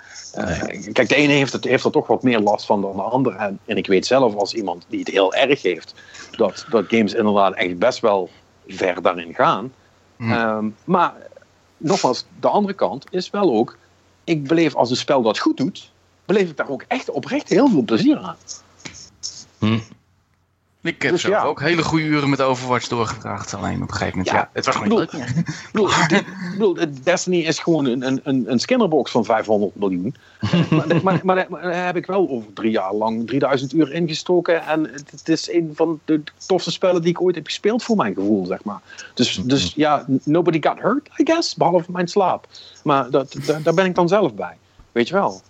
Kijk, 0.92 1.10
de 1.10 1.16
ene 1.16 1.34
heeft, 1.34 1.54
het, 1.54 1.64
heeft 1.64 1.86
er 1.86 1.92
toch 1.92 2.08
wat 2.08 2.24
meer 2.24 2.40
last 2.40 2.66
van 2.66 2.82
dan 2.82 2.96
de 2.96 3.02
ander. 3.02 3.36
En, 3.36 3.60
en 3.66 3.78
ik 3.78 3.88
weet 3.88 4.06
zelf 4.06 4.36
als 4.36 4.54
iemand 4.54 4.86
die 4.90 5.00
het 5.00 5.08
heel 5.08 5.34
erg 5.34 5.62
heeft, 5.62 5.94
dat, 6.32 6.66
dat 6.70 6.86
games 6.88 7.14
inderdaad 7.14 7.54
echt 7.54 7.78
best 7.78 8.00
wel 8.00 8.30
ver 8.68 9.02
daarin 9.02 9.34
gaan. 9.34 9.72
Hm. 10.24 10.32
Ehm, 10.32 10.70
maar 10.84 11.14
nogmaals, 11.78 12.26
de 12.40 12.48
andere 12.48 12.74
kant 12.74 13.06
is 13.10 13.30
wel 13.30 13.54
ook, 13.54 13.78
ik 14.24 14.48
beleef 14.48 14.76
als 14.76 14.90
een 14.90 14.96
spel 14.96 15.22
dat 15.22 15.40
goed 15.40 15.58
doet, 15.58 15.92
beleef 16.26 16.50
ik 16.50 16.58
daar 16.58 16.70
ook 16.70 16.86
echt 16.88 17.10
oprecht 17.10 17.50
heel 17.50 17.70
veel 17.70 17.84
plezier 17.84 18.18
aan. 18.18 18.36
Hm. 19.60 19.80
Ik 20.84 21.02
heb 21.02 21.12
Dus 21.12 21.22
zelf 21.22 21.34
ja. 21.34 21.44
ook 21.44 21.60
hele 21.60 21.84
goede 21.84 22.06
uren 22.06 22.30
met 22.30 22.42
Overwatch 22.42 22.88
doorgebracht. 22.88 23.54
Alleen 23.54 23.82
op 23.82 23.88
een 23.90 23.96
gegeven 23.96 24.18
moment, 24.18 24.36
ja, 24.36 24.42
Ja, 24.42 24.50
het 24.54 24.66
was 24.66 24.76
gewoon 24.76 25.00
niet 25.00 25.14
leuk 25.14 25.34
bedoel, 25.72 25.90
ik 25.90 26.26
bedoel, 26.52 26.78
Destiny 27.04 27.40
is 27.40 27.60
gewoon 27.60 27.86
een, 27.86 28.08
een- 28.08 28.20
een, 28.24 28.52
een 28.52 28.60
scannerbox 28.60 29.12
van 29.12 29.26
500 29.26 29.76
miljoen. 29.76 30.16
maar, 30.70 30.88
maar, 31.04 31.20
maar, 31.24 31.46
maar 31.50 31.62
daar 31.62 31.86
heb 31.86 31.96
ik 31.96 32.06
wel 32.06 32.30
over 32.30 32.54
drie 32.54 32.72
jaar 32.72 32.94
lang 32.94 33.28
3000 33.28 33.74
uur 33.74 33.92
ingestoken. 33.92 34.66
En 34.66 34.84
het, 34.84 35.12
het 35.12 35.30
is 35.30 35.52
een 35.52 35.72
van 35.76 36.00
de 36.06 36.22
tofste 36.46 36.72
spellen 36.72 37.02
die 37.02 37.10
ik 37.12 37.22
ooit 37.22 37.36
heb 37.36 37.46
gespeeld 37.46 37.84
voor 37.84 37.96
mijn 37.96 38.14
gevoel, 38.14 38.46
zeg 38.46 38.64
maar. 38.64 38.82
Dus, 39.14 39.36
dus 39.36 39.74
ja, 39.76 40.06
nobody 40.24 40.62
got 40.62 40.80
hurt, 40.80 41.08
I 41.20 41.24
guess, 41.26 41.56
behalve 41.56 41.92
mijn 41.92 42.08
slaap. 42.08 42.48
Maar 42.84 43.10
dat, 43.10 43.36
daar, 43.46 43.62
daar 43.62 43.74
ben 43.74 43.86
ik 43.86 43.96
dan 43.96 44.08
zelf 44.08 44.34
bij. 44.34 44.58
Weet 44.92 45.08
je 45.08 45.14
wel. 45.14 45.42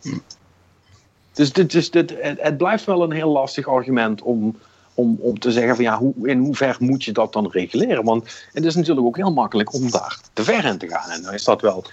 Dus 1.33 1.53
dit, 1.53 1.71
dus 1.71 1.91
dit, 1.91 2.13
het, 2.21 2.41
het 2.41 2.57
blijft 2.57 2.85
wel 2.85 3.03
een 3.03 3.11
heel 3.11 3.29
lastig 3.31 3.67
argument 3.67 4.21
om, 4.21 4.57
om, 4.93 5.17
om 5.19 5.39
te 5.39 5.51
zeggen 5.51 5.75
van 5.75 5.83
ja, 5.83 5.97
hoe, 5.97 6.13
in 6.23 6.39
hoever 6.39 6.75
moet 6.79 7.03
je 7.03 7.11
dat 7.11 7.33
dan 7.33 7.49
reguleren? 7.51 8.03
Want 8.03 8.45
het 8.53 8.65
is 8.65 8.75
natuurlijk 8.75 9.07
ook 9.07 9.17
heel 9.17 9.33
makkelijk 9.33 9.73
om 9.73 9.91
daar 9.91 10.19
te 10.33 10.43
ver 10.43 10.65
in 10.65 10.77
te 10.77 10.87
gaan. 10.87 11.09
En 11.09 11.21
dan 11.21 11.33
is 11.33 11.43
dat 11.43 11.61
wel 11.61 11.85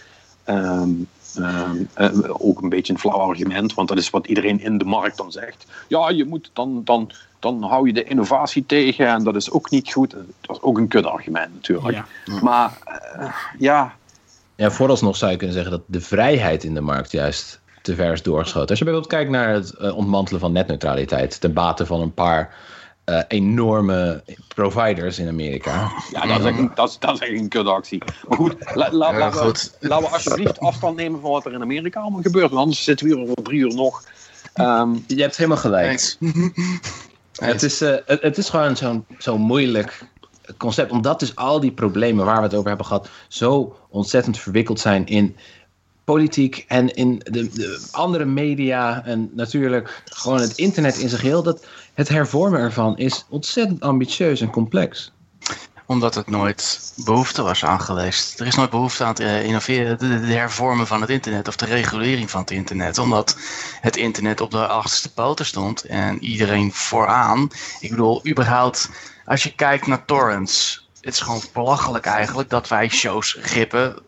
ehm, 0.44 0.90
ehm, 1.34 1.76
eh, 1.94 2.46
ook 2.46 2.62
een 2.62 2.68
beetje 2.68 2.92
een 2.92 2.98
flauw 2.98 3.18
argument, 3.18 3.74
want 3.74 3.88
dat 3.88 3.98
is 3.98 4.10
wat 4.10 4.26
iedereen 4.26 4.60
in 4.60 4.78
de 4.78 4.84
markt 4.84 5.16
dan 5.16 5.32
zegt. 5.32 5.66
Ja, 5.88 6.10
je 6.10 6.24
moet 6.24 6.50
dan, 6.52 6.80
dan, 6.84 7.10
dan 7.38 7.62
hou 7.62 7.86
je 7.86 7.92
de 7.92 8.04
innovatie 8.04 8.66
tegen 8.66 9.06
en 9.06 9.24
dat 9.24 9.36
is 9.36 9.50
ook 9.50 9.70
niet 9.70 9.92
goed. 9.92 10.10
Dat 10.10 10.56
is 10.56 10.62
ook 10.62 10.78
een 10.78 10.88
kutargument 10.88 11.54
natuurlijk. 11.54 12.04
Ja. 12.24 12.40
Maar 12.40 12.78
eh, 12.84 13.34
ja, 13.58 13.94
Ja, 14.56 14.70
vooralsnog 14.70 15.16
zou 15.16 15.30
je 15.30 15.36
kunnen 15.36 15.56
zeggen 15.56 15.72
dat 15.72 15.82
de 15.86 16.00
vrijheid 16.00 16.64
in 16.64 16.74
de 16.74 16.80
markt 16.80 17.12
juist 17.12 17.60
te 17.82 17.94
ver 17.94 18.12
is 18.12 18.22
doorgeschoten. 18.22 18.68
Als 18.68 18.78
je 18.78 18.84
bijvoorbeeld 18.84 19.14
kijkt 19.14 19.30
naar 19.30 19.52
het 19.52 19.70
eh, 19.70 19.96
ontmantelen 19.96 20.40
van 20.40 20.52
netneutraliteit 20.52 21.40
ten 21.40 21.52
bate 21.52 21.86
van 21.86 22.00
een 22.00 22.14
paar 22.14 22.54
eh, 23.18 23.22
enorme 23.28 24.22
providers 24.54 25.18
in 25.18 25.28
Amerika. 25.28 25.90
Ja, 26.12 26.26
dat 26.26 26.38
is 26.38 26.44
echt 26.44 26.58
een, 26.58 26.70
dat 26.74 26.88
is, 26.88 26.98
dat 26.98 27.14
is 27.14 27.20
echt 27.28 27.38
een 27.40 27.48
kutactie. 27.48 28.02
Maar 28.28 28.38
goed, 28.38 28.54
la, 28.74 28.88
la, 28.92 29.10
Ja, 29.12 29.18
laten 29.18 29.38
we- 29.40 29.44
goed. 29.46 29.76
laten 29.80 30.06
we 30.08 30.12
alsjeblieft 30.12 30.58
afstand 30.60 30.96
nemen 30.96 31.20
van 31.20 31.30
wat 31.30 31.46
er 31.46 31.52
in 31.52 31.62
Amerika 31.62 32.00
allemaal 32.00 32.22
gebeurt. 32.22 32.50
Want 32.50 32.62
anders 32.62 32.84
zitten 32.84 33.06
we 33.06 33.14
hier 33.14 33.22
over 33.22 33.42
drie 33.42 33.60
uur 33.60 33.74
nog. 33.74 34.04
Ehm, 34.54 34.94
Je 35.06 35.22
hebt 35.22 35.36
helemaal 35.36 35.58
gelijk. 35.58 36.16
Het 37.40 37.62
is, 37.62 37.80
eh, 37.80 37.94
het, 38.06 38.22
het 38.22 38.38
is 38.38 38.48
gewoon 38.48 38.76
zo'n 38.76 39.04
zo'n 39.18 39.40
moeilijk 39.40 40.02
concept. 40.56 40.90
Omdat 40.90 41.20
dus 41.20 41.36
al 41.36 41.60
die 41.60 41.72
problemen 41.72 42.24
waar 42.24 42.36
we 42.36 42.42
het 42.42 42.54
over 42.54 42.68
hebben 42.68 42.86
gehad... 42.86 43.08
zo 43.28 43.76
ontzettend 43.88 44.38
verwikkeld 44.38 44.80
zijn 44.80 45.06
in 45.06 45.36
politiek 46.10 46.64
en 46.68 46.94
in 46.94 47.20
de, 47.24 47.48
de 47.48 47.88
andere 47.90 48.24
media... 48.24 49.04
en 49.04 49.30
natuurlijk 49.34 50.02
gewoon 50.04 50.40
het 50.40 50.56
internet 50.56 50.98
in 50.98 51.08
zijn 51.08 51.20
geheel... 51.20 51.42
dat 51.42 51.66
het 51.94 52.08
hervormen 52.08 52.60
ervan 52.60 52.98
is 52.98 53.24
ontzettend 53.28 53.80
ambitieus 53.80 54.40
en 54.40 54.50
complex. 54.50 55.12
Omdat 55.86 56.14
het 56.14 56.26
nooit 56.26 56.92
behoefte 57.04 57.42
was 57.42 57.64
aan 57.64 57.80
geweest. 57.80 58.40
Er 58.40 58.46
is 58.46 58.54
nooit 58.54 58.70
behoefte 58.70 59.04
aan 59.04 59.10
het 59.10 59.20
eh, 59.20 59.44
innoveren, 59.44 59.98
de, 59.98 60.06
hervormen 60.06 60.86
van 60.86 61.00
het 61.00 61.10
internet 61.10 61.48
of 61.48 61.56
de 61.56 61.64
regulering 61.64 62.30
van 62.30 62.40
het 62.40 62.50
internet. 62.50 62.98
Omdat 62.98 63.36
het 63.80 63.96
internet 63.96 64.40
op 64.40 64.50
de 64.50 64.66
achterste 64.66 65.12
poten 65.12 65.46
stond 65.46 65.84
en 65.84 66.24
iedereen 66.24 66.72
vooraan. 66.72 67.50
Ik 67.80 67.90
bedoel, 67.90 68.26
überhaupt, 68.26 68.90
als 69.24 69.42
je 69.42 69.54
kijkt 69.54 69.86
naar 69.86 70.04
torrents. 70.04 70.88
Het 71.00 71.14
is 71.14 71.20
gewoon 71.20 71.42
belachelijk 71.52 72.04
eigenlijk 72.06 72.50
dat 72.50 72.68
wij 72.68 72.88
shows 72.88 73.36
gippen 73.40 74.02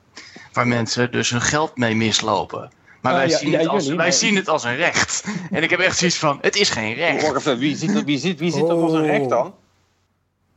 waar 0.52 0.66
mensen 0.66 1.10
dus 1.12 1.30
hun 1.30 1.40
geld 1.40 1.76
mee 1.76 1.94
mislopen. 1.94 2.70
Maar 3.00 3.12
Ah, 3.12 3.18
wij, 3.18 3.28
ja, 3.28 3.38
zien, 3.38 3.50
ja, 3.50 3.58
het 3.58 3.68
als, 3.68 3.82
jullie, 3.82 3.96
wij 3.98 4.06
maar- 4.06 4.16
zien 4.16 4.36
het 4.36 4.48
als 4.48 4.64
een 4.64 4.76
recht. 4.76 5.24
En 5.50 5.62
ik 5.62 5.70
heb 5.70 5.80
echt 5.80 5.98
zoiets 5.98 6.18
van, 6.18 6.38
het 6.40 6.56
is 6.56 6.70
geen 6.70 6.94
recht. 6.94 7.22
wacht 7.22 7.36
even, 7.36 7.58
wie 7.58 7.76
ziet, 7.76 8.04
wie 8.04 8.18
ziet, 8.18 8.38
wie 8.38 8.52
ziet 8.52 8.60
dat 8.68 8.80
als 8.80 8.92
een 8.92 9.06
recht 9.06 9.28
dan? 9.28 9.54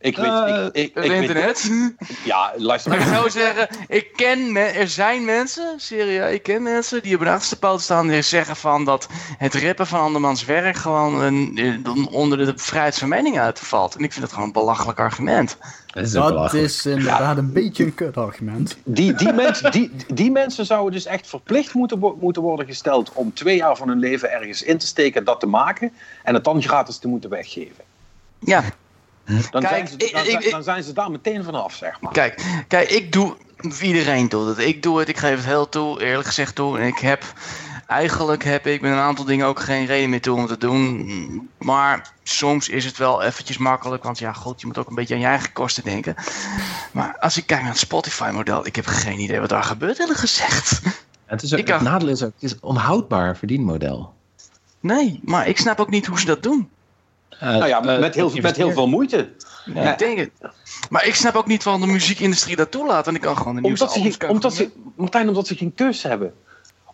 Ik 0.06 0.18
weet, 0.18 0.26
ik, 0.48 0.66
ik, 0.66 0.86
ik 0.86 0.92
Het 0.96 1.08
weet- 1.08 1.22
internet. 1.22 1.70
ja, 2.24 2.54
luister 2.58 2.92
Maar 2.92 3.00
ik 3.00 3.08
zou 3.14 3.30
zeggen, 3.30 3.68
ik 3.88 4.08
ken 4.16 4.52
me- 4.52 4.60
er 4.60 4.88
zijn 4.88 5.26
mensen, 5.26 5.74
serieus, 5.78 6.34
ik 6.34 6.44
ken 6.44 6.64
mensen 6.64 7.02
die 7.02 7.16
op 7.16 7.22
de 7.22 7.30
achterste 7.30 7.60
poot 7.60 7.82
staan 7.82 8.08
die 8.08 8.22
zeggen 8.22 8.56
van 8.56 8.86
dat 8.86 9.08
het 9.38 9.54
rippen 9.54 9.88
van 9.88 10.00
andermans 10.00 10.46
werk 10.46 10.76
gewoon 10.76 11.22
een, 11.22 11.58
eh, 11.84 12.14
onder 12.14 12.38
de 12.38 12.54
vrijheid 12.56 12.98
van 12.98 13.10
mening 13.10 13.40
uitvalt. 13.40 13.96
En 13.96 14.04
ik 14.04 14.12
vind 14.12 14.22
dat 14.24 14.34
gewoon 14.34 14.48
een 14.48 14.54
belachelijk 14.54 15.00
argument. 15.00 15.58
Dat 15.88 16.04
is 16.04 16.12
Dat 16.12 16.54
inderdaad 16.86 17.38
een 17.38 17.54
beetje 17.54 17.84
een 17.84 17.94
kutargument. 17.94 18.78
Die, 18.84 19.14
die, 19.14 19.34
mensen, 19.34 19.72
die, 19.72 19.92
die 20.14 20.32
mensen 20.32 20.66
zouden 20.66 20.92
dus 20.94 21.06
echt 21.06 21.28
verplicht 21.28 21.74
moeten, 21.74 22.00
moeten 22.20 22.42
worden 22.42 22.66
gesteld 22.66 23.12
om 23.14 23.34
twee 23.34 23.56
jaar 23.56 23.76
van 23.78 23.88
hun 23.88 24.00
leven 24.00 24.32
ergens 24.32 24.64
in 24.64 24.78
te 24.78 24.88
steken, 24.88 25.24
dat 25.24 25.40
te 25.40 25.46
maken 25.48 25.92
en 26.24 26.34
het 26.34 26.44
dan 26.44 26.62
gratis 26.62 26.98
te 26.98 27.08
moeten 27.08 27.30
weggeven. 27.30 27.84
Ja, 28.40 28.64
Dan, 29.26 29.62
Kijk, 29.62 29.68
zijn, 29.68 29.88
ze, 29.88 29.98
dan, 29.98 30.08
ik- 30.08 30.14
ik- 30.26 30.30
zijn- 30.32 30.44
ik- 30.44 30.52
dan 30.52 30.64
zijn 30.64 30.84
ze 30.84 30.94
daar 30.94 31.12
meteen 31.12 31.44
vanaf, 31.44 31.74
zeg 31.76 32.02
maar. 32.02 32.12
kijk, 32.12 32.64
kijk, 32.68 32.90
ik 32.90 33.12
doe, 33.12 33.36
iedereen 33.82 34.30
doet 34.30 34.48
het. 34.48 34.58
Ik 34.58 34.84
doe 34.84 35.00
het, 35.00 35.10
ik 35.10 35.18
geef 35.18 35.36
het 35.36 35.46
heel 35.46 35.70
toe, 35.70 36.04
eerlijk 36.04 36.28
gezegd 36.28 36.56
toe. 36.56 36.80
En 36.80 36.88
ik 36.88 36.98
heb, 36.98 37.24
eigenlijk 37.88 38.44
heb 38.44 38.68
ik 38.68 38.82
met 38.82 38.92
een 38.92 38.98
aantal 38.98 39.26
dingen 39.26 39.48
ook 39.48 39.60
geen 39.60 39.86
reden 39.86 40.10
meer 40.10 40.22
toe 40.22 40.38
om 40.38 40.48
te 40.48 40.58
doen. 40.58 41.50
Maar 41.58 42.12
soms 42.24 42.70
is 42.70 42.86
het 42.86 42.98
wel 42.98 43.22
eventjes 43.24 43.58
makkelijk, 43.58 44.04
want 44.04 44.20
ja, 44.20 44.34
goed, 44.34 44.62
je 44.62 44.68
moet 44.68 44.78
ook 44.78 44.90
een 44.90 44.96
beetje 44.96 45.14
aan 45.14 45.20
je 45.20 45.26
eigen 45.26 45.54
kosten 45.54 45.84
denken. 45.84 46.16
Maar 46.92 47.18
als 47.20 47.38
ik 47.38 47.46
kijk 47.46 47.62
naar 47.62 47.70
het 47.70 47.80
Spotify-model, 47.80 48.66
ik 48.66 48.76
heb 48.76 48.86
geen 48.86 49.20
idee 49.20 49.40
wat 49.40 49.50
daar 49.50 49.64
gebeurt, 49.64 50.00
eerlijk 50.00 50.20
gezegd. 50.20 50.82
Het, 51.26 51.42
is 51.44 51.54
ook, 51.54 51.60
Ik 51.60 51.68
het 51.68 51.82
nadeel 51.82 52.10
is 52.10 52.24
ook, 52.24 52.32
het 52.34 52.44
is 52.44 52.52
een 52.52 52.58
onhoudbaar 52.62 53.38
verdienmodel. 53.38 54.14
Nee, 54.80 55.20
maar 55.24 55.48
ik 55.48 55.58
snap 55.58 55.80
ook 55.80 55.90
niet 55.90 56.06
hoe 56.06 56.20
ze 56.20 56.26
dat 56.26 56.44
doen. 56.44 56.70
Eh, 57.40 57.50
Nou 57.50 57.68
ja, 57.68 57.84
eh, 57.84 58.00
met 58.00 58.16
heel, 58.16 58.32
met 58.42 58.56
heel 58.56 58.72
veel 58.72 58.88
moeite. 58.88 59.30
Ja. 59.74 59.92
Ik 59.92 59.98
denk 59.98 60.18
het. 60.18 60.32
Maar 60.90 61.06
ik 61.06 61.16
snap 61.16 61.36
ook 61.36 61.48
niet 61.48 61.64
waarom 61.64 61.82
de 61.82 61.92
muziekindustrie 61.92 62.56
dat 62.56 62.72
toelaat. 62.72 63.06
Want 63.06 63.18
ik 63.18 63.24
kan 63.24 63.38
gewoon 63.38 63.56
de 63.56 63.62
nieuwste 63.62 63.86
Omdat 63.86 64.14
ze, 64.14 64.28
omdat 64.28 64.54
ze, 64.54 64.70
Martijn, 64.96 65.28
omdat 65.28 65.48
ze 65.48 65.56
geen 65.56 65.74
keus 65.74 66.04
hebben. 66.04 66.34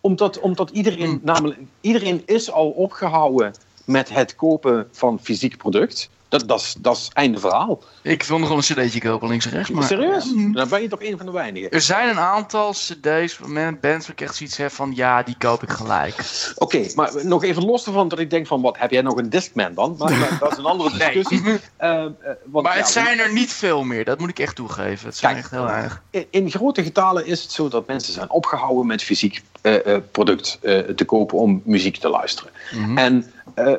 Omdat, 0.00 0.40
omdat 0.40 0.70
iedereen, 0.70 1.08
Hmm. 1.08 1.20
namelijk, 1.22 1.58
iedereen 1.80 2.22
is 2.26 2.50
al 2.50 2.70
opgehouden 2.70 3.54
met 3.84 4.08
het 4.14 4.34
kopen 4.34 4.88
van 4.92 5.18
fysiek 5.22 5.56
product. 5.56 6.10
Dat, 6.32 6.48
dat, 6.48 6.60
is, 6.60 6.74
dat 6.78 6.96
is 6.96 7.10
einde 7.12 7.38
verhaal. 7.38 7.82
Ik 8.02 8.22
wil 8.22 8.38
nog 8.38 8.48
wel 8.48 8.56
een 8.56 8.62
cd'tje 8.62 9.00
kopen 9.00 9.28
links 9.28 9.44
en 9.46 9.50
rechts. 9.52 9.70
Maar 9.70 9.84
Serieus? 9.84 10.32
Dan 10.52 10.68
ben 10.68 10.82
je 10.82 10.88
toch 10.88 11.02
een 11.02 11.16
van 11.16 11.26
de 11.26 11.32
weinigen. 11.32 11.70
Er 11.70 11.80
zijn 11.80 12.08
een 12.08 12.18
aantal 12.18 12.70
cd's 12.72 13.38
men- 13.46 13.78
bands 13.80 14.06
waar 14.06 14.16
ik 14.16 14.20
echt 14.20 14.34
zoiets 14.36 14.56
heb 14.56 14.72
van... 14.72 14.92
Ja, 14.94 15.22
die 15.22 15.34
koop 15.38 15.62
ik 15.62 15.70
gelijk. 15.70 16.14
Oké, 16.54 16.86
maar 16.94 17.10
nog 17.22 17.44
even 17.44 17.64
los 17.64 17.86
ervan 17.86 18.08
dat 18.08 18.18
ik 18.18 18.30
denk 18.30 18.46
van, 18.46 18.60
wat 18.60 18.78
heb 18.78 18.90
jij 18.90 19.02
nog 19.02 19.16
een 19.16 19.30
Discman 19.30 19.74
dan? 19.74 19.94
Maar, 19.98 20.10
maar 20.18 20.36
dat 20.40 20.52
is 20.52 20.58
een 20.58 20.64
andere 20.64 20.90
discussie. 20.98 21.42
Eh, 21.76 22.04
eh, 22.04 22.10
want, 22.44 22.64
Maar 22.66 22.74
ja, 22.76 22.82
het 22.82 22.88
zijn 22.90 23.18
er 23.18 23.32
niet 23.32 23.52
veel 23.52 23.82
meer. 23.84 24.04
Dat 24.04 24.18
moet 24.18 24.28
ik 24.28 24.38
echt 24.38 24.56
toegeven. 24.56 25.06
Het 25.06 25.16
zijn 25.16 25.32
Kijk, 25.32 25.44
echt 25.44 25.54
heel 25.54 25.68
erg. 25.68 26.02
in, 26.10 26.26
in 26.30 26.50
grote 26.50 26.82
getalen 26.82 27.26
is 27.26 27.42
het 27.42 27.52
zo 27.52 27.68
dat 27.68 27.86
mensen 27.86 28.12
zijn 28.12 28.30
opgehouden 28.30 28.86
met 28.86 29.02
fysiek 29.02 29.42
eh, 29.60 29.96
product 30.10 30.58
te 30.96 31.04
kopen 31.06 31.38
om 31.38 31.62
muziek 31.64 31.96
te 31.96 32.08
luisteren. 32.08 32.51
Mhm. 32.74 32.98
En 32.98 33.32
eh, 33.54 33.72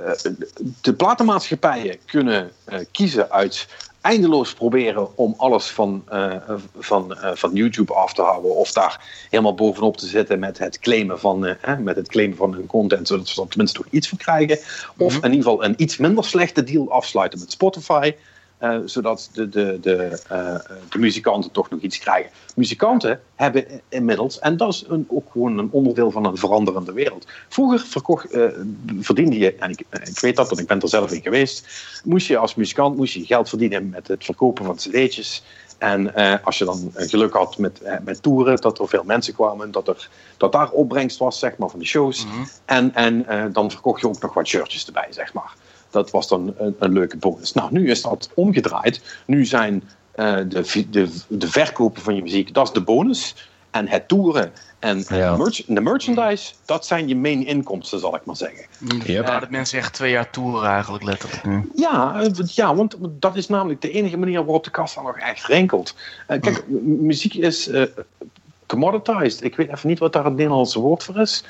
de 0.81 0.93
platenmaatschappijen 0.93 1.97
kunnen 2.05 2.51
eh, 2.65 2.79
kiezen 2.91 3.31
uit 3.31 3.67
eindeloos 4.03 4.53
proberen 4.53 5.17
om 5.17 5.33
alles 5.37 5.67
van, 5.67 6.03
eh, 6.09 6.35
van, 6.77 7.17
van 7.33 7.53
YouTube 7.53 7.93
af 7.93 8.13
te 8.13 8.21
houden. 8.21 8.55
Of 8.55 8.71
daar 8.71 9.25
helemaal 9.29 9.55
bovenop 9.55 9.97
te 9.97 10.07
zitten 10.07 10.39
met 10.39 10.57
het 10.57 10.79
claimen 10.79 11.19
van, 11.19 11.45
eh, 11.45 11.55
hè, 11.61 11.77
met 11.77 11.95
het 11.95 12.07
claimen 12.07 12.37
van 12.37 12.53
hun 12.53 12.65
content. 12.65 13.07
Zodat 13.07 13.27
ze 13.27 13.41
er 13.41 13.47
tenminste 13.47 13.79
nog 13.83 13.87
iets 13.91 14.09
voor 14.09 14.17
krijgen. 14.17 14.59
Of 14.97 15.15
in 15.15 15.31
ieder 15.31 15.43
geval 15.43 15.63
een 15.63 15.73
iets 15.77 15.97
minder 15.97 16.25
slechte 16.25 16.63
deal 16.63 16.91
afsluiten 16.91 17.39
met 17.39 17.51
Spotify. 17.51 18.13
Eh, 18.63 18.77
zodat 18.85 19.29
de, 19.33 19.49
de, 19.49 19.77
de, 19.81 20.21
eh, 20.29 20.55
de 20.89 20.99
muzikanten 20.99 21.51
toch 21.51 21.69
nog 21.69 21.79
iets 21.79 21.97
krijgen. 21.99 22.31
Muzikanten 22.55 23.21
hebben 23.35 23.65
inmiddels, 23.89 24.39
en 24.39 24.57
dat 24.57 24.73
is 24.73 24.85
een, 24.87 25.05
ook 25.09 25.31
gewoon 25.31 25.57
een 25.57 25.71
onderdeel 25.71 26.11
van 26.11 26.25
een 26.25 26.37
veranderende 26.37 26.93
wereld. 26.93 27.27
Vroeger 27.49 27.79
verkocht, 27.79 28.31
eh, 28.31 28.45
verdiende 28.99 29.37
je, 29.37 29.55
en 29.55 29.69
ik, 29.69 29.79
ik 30.03 30.19
weet 30.19 30.35
dat, 30.35 30.47
want 30.47 30.61
ik 30.61 30.67
ben 30.67 30.79
er 30.79 30.89
zelf 30.89 31.11
in 31.11 31.21
geweest, 31.21 31.67
moest 32.03 32.27
je 32.27 32.37
als 32.37 32.55
muzikant 32.55 32.95
moest 32.97 33.13
je 33.13 33.25
geld 33.25 33.49
verdienen 33.49 33.89
met 33.89 34.07
het 34.07 34.25
verkopen 34.25 34.65
van 34.65 34.75
cd'tjes. 34.75 35.43
En 35.83 36.15
eh, 36.15 36.35
als 36.43 36.57
je 36.57 36.65
dan 36.65 36.91
eh, 36.93 37.09
geluk 37.09 37.33
had 37.33 37.57
met, 37.57 37.81
eh, 37.81 37.95
met 38.03 38.21
toeren, 38.21 38.61
dat 38.61 38.79
er 38.79 38.87
veel 38.87 39.03
mensen 39.03 39.33
kwamen, 39.33 39.71
dat, 39.71 39.87
er, 39.87 40.09
dat 40.37 40.51
daar 40.51 40.69
opbrengst 40.69 41.17
was 41.17 41.39
zeg 41.39 41.57
maar, 41.57 41.69
van 41.69 41.79
de 41.79 41.85
shows. 41.85 42.25
Mhm. 42.25 42.43
En, 42.65 42.95
en 42.95 43.27
eh, 43.27 43.45
dan 43.51 43.71
verkocht 43.71 44.01
je 44.01 44.07
ook 44.07 44.21
nog 44.21 44.33
wat 44.33 44.47
shirtjes 44.47 44.85
erbij, 44.85 45.07
zeg 45.09 45.33
maar. 45.33 45.53
Dat 45.93 46.11
was 46.11 46.27
dan 46.27 46.53
een, 46.57 46.75
een 46.79 46.93
leuke 46.93 47.17
bonus. 47.17 47.53
Nou, 47.53 47.71
nu 47.71 47.89
is 47.89 48.01
dat 48.01 48.29
omgedraaid. 48.33 49.17
Nu 49.25 49.45
zijn 49.45 49.83
eh, 50.11 50.35
de, 50.47 50.85
de, 50.89 51.09
de 51.27 51.47
verkopen 51.47 52.01
van 52.01 52.15
je 52.15 52.21
muziek, 52.21 52.53
dat 52.53 52.67
is 52.67 52.73
de 52.73 52.81
bonus. 52.81 53.49
En 53.71 53.87
het 53.87 54.07
toeren 54.07 54.51
en 54.79 55.03
Ja. 55.07 55.31
de, 55.31 55.37
merch- 55.37 55.65
de 55.65 55.81
merchandise, 55.81 56.53
dat 56.65 56.85
zijn 56.85 57.07
je 57.07 57.15
main 57.15 57.45
inkomsten, 57.45 57.99
zal 57.99 58.15
ik 58.15 58.25
maar 58.25 58.35
zeggen. 58.35 58.65
Yep. 59.05 59.05
Ja, 59.27 59.39
dat 59.39 59.49
mensen 59.49 59.77
echt 59.79 59.93
twee 59.93 60.11
jaar 60.11 60.29
toeren 60.29 60.69
eigenlijk 60.69 61.03
letterlijk 61.03 61.43
nu. 61.45 61.69
Ja, 61.75 62.21
eh, 62.21 62.29
ja, 62.45 62.75
want 62.75 62.95
dat 62.99 63.35
is 63.35 63.47
namelijk 63.47 63.81
de 63.81 63.91
enige 63.91 64.17
manier 64.17 64.43
waarop 64.45 64.63
de 64.63 64.69
kassa 64.71 65.01
nog 65.01 65.17
echt 65.17 65.45
rinkelt. 65.45 65.95
Eh, 66.27 66.41
kijk, 66.41 66.63
m- 66.67 67.05
muziek 67.05 67.33
is 67.33 67.67
eh, 67.67 67.83
commoditized. 68.65 69.43
Ik 69.43 69.55
weet 69.55 69.69
even 69.69 69.89
niet 69.89 69.99
wat 69.99 70.13
daar 70.13 70.25
het 70.25 70.35
Nederlandse 70.35 70.79
woord 70.79 71.03
voor 71.03 71.19
is. 71.19 71.43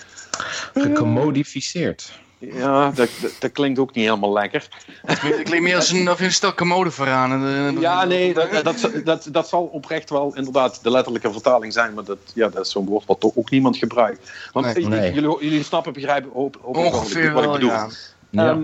Gecommodificeerd. 0.74 2.12
Ja, 2.52 2.92
dat, 2.92 3.10
dat, 3.22 3.32
dat 3.40 3.52
klinkt 3.52 3.80
ook 3.80 3.94
niet 3.94 4.06
helemaal 4.06 4.34
lekker. 4.34 4.68
Het 5.06 5.20
klinkt 5.20 5.60
meer 5.62 5.76
als 5.76 5.90
een, 5.92 6.10
of 6.10 6.20
je 6.20 6.26
een 6.26 6.32
stel 6.32 6.54
commode 6.54 6.92
vooraan. 6.92 7.46
Eh, 7.76 7.82
Ja, 7.82 8.04
nee, 8.06 8.34
dat, 8.34 8.64
dat, 8.64 8.90
dat, 9.04 9.28
dat 9.32 9.48
zal 9.48 9.64
oprecht 9.64 10.10
wel 10.10 10.36
inderdaad 10.36 10.80
de 10.84 10.92
letterlijke 10.92 11.32
vertaling 11.32 11.74
zijn, 11.74 11.94
maar 11.94 12.04
dat, 12.04 12.18
ja, 12.34 12.50
dat 12.50 12.66
is 12.66 12.72
zo'n 12.72 12.86
woord 12.86 13.06
wat 13.06 13.20
toch 13.20 13.32
ook 13.36 13.50
niemand 13.50 13.78
gebruikt. 13.78 14.32
Want 14.52 14.66
Nee. 14.66 14.76
eh, 14.76 14.88
Nee. 14.90 15.14
Jullie, 15.14 15.38
jullie 15.40 15.64
snappen, 15.64 15.94
begrijpen 15.94 16.32
hoop, 16.34 16.58
hoop 16.62 16.76
Ongeveer 16.76 17.32
wat 17.34 17.44
ik 17.44 17.52
bedoel. 17.52 17.70
ja. 17.70 17.90
Ja. 18.30 18.50
Ehm, 18.50 18.64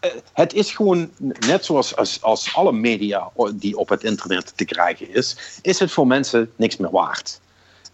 eh, 0.00 0.10
het 0.32 0.52
is 0.52 0.72
gewoon, 0.72 1.10
net 1.46 1.64
zoals 1.64 1.96
als, 1.96 2.22
als 2.22 2.54
alle 2.54 2.72
media 2.72 3.30
die 3.54 3.76
op 3.76 3.88
het 3.88 4.04
internet 4.04 4.52
te 4.56 4.64
krijgen 4.64 5.14
is, 5.14 5.36
is 5.62 5.78
het 5.78 5.90
voor 5.92 6.06
mensen 6.06 6.50
niks 6.56 6.76
meer 6.76 6.90
waard. 6.90 7.40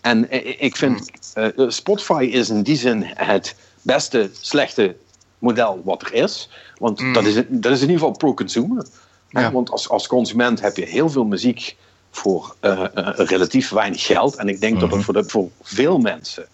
En 0.00 0.26
ik 0.62 0.76
vind, 0.76 1.10
eh, 1.34 1.46
Spotify 1.68 2.28
is 2.32 2.48
in 2.50 2.62
die 2.62 2.76
zin 2.76 3.02
het 3.14 3.54
beste, 3.82 4.30
slechte 4.40 4.96
model 5.38 5.80
wat 5.84 6.02
er 6.02 6.12
is. 6.14 6.48
Want 6.78 7.00
Mm. 7.00 7.12
dat, 7.12 7.24
is, 7.24 7.34
dat 7.48 7.72
is 7.72 7.80
in 7.80 7.88
ieder 7.88 7.98
geval 7.98 8.16
pro-consumer. 8.16 8.86
Ja. 9.28 9.52
Want 9.52 9.70
als, 9.70 9.88
als 9.88 10.06
consument 10.06 10.60
heb 10.60 10.76
je 10.76 10.84
heel 10.84 11.10
veel 11.10 11.24
muziek 11.24 11.76
voor 12.10 12.54
eh, 12.60 12.84
eh, 12.94 13.08
relatief 13.16 13.70
weinig 13.70 14.06
geld. 14.06 14.36
En 14.36 14.48
ik 14.48 14.60
denk 14.60 14.80
dat 14.80 14.90
het 14.92 15.04
voor, 15.04 15.14
de, 15.14 15.24
voor 15.24 15.48
veel 15.62 15.98
mensen 15.98 16.46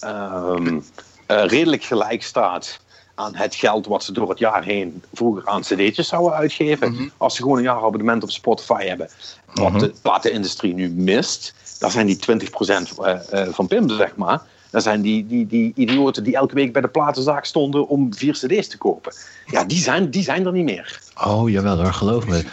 ehm, 0.00 0.80
eh, 1.26 1.44
redelijk 1.46 1.84
gelijk 1.84 2.22
staat 2.22 2.80
aan 3.14 3.34
het 3.36 3.54
geld 3.54 3.86
wat 3.86 4.04
ze 4.04 4.12
door 4.12 4.28
het 4.28 4.38
jaar 4.38 4.64
heen 4.64 5.02
vroeger 5.12 5.46
aan 5.46 5.60
cd'tjes 5.60 6.08
zouden 6.08 6.32
uitgeven. 6.38 6.92
Mhm. 6.92 7.08
Als 7.16 7.36
ze 7.36 7.42
gewoon 7.42 7.56
een 7.56 7.62
jaar 7.62 7.82
abonnement 7.84 8.22
op 8.22 8.30
Spotify 8.30 8.84
hebben. 8.86 9.08
Wat 9.54 9.70
Mhm. 9.70 9.78
de 9.78 9.92
platenindustrie 10.02 10.74
nu 10.74 10.90
mist, 10.90 11.54
dat 11.78 11.92
zijn 11.92 12.06
die 12.06 12.16
20% 12.16 12.98
eh, 12.98 13.16
eh, 13.30 13.48
van 13.52 13.66
Pim, 13.66 13.88
zeg 13.90 14.16
maar. 14.16 14.42
Dat 14.74 14.82
zijn 14.82 15.00
die, 15.02 15.26
die, 15.26 15.46
die 15.46 15.72
idioten 15.76 16.24
die 16.24 16.36
elke 16.36 16.54
week 16.54 16.72
bij 16.72 16.82
de 16.82 16.88
platenzaak 16.88 17.44
stonden 17.44 17.88
om 17.88 18.14
vier 18.14 18.32
cd's 18.32 18.68
te 18.68 18.78
kopen. 18.78 19.12
Ja, 19.46 19.64
die 19.64 19.78
zijn, 19.78 20.10
die 20.10 20.22
zijn 20.22 20.46
er 20.46 20.52
niet 20.52 20.64
meer. 20.64 21.00
Oh, 21.24 21.50
jawel 21.50 21.76
hoor, 21.82 21.92
geloof 21.92 22.26
me. 22.26 22.44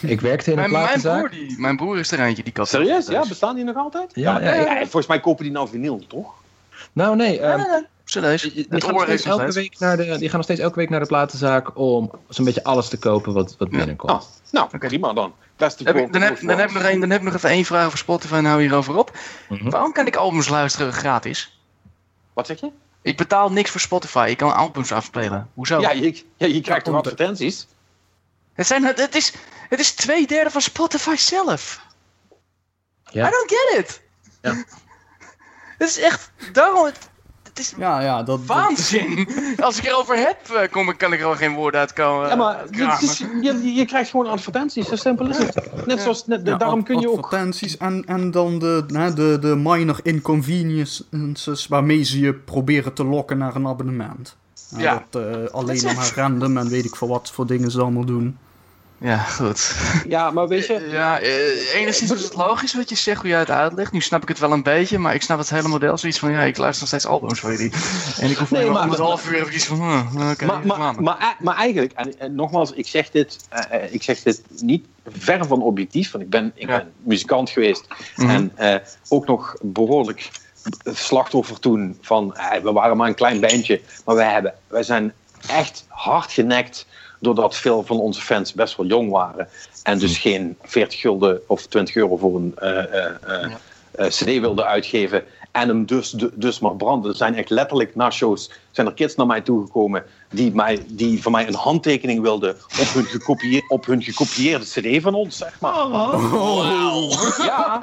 Ik 0.00 0.20
werkte 0.20 0.52
in 0.52 0.58
een 0.58 0.70
Mijn, 0.70 0.72
mijn, 0.72 0.84
platenzaak. 0.84 1.18
broer, 1.30 1.46
die, 1.48 1.58
mijn 1.60 1.76
broer 1.76 1.98
is 1.98 2.10
er 2.12 2.20
eentje 2.20 2.42
die 2.42 2.52
kat. 2.52 2.68
Serieus? 2.68 3.06
Ja, 3.06 3.12
thuis. 3.12 3.28
bestaan 3.28 3.54
die 3.54 3.64
nog 3.64 3.76
altijd? 3.76 4.10
Ja, 4.14 4.40
ja, 4.40 4.54
ja. 4.54 4.76
volgens 4.80 5.06
mij 5.06 5.20
kopen 5.20 5.44
die 5.44 5.52
nou 5.52 5.68
vinyl, 5.68 6.02
toch? 6.08 6.32
Nou, 6.92 7.16
nee. 7.16 7.40
ehm, 7.40 7.60
Cd's. 8.04 8.42
die, 8.42 8.66
gaan 8.68 8.92
nog 8.94 9.02
steeds 9.02 9.24
elke 9.24 9.52
week 9.52 9.78
naar 9.78 9.96
de, 9.96 10.04
die 10.18 10.28
gaan 10.28 10.36
nog 10.36 10.44
steeds 10.44 10.60
elke 10.60 10.78
week 10.78 10.90
naar 10.90 11.00
de 11.00 11.06
platenzaak 11.06 11.78
om 11.78 12.10
zo'n 12.28 12.44
beetje 12.44 12.64
alles 12.64 12.88
te 12.88 12.98
kopen 12.98 13.32
wat, 13.32 13.54
wat 13.58 13.70
binnenkomt. 13.70 14.12
Ah, 14.12 14.22
nou, 14.50 14.66
Oké. 14.74 14.86
prima 14.86 15.12
dan. 15.12 15.32
Beste 15.56 15.84
Heb 15.84 15.96
ik- 15.96 16.02
voor- 16.02 16.12
dan, 16.12 16.22
heb, 16.22 16.38
voor- 16.38 16.48
dan, 16.48 16.58
heb 16.58 16.68
ik 16.68 16.74
nog 16.74 16.84
een, 16.90 17.00
dan 17.00 17.10
heb 17.10 17.18
ik 17.20 17.26
nog 17.26 17.34
even 17.34 17.50
één 17.50 17.64
vraag 17.64 17.86
over 17.86 17.98
Spotify 17.98 18.38
nou 18.42 18.60
hierover 18.60 18.96
op. 18.96 19.16
Mhm. 19.48 19.70
Waarom 19.70 19.92
kan 19.92 20.06
ik 20.06 20.16
albums 20.16 20.48
luisteren 20.48 20.92
gratis? 20.92 21.57
Wat 22.38 22.46
zeg 22.46 22.60
je? 22.60 22.70
Ik 23.02 23.16
betaal 23.16 23.52
niks 23.52 23.70
voor 23.70 23.80
Spotify. 23.80 24.26
Ik 24.30 24.36
kan 24.36 24.54
albums 24.54 24.92
afspelen. 24.92 25.50
Hoezo? 25.54 25.80
Ja, 25.80 25.90
je, 25.90 26.24
ja, 26.36 26.46
je 26.46 26.60
krijgt 26.60 26.84
toch 26.84 26.94
advertenties? 26.94 27.66
Het, 28.52 28.66
zijn, 28.66 28.84
het, 28.84 29.14
is, 29.14 29.32
het 29.68 29.80
is 29.80 29.92
twee 29.92 30.26
derde 30.26 30.50
van 30.50 30.60
Spotify 30.60 31.14
zelf. 31.16 31.80
Ja. 33.10 33.28
I 33.28 33.30
don't 33.30 33.50
get 33.50 33.78
it. 33.78 34.02
Ja. 34.42 34.50
Het 35.78 35.88
is 35.88 35.98
echt... 35.98 36.30
Daarom... 36.52 36.92
Het, 37.58 37.66
het 37.66 37.76
is 37.78 37.84
Ja, 37.84 38.00
ja, 38.00 38.16
dat... 38.16 38.26
dat- 38.26 38.56
waanzin. 38.56 39.28
Als 39.66 39.78
ik 39.78 39.84
erover 39.84 40.16
heb, 40.16 40.38
eh, 40.50 40.70
kom, 40.70 40.88
ik- 40.88 40.98
kan 40.98 41.12
ik 41.12 41.20
er 41.20 41.26
al 41.26 41.34
geen 41.34 41.54
woorden 41.54 41.80
uitkomen. 41.80 42.28
Ja, 42.28 42.34
maar 42.36 42.64
is- 43.00 43.18
je, 43.42 43.72
je 43.74 43.84
krijgt 43.84 44.10
gewoon 44.10 44.26
advertenties, 44.26 44.88
zo 44.88 44.96
simpel 44.96 45.28
is 45.28 45.38
het. 45.38 45.86
Net 45.86 46.00
zoals, 46.00 46.26
net, 46.26 46.40
ja, 46.44 46.56
daarom 46.56 46.78
ad- 46.78 46.84
kun 46.84 47.00
je 47.00 47.10
ook... 47.10 47.16
advertenties 47.24 47.76
en, 47.76 48.02
en 48.06 48.30
dan 48.30 48.58
de, 48.58 48.84
hè, 48.92 49.14
de, 49.14 49.38
de 49.40 49.56
minor 49.56 50.00
inconveniences 50.02 51.66
waarmee 51.68 52.02
ze 52.02 52.20
je 52.20 52.34
proberen 52.34 52.92
te 52.92 53.04
lokken 53.04 53.38
naar 53.38 53.54
een 53.54 53.66
abonnement. 53.66 54.36
Ja, 54.70 54.78
Ja. 54.80 55.04
Dat, 55.10 55.22
eh, 55.22 55.50
alleen 55.54 55.84
maar 55.84 56.12
random 56.14 56.56
en 56.56 56.68
weet 56.68 56.84
ik 56.84 56.96
voor 56.96 57.08
wat 57.08 57.30
voor 57.30 57.46
dingen 57.46 57.70
ze 57.70 57.80
allemaal 57.80 58.04
doen. 58.04 58.38
Ja, 59.00 59.18
goed. 59.18 59.74
Ja, 60.08 60.30
maar 60.30 60.48
weet 60.48 60.66
je... 60.66 60.88
Ja, 60.90 61.20
eh, 61.20 61.74
enigszins 61.74 62.10
is 62.10 62.22
het 62.22 62.34
logisch 62.34 62.74
wat 62.74 62.88
je 62.88 62.94
zegt, 62.94 63.20
hoe 63.20 63.30
jij 63.30 63.38
het 63.38 63.50
uitlegt. 63.50 63.92
Nu 63.92 64.00
snap 64.00 64.22
ik 64.22 64.28
het 64.28 64.38
wel 64.38 64.52
een 64.52 64.62
beetje, 64.62 64.98
maar 64.98 65.14
ik 65.14 65.22
snap 65.22 65.38
het 65.38 65.50
hele 65.50 65.68
model 65.68 65.98
zoiets 65.98 66.18
van... 66.18 66.30
Ja, 66.30 66.40
ik 66.40 66.56
luister 66.56 66.80
nog 66.80 66.88
steeds 66.88 67.06
albums 67.06 67.40
van 67.40 67.50
jullie. 67.50 67.72
En 68.20 68.30
ik 68.30 68.36
hoef 68.36 68.50
Nee, 68.50 68.70
maar 68.70 68.88
het 68.88 68.98
half 68.98 69.30
uur 69.30 69.34
even 69.40 69.54
iets 69.54 69.64
van... 69.66 70.08
oké, 70.30 70.46
maar, 70.46 70.66
maar, 70.66 71.02
maar, 71.02 71.36
maar 71.40 71.56
eigenlijk, 71.56 71.92
en, 71.92 72.18
en 72.18 72.34
nogmaals, 72.34 72.72
ik 72.72 72.86
zeg, 72.86 73.10
dit, 73.10 73.46
eh, 73.48 73.82
eh, 73.84 73.92
ik 73.92 74.02
zeg 74.02 74.22
dit 74.22 74.42
niet 74.60 74.86
ver 75.08 75.46
van 75.46 75.62
objectief, 75.62 76.10
want 76.10 76.24
ik 76.24 76.30
ben, 76.30 76.52
ik 76.54 76.68
Ja. 76.68 76.76
ben 76.76 76.92
muzikant 77.02 77.50
geweest 77.50 77.86
Mhm. 78.16 78.30
en 78.30 78.52
ook 79.08 79.26
nog 79.26 79.56
behoorlijk 79.60 80.30
slachtoffer 80.84 81.58
toen 81.60 81.98
van, 82.00 82.36
we 82.62 82.72
waren 82.72 82.96
maar 82.96 83.08
een 83.08 83.14
klein 83.14 83.40
bandje, 83.40 83.80
maar 84.04 84.14
wij, 84.14 84.32
hebben, 84.32 84.54
wij 84.66 84.82
zijn 84.82 85.12
echt 85.48 85.84
hard 85.88 86.32
genekt 86.32 86.86
doordat 87.18 87.56
veel 87.56 87.82
van 87.82 87.98
onze 88.00 88.20
fans 88.20 88.52
best 88.52 88.76
wel 88.76 88.86
jong 88.86 89.10
waren 89.10 89.48
en 89.82 89.98
dus 89.98 90.18
geen 90.18 90.56
40 90.62 91.00
gulden 91.00 91.40
of 91.46 91.66
20 91.66 91.94
euro 91.96 92.16
voor 92.16 92.36
een 92.36 92.52
eh, 92.56 92.78
eh, 92.78 93.04
eh, 93.04 93.50
Ja. 93.50 93.58
eh, 93.90 94.06
cd 94.06 94.24
wilden 94.40 94.66
uitgeven 94.66 95.24
en 95.52 95.68
hem 95.68 95.86
dus, 95.86 96.10
du- 96.10 96.30
dus 96.34 96.58
maar 96.58 96.74
branden. 96.76 97.10
Er 97.10 97.16
zijn 97.16 97.34
echt 97.34 97.50
letterlijk 97.50 97.94
na 97.94 98.10
shows 98.10 98.50
zijn 98.70 98.86
er 98.86 98.94
kids 98.94 99.14
naar 99.14 99.26
mij 99.26 99.40
toegekomen 99.40 100.04
die, 100.30 100.54
mij, 100.54 100.84
die 100.88 101.22
van 101.22 101.32
mij 101.32 101.46
een 101.48 101.54
handtekening 101.54 102.20
wilden 102.20 102.50
op 102.80 102.86
hun, 102.94 103.04
gekopieer, 103.04 103.62
op 103.68 103.86
hun 103.86 104.02
gekopieerde 104.02 104.64
cd 104.64 105.02
van 105.02 105.14
ons, 105.14 105.36
zeg 105.36 105.60
maar. 105.60 105.74
Ja, 107.44 107.80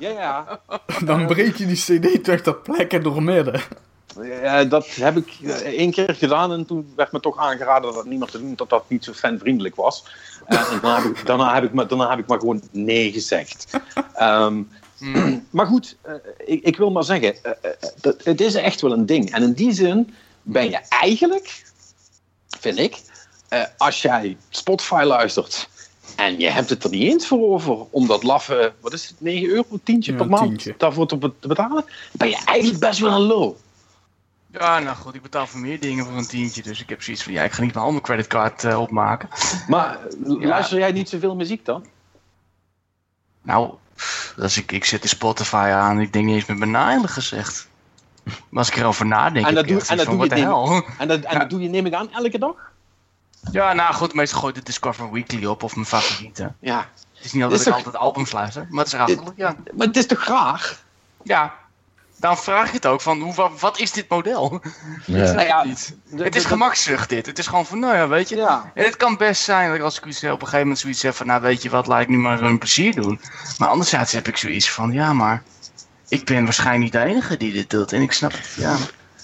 ja, 0.00 0.10
ja. 0.10 0.60
Dan 1.04 1.26
breek 1.26 1.56
je 1.56 1.66
die 1.66 1.76
cd 1.76 2.24
terug 2.24 2.42
ter 2.42 2.54
plekke 2.54 2.98
door 2.98 3.22
midden. 3.22 3.60
Ja, 4.22 4.64
dat 4.64 4.86
heb 4.86 5.16
ik 5.16 5.38
eh, 5.42 5.50
één 5.54 5.90
keer 5.90 6.14
gedaan 6.14 6.52
en 6.52 6.66
toen 6.66 6.92
werd 6.96 7.12
me 7.12 7.20
toch 7.20 7.38
aangeraden 7.38 7.94
dat 7.94 8.04
niemand 8.04 8.30
te 8.30 8.38
doen, 8.38 8.54
dat 8.54 8.68
dat 8.70 8.84
niet 8.88 9.04
zo 9.04 9.12
fanvriendelijk 9.12 9.76
was. 9.76 10.04
Eh, 10.46 10.72
en 10.72 10.80
daarna 10.80 11.02
heb, 11.02 11.16
ik, 11.16 11.26
daarna, 11.26 11.54
heb 11.54 11.64
ik, 11.64 11.72
maar- 11.72 11.88
daarna 11.88 12.10
heb 12.10 12.18
ik 12.18 12.26
maar 12.26 12.38
gewoon 12.38 12.62
nee 12.70 13.12
gezegd. 13.12 13.66
Ehm, 14.14 14.62
maar 15.50 15.66
goed, 15.66 15.96
eh, 16.02 16.14
ik, 16.44 16.62
ik 16.64 16.76
wil 16.76 16.90
maar 16.90 17.04
zeggen, 17.04 17.34
dat, 18.00 18.24
het 18.24 18.40
is 18.40 18.54
echt 18.54 18.80
wel 18.80 18.92
een 18.92 19.06
ding. 19.06 19.30
En 19.32 19.42
in 19.42 19.52
die 19.52 19.72
zin 19.72 20.14
ben 20.42 20.70
je 20.70 20.80
eigenlijk, 20.88 21.64
vind 22.58 22.78
ik, 22.78 23.00
als 23.76 24.02
jij 24.02 24.36
Spotify 24.48 25.02
luistert 25.06 25.68
en 26.16 26.38
je 26.38 26.48
hebt 26.50 26.70
het 26.70 26.84
er 26.84 26.90
niet 26.90 27.02
eens 27.12 27.26
voor 27.26 27.48
over 27.52 27.76
om 27.90 28.06
dat 28.06 28.22
laffe, 28.22 28.72
wat 28.80 28.92
is 28.92 29.08
het, 29.08 29.20
9 29.20 29.48
euro, 29.48 29.78
tientje 29.84 30.12
Ja, 30.12 30.18
per 30.18 30.28
maand 30.28 30.46
tientje. 30.48 30.74
daarvoor 30.78 31.06
te, 31.06 31.16
be- 31.16 31.32
te 31.40 31.48
betalen, 31.48 31.84
ben 32.12 32.28
je 32.28 32.38
eigenlijk 32.44 32.80
best 32.80 32.98
wel 33.00 33.12
een 33.12 33.20
low. 33.26 33.54
Ja, 34.52 34.78
nou 34.78 34.96
goed, 34.96 35.14
ik 35.14 35.22
betaal 35.22 35.46
voor 35.46 35.60
meer 35.60 35.80
dingen 35.80 36.04
voor 36.04 36.16
een 36.16 36.26
tientje. 36.26 36.62
Dus 36.62 36.80
ik 36.80 36.88
heb 36.88 37.02
zoiets 37.02 37.22
van, 37.22 37.32
ja, 37.32 37.42
ik 37.42 37.52
ga 37.52 37.62
niet 37.62 37.74
mijn 37.74 37.86
andere 37.86 38.04
creditcard 38.04 38.64
eh, 38.64 38.80
opmaken. 38.80 39.28
Maar 39.68 39.98
Ja. 40.26 40.46
luister 40.46 40.78
jij 40.78 40.92
niet 40.92 41.08
zoveel 41.08 41.36
muziek 41.36 41.64
dan? 41.64 41.86
Nou, 43.42 43.74
als 44.38 44.56
ik, 44.56 44.72
ik 44.72 44.84
zet 44.84 45.02
de 45.02 45.08
Spotify 45.08 45.54
aan, 45.74 46.00
ik 46.00 46.12
denk 46.12 46.24
niet 46.24 46.34
eens 46.34 46.46
met 46.58 46.68
mijn 46.70 47.08
gezegd. 47.08 47.68
Maar 48.24 48.58
als 48.58 48.68
ik 48.68 48.76
erover 48.76 49.06
nadenk, 49.06 49.46
En 49.46 49.54
dat 49.54 49.66
doe- 49.68 49.82
en 49.86 49.96
dat 49.96 50.06
doe 50.06 50.24
je 50.24 50.34
hell? 50.34 50.82
En 50.98 51.08
dat, 51.08 51.20
en 51.20 51.32
Ja. 51.32 51.38
dat 51.38 51.50
doe 51.50 51.60
je, 51.60 51.68
neem 51.68 51.86
ik 51.86 51.94
aan, 51.94 52.12
elke 52.12 52.38
dag? 52.38 52.54
Ja, 53.52 53.72
nou 53.72 53.94
goed, 53.94 54.14
meestal 54.14 54.38
gooi 54.40 54.52
ik 54.52 54.58
de 54.58 54.64
Discover 54.64 55.12
Weekly 55.12 55.44
op 55.44 55.62
of 55.62 55.74
mijn 55.74 55.86
favorieten. 55.86 56.56
Ja. 56.60 56.88
Het 57.14 57.24
is 57.24 57.32
niet 57.32 57.42
altijd 57.42 57.64
dat 57.64 57.68
ik 57.68 57.74
toch- 57.84 57.86
altijd 57.86 58.04
albums 58.04 58.32
luister, 58.32 58.66
maar 58.70 58.84
het 58.84 58.92
is 58.92 58.98
achterlijk, 59.00 59.36
ja. 59.36 59.56
Maar 59.76 59.86
het 59.86 59.96
is 59.96 60.06
toch 60.06 60.24
raar? 60.24 60.76
Ja, 61.22 61.54
daarom 62.22 62.40
vraag 62.40 62.66
je 62.68 62.76
het 62.76 62.86
ook 62.86 63.00
van, 63.00 63.20
hoe, 63.20 63.34
wat, 63.34 63.60
wat 63.60 63.78
is 63.78 63.92
dit 63.92 64.08
model? 64.08 64.60
Ja. 65.06 65.32
Nou 65.32 65.46
ja, 65.46 65.64
Niet. 65.64 65.96
de- 66.10 66.24
Het 66.24 66.36
is 66.36 66.44
gemakzucht 66.44 67.08
dit. 67.08 67.26
Het 67.26 67.38
is 67.38 67.46
gewoon 67.46 67.66
van, 67.66 67.78
nou 67.78 67.94
ja, 67.96 68.08
weet 68.08 68.28
je. 68.28 68.36
Ja. 68.36 68.70
En 68.74 68.84
het 68.84 68.96
kan 68.96 69.16
best 69.16 69.42
zijn 69.42 69.66
dat 69.68 69.76
ik 69.76 69.82
als 69.82 69.96
ik 70.00 70.04
op 70.04 70.12
een 70.12 70.38
gegeven 70.38 70.58
moment 70.58 70.78
zoiets 70.78 71.02
heb 71.02 71.14
van, 71.14 71.26
nou 71.26 71.40
weet 71.42 71.62
je 71.62 71.70
wat, 71.70 71.86
laat 71.86 72.00
ik 72.00 72.08
nu 72.08 72.16
maar 72.16 72.42
een 72.42 72.58
plezier 72.58 72.94
doen. 72.94 73.20
Maar 73.58 73.68
anderzijds 73.68 74.12
heb 74.12 74.28
ik 74.28 74.36
zoiets 74.36 74.70
van, 74.70 74.92
ja 74.92 75.12
maar, 75.12 75.42
ik 76.08 76.24
ben 76.24 76.44
waarschijnlijk 76.44 76.82
niet 76.82 76.92
de 77.02 77.08
enige 77.08 77.36
die 77.36 77.52
dit 77.52 77.70
doet. 77.70 77.92
En 77.92 78.02
ik 78.02 78.12
snap 78.12 78.32
het, 78.32 78.54
ja. 78.56 78.76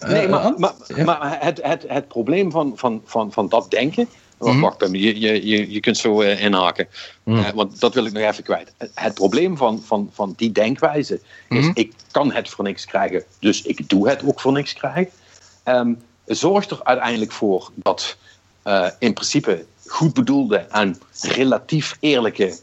Nee, 0.07 0.25
Eh, 0.25 0.31
maar, 0.31 0.53
maar, 0.57 0.73
maar 1.05 1.37
het, 1.41 1.61
het, 1.63 1.85
het 1.89 2.09
probleem 2.09 2.51
van, 2.51 2.73
van, 2.77 3.03
van, 3.05 3.33
van 3.33 3.49
dat 3.49 3.71
denken. 3.71 4.09
Wacht, 4.39 4.53
Mhm. 4.55 4.63
wacht 4.63 4.79
Pim, 4.79 4.95
je, 4.95 5.21
je, 5.21 5.47
je, 5.47 5.71
je 5.71 5.81
kunt 5.81 5.97
zo 5.97 6.21
eh, 6.21 6.43
inhaken. 6.45 6.89
Mhm. 7.23 7.39
Eh, 7.39 7.51
want 7.53 7.81
dat 7.81 7.95
wil 7.95 8.05
ik 8.05 8.13
nog 8.13 8.23
even 8.23 8.45
kwijt. 8.45 8.73
Het, 8.95 9.15
probleem 9.15 9.57
van, 9.57 9.83
van, 9.83 10.11
van 10.13 10.35
die 10.37 10.53
denkwijze 10.53 11.21
is: 11.49 11.65
Mhm. 11.65 11.71
ik 11.75 11.93
kan 12.11 12.33
het 12.33 12.49
voor 12.49 12.65
niks 12.65 12.85
krijgen, 12.85 13.25
dus 13.39 13.63
ik 13.63 13.89
doe 13.89 14.09
het 14.09 14.25
ook 14.25 14.41
voor 14.41 14.53
niks 14.53 14.73
krijgen. 14.73 15.13
Ehm, 15.63 15.93
zorgt 16.27 16.71
er 16.71 16.85
uiteindelijk 16.85 17.33
voor 17.33 17.71
dat 17.75 18.17
eh, 18.63 18.89
in 18.99 19.13
principe 19.13 19.65
goed 19.87 20.15
bedoelde 20.15 20.57
en 20.57 21.01
relatief 21.21 21.97
eerlijke 22.01 22.59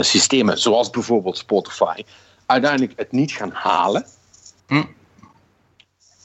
systemen, 0.00 0.58
zoals 0.58 0.90
bijvoorbeeld 0.90 1.38
Spotify, 1.38 2.02
uiteindelijk 2.46 2.92
het 2.96 3.12
niet 3.12 3.32
gaan 3.32 3.50
halen. 3.52 4.06
Hm. 4.66 4.82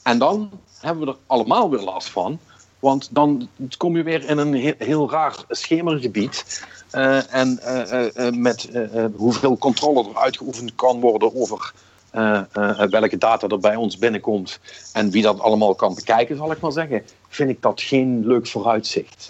En 0.04 0.18
dan 0.18 0.52
hebben 0.80 1.06
we 1.06 1.12
er 1.12 1.18
allemaal 1.28 1.70
weer 1.70 1.80
last 1.80 2.10
van. 2.10 2.40
Want 2.86 3.08
dan 3.12 3.50
kom 3.78 3.98
je 3.98 4.04
weer 4.04 4.30
in 4.30 4.38
een 4.38 4.54
heel, 4.54 4.74
heel 4.78 5.10
raar 5.12 5.36
schemergebied. 5.50 6.64
eh, 6.92 7.34
en 7.34 7.60
eh, 7.60 8.28
eh, 8.28 8.34
met 8.34 8.70
hoeveel 9.16 9.58
controle 9.58 10.10
er 10.10 10.18
uitgeoefend 10.18 10.76
kan 10.76 11.00
worden 11.00 11.36
over 11.36 11.74
eh, 12.12 12.42
eh, 12.54 12.90
welke 12.90 13.18
data 13.18 13.48
er 13.48 13.60
bij 13.60 13.76
ons 13.76 13.98
binnenkomt 13.98 14.60
en 14.94 15.10
wie 15.12 15.22
dat 15.22 15.40
allemaal 15.40 15.76
kan 15.76 15.96
bekijken, 15.96 16.38
zal 16.38 16.52
ik 16.52 16.60
maar 16.60 16.72
zeggen, 16.72 17.02
vind 17.30 17.50
ik 17.50 17.62
dat 17.62 17.82
geen 17.82 18.28
leuk 18.28 18.48
vooruitzicht. 18.48 19.30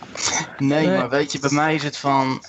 Nee, 0.57 0.88
Nee. 0.88 0.98
maar 0.98 1.10
weet 1.10 1.32
je, 1.32 1.40
bij 1.40 1.52
mij 1.53 1.76
is 1.76 1.84
het 1.84 1.98
van. 1.98 2.44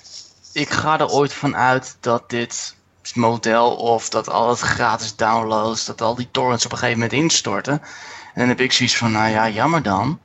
Ik 0.53 0.69
ga 0.69 0.99
er 0.99 1.09
ooit 1.11 1.33
van 1.33 1.55
uit 1.55 1.97
dat 1.99 2.29
dit 2.29 2.75
model 3.13 3.75
of 3.75 4.09
dat 4.09 4.29
al 4.29 4.49
het 4.49 4.59
gratis 4.59 5.15
downloads, 5.15 5.85
dat 5.85 6.01
al 6.01 6.15
die 6.15 6.27
torrents 6.31 6.65
op 6.65 6.71
een 6.71 6.77
gegeven 6.77 6.99
moment 7.01 7.19
instorten. 7.21 7.73
En 8.33 8.39
dan 8.43 8.47
heb 8.47 8.59
ik 8.59 8.71
zoiets 8.71 8.97
van, 8.97 9.11
nou 9.11 9.29
ja, 9.29 9.49
jammer 9.49 9.81
dan. 9.83 10.19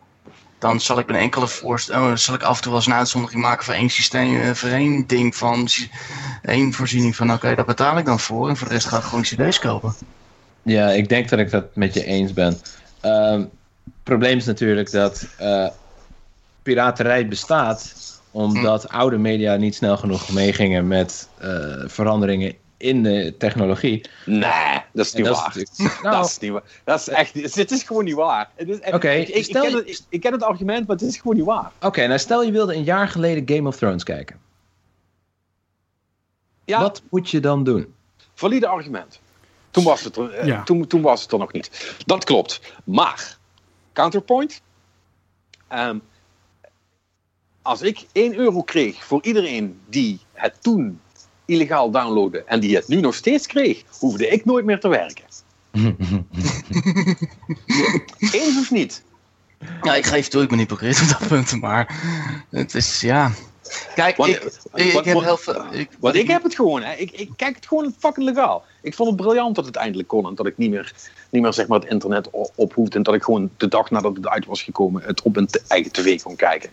Dan 0.62 0.80
zal 0.80 0.98
ik 0.98 1.08
een 1.08 1.14
enkele 1.14 1.48
voorst 1.48 1.90
oh, 1.90 2.14
zal 2.14 2.34
ik 2.34 2.42
af 2.42 2.56
en 2.56 2.62
toe 2.62 2.70
wel 2.70 2.80
eens 2.80 2.88
een 2.88 2.94
uitzondering 2.94 3.42
maken 3.42 3.64
voor 3.64 3.74
één 3.74 3.90
systeem, 3.90 4.40
eh, 4.40 4.50
voor 4.50 4.68
één 4.68 5.06
ding 5.06 5.36
van 5.36 5.68
één 6.42 6.72
voorziening 6.72 7.16
van 7.16 7.32
oké, 7.32 7.54
daar 7.54 7.64
betaal 7.64 7.98
ik 7.98 8.04
dan 8.04 8.20
voor. 8.20 8.48
En 8.48 8.56
voor 8.56 8.68
de 8.68 8.74
rest 8.74 8.86
ga 8.86 8.96
ik 8.96 9.02
gewoon 9.02 9.22
cd's 9.22 9.58
kopen. 9.58 9.94
Ja, 10.62 10.90
ik 10.90 11.08
denk 11.08 11.28
dat 11.28 11.38
ik 11.38 11.50
dat 11.50 11.76
met 11.76 11.94
je 11.94 12.04
eens 12.04 12.32
ben. 12.32 12.60
Ehm, 13.00 13.40
Het 13.84 14.02
probleem 14.02 14.36
is 14.36 14.44
natuurlijk 14.44 14.90
dat 14.90 15.26
eh, 15.38 15.68
piraterij 16.62 17.28
bestaat 17.28 17.94
omdat 18.30 18.88
oude 18.88 19.18
media 19.18 19.56
niet 19.56 19.74
snel 19.74 19.96
genoeg 19.96 20.32
meegingen 20.32 20.86
met 20.86 21.28
eh, 21.38 21.50
veranderingen 21.86 22.54
in 22.82 23.02
de 23.02 23.34
technologie. 23.38 24.04
Nee, 24.26 24.80
dat 24.92 25.06
is 25.06 25.12
niet 25.12 25.24
dat 25.24 25.36
waar. 25.36 25.56
nou, 26.02 26.14
Dat 26.16 26.26
is 26.26 26.38
niet 26.38 26.50
waar. 26.50 26.62
Dat 26.84 27.00
is 27.00 27.08
echt, 27.08 27.54
dit 27.54 27.70
is 27.70 27.82
gewoon 27.82 28.04
niet 28.04 28.14
waar. 28.14 28.50
Het 28.54 28.68
is 28.68 28.78
echt- 28.80 28.94
Oké, 28.94 29.10
ik, 29.10 29.28
ik, 29.28 29.34
ik, 29.34 29.44
stel 29.44 29.62
ken 29.62 29.70
je- 29.70 29.76
het, 29.76 29.88
ik, 29.88 29.98
ik 30.08 30.20
ken 30.20 30.32
het 30.32 30.42
argument, 30.42 30.86
maar 30.86 30.96
het 30.96 31.04
is 31.04 31.16
gewoon 31.16 31.36
niet 31.36 31.44
waar. 31.44 31.72
Oké, 31.80 32.06
nou 32.06 32.18
stel 32.18 32.42
je 32.42 32.52
wilde 32.52 32.74
een 32.74 32.84
jaar 32.84 33.08
geleden 33.08 33.56
Game 33.56 33.68
of 33.68 33.76
Thrones 33.76 34.02
kijken. 34.04 34.40
Ja, 36.64 36.80
Wat 36.80 37.02
moet 37.10 37.30
je 37.30 37.40
dan 37.40 37.64
doen? 37.64 37.94
valide 38.34 38.66
argument. 38.66 39.20
Toen 39.70 39.84
was, 39.84 40.04
het 40.04 40.16
er, 40.16 40.30
eh, 40.30 40.46
Ja. 40.46 40.62
toen, 40.62 40.86
toen 40.86 41.02
was 41.02 41.22
het 41.22 41.32
er 41.32 41.38
nog 41.38 41.52
niet. 41.52 41.94
Dat 42.06 42.24
klopt. 42.24 42.60
Maar, 42.84 43.36
counterpoint. 43.92 44.62
Ehm, 45.68 45.98
als 47.62 47.82
ik 47.82 48.06
1 48.12 48.34
euro 48.34 48.62
kreeg 48.62 49.04
voor 49.04 49.22
iedereen 49.22 49.80
die 49.88 50.20
het 50.32 50.62
toen 50.62 51.00
illegaal 51.44 51.90
downloadde 51.90 52.44
en 52.44 52.60
die 52.60 52.76
het 52.76 52.88
nu 52.88 53.00
nog 53.00 53.14
steeds 53.14 53.46
kreeg, 53.46 53.84
hoefde 53.98 54.28
ik 54.28 54.44
nooit 54.44 54.64
meer 54.64 54.80
te 54.80 54.88
werken. 54.88 55.24
Eens 58.32 58.58
of 58.58 58.70
niet? 58.70 59.02
Ja, 59.82 59.94
ik 59.94 60.06
geef 60.06 60.28
toe, 60.28 60.42
ik 60.42 60.48
ben 60.48 60.58
hypocriet 60.58 61.00
op 61.00 61.18
dat 61.18 61.28
punt, 61.28 61.60
maar 61.60 62.02
het 62.50 62.74
is, 62.74 63.00
ja... 63.00 63.32
Kijk, 63.94 64.16
Want- 64.16 64.30
ik, 64.30 64.42
ik, 64.74 65.04
heb 65.04 65.14
wat- 65.14 65.24
heel 65.24 65.36
veel... 65.36 65.64
Ik, 65.70 65.90
Want 66.00 66.14
ik 66.14 66.28
heb 66.28 66.42
het 66.42 66.54
gewoon. 66.54 66.82
Hè. 66.82 66.92
Ik, 66.94 67.10
ik 67.10 67.30
kijk 67.36 67.54
het 67.56 67.66
gewoon 67.66 67.94
fucking 67.98 68.26
legaal. 68.26 68.64
Ik 68.82 68.94
vond 68.94 69.08
het 69.08 69.20
briljant 69.20 69.54
dat 69.54 69.66
het 69.66 69.76
eindelijk 69.76 70.08
kon. 70.08 70.26
En 70.26 70.34
dat 70.34 70.46
ik 70.46 70.56
niet 70.58 70.70
meer, 70.70 70.92
niet 71.30 71.42
meer 71.42 71.52
zeg 71.52 71.66
maar, 71.66 71.80
het 71.80 71.88
internet 71.90 72.28
o- 72.32 72.50
op 72.54 72.74
hoefde. 72.74 72.96
En 72.96 73.02
dat 73.02 73.14
ik 73.14 73.22
gewoon 73.22 73.50
de 73.56 73.68
dag 73.68 73.90
nadat 73.90 74.16
het 74.16 74.28
uit 74.28 74.46
was 74.46 74.62
gekomen... 74.62 75.02
het 75.02 75.22
op 75.22 75.34
mijn 75.34 75.48
eigen 75.68 75.92
tv 75.92 76.22
kon 76.22 76.36
kijken. 76.36 76.70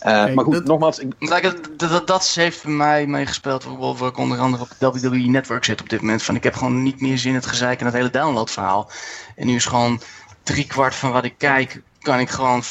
Eh, 0.00 0.34
maar 0.34 0.44
goed, 0.44 0.54
dat- 0.54 0.64
nogmaals. 0.64 0.98
Ik, 0.98 1.12
Kijk, 1.18 1.42
dat, 1.42 1.90
dat, 1.90 2.06
dat 2.06 2.30
heeft 2.34 2.62
bij 2.64 2.72
mij 2.72 3.06
meegespeeld, 3.06 3.64
waar 3.78 4.08
ik 4.08 4.18
onder 4.18 4.38
andere 4.38 4.62
op 4.62 4.94
WWE 4.94 5.16
Network 5.18 5.64
zit 5.64 5.80
op 5.80 5.88
dit 5.88 6.00
moment. 6.00 6.22
Van, 6.22 6.34
ik 6.34 6.42
heb 6.42 6.54
gewoon 6.54 6.82
niet 6.82 7.00
meer 7.00 7.18
zin 7.18 7.30
in 7.30 7.36
het 7.36 7.46
gezeik 7.46 7.80
en 7.80 7.86
het 7.86 7.94
hele 7.94 8.10
downloadverhaal. 8.10 8.90
En 9.36 9.46
nu 9.46 9.54
is 9.54 9.64
gewoon 9.64 10.00
drie 10.42 10.66
kwart 10.66 10.94
van 10.94 11.12
wat 11.12 11.24
ik 11.24 11.34
kijk, 11.38 11.82
kan 12.00 12.18
ik 12.18 12.30
gewoon 12.30 12.62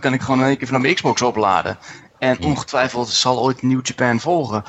kan 0.00 0.12
ik 0.12 0.20
gewoon 0.20 0.40
in 0.40 0.46
één 0.46 0.56
keer 0.56 0.66
vanuit 0.66 0.82
mijn 0.84 0.94
Xbox 0.94 1.22
opladen. 1.22 1.78
En 2.22 2.42
ongetwijfeld 2.44 3.08
zal 3.08 3.40
ooit 3.42 3.62
New 3.62 3.80
Japan 3.86 4.20
volgen. 4.20 4.62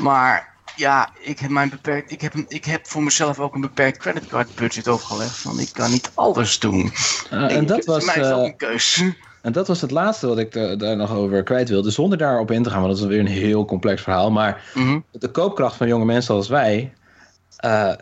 Maar 0.00 0.48
ja, 0.76 1.08
ik 1.20 1.38
heb, 1.38 1.50
mijn 1.50 1.68
beperkt, 1.68 2.10
ik, 2.10 2.20
heb, 2.20 2.34
een- 2.34 2.44
ik 2.48 2.64
heb 2.64 2.86
voor 2.86 3.02
mezelf 3.02 3.38
ook 3.38 3.54
een 3.54 3.60
beperkt 3.60 3.98
creditcard 3.98 4.54
budget 4.54 4.88
opgelegd. 4.88 5.36
Van 5.36 5.58
ik 5.58 5.68
kan 5.72 5.90
niet 5.90 6.10
alles 6.14 6.58
doen. 6.58 6.92
Eh, 7.30 7.56
en, 7.56 7.66
dat 7.66 7.84
Voor 7.84 7.94
was, 7.94 8.04
mij 8.04 8.14
is 8.14 8.28
dat 8.28 8.38
eh, 8.38 8.44
een 8.44 8.56
keus. 8.56 9.02
en 9.42 9.52
dat 9.52 9.66
was 9.68 9.80
het 9.80 9.90
laatste 9.90 10.26
wat 10.26 10.38
ik 10.38 10.52
da- 10.52 10.76
daar 10.76 10.96
nog 10.96 11.10
over 11.12 11.42
kwijt 11.42 11.68
wilde. 11.68 11.90
Zonder 11.90 12.18
daarop 12.18 12.50
in 12.50 12.62
te 12.62 12.70
gaan, 12.70 12.80
want 12.82 12.92
dat 12.92 13.02
is 13.02 13.08
weer 13.08 13.20
een 13.20 13.26
heel 13.26 13.64
complex 13.64 14.02
verhaal. 14.02 14.30
Maar 14.30 14.70
Mhm. 14.74 14.98
de 15.10 15.30
koopkracht 15.30 15.76
van 15.76 15.88
jonge 15.88 16.04
mensen 16.04 16.34
als 16.34 16.48
wij, 16.48 16.92
eh, 17.56 17.92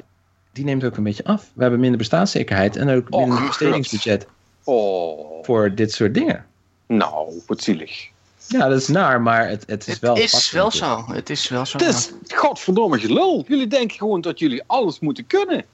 die 0.53 0.65
neemt 0.65 0.85
ook 0.85 0.97
een 0.97 1.03
beetje 1.03 1.25
af. 1.25 1.51
We 1.55 1.63
hebben 1.63 1.81
minder 1.81 1.99
bestaanszekerheid 1.99 2.77
en 2.77 2.89
ook 2.97 3.07
Oh, 3.11 3.21
minder 3.27 3.47
bestedingsbudget 3.47 4.27
oh, 4.65 5.45
voor 5.45 5.75
dit 5.75 5.93
soort 5.93 6.15
dingen. 6.15 6.47
nou, 6.87 7.43
wat 7.47 7.63
zielig. 7.63 8.09
Ja, 8.49 8.69
dat 8.69 8.81
is 8.81 8.89
naar, 8.89 9.21
maar 9.21 9.49
het, 9.49 9.65
het 9.67 9.87
is 9.87 9.93
Het 9.93 10.03
wel... 10.03 10.17
is 10.17 10.31
vast 10.31 10.51
wel 10.51 10.65
natuurlijk. 10.65 11.07
zo. 11.07 11.15
Het 11.15 11.31
is 11.31 11.49
wel 11.49 11.67
zo. 11.67 11.79
Het 11.79 11.87
is 11.87 12.11
godverdomme 12.35 12.99
gelul. 12.99 13.45
Jullie 13.49 13.67
denken 13.67 13.97
gewoon 13.97 14.21
dat 14.21 14.39
jullie 14.39 14.63
alles 14.67 14.99
moeten 15.01 15.27
kunnen. 15.27 15.65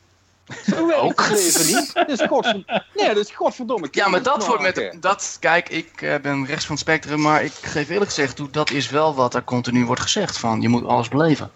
Zo 0.66 0.86
werkt 0.86 1.02
Ook. 1.02 1.20
het 1.20 1.30
leven 1.30 1.66
niet. 1.66 2.20
Is 2.20 2.26
godverdomme. 2.26 2.84
Nee, 2.94 3.14
dat 3.14 3.16
is 3.16 3.30
godverdomme. 3.30 3.88
Ja, 3.90 4.08
maar 4.08 4.22
dat 4.22 4.46
wordt 4.46 4.62
met. 4.62 4.96
Dat, 5.00 5.36
kijk, 5.40 5.68
ik 5.68 6.02
eh, 6.02 6.14
ben 6.22 6.46
rechts 6.46 6.64
van 6.64 6.74
het 6.74 6.84
spectrum, 6.84 7.20
maar 7.20 7.44
ik 7.44 7.52
geef 7.52 7.88
eerlijk 7.88 8.10
gezegd 8.10 8.36
toe, 8.36 8.50
dat 8.50 8.70
is 8.70 8.90
wel 8.90 9.14
wat 9.14 9.34
er 9.34 9.44
continu 9.44 9.84
wordt 9.84 10.00
gezegd: 10.00 10.38
van 10.38 10.60
je 10.60 10.68
moet 10.68 10.84
alles 10.84 11.08
beleven. 11.08 11.50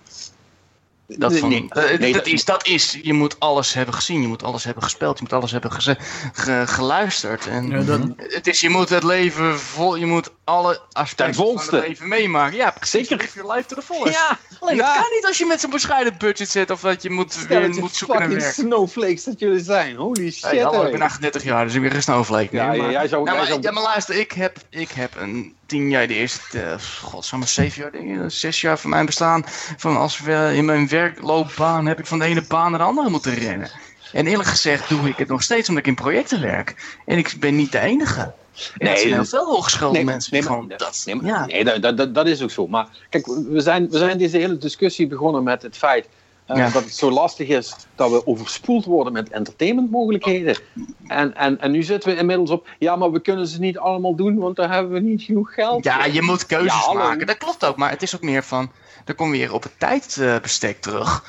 Dat, 1.17 1.31
Nee, 1.31 1.41
van, 1.41 1.49
nee, 1.49 1.67
eh, 1.69 1.99
nee, 1.99 2.13
dat, 2.13 2.27
is, 2.27 2.45
dat 2.45 2.67
is, 2.67 2.99
je 3.03 3.13
moet 3.13 3.41
alles 3.41 3.75
hebben 3.75 3.95
gezien, 3.95 4.21
je 4.21 4.27
moet 4.29 4.43
alles 4.43 4.65
hebben 4.65 4.83
gespeeld, 4.83 5.17
je 5.19 5.23
moet 5.23 5.33
alles 5.33 5.51
hebben 5.51 5.73
geze- 5.73 5.97
ge- 6.33 6.63
geluisterd. 6.67 7.47
En 7.47 7.69
Ja, 7.71 7.81
dat, 7.83 8.01
het 8.17 8.47
is, 8.47 8.61
je 8.61 8.69
moet 8.69 8.89
het 8.89 9.03
leven 9.03 9.59
vol, 9.61 9.97
je 9.97 10.07
moet 10.07 10.31
alle 10.45 10.81
aspecten 10.93 11.35
van 11.35 11.57
het 11.57 11.71
leven 11.71 12.09
meemaken. 12.09 12.57
Ja, 12.57 12.71
precies. 12.71 13.09
Zeker. 13.09 13.25
Live 13.25 13.39
your 13.39 13.55
life 13.55 13.69
to 13.69 13.77
the 13.77 13.83
fullest. 13.83 14.15
Ja, 14.15 14.39
Alleen 14.61 14.77
ja. 14.77 14.93
dat 14.95 15.03
kan 15.03 15.13
niet 15.15 15.27
als 15.27 15.39
je 15.39 15.47
met 15.47 15.61
zo'n 15.61 15.71
bescheiden 15.71 16.15
budget 16.19 16.49
zit 16.49 16.71
of 16.71 16.81
dat 16.81 17.03
je 17.03 17.11
moet, 17.11 17.47
weer 17.47 17.69
moet 17.75 17.95
zoeken 17.97 18.19
naar 18.19 18.29
fucking 18.29 18.43
werk. 18.43 18.55
snowflakes 18.55 19.25
dat 19.25 19.39
jullie 19.39 19.63
zijn. 19.65 19.97
Holy 19.97 20.31
shit. 20.31 20.43
Hey, 20.43 20.59
hallo, 20.59 20.79
hey. 20.79 20.87
ik 20.87 20.93
ben 20.93 21.03
38 21.03 21.43
jaar, 21.43 21.65
dus 21.65 21.75
ik 21.75 21.83
ben 21.83 21.91
geen 21.91 22.03
snowflake. 22.03 22.49
Ja, 22.57 22.67
meer, 22.67 22.77
ja, 22.77 22.83
maar- 22.83 22.91
jij 22.91 23.09
zou- 23.09 23.25
Nou, 23.25 23.37
jij 23.37 23.37
maar, 23.37 23.47
zou- 23.47 23.61
ja, 23.63 23.71
maar 23.71 23.83
luister, 23.83 24.15
ik 24.15 24.33
heb, 24.33 24.57
ik 24.71 24.91
heb 24.91 25.11
een 25.17 25.57
tien 25.69 25.91
jaar, 25.91 26.07
de 26.07 26.15
eerste, 26.15 26.59
uh, 26.59 26.75
god, 27.03 27.25
zeg 27.25 27.39
maar 27.39 27.49
zeven 27.49 27.83
jaar, 27.83 27.93
denk 27.93 28.25
ik, 28.25 28.31
zes 28.31 28.61
jaar 28.61 28.79
van 28.79 28.91
mijn 28.91 29.07
bestaan. 29.07 29.43
Van 29.77 29.97
als 29.97 30.21
we 30.21 30.53
in 30.55 30.65
mijn 30.65 30.89
werkloopbaan 30.89 31.87
heb 31.87 31.99
ik 31.99 32.07
van 32.07 32.19
de 32.19 32.25
ene 32.25 32.45
baan 32.49 32.71
naar 32.71 32.81
de 32.81 32.87
andere 32.87 33.11
moeten 33.11 33.35
rennen. 33.35 33.71
En 34.13 34.27
eerlijk 34.27 34.49
gezegd 34.49 34.89
doe 34.89 35.09
ik 35.09 35.17
het 35.17 35.29
nog 35.29 35.43
steeds 35.43 35.69
omdat 35.69 35.85
ik 35.85 35.91
in 35.91 35.95
projecten 36.03 36.41
werk. 36.41 36.99
En 37.07 37.19
ik 37.19 37.37
ben 37.41 37.57
niet 37.57 37.73
de 37.73 37.79
enige. 37.79 38.21
En 38.21 38.33
Nee, 38.79 38.93
er 38.93 38.99
zijn 38.99 39.13
heel 39.13 39.25
veel 39.25 39.47
hogeschoolde 39.47 40.05
mensen 40.05 40.33
nee, 40.33 40.43
gewoon 40.43 40.69
dat... 40.77 41.03
nee, 41.07 41.25
ja. 41.25 41.47
nee, 41.47 41.65
dat, 41.65 41.97
dat, 41.97 42.15
dat 42.15 42.27
is 42.27 42.43
ook 42.43 42.51
zo. 42.51 42.67
Maar 42.67 42.87
kijk, 43.09 43.27
we 43.27 43.61
zijn, 43.61 43.91
we 43.91 43.99
zijn 43.99 44.19
deze 44.19 44.37
hele 44.37 44.59
discussie 44.59 45.07
begonnen 45.07 45.43
met 45.43 45.63
het 45.63 45.77
feit 45.77 46.05
eh, 46.05 46.11
Ja. 46.57 46.71
dat 46.71 46.85
het 46.85 46.95
zo 46.95 47.11
lastig 47.11 47.49
is 47.49 47.77
dat 47.95 48.11
we 48.11 48.27
overspoeld 48.27 48.85
worden 48.85 49.13
met 49.13 49.29
entertainmentmogelijkheden. 49.29 50.59
En, 51.07 51.35
en, 51.35 51.61
en 51.61 51.71
nu 51.71 51.83
zitten 51.83 52.11
we 52.11 52.17
inmiddels 52.17 52.51
op, 52.51 52.69
ja, 52.79 52.97
maar 52.97 53.13
we 53.13 53.21
kunnen 53.21 53.47
ze 53.47 53.59
niet 53.59 53.79
allemaal 53.79 54.15
doen, 54.15 54.39
want 54.39 54.57
daar 54.57 54.73
hebben 54.73 54.93
we 54.93 55.01
niet 55.01 55.23
genoeg 55.23 55.55
geld. 55.55 55.85
Ja, 55.85 56.03
voor. 56.03 56.13
je 56.13 56.23
moet 56.23 56.47
keuzes 56.47 56.87
Ja, 56.87 56.93
maken. 56.93 57.27
Dat 57.27 57.39
klopt 57.39 57.65
ook, 57.65 57.77
maar 57.77 57.91
het 57.91 58.03
is 58.03 58.15
ook 58.15 58.23
meer 58.23 58.45
van... 58.45 58.71
Dan 59.05 59.15
kom 59.15 59.33
je 59.33 59.39
weer 59.39 59.53
op 59.53 59.63
het 59.63 59.73
tijdbestek 59.79 60.81
terug. 60.81 61.25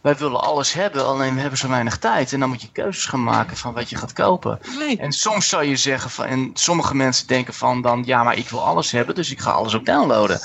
Wij 0.00 0.16
willen 0.16 0.40
alles 0.40 0.72
hebben, 0.72 1.06
alleen 1.06 1.34
we 1.34 1.40
hebben 1.40 1.58
zo 1.58 1.68
weinig 1.68 1.98
tijd. 1.98 2.32
En 2.32 2.40
dan 2.40 2.48
moet 2.48 2.62
je 2.62 2.72
keuzes 2.72 3.04
gaan 3.04 3.22
maken 3.22 3.56
van 3.56 3.72
wat 3.72 3.90
je 3.90 3.96
gaat 3.96 4.12
kopen. 4.12 4.58
Nee. 4.78 4.98
En 4.98 5.12
soms 5.12 5.48
zou 5.48 5.64
je 5.64 5.76
zeggen 5.76 6.10
van... 6.10 6.24
En 6.24 6.50
sommige 6.54 6.94
mensen 6.94 7.26
denken 7.26 7.54
van 7.54 7.82
dan... 7.82 8.02
Ja, 8.06 8.22
maar 8.22 8.36
ik 8.38 8.48
wil 8.48 8.64
alles 8.64 8.90
hebben, 8.90 9.14
dus 9.14 9.30
ik 9.30 9.40
ga 9.40 9.50
alles 9.50 9.74
ook 9.74 9.86
downloaden. 9.86 10.40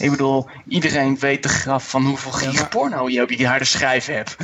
Ik 0.00 0.10
bedoel, 0.10 0.48
iedereen 0.68 1.18
weet 1.18 1.42
de 1.42 1.48
graf 1.48 1.88
van 1.90 2.04
hoeveel 2.06 2.32
gig 2.32 2.68
porno 2.68 3.08
je 3.08 3.22
op 3.22 3.30
je 3.30 3.46
harde 3.46 3.64
schijf 3.64 4.06
hebt. 4.06 4.36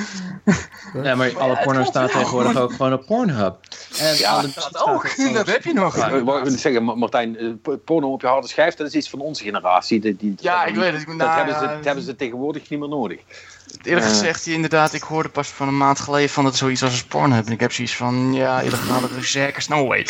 Ja, 1.02 1.14
maar 1.14 1.38
alle 1.38 1.54
het 1.54 1.62
porno 1.64 1.84
staat 1.84 2.10
tegenwoordig 2.12 2.56
ook 2.56 2.72
gewoon 2.72 2.92
op 2.92 3.06
Pornhub. 3.06 3.56
En 3.98 4.16
Ja, 4.16 4.42
dat 4.42 4.86
ook. 4.86 5.32
Dat 5.34 5.46
heb 5.46 5.64
je 5.64 5.72
nog. 5.72 5.96
Ja, 5.96 6.08
ik 6.08 6.24
wou 6.24 6.50
zeggen, 6.50 6.84
Ma- 6.84 6.94
Martijn, 6.94 7.38
eh, 7.38 7.74
porno 7.84 8.12
op 8.12 8.20
je 8.20 8.26
harde 8.26 8.48
schijf, 8.48 8.74
dat 8.74 8.86
is 8.86 8.92
iets 8.94 9.10
van 9.10 9.20
onze 9.20 9.42
generatie. 9.42 10.00
Die, 10.00 10.16
die, 10.16 10.34
Ja, 10.40 10.64
ik 10.64 10.74
weet 10.74 10.92
het. 10.92 11.06
Dat, 11.06 11.16
Nou, 11.16 11.30
hebben, 11.36 11.54
ze, 11.54 11.60
ja, 11.64 11.74
dat 11.74 11.84
hebben 11.84 12.04
ze 12.04 12.16
tegenwoordig 12.16 12.70
niet 12.70 12.78
meer 12.80 12.88
nodig. 12.88 13.20
Eerlijk 13.82 14.06
Eh. 14.06 14.12
gezegd, 14.12 14.46
inderdaad, 14.46 14.92
ik 14.92 15.02
hoorde 15.02 15.28
pas 15.28 15.48
van 15.48 15.68
een 15.68 15.76
maand 15.76 16.00
geleden 16.00 16.28
van 16.30 16.42
dat 16.42 16.52
het 16.52 16.62
zoiets 16.62 16.82
als 16.82 17.00
een 17.00 17.06
Pornhub. 17.06 17.46
En 17.46 17.52
ik 17.52 17.60
heb 17.60 17.72
zoiets 17.72 17.96
van, 17.96 18.32
ja, 18.34 18.60
illegale 18.60 19.06
Russische 19.06 19.40
hackers, 19.40 19.68
no 19.68 19.86
way. 19.86 20.06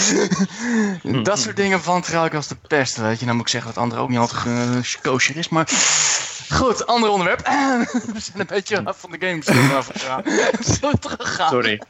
dat 1.23 1.39
soort 1.39 1.57
dingen 1.57 1.81
wantrouw 1.85 2.25
ik 2.25 2.35
als 2.35 2.47
de 2.49 2.57
pest, 2.69 2.97
weet 2.97 3.21
je. 3.21 3.27
Dan 3.27 3.35
moet 3.35 3.45
ik 3.45 3.51
zeggen 3.51 3.75
dat 3.75 3.83
andere 3.83 4.01
ook 4.01 4.09
niet 4.09 4.19
altijd 4.19 4.99
kosher 5.03 5.37
is, 5.37 5.49
maar... 5.49 5.69
Goed, 6.53 6.87
ander 6.87 7.11
onderwerp. 7.11 7.47
We 8.15 8.21
zijn 8.21 8.39
een 8.41 8.47
beetje 8.47 8.85
af 8.85 9.01
van 9.01 9.11
de 9.11 9.27
games. 9.27 9.45
Zullen 10.77 10.91
we 10.93 10.99
teruggaan? 11.01 11.49
Sorry. 11.51 11.83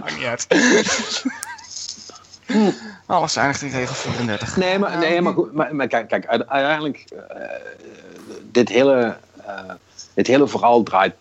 Maakt 0.00 0.16
niet 0.16 0.24
uit. 0.24 0.46
Alles 3.06 3.36
eindigt 3.36 3.62
in 3.62 3.70
regel 3.70 3.94
34. 3.94 4.56
Nee, 4.56 4.78
maar, 4.78 4.98
nee, 4.98 5.20
maar, 5.20 5.32
goed, 5.32 5.52
maar, 5.52 5.74
maar 5.74 5.86
kijk, 5.86 6.08
kijk, 6.08 6.26
uite- 6.26 6.48
uiteindelijk, 6.48 7.04
eh, 7.28 7.46
dit, 8.42 8.68
hele, 8.68 9.16
eh, 9.46 9.54
dit 10.14 10.26
hele 10.26 10.48
verhaal 10.48 10.82
draait 10.82 11.14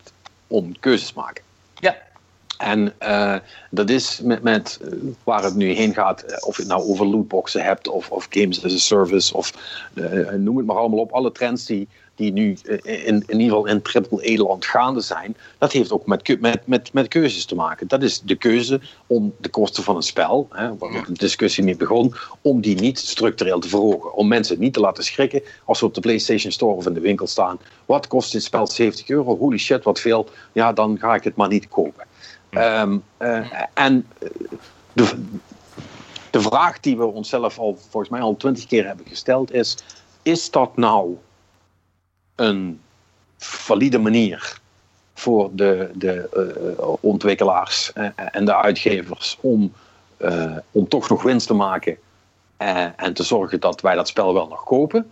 om 0.48 0.80
keuzes 0.80 1.14
maken. 1.14 1.44
Ja. 1.80 1.98
En 2.58 2.94
uh, 3.00 3.36
dat 3.70 3.90
is 3.90 4.20
met, 4.24 4.44
met 4.44 4.80
uh, 4.82 4.94
waar 5.24 5.44
het 5.44 5.56
nu 5.56 5.72
heen 5.72 5.94
gaat, 5.94 6.24
uh, 6.30 6.38
of 6.40 6.56
je 6.56 6.62
het 6.62 6.72
nou 6.72 6.84
over 6.84 7.06
lootboxen 7.06 7.64
hebt, 7.64 7.88
of, 7.88 8.12
of 8.12 8.28
games 8.30 8.64
as 8.64 8.74
a 8.74 8.78
service, 8.78 9.34
of 9.34 9.54
noem 10.38 10.58
het 10.58 10.66
maar 10.66 10.78
allemaal 10.78 11.00
op. 11.00 11.12
Alle 11.12 11.32
trends 11.32 11.66
die, 11.66 11.88
die 12.22 12.32
nu 12.32 12.58
in, 12.84 13.24
in 13.28 13.40
ieder 13.40 13.44
geval 13.44 13.66
in 13.66 13.82
triple-E-land 13.82 14.66
gaande 14.66 15.02
zijn, 15.02 15.38
dat 15.58 15.72
heeft 15.72 15.92
ook 15.92 16.06
met, 16.06 16.40
met, 16.40 16.68
met, 16.68 16.94
met 16.94 17.08
keuzes 17.08 17.46
te 17.46 17.56
maken. 17.56 17.88
Dat 17.88 18.04
is 18.04 18.22
de 18.22 18.36
keuze 18.36 18.82
om 19.08 19.34
de 19.38 19.50
kosten 19.50 19.84
van 19.84 19.96
een 19.96 20.02
spel, 20.02 20.48
hè, 20.50 20.78
waar 20.78 21.06
de 21.08 21.14
discussie 21.14 21.64
mee 21.64 21.76
begon, 21.76 22.14
om 22.42 22.62
die 22.62 22.80
niet 22.80 23.00
structureel 23.00 23.60
te 23.60 23.70
verhogen. 23.70 24.14
Om 24.14 24.28
mensen 24.28 24.60
niet 24.60 24.74
te 24.74 24.80
laten 24.80 25.04
schrikken 25.04 25.42
als 25.66 25.80
ze 25.80 25.86
op 25.86 25.94
de 25.94 26.02
PlayStation 26.02 26.52
Store 26.52 26.76
of 26.76 26.86
in 26.86 26.94
de 26.94 27.00
winkel 27.00 27.28
staan. 27.28 27.60
Wat 27.86 28.08
kost 28.08 28.32
dit 28.32 28.44
spel? 28.44 28.68
70 28.68 29.10
euro? 29.10 29.38
Holy 29.38 29.58
shit, 29.58 29.84
wat 29.84 30.00
veel. 30.00 30.30
Ja, 30.52 30.74
dan 30.74 30.98
ga 31.00 31.16
ik 31.16 31.24
het 31.24 31.36
maar 31.36 31.48
niet 31.48 31.68
kopen. 31.68 32.06
Um, 32.54 33.04
uh, 33.20 33.48
en 33.74 34.08
de, 34.94 35.26
de 36.30 36.42
vraag 36.42 36.80
die 36.80 36.98
we 36.98 37.06
onszelf 37.06 37.60
al 37.60 37.78
volgens 37.90 38.12
mij 38.12 38.22
al 38.22 38.36
twintig 38.36 38.66
keer 38.66 38.86
hebben 38.86 39.06
gesteld 39.08 39.54
is: 39.54 39.78
is 40.22 40.52
dat 40.52 40.78
nou 40.78 41.18
een 42.36 42.82
valide 43.38 44.00
manier 44.00 44.60
voor 45.14 45.50
de, 45.54 45.92
de 45.94 46.30
uh, 46.80 46.88
ontwikkelaars 47.00 47.94
en 48.16 48.46
de 48.46 48.56
uitgevers 48.56 49.38
om, 49.42 49.74
uh, 50.18 50.58
om 50.72 50.88
toch 50.88 51.10
nog 51.10 51.24
winst 51.24 51.48
te 51.48 51.54
maken 51.54 51.98
en 52.96 53.14
te 53.14 53.24
zorgen 53.24 53.60
dat 53.60 53.82
wij 53.82 53.96
dat 53.96 54.08
spel 54.08 54.34
wel 54.34 54.48
nog 54.48 54.64
kopen? 54.64 55.12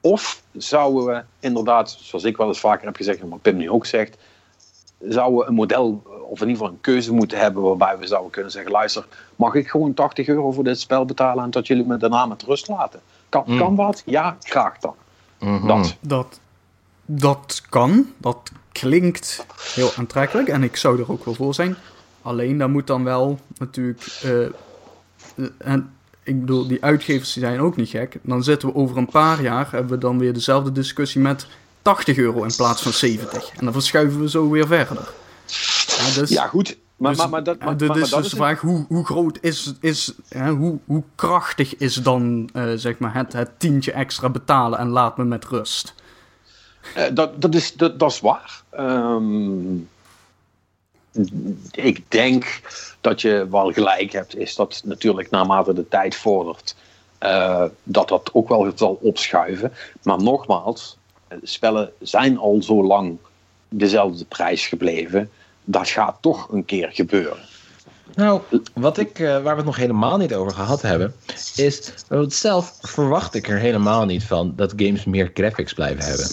of 0.00 0.42
zouden 0.52 1.04
we 1.04 1.22
inderdaad, 1.40 1.98
zoals 2.00 2.24
ik 2.24 2.36
wel 2.36 2.46
eens 2.46 2.60
vaker 2.60 2.86
heb 2.86 2.96
gezegd 2.96 3.20
en 3.20 3.28
wat 3.28 3.42
Pim 3.42 3.56
nu 3.56 3.70
ook 3.70 3.86
zegt, 3.86 4.16
zouden 5.00 5.38
we 5.38 5.46
een 5.46 5.54
model 5.54 6.02
of 6.04 6.40
in 6.40 6.48
ieder 6.48 6.56
geval 6.56 6.68
een 6.68 6.80
keuze 6.80 7.12
moeten 7.12 7.38
hebben 7.38 7.62
waarbij 7.62 7.98
we 7.98 8.06
zouden 8.06 8.30
kunnen 8.30 8.52
zeggen: 8.52 8.70
luister, 8.70 9.06
mag 9.36 9.54
ik 9.54 9.68
gewoon 9.68 9.94
80 9.94 10.28
euro 10.28 10.52
voor 10.52 10.64
dit 10.64 10.80
spel 10.80 11.04
betalen 11.04 11.44
en 11.44 11.50
dat 11.50 11.66
jullie 11.66 11.84
me 11.84 11.96
daarna 11.96 12.26
met 12.26 12.42
rust 12.42 12.68
laten? 12.68 13.00
Kan, 13.28 13.42
Mm. 13.46 13.58
kan 13.58 13.76
dat? 13.76 14.02
Ja, 14.04 14.36
graag 14.40 14.78
dan. 14.78 14.94
Mhm. 15.38 15.66
Dat. 15.66 15.96
Dat, 16.00 16.40
dat 17.04 17.62
kan. 17.68 18.06
Dat 18.18 18.50
klinkt 18.72 19.46
heel 19.74 19.90
aantrekkelijk. 19.96 20.48
En 20.48 20.62
ik 20.62 20.76
zou 20.76 21.00
er 21.00 21.10
ook 21.10 21.24
wel 21.24 21.34
voor 21.34 21.54
zijn. 21.54 21.76
Alleen, 22.22 22.58
daar 22.58 22.70
moet 22.70 22.86
dan 22.86 23.04
wel 23.04 23.40
natuurlijk... 23.58 24.18
eh, 24.22 25.44
en 25.58 25.90
ik 26.22 26.40
bedoel, 26.40 26.66
die 26.66 26.84
uitgevers 26.84 27.32
die 27.32 27.42
zijn 27.42 27.60
ook 27.60 27.76
niet 27.76 27.88
gek. 27.88 28.16
Dan 28.22 28.44
zitten 28.44 28.68
we 28.68 28.74
over 28.74 28.96
een 28.96 29.08
paar 29.10 29.42
jaar... 29.42 29.70
hebben 29.70 29.90
we 29.90 29.98
dan 29.98 30.18
weer 30.18 30.32
dezelfde 30.32 30.72
discussie 30.72 31.20
met 31.20 31.46
80 31.82 32.16
euro 32.16 32.42
in 32.42 32.56
plaats 32.56 32.82
van 32.82 32.92
70. 32.92 33.50
En 33.56 33.64
dan 33.64 33.72
verschuiven 33.72 34.20
we 34.20 34.30
zo 34.30 34.50
weer 34.50 34.66
verder. 34.66 35.12
Ja, 35.86 36.14
dus, 36.14 36.30
Ja, 36.30 36.46
goed. 36.46 36.76
Maar, 36.96 37.10
dus- 37.10 37.20
maar, 37.20 37.30
maar 37.30 37.42
dat, 37.42 37.58
maar, 37.58 37.66
maar 37.66 37.76
dat 37.76 37.94
dus 37.94 38.12
is 38.12 38.30
de 38.30 38.36
vraag, 38.36 38.60
hoe, 38.60 38.84
hoe 38.88 39.04
groot 39.04 39.38
is, 39.40 39.72
is 39.80 40.14
hè, 40.28 40.50
hoe, 40.50 40.78
hoe 40.84 41.02
krachtig 41.14 41.76
is 41.76 41.94
dan 41.94 42.48
eh, 42.52 42.72
zeg 42.74 42.98
maar 42.98 43.14
het, 43.14 43.32
het 43.32 43.60
tientje 43.60 43.92
extra 43.92 44.28
betalen 44.28 44.78
en 44.78 44.88
laat 44.88 45.16
me 45.16 45.24
met 45.24 45.44
rust? 45.44 45.94
Eh, 46.94 47.04
dat, 47.14 47.42
dat, 47.42 47.54
is, 47.54 47.74
dat, 47.74 47.98
dat 47.98 48.10
is 48.10 48.20
waar. 48.20 48.62
Ehm, 48.70 49.76
ik 51.70 52.10
denk 52.10 52.60
dat 53.00 53.20
je 53.20 53.46
wel 53.50 53.72
gelijk 53.72 54.12
hebt, 54.12 54.36
is 54.36 54.54
dat 54.54 54.82
natuurlijk 54.84 55.30
naarmate 55.30 55.72
de 55.72 55.88
tijd 55.88 56.16
vordert, 56.16 56.76
eh, 57.18 57.64
dat 57.82 58.08
dat 58.08 58.30
ook 58.32 58.48
wel 58.48 58.72
zal 58.74 58.98
opschuiven. 59.02 59.72
Maar 60.02 60.22
nogmaals, 60.22 60.96
spellen 61.42 61.92
zijn 62.00 62.38
al 62.38 62.62
zo 62.62 62.84
lang 62.84 63.18
dezelfde 63.68 64.24
prijs 64.24 64.66
gebleven. 64.66 65.30
Dat 65.68 65.88
gaat 65.88 66.16
toch 66.20 66.52
een 66.52 66.64
keer 66.64 66.88
gebeuren. 66.92 67.38
Nou, 68.14 68.40
wat 68.74 68.98
ik, 68.98 69.18
eh, 69.18 69.26
waar 69.26 69.42
we 69.42 69.56
het 69.56 69.64
nog 69.64 69.76
helemaal 69.76 70.16
niet 70.16 70.34
over 70.34 70.52
gehad 70.52 70.82
hebben, 70.82 71.14
is 71.56 71.92
want 72.08 72.32
zelf 72.32 72.78
verwacht 72.80 73.34
ik 73.34 73.48
er 73.48 73.58
helemaal 73.58 74.04
niet 74.04 74.24
van 74.24 74.52
dat 74.56 74.72
games 74.76 75.04
meer 75.04 75.30
graphics 75.34 75.72
blijven 75.72 76.04
hebben. 76.04 76.26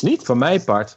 Niet? 0.00 0.22
Voor 0.22 0.36
mijn 0.36 0.64
part 0.64 0.96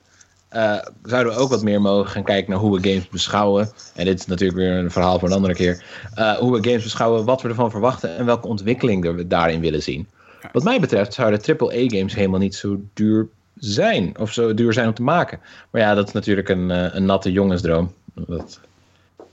eh, 0.49 0.77
zouden 1.03 1.33
we 1.33 1.39
ook 1.39 1.49
wat 1.49 1.63
meer 1.63 1.81
mogen 1.81 2.11
gaan 2.11 2.23
kijken 2.23 2.51
naar 2.51 2.59
hoe 2.59 2.79
we 2.79 2.89
games 2.89 3.09
beschouwen. 3.09 3.71
En 3.95 4.05
dit 4.05 4.19
is 4.19 4.25
natuurlijk 4.25 4.59
weer 4.59 4.71
een 4.71 4.91
verhaal 4.91 5.19
voor 5.19 5.27
een 5.27 5.35
andere 5.35 5.53
keer. 5.53 5.83
Eh, 6.13 6.37
hoe 6.37 6.51
we 6.51 6.69
games 6.69 6.83
beschouwen, 6.83 7.25
wat 7.25 7.41
we 7.41 7.49
ervan 7.49 7.71
verwachten 7.71 8.17
en 8.17 8.25
welke 8.25 8.47
ontwikkeling 8.47 9.15
we 9.15 9.27
daarin 9.27 9.59
willen 9.59 9.83
zien. 9.83 10.07
Wat 10.51 10.63
mij 10.63 10.79
betreft 10.79 11.13
zouden 11.13 11.41
AAA-games 11.41 12.15
helemaal 12.15 12.39
niet 12.39 12.55
zo 12.55 12.79
duur 12.93 13.27
zijn. 13.59 14.17
Of 14.19 14.33
zo 14.33 14.53
duur 14.53 14.73
zijn 14.73 14.87
om 14.87 14.93
te 14.93 15.03
maken. 15.03 15.39
Maar 15.69 15.81
ja, 15.81 15.93
dat 15.93 16.07
is 16.07 16.13
natuurlijk 16.13 16.49
een, 16.49 16.71
eh, 16.71 16.95
een 16.95 17.05
natte 17.05 17.31
jongensdroom. 17.31 17.93
Dat 18.13 18.59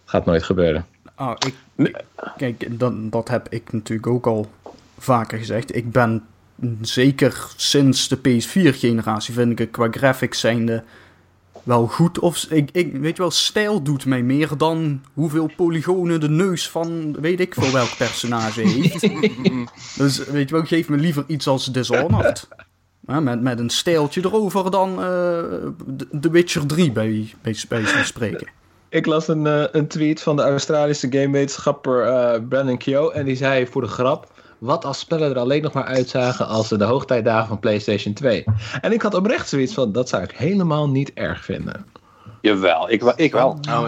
gaat 0.05 0.25
nooit 0.25 0.43
gebeuren. 0.43 0.87
Ah, 1.15 1.37
ik, 1.47 1.55
kijk, 2.37 2.79
dat, 2.79 3.13
dat 3.13 3.29
heb 3.29 3.47
ik 3.49 3.73
natuurlijk 3.73 4.07
ook 4.07 4.27
al 4.27 4.51
vaker 4.99 5.39
gezegd. 5.39 5.77
Ik 5.77 5.93
ben 5.93 6.23
zeker 6.81 7.47
sinds 7.57 8.09
de 8.09 8.19
PS4-generatie 8.19 9.35
vind 9.35 9.51
ik 9.51 9.59
het 9.59 9.71
qua 9.71 9.89
graphics 9.91 10.41
zijnde 10.41 10.83
wel 11.67 11.87
goed. 11.87 12.19
Of 12.19 12.43
ik, 12.43 12.71
ik 12.73 12.93
weet 12.93 13.17
je 13.17 13.23
wel, 13.23 13.31
stijl 13.31 13.83
doet 13.83 14.07
mij 14.07 14.23
meer 14.23 14.57
dan 14.57 15.03
hoeveel 15.13 15.51
polygonen 15.57 16.21
de 16.21 16.29
neus 16.29 16.69
van 16.69 17.17
weet 17.21 17.41
ik 17.41 17.55
veel 17.55 17.73
welk 17.73 17.97
personage 17.97 18.61
heeft. 18.61 19.01
dus 19.99 20.25
weet 20.25 20.49
je 20.49 20.55
wel, 20.55 20.65
geef 20.65 20.89
me 20.89 20.97
liever 20.97 21.25
iets 21.27 21.47
als 21.47 21.65
Dishonored. 21.65 22.49
Met, 23.07 23.41
met 23.43 23.59
een 23.59 23.71
stijltje 23.71 24.21
erover 24.25 24.71
dan 24.71 24.91
eh, 24.91 24.97
de- 25.87 26.09
The 26.21 26.31
Witcher 26.31 26.67
3 26.67 26.93
bij, 26.93 27.35
bij, 27.43 27.55
spreken. 28.05 28.47
Ik 28.89 29.07
las 29.07 29.29
een, 29.29 29.47
eh, 29.47 29.65
een 29.73 29.87
tweet 29.87 30.23
van 30.23 30.37
de 30.37 30.43
Australische 30.43 31.07
gamewetenschapper 31.11 32.03
eh 32.03 32.41
Brandon 32.49 32.79
Keogh. 32.79 33.17
En 33.17 33.25
die 33.25 33.37
zei 33.37 33.67
voor 33.67 33.83
de 33.83 33.89
grap... 33.89 34.35
Wat 34.59 34.85
als 34.85 34.99
spellen 34.99 35.31
er 35.31 35.39
alleen 35.39 35.63
nog 35.63 35.73
maar 35.73 35.85
uitzagen 35.85 36.47
als 36.47 36.69
ze 36.69 36.77
de 36.79 36.85
hoogtijdagen 36.85 37.49
van 37.49 37.59
PlayStation 37.59 38.15
2? 38.15 38.45
En 38.81 38.93
ik 38.93 39.03
had 39.03 39.15
oprecht 39.15 39.49
zoiets 39.49 39.75
van... 39.75 39.93
Dat 39.93 40.09
zou 40.09 40.23
ik 40.23 40.31
helemaal 40.31 40.89
niet 40.89 41.13
erg 41.15 41.45
vinden. 41.45 41.87
Jawel, 42.41 42.91
ik, 42.91 43.03
wel- 43.03 43.13
ik 43.17 43.33
wel. 43.33 43.49
Oh 43.49 43.59
ja. 43.67 43.81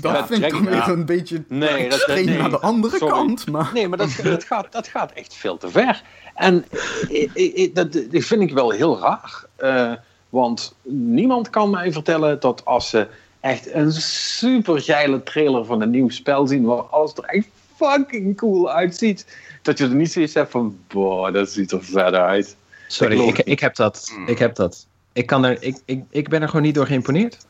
Dat 0.00 0.12
Ja, 0.12 0.26
vind 0.26 0.42
ik 0.44 0.50
dan 0.50 0.64
weer 0.64 0.88
een 0.88 1.04
beetje 1.06 1.44
Nee, 1.48 1.82
dat- 1.88 1.92
extreem 1.98 2.24
nee, 2.24 2.38
naar 2.38 2.50
de 2.50 2.58
andere 2.58 2.96
sorry. 2.96 3.14
kant. 3.14 3.46
Maar 3.50 3.70
Nee, 3.74 3.88
maar 3.88 3.98
dat, 3.98 4.18
dat, 4.22 4.44
gaat, 4.44 4.72
dat 4.72 4.88
gaat 4.88 5.12
echt 5.12 5.34
veel 5.34 5.56
te 5.56 5.68
ver. 5.68 6.02
En 6.36 6.64
ik, 7.08 7.30
ik, 7.34 7.74
dat, 7.74 7.92
dat 7.92 8.24
vind 8.24 8.42
ik 8.42 8.52
wel 8.52 8.70
heel 8.70 8.98
raar. 8.98 9.44
Eh, 9.56 9.92
want 10.28 10.74
niemand 10.92 11.50
kan 11.50 11.70
mij 11.70 11.92
vertellen 11.92 12.40
dat 12.40 12.64
als 12.64 12.88
ze 12.90 13.06
echt 13.40 13.72
een 13.74 13.92
super 13.92 14.80
geile 14.80 15.22
trailer 15.22 15.64
van 15.64 15.80
een 15.80 15.90
nieuw 15.90 16.08
spel 16.08 16.46
zien, 16.46 16.64
waar 16.64 16.82
alles 16.82 17.12
er 17.14 17.24
echt 17.24 17.46
fucking 17.76 18.36
cool 18.36 18.70
uitziet, 18.70 19.26
dat 19.62 19.78
je 19.78 19.84
er 19.84 19.94
niet 19.94 20.12
zoiets 20.12 20.34
hebt 20.34 20.50
van, 20.50 20.78
boah, 20.88 21.32
dat 21.32 21.50
ziet 21.50 21.72
er 21.72 21.84
verder 21.84 22.20
uit. 22.20 22.56
Sorry, 22.88 23.20
ik, 23.20 23.38
ik 23.38 23.46
ik 23.46 23.60
heb 23.60 23.74
dat. 23.76 24.12
Ik 24.26 24.38
heb 24.38 24.54
dat. 24.54 24.86
Ik, 25.12 25.26
kan 25.26 25.44
er, 25.44 25.62
ik, 25.62 25.76
ik, 25.84 26.04
ik 26.10 26.28
ben 26.28 26.42
er 26.42 26.48
gewoon 26.48 26.62
niet 26.62 26.74
door 26.74 26.86
geïmponeerd. 26.86 27.46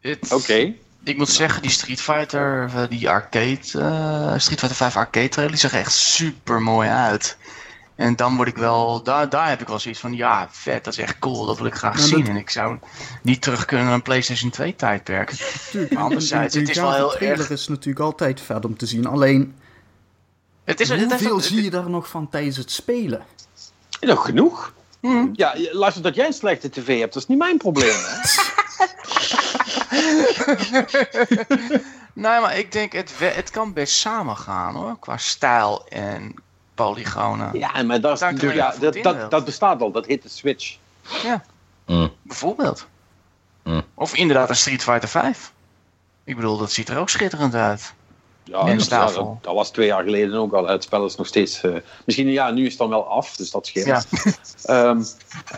Het- 0.00 0.32
Oké. 0.32 0.74
Ik 1.04 1.16
moet 1.16 1.28
zeggen, 1.28 1.62
die 1.62 1.70
Street 1.70 2.00
Fighter, 2.00 2.70
eh, 2.74 2.82
die 2.88 3.08
arcade, 3.10 3.60
eh, 3.72 4.34
Street 4.38 4.58
Fighter 4.58 4.74
5 4.76 4.96
arcade 4.96 5.28
trailer, 5.28 5.52
die 5.52 5.60
zag 5.60 5.72
echt 5.72 5.92
super 5.92 6.62
mooi 6.62 6.88
uit. 6.88 7.36
En 7.96 8.16
dan 8.16 8.36
word 8.36 8.48
ik 8.48 8.56
wel, 8.56 9.02
daar, 9.02 9.28
daar 9.28 9.48
heb 9.48 9.60
ik 9.60 9.66
wel 9.68 9.78
zoiets 9.78 10.00
van, 10.00 10.14
ja, 10.14 10.48
vet, 10.50 10.84
dat 10.84 10.92
is 10.92 10.98
echt 10.98 11.18
cool, 11.18 11.46
dat 11.46 11.56
wil 11.56 11.66
ik 11.66 11.74
graag 11.74 11.96
Nou, 11.96 12.08
zien. 12.08 12.18
dat- 12.18 12.28
En 12.28 12.36
ik 12.36 12.50
zou 12.50 12.78
niet 13.22 13.42
terug 13.42 13.64
kunnen 13.64 13.86
naar 13.86 13.94
een 13.94 14.02
PlayStation 14.02 14.50
2 14.50 14.76
tijdperk. 14.76 15.30
natuurlijk, 15.64 15.92
Maar 15.92 16.02
anderzijds, 16.02 16.54
het 16.54 16.68
is 16.68 16.76
wel 16.76 16.94
heel 16.94 17.10
trailer 17.10 17.38
erg- 17.38 17.50
is 17.50 17.68
natuurlijk 17.68 18.04
altijd 18.04 18.40
vet 18.40 18.64
om 18.64 18.76
te 18.76 18.86
zien. 18.86 19.06
Alleen, 19.06 19.54
Het 20.64 20.80
is, 20.80 20.88
het 20.88 20.98
heeft 20.98 21.10
hoeveel 21.10 21.32
ook- 21.32 21.42
zie 21.42 21.62
je 21.62 21.70
daar 21.70 21.90
nog 21.90 22.08
van 22.08 22.28
tijdens 22.28 22.56
het 22.56 22.70
spelen? 22.70 23.22
Nog 24.00 24.24
genoeg. 24.24 24.72
Hm. 25.00 25.28
Ja, 25.32 25.54
luister, 25.72 26.02
dat 26.02 26.14
jij 26.14 26.26
een 26.26 26.32
slechte 26.32 26.70
tv 26.70 26.98
hebt, 26.98 27.12
dat 27.14 27.22
is 27.22 27.28
niet 27.28 27.38
mijn 27.38 27.56
probleem. 27.56 27.94
Hè? 27.96 28.18
Nee, 32.12 32.40
maar 32.40 32.58
ik 32.58 32.72
denk, 32.72 32.92
het, 32.92 33.12
het 33.18 33.50
kan 33.50 33.72
best 33.72 33.94
samen 33.94 34.36
gaan 34.36 34.74
hoor, 34.74 34.98
qua 34.98 35.16
stijl 35.16 35.86
en 35.88 36.34
polygonen. 36.74 37.58
Ja, 37.58 37.82
maar 37.82 38.00
dat, 38.00 38.12
is 38.12 38.20
natuurlijk, 38.20 38.80
ja, 38.80 39.02
dat, 39.02 39.30
dat, 39.30 39.44
bestaat 39.44 39.80
al, 39.80 39.90
dat 39.90 40.06
heet 40.06 40.22
de 40.22 40.28
Switch. 40.28 40.76
Mm. 41.86 42.12
Bijvoorbeeld. 42.22 42.86
Hm. 43.62 43.80
Of 43.94 44.14
inderdaad 44.14 44.48
een 44.48 44.56
Street 44.56 44.82
Fighter 44.82 45.08
5. 45.08 45.52
Ik 46.24 46.36
bedoel, 46.36 46.58
dat 46.58 46.72
ziet 46.72 46.88
er 46.88 46.98
ook 46.98 47.08
schitterend 47.08 47.54
uit. 47.54 47.92
Ja, 48.44 48.66
En 48.66 48.78
dat, 48.78 48.88
ja, 48.88 49.06
dat, 49.06 49.42
dat 49.42 49.54
was 49.54 49.70
twee 49.70 49.86
jaar 49.86 50.04
geleden 50.04 50.34
ook 50.34 50.52
al. 50.52 50.66
Het 50.66 50.82
spel 50.82 51.04
is 51.04 51.16
nog 51.16 51.26
steeds. 51.26 51.62
eh, 51.62 51.74
misschien 52.04 52.28
ja, 52.28 52.50
nu 52.50 52.62
is 52.62 52.68
het 52.68 52.78
dan 52.78 52.88
wel 52.88 53.08
af, 53.08 53.36
dus 53.36 53.50
dat 53.50 53.66
scheelt. 53.66 53.86
Ja. 53.86 54.02
Ehm, 54.64 55.02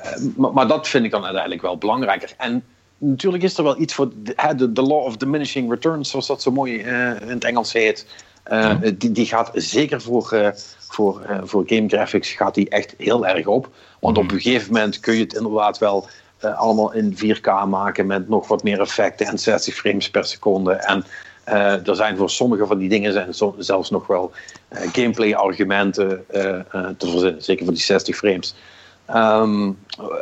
eh, 0.02 0.22
maar, 0.36 0.52
maar 0.52 0.68
dat 0.68 0.88
vind 0.88 1.04
ik 1.04 1.10
dan 1.10 1.24
uiteindelijk 1.24 1.62
wel 1.62 1.78
belangrijker. 1.78 2.34
En 2.38 2.64
natuurlijk 3.02 3.42
is 3.42 3.58
er 3.58 3.64
wel 3.64 3.80
iets 3.80 3.94
voor 3.94 4.10
de, 4.22 4.54
de, 4.56 4.72
de 4.72 4.82
law 4.82 5.04
of 5.04 5.16
diminishing 5.16 5.70
returns, 5.70 6.10
zoals 6.10 6.26
dat 6.26 6.42
zo 6.42 6.50
mooi 6.50 6.80
eh, 6.80 7.20
in 7.20 7.28
het 7.28 7.44
Engels 7.44 7.72
heet. 7.72 8.06
Eh, 8.42 8.76
die, 8.94 9.12
die 9.12 9.26
gaat 9.26 9.50
zeker 9.54 10.00
voor, 10.00 10.32
eh, 10.32 10.48
voor, 10.88 11.40
voor 11.44 11.62
game 11.66 11.88
graphics 11.88 12.30
gaat 12.30 12.54
die 12.54 12.68
echt 12.68 12.94
heel 12.98 13.26
erg 13.26 13.46
op. 13.46 13.68
Want 14.00 14.18
op 14.18 14.30
een 14.32 14.40
gegeven 14.40 14.72
moment 14.72 15.00
kun 15.00 15.14
je 15.14 15.20
het 15.22 15.34
inderdaad 15.34 15.78
wel 15.78 16.08
allemaal 16.40 16.92
in 16.92 17.16
4K 17.16 17.66
maken 17.68 18.06
met 18.06 18.28
nog 18.28 18.48
wat 18.48 18.62
meer 18.62 18.80
effecten 18.80 19.26
en 19.26 19.38
60 19.38 19.74
frames 19.74 20.10
per 20.10 20.24
seconde. 20.24 20.72
En 20.72 21.04
er 21.84 21.96
zijn 21.96 22.16
voor 22.16 22.30
sommige 22.30 22.66
van 22.66 22.78
die 22.78 22.88
dingen 22.88 23.12
zijn 23.12 23.34
zo- 23.34 23.54
zelfs 23.58 23.90
nog 23.90 24.06
wel 24.06 24.32
gameplay-argumenten 24.92 26.24
eh, 26.28 26.54
eh, 26.54 26.64
te 26.96 27.10
verzinnen, 27.10 27.42
zeker 27.42 27.64
voor 27.64 27.74
die 27.74 27.82
60 27.82 28.16
frames. 28.16 28.54
Ehm, 29.12 29.70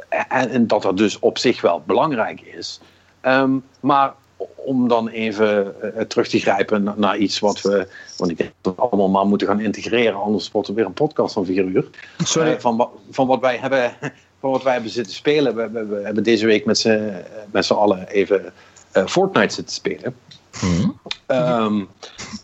en, 0.08 0.50
en 0.50 0.66
dat 0.66 0.82
dat 0.82 0.96
dus 0.96 1.18
op 1.18 1.38
zich 1.38 1.60
wel 1.60 1.82
belangrijk 1.86 2.40
is. 2.40 2.80
Ehm, 3.20 3.56
maar 3.80 4.14
om 4.54 4.88
dan 4.88 5.08
even 5.08 5.82
eh, 5.96 6.02
terug 6.04 6.28
te 6.28 6.38
grijpen 6.38 6.82
na- 6.82 6.94
naar 6.96 7.16
iets 7.16 7.38
wat 7.38 7.60
we. 7.60 7.88
Want 8.16 8.30
ik 8.30 8.38
denk 8.38 8.52
dat 8.60 8.74
we 8.76 8.82
allemaal 8.82 9.08
maar 9.08 9.26
moeten 9.26 9.46
gaan 9.46 9.60
integreren, 9.60 10.22
anders 10.22 10.50
wordt 10.50 10.68
er 10.68 10.74
weer 10.74 10.84
een 10.84 10.92
podcast 10.92 11.32
van 11.32 11.44
vier 11.44 11.64
uur. 11.64 11.88
Sorry. 12.18 12.52
Eh, 12.52 12.58
van, 12.58 12.88
van 13.10 13.26
wat 13.26 13.40
wij 13.40 13.56
hebben. 13.56 13.92
Van 14.40 14.50
wat 14.50 14.62
wij 14.62 14.72
hebben 14.72 14.90
zitten 14.90 15.14
spelen. 15.14 15.56
We, 15.56 15.70
we, 15.70 15.86
we 15.86 16.00
hebben 16.04 16.22
deze 16.22 16.46
week 16.46 16.64
met 16.64 16.78
z'n 16.78 17.12
met 17.50 17.64
z'n 17.64 17.72
allen 17.72 18.08
even 18.08 18.52
eh, 18.92 19.06
Fortnite 19.06 19.54
zitten 19.54 19.74
spelen. 19.74 20.16
Mhm. 20.62 20.90
Ehm, 21.26 21.84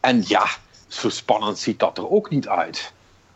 en 0.01 0.23
ja, 0.27 0.47
zo 0.87 1.09
spannend 1.09 1.59
ziet 1.59 1.79
dat 1.79 1.99
er 1.99 2.11
ook 2.11 2.31
niet 2.31 2.49
uit. 2.49 2.93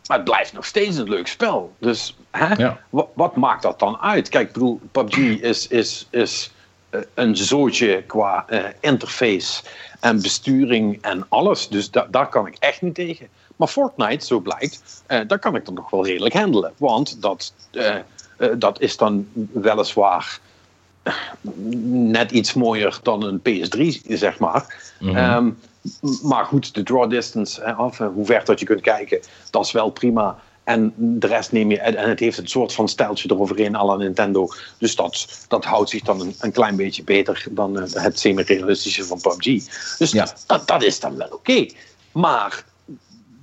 Maar 0.07 0.17
het 0.17 0.27
blijft 0.27 0.53
nog 0.53 0.65
steeds 0.67 0.97
een 0.97 1.09
leuk 1.09 1.27
spel. 1.27 1.73
Dus 1.79 2.17
hè? 2.31 2.55
Ja. 2.55 2.81
Wat, 2.91 3.09
wat 3.15 3.37
maakt 3.37 3.63
dat 3.63 3.79
dan 3.79 3.99
uit? 4.01 4.29
Kijk, 4.29 4.53
bedoel, 4.53 4.81
PUBG 4.93 5.17
is, 5.41 5.67
is, 5.67 6.07
is 6.11 6.51
eh, 6.91 7.01
een 7.15 7.37
zootje 7.37 8.03
qua 8.07 8.45
eh, 8.49 8.65
interface 8.81 9.63
en 10.01 10.23
besturing 10.23 10.99
en 11.03 11.27
alles. 11.29 11.69
Dus 11.69 11.91
da- 11.91 12.07
daar 12.11 12.29
kan 12.29 12.47
ik 12.47 12.57
echt 12.59 12.83
niet 12.83 12.95
tegen. 12.95 13.29
Maar 13.57 13.69
Fortnite, 13.69 14.27
zo 14.27 14.41
blijkt, 14.41 15.03
eh, 15.07 15.21
daar 15.27 15.39
kan 15.39 15.55
ik 15.57 15.65
dan 15.65 15.75
nog 15.75 15.91
wel 15.91 16.07
redelijk 16.07 16.35
handelen. 16.35 16.73
Want 16.77 17.23
dat, 17.23 17.53
dat 18.59 18.81
is 18.81 18.97
dan 18.97 19.29
weliswaar 19.53 20.39
net 22.03 22.31
iets 22.31 22.55
mooier 22.55 22.99
dan 23.03 23.23
een 23.23 23.41
PS3, 23.41 24.01
zeg 24.09 24.39
maar. 24.39 24.93
Mhm. 25.01 25.17
Ehm, 25.17 25.51
maar 26.23 26.45
goed, 26.45 26.75
de 26.75 26.83
draw 26.83 27.11
distance, 27.11 27.75
of 27.79 27.99
hoe 27.99 28.27
ver 28.27 28.45
dat 28.45 28.61
je 28.61 28.67
kunt 28.67 28.81
kijken, 28.81 29.21
dat 29.51 29.65
is 29.65 29.73
wel 29.73 29.91
prima. 29.91 30.39
En 30.71 30.93
de 30.97 31.27
rest 31.27 31.53
neem 31.53 31.71
je, 31.71 31.79
en 31.81 32.09
het 32.09 32.19
heeft 32.21 32.39
een 32.39 32.49
soort 32.49 32.73
van 32.73 32.89
stijltje 32.89 33.31
eroverheen 33.31 33.77
à 33.77 33.85
la 33.85 33.97
Nintendo. 33.97 34.49
Dus 34.79 34.97
dat, 34.97 35.45
dat 35.49 35.65
houdt 35.65 35.91
zich 35.91 36.03
dan 36.03 36.21
een, 36.21 36.35
een 36.41 36.53
klein 36.53 36.77
beetje 36.77 37.03
beter 37.05 37.45
dan 37.51 37.81
eh, 37.81 38.03
het 38.03 38.19
semi-realistische 38.19 39.05
van 39.05 39.21
PUBG. 39.21 39.45
Dus 39.99 40.11
Ja. 40.13 40.35
dat, 40.47 40.67
dat 40.69 40.83
is 40.83 41.01
dan 41.01 41.17
wel 41.17 41.29
oké. 41.33 41.67
Maar 42.13 42.65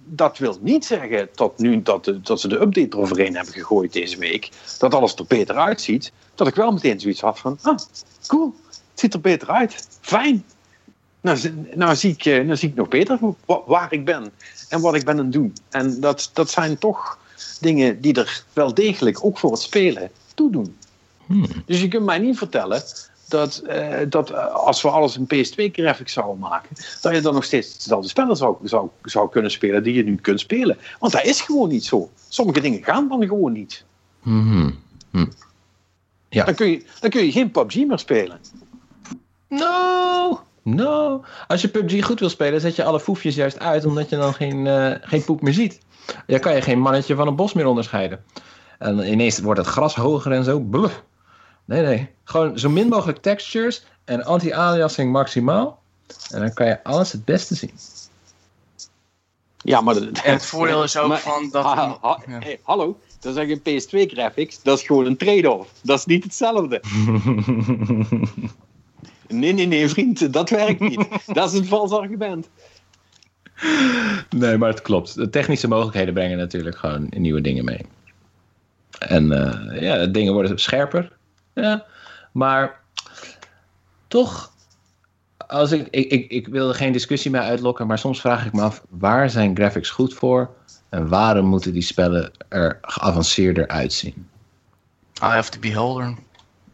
dat 0.06 0.38
wil 0.38 0.58
niet 0.62 0.86
zeggen 0.86 1.30
dat 1.36 1.58
nu 1.60 1.82
dat, 1.82 2.06
de- 2.06 2.22
dat 2.22 2.40
ze 2.42 2.48
de 2.48 2.62
update 2.62 2.98
eroverheen 2.98 3.36
hebben 3.36 3.54
gegooid 3.54 3.94
deze 3.94 4.18
week, 4.18 4.50
dat 4.80 4.94
alles 4.94 5.16
er 5.16 5.26
beter 5.28 5.56
uitziet. 5.56 6.12
Dat 6.36 6.48
ik 6.48 6.56
wel 6.56 6.72
meteen 6.72 7.00
zoiets 7.00 7.22
had 7.22 7.40
van, 7.40 7.58
ah, 7.62 7.78
cool, 8.28 8.54
het 8.70 9.00
ziet 9.00 9.14
er 9.14 9.22
beter 9.22 9.50
uit. 9.50 9.88
Fijn. 10.02 10.46
Nou, 11.22 11.66
nou, 11.76 11.96
zie, 11.96 12.12
ik, 12.12 12.26
eh, 12.26 12.44
nou 12.44 12.56
zie 12.58 12.70
ik 12.70 12.76
nog 12.76 12.88
beter 12.88 13.20
wa- 13.46 13.62
waar 13.66 13.94
ik 13.94 14.06
ben 14.06 14.32
en 14.70 14.82
wat 14.82 14.96
ik 14.96 15.06
ben 15.06 15.18
aan 15.18 15.24
het 15.24 15.34
doen. 15.34 15.54
En 15.70 16.00
dat, 16.00 16.30
dat 16.34 16.50
zijn 16.50 16.78
toch 16.78 17.18
dingen 17.60 18.02
die 18.02 18.14
er 18.14 18.44
wel 18.54 18.74
degelijk 18.74 19.26
ook 19.26 19.38
voor 19.38 19.52
het 19.52 19.62
spelen 19.62 20.12
toe 20.34 20.52
doen. 20.52 20.76
Dus 21.66 21.82
je 21.82 21.88
kunt 21.88 22.06
mij 22.06 22.18
niet 22.20 22.38
vertellen 22.38 22.84
dat, 23.28 23.58
eh, 23.58 24.00
dat 24.10 24.30
eh, 24.30 24.54
als 24.54 24.82
we 24.82 24.90
alles 24.90 25.18
in 25.18 25.26
PS2-graphics 25.26 26.14
zouden 26.14 26.40
maken, 26.40 26.76
dat 27.02 27.16
je 27.16 27.22
dan 27.22 27.34
nog 27.34 27.44
steeds 27.44 27.78
dezelfde 27.78 28.10
spellen 28.10 28.36
zou, 28.36 28.58
zou, 28.64 28.90
zou 29.04 29.30
kunnen 29.30 29.52
spelen 29.52 29.84
die 29.84 29.94
je 29.94 30.04
nu 30.04 30.16
kunt 30.16 30.40
spelen. 30.40 30.78
Want 31.00 31.12
dat 31.12 31.24
is 31.24 31.42
gewoon 31.42 31.70
niet 31.70 31.86
zo. 31.86 32.10
Sommige 32.28 32.60
dingen 32.60 32.84
gaan 32.84 33.08
dan 33.08 33.28
gewoon 33.28 33.52
niet. 33.52 33.84
Mhm. 34.22 34.72
Hm. 35.12 35.26
Ja. 36.30 36.46
Dan 36.46 36.56
kun 36.56 36.68
je, 36.68 36.86
dan 37.00 37.10
kun 37.10 37.26
je 37.26 37.32
geen 37.32 37.52
PUBG 37.52 37.76
meer 37.76 38.00
spelen. 38.00 38.40
No, 39.48 40.42
no. 40.76 41.24
Als 41.48 41.62
je 41.62 41.68
PUBG 41.68 42.06
goed 42.06 42.20
wil 42.20 42.30
spelen, 42.30 42.62
zet 42.62 42.76
je 42.76 42.84
alle 42.84 43.00
foefjes 43.00 43.36
juist 43.36 43.60
uit, 43.60 43.86
omdat 43.86 44.10
je 44.10 44.16
dan 44.18 44.34
geen, 44.34 44.68
eh, 44.68 44.92
geen 45.02 45.24
poep 45.24 45.42
meer 45.42 45.54
ziet. 45.54 45.80
Dan 46.28 46.40
kan 46.40 46.56
je 46.56 46.62
geen 46.62 46.80
mannetje 46.80 47.16
van 47.16 47.28
een 47.28 47.36
bos 47.36 47.54
meer 47.54 47.66
onderscheiden. 47.68 48.24
En 48.80 49.00
ineens 49.12 49.40
wordt 49.40 49.60
het 49.60 49.70
gras 49.70 49.96
hoger 49.96 50.32
en 50.32 50.44
zo. 50.44 50.60
Bluf. 50.60 51.04
Nee, 51.66 51.82
nee. 51.82 52.10
Gewoon 52.24 52.60
zo 52.60 52.70
min 52.70 52.88
mogelijk 52.88 53.18
textures 53.22 53.86
en 54.06 54.24
anti-aliasing 54.26 55.12
maximaal. 55.12 55.82
En 56.32 56.40
dan 56.40 56.54
kan 56.54 56.66
je 56.68 56.84
alles 56.84 57.12
het 57.12 57.26
beste 57.26 57.56
zien. 57.56 57.72
Ja, 59.58 59.82
maar 59.82 59.94
de- 59.94 60.12
En 60.24 60.34
het 60.34 60.46
voordeel 60.46 60.84
is 60.84 60.98
ook 60.98 61.08
Maar- 61.08 61.20
van 61.20 61.50
dat... 61.52 61.64
Ha- 61.64 61.98
ha- 62.02 62.20
Ja. 62.28 62.40
hey, 62.40 62.60
hallo, 62.64 63.00
dat 63.20 63.32
is 63.32 63.38
eigenlijk 63.38 63.68
een 63.68 63.74
PS2-graphics. 64.08 64.62
Dat 64.64 64.78
is 64.80 64.86
gewoon 64.86 65.06
een 65.06 65.18
trade-off. 65.18 65.70
Dat 65.82 65.98
is 66.00 66.06
niet 66.06 66.24
hetzelfde. 66.24 66.82
Nee, 69.28 69.54
nee, 69.54 69.68
nee, 69.68 69.90
vriend, 69.90 70.34
dat 70.34 70.50
werkt 70.50 70.80
niet. 70.80 71.08
dat 71.34 71.52
is 71.54 71.60
een 71.60 71.66
vals 71.66 71.92
argument. 71.92 72.50
Nee, 74.30 74.58
maar 74.58 74.70
het 74.70 74.82
klopt. 74.82 75.16
De 75.16 75.30
technische 75.30 75.68
mogelijkheden 75.68 76.14
brengen 76.14 76.38
natuurlijk 76.38 76.78
gewoon 76.78 77.08
nieuwe 77.10 77.42
dingen 77.42 77.66
mee. 77.66 77.86
En 79.00 79.32
eh, 79.32 79.82
ja, 79.82 80.06
dingen 80.06 80.34
worden 80.34 80.60
scherper. 80.60 81.12
Ja, 81.54 81.86
maar 82.32 82.80
toch, 84.08 84.54
als 85.38 85.72
ik, 85.72 85.88
ik, 85.90 86.12
ik, 86.12 86.32
ik 86.32 86.48
wil 86.48 86.70
er 86.70 86.76
geen 86.76 86.92
discussie 86.92 87.32
mee 87.32 87.42
uitlokken, 87.42 87.88
maar 87.88 87.98
soms 87.98 88.22
vraag 88.22 88.46
ik 88.46 88.54
me 88.54 88.62
af, 88.62 88.84
waar 88.90 89.30
zijn 89.30 89.56
graphics 89.56 89.90
goed 89.90 90.14
voor? 90.14 90.50
En 90.90 91.08
waarom 91.08 91.46
moeten 91.46 91.74
die 91.74 91.82
spellen 91.82 92.32
er 92.50 92.78
geavanceerder 92.82 93.68
uitzien? 93.68 94.30
Eye 95.22 95.40
of 95.40 95.50
the 95.50 95.60
Beholder. 95.60 96.16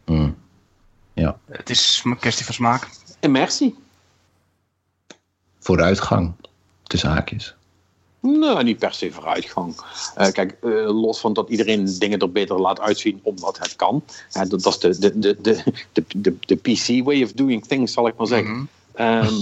Hmm. 0.04 0.36
Ja, 1.14 1.38
Het 1.50 1.70
is 1.70 2.02
een 2.04 2.18
kwestie 2.18 2.44
van 2.44 2.54
smaak. 2.54 2.88
Immersie. 3.20 3.74
vooruitgang, 5.58 6.32
tussen 6.82 7.10
haakjes. 7.10 7.54
Nou, 8.20 8.62
niet 8.62 8.78
per 8.78 8.94
se 8.94 9.12
vooruitgang. 9.12 9.76
Eh, 10.14 10.32
kijk, 10.32 10.56
eh, 10.62 10.70
los 11.02 11.20
van 11.20 11.32
dat 11.32 11.48
iedereen 11.48 11.98
dingen 11.98 12.18
er 12.18 12.32
beter 12.32 12.60
laat 12.60 12.80
uitzien 12.80 13.20
omdat 13.22 13.58
het 13.58 13.76
kan. 13.76 14.04
Hè, 14.32 14.46
dat, 14.46 14.62
dat 14.62 14.84
is 14.84 14.98
de, 14.98 15.18
de, 15.18 15.18
de, 15.18 15.40
de, 15.42 15.62
de, 15.92 16.04
de, 16.16 16.36
de 16.40 16.56
PC 16.56 17.04
way 17.04 17.22
of 17.22 17.32
doing 17.32 17.66
things, 17.66 17.92
zal 17.92 18.08
ik 18.08 18.16
maar 18.16 18.26
zeggen. 18.26 18.68
Ehm, 18.94 19.34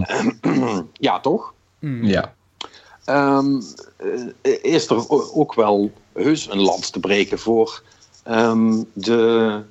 eh, 0.40 0.78
ja, 1.08 1.20
toch? 1.20 1.54
Ja. 2.02 2.34
Ehm, 3.04 3.60
eh, 4.42 4.62
is 4.62 4.88
er 4.88 5.10
ook 5.34 5.54
wel 5.54 5.92
heus 6.12 6.50
een 6.50 6.60
lans 6.60 6.90
te 6.90 7.00
breken 7.00 7.38
voor 7.38 7.82
ehm, 8.22 8.82
de, 8.92 9.62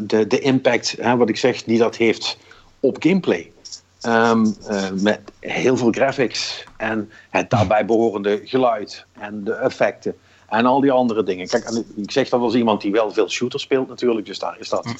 de, 0.00 0.26
de 0.26 0.38
impact, 0.38 0.96
hè, 1.00 1.16
wat 1.16 1.28
ik 1.28 1.36
zeg, 1.36 1.62
die 1.62 1.78
dat 1.78 1.96
heeft 1.96 2.38
op 2.80 2.96
gameplay. 3.00 3.52
Ehm, 4.00 4.46
eh, 4.66 4.90
met 4.90 5.20
heel 5.40 5.76
veel 5.76 5.90
graphics 5.90 6.64
en 6.76 7.10
het 7.30 7.50
daarbij 7.50 7.84
behorende 7.84 8.40
geluid 8.44 9.04
en 9.12 9.44
de 9.44 9.52
effecten 9.52 10.16
en 10.48 10.66
al 10.66 10.80
die 10.80 10.92
andere 10.92 11.22
dingen. 11.22 11.48
Kijk, 11.48 11.82
ik 11.96 12.10
zeg 12.10 12.28
dat 12.28 12.40
als 12.40 12.54
iemand 12.54 12.80
die 12.80 12.92
wel 12.92 13.12
veel 13.12 13.28
shooter 13.28 13.60
speelt 13.60 13.88
natuurlijk, 13.88 14.26
dus 14.26 14.38
daar 14.38 14.56
is 14.58 14.68
dat, 14.68 14.94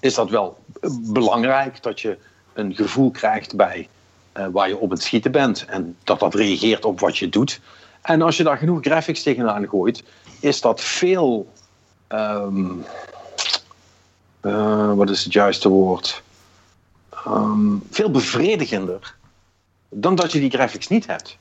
is 0.00 0.14
dat 0.14 0.30
wel 0.30 0.58
belangrijk 1.00 1.82
dat 1.82 2.00
je 2.00 2.18
een 2.52 2.74
gevoel 2.74 3.10
krijgt 3.10 3.56
bij 3.56 3.88
eh, 4.32 4.46
waar 4.52 4.68
je 4.68 4.78
op 4.78 4.90
het 4.90 5.02
schieten 5.02 5.32
bent 5.32 5.64
en 5.64 5.96
dat 6.04 6.20
dat 6.20 6.34
reageert 6.34 6.84
op 6.84 7.00
wat 7.00 7.18
je 7.18 7.28
doet. 7.28 7.60
En 8.02 8.22
als 8.22 8.36
je 8.36 8.42
daar 8.42 8.58
genoeg 8.58 8.80
graphics 8.80 9.22
tegenaan 9.22 9.68
gooit, 9.68 10.02
is 10.40 10.60
dat 10.60 10.80
veel. 10.80 11.52
ehm, 12.08 12.66
eh, 14.40 14.92
wat 14.94 15.10
is 15.10 15.24
het 15.24 15.32
juiste 15.32 15.68
woord? 15.68 16.22
Ehm, 17.10 17.76
veel 17.90 18.10
bevredigender 18.10 19.14
dan 19.88 20.14
dat 20.14 20.32
je 20.32 20.40
die 20.40 20.50
graphics 20.50 20.88
niet 20.88 21.06
hebt. 21.06 21.38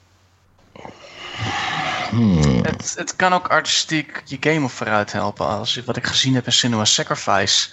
Het, 2.61 2.93
het 2.95 3.15
kan 3.15 3.33
ook 3.33 3.47
artistiek 3.47 4.21
je 4.25 4.37
game 4.39 4.65
op 4.65 4.71
vooruit 4.71 5.11
helpen. 5.11 5.47
Als 5.47 5.73
je, 5.73 5.83
wat 5.83 5.97
ik 5.97 6.07
gezien 6.07 6.33
heb 6.33 6.45
in 6.45 6.51
Cinema 6.51 6.85
Sacrifice. 6.85 7.69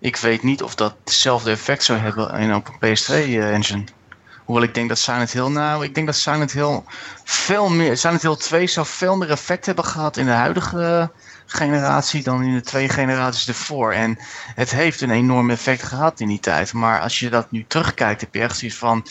Ik 0.00 0.16
weet 0.16 0.42
niet 0.42 0.62
of 0.62 0.74
dat 0.74 0.94
hetzelfde 1.04 1.50
effect 1.50 1.84
zou 1.84 1.98
hebben 1.98 2.34
in 2.34 2.54
op 2.54 2.68
een 2.80 2.96
PS2-engine. 2.96 3.84
Hoewel 4.44 4.64
ik 4.64 4.74
denk 4.74 4.88
dat 4.88 4.98
Silent 4.98 5.32
Hill, 5.32 5.48
nou, 5.48 5.84
ik 5.84 5.94
denk 5.94 6.06
dat 6.06 6.16
Silent 6.16 6.52
Hill 6.52 6.82
veel 7.24 7.68
meer, 7.68 7.96
Silent 7.96 8.22
Hill 8.22 8.36
2 8.36 8.66
zou 8.66 8.86
veel 8.86 9.16
meer 9.16 9.30
effect 9.30 9.66
hebben 9.66 9.84
gehad 9.84 10.16
in 10.16 10.24
de 10.24 10.30
huidige 10.30 11.10
generatie 11.54 12.22
dan 12.22 12.42
in 12.42 12.54
de 12.54 12.60
twee 12.60 12.88
generaties 12.88 13.48
ervoor. 13.48 13.92
En 13.92 14.18
het 14.54 14.70
heeft 14.70 15.00
een 15.00 15.10
enorm 15.10 15.50
effect 15.50 15.82
gehad 15.82 16.20
in 16.20 16.28
die 16.28 16.40
tijd. 16.40 16.72
Maar 16.72 17.00
als 17.00 17.18
je 17.18 17.30
dat 17.30 17.50
nu 17.50 17.64
terugkijkt, 17.68 18.20
heb 18.20 18.34
je 18.34 18.40
echt 18.40 18.58
zoiets 18.58 18.76
van, 18.78 19.06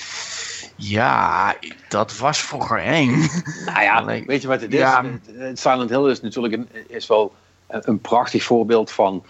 ja, 0.76 1.56
dat 1.90 2.18
was 2.18 2.42
vroeger 2.42 2.80
eng. 2.80 3.30
Nou 3.66 3.82
ja, 3.82 3.94
Alleen- 3.94 4.24
weet 4.26 4.42
je 4.42 4.48
wat 4.48 4.62
het 4.62 4.74
is? 4.74 4.80
Ja. 4.80 5.04
Het 5.34 5.60
Silent 5.60 5.90
Hill 5.90 6.10
is 6.10 6.22
natuurlijk 6.22 6.54
een, 6.54 6.68
is 6.88 7.08
wel 7.08 7.34
een 7.68 8.00
prachtig 8.00 8.44
voorbeeld 8.44 8.92
van, 8.92 9.24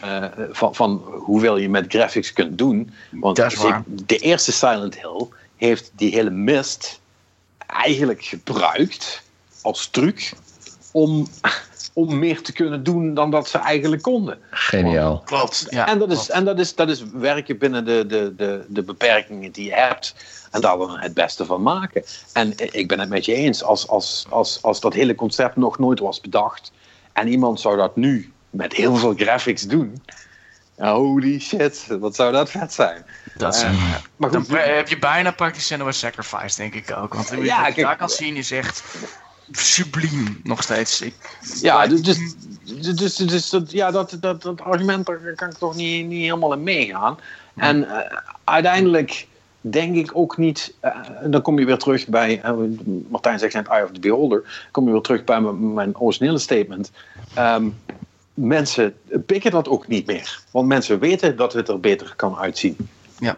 eh, 0.00 0.24
van, 0.50 0.74
van 0.74 1.02
hoeveel 1.18 1.56
je 1.56 1.68
met 1.68 1.84
graphics 1.88 2.32
kunt 2.32 2.58
doen. 2.58 2.94
Want 3.10 3.36
Dat 3.36 3.52
is 3.52 3.58
waar. 3.58 3.82
zeker 3.86 4.06
de 4.06 4.18
eerste 4.18 4.52
Silent 4.52 5.00
Hill 5.00 5.26
heeft 5.56 5.90
die 5.94 6.14
hele 6.14 6.30
mist 6.30 7.00
eigenlijk 7.66 8.24
gebruikt 8.24 9.22
als 9.62 9.86
truc 9.86 10.32
om, 10.92 11.28
om 11.94 12.18
meer 12.18 12.42
te 12.42 12.52
kunnen 12.52 12.82
doen 12.82 13.14
dan 13.14 13.30
dat 13.30 13.48
ze 13.48 13.58
eigenlijk 13.58 14.02
konden. 14.02 14.38
Geniaal. 14.50 15.22
Klopt. 15.24 15.66
Ja, 15.70 15.86
en 15.86 15.98
dat 15.98 16.10
is, 16.10 16.30
en 16.30 16.44
dat 16.44 16.58
is, 16.58 16.74
dat 16.74 16.88
is 16.88 17.02
werken 17.12 17.58
binnen 17.58 17.84
de, 17.84 18.06
de, 18.06 18.34
de, 18.36 18.64
de 18.68 18.82
beperkingen 18.82 19.50
die 19.52 19.64
je 19.64 19.74
hebt. 19.74 20.14
En 20.50 20.60
daar 20.60 20.78
dan 20.78 20.98
het 20.98 21.14
beste 21.14 21.44
van 21.44 21.62
maken. 21.62 22.04
En 22.32 22.52
ik 22.56 22.88
ben 22.88 23.00
het 23.00 23.08
met 23.08 23.24
je 23.24 23.34
eens. 23.34 23.62
Als, 23.62 23.88
als, 23.88 24.26
als, 24.30 24.58
als 24.62 24.80
dat 24.80 24.94
hele 24.94 25.14
concept 25.14 25.56
nog 25.56 25.78
nooit 25.78 26.00
was 26.00 26.20
bedacht. 26.20 26.72
En 27.12 27.28
iemand 27.28 27.60
zou 27.60 27.76
dat 27.76 27.96
nu 27.96 28.32
met 28.50 28.72
heel 28.72 28.96
veel 28.96 29.14
graphics 29.14 29.62
doen. 29.62 30.02
Holy 30.76 31.40
shit, 31.40 31.86
wat 32.00 32.14
zou 32.14 32.32
dat 32.32 32.50
vet 32.50 32.72
zijn. 32.72 33.04
Dat 33.34 33.54
is, 33.54 33.62
Eh, 33.62 33.70
maar 34.16 34.30
dan 34.30 34.44
goed, 34.44 34.56
heb 34.64 34.88
je 34.88 34.98
bijna 34.98 35.30
praktisch 35.30 35.66
Senua 35.66 35.92
Sacrifice, 35.92 36.56
denk 36.56 36.74
ik 36.74 36.96
ook. 36.96 37.14
Want 37.14 37.28
je 37.28 37.36
Ja, 37.44 37.66
je 37.66 37.72
kijk- 37.72 37.86
daar 37.86 37.96
kan 37.96 38.08
zien 38.10 38.36
is 38.36 38.50
echt 38.50 38.82
subliem 39.50 40.40
nog 40.42 40.62
steeds. 40.62 41.00
Ik, 41.00 41.14
Ja, 41.60 41.86
dus, 41.86 42.02
dus, 42.02 42.96
dus, 42.96 43.16
dus 43.16 43.50
dat, 43.50 43.70
ja, 43.70 43.90
dat, 43.90 44.16
dat, 44.20 44.42
dat 44.42 44.60
argument 44.60 45.06
daar 45.06 45.32
kan 45.36 45.48
ik 45.48 45.56
toch 45.56 45.74
niet, 45.74 46.06
niet 46.06 46.22
helemaal 46.22 46.52
in 46.52 46.62
meegaan. 46.62 47.18
En 47.56 47.88
eh, 47.88 48.18
uiteindelijk 48.44 49.26
denk 49.60 49.96
ik 49.96 50.10
ook 50.14 50.36
niet, 50.36 50.74
en 51.20 51.30
dan 51.30 51.42
kom 51.42 51.58
je 51.58 51.64
weer 51.64 51.78
terug 51.78 52.06
bij, 52.06 52.40
eh, 52.42 52.52
Martijn 53.08 53.38
zegt 53.38 53.54
net 53.54 53.68
Eye 53.68 53.84
of 53.84 53.90
the 53.90 54.00
Beholder, 54.00 54.68
kom 54.70 54.86
je 54.86 54.92
weer 54.92 55.00
terug 55.00 55.24
bij 55.24 55.40
mijn, 55.40 55.74
mijn 55.74 55.98
originele 55.98 56.38
statement. 56.38 56.90
Ehm, 57.34 57.68
mensen 58.34 58.94
pikken 59.26 59.50
dat 59.50 59.68
ook 59.68 59.88
niet 59.88 60.06
meer, 60.06 60.40
want 60.50 60.68
mensen 60.68 60.98
weten 60.98 61.36
dat 61.36 61.52
het 61.52 61.68
er 61.68 61.80
beter 61.80 62.12
kan 62.16 62.36
uitzien. 62.36 62.76
Ja. 63.18 63.36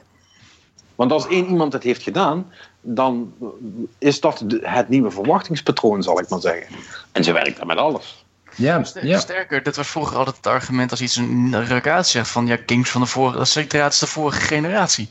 Want 0.95 1.13
als 1.13 1.27
één 1.27 1.47
iemand 1.49 1.73
het 1.73 1.83
heeft 1.83 2.03
gedaan, 2.03 2.47
dan 2.95 3.35
is 3.99 4.21
dat 4.21 4.45
het 4.61 4.89
nieuwe 4.89 5.11
verwachtingspatroon, 5.11 6.03
zal 6.03 6.21
ik 6.21 6.29
maar 6.29 6.41
zeggen. 6.41 6.77
En 7.13 7.25
ze 7.25 7.33
werkt 7.33 7.57
daar 7.57 7.67
met 7.67 7.77
alles. 7.77 8.25
Ja, 8.57 8.85
ja. 9.03 9.19
Sterker, 9.19 9.63
dat 9.63 9.77
was 9.77 9.89
vroeger 9.89 10.17
altijd 10.17 10.37
het 10.37 10.47
argument 10.47 10.91
als 10.91 11.01
iets 11.01 11.17
een 11.17 11.65
rekaat 11.65 12.09
zegt 12.09 12.29
van 12.29 12.47
ja, 12.47 12.59
games 12.67 12.91
van 12.91 13.01
de 13.01 13.07
vorige, 13.07 13.69
dat 13.69 13.93
is 13.93 13.99
de 13.99 14.07
vorige 14.07 14.41
generatie. 14.41 15.09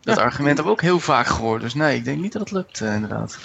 Dat 0.00 0.18
argument 0.18 0.56
hebben 0.56 0.64
we 0.64 0.70
ook 0.70 0.80
heel 0.80 1.00
vaak 1.00 1.26
gehoord. 1.26 1.60
Dus 1.60 1.74
nee, 1.74 1.96
ik 1.96 2.04
denk 2.04 2.20
niet 2.20 2.32
dat 2.32 2.40
het 2.40 2.50
lukt, 2.50 2.80
eh, 2.80 2.94
inderdaad. 2.94 3.38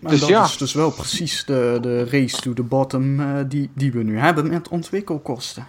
Maar 0.00 0.10
Dus 0.10 0.20
dat 0.20 0.28
ja. 0.28 0.44
is 0.44 0.56
dus 0.56 0.72
wel 0.72 0.90
precies 0.90 1.44
de, 1.44 1.78
de 1.80 2.04
race 2.04 2.40
to 2.40 2.52
the 2.52 2.62
bottom 2.62 3.20
eh, 3.20 3.44
die, 3.46 3.70
die 3.74 3.92
we 3.92 4.02
nu 4.02 4.18
hebben 4.18 4.48
met 4.48 4.68
ontwikkelkosten. 4.68 5.66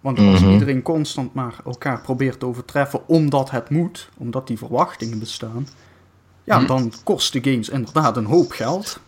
Want 0.00 0.18
als 0.18 0.40
Mhm. 0.40 0.50
iedereen 0.50 0.82
constant 0.82 1.34
maar 1.34 1.54
elkaar 1.64 2.00
probeert 2.00 2.40
te 2.40 2.46
overtreffen 2.46 3.08
omdat 3.08 3.50
het 3.50 3.70
moet, 3.70 4.08
omdat 4.16 4.46
die 4.46 4.58
verwachtingen 4.58 5.18
bestaan, 5.18 5.68
ja, 6.44 6.58
Mhm. 6.58 6.66
dan 6.66 6.92
kosten 7.04 7.44
games 7.44 7.68
inderdaad 7.68 8.16
een 8.16 8.24
hoop 8.24 8.50
geld. 8.50 8.98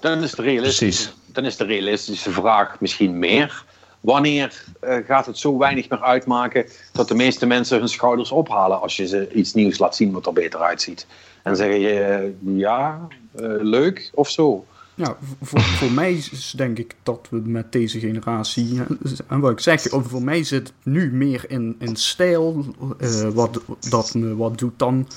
Dan 0.00 0.22
is 0.22 0.30
de 0.30 0.42
realistische, 0.42 0.84
Precies. 1.08 1.32
dan 1.32 1.44
is 1.44 1.56
de 1.56 1.64
realistische 1.64 2.30
vraag 2.30 2.80
misschien 2.80 3.18
meer. 3.18 3.64
Wanneer 4.00 4.64
eh, 4.80 4.96
gaat 5.06 5.26
het 5.26 5.38
zo 5.38 5.58
weinig 5.58 5.88
meer 5.88 6.02
uitmaken 6.02 6.66
dat 6.92 7.08
de 7.08 7.14
meeste 7.14 7.46
mensen 7.46 7.78
hun 7.78 7.88
schouders 7.88 8.30
ophalen 8.30 8.80
als 8.80 8.96
je 8.96 9.06
ze 9.06 9.32
iets 9.32 9.54
nieuws 9.54 9.78
laat 9.78 9.96
zien 9.96 10.12
wat 10.12 10.26
er 10.26 10.32
beter 10.32 10.60
uitziet? 10.60 11.06
En 11.42 11.56
zeggen 11.56 11.80
je, 11.80 12.00
eh, 12.00 12.58
ja, 12.58 13.06
eh, 13.34 13.46
leuk 13.60 14.10
of 14.14 14.30
zo. 14.30 14.66
Ja, 14.98 15.16
v- 15.20 15.48
voor, 15.48 15.60
voor 15.60 15.90
mij 15.92 16.12
is 16.12 16.52
denk 16.56 16.78
ik 16.78 16.94
dat 17.02 17.26
we 17.30 17.36
met 17.44 17.72
deze 17.72 17.98
generatie, 17.98 18.80
eh, 18.80 19.10
en 19.28 19.40
wat 19.40 19.50
ik 19.50 19.60
zeg, 19.60 19.82
voor 19.90 20.22
mij 20.22 20.42
zit 20.44 20.66
het 20.68 20.72
nu 20.82 21.12
meer 21.12 21.44
in, 21.48 21.76
in 21.78 21.96
stijl, 21.96 22.64
eh, 22.98 23.20
wat, 23.28 23.60
dat 23.90 24.14
me 24.14 24.36
wat 24.36 24.58
doet 24.58 24.78
dan 24.78 25.08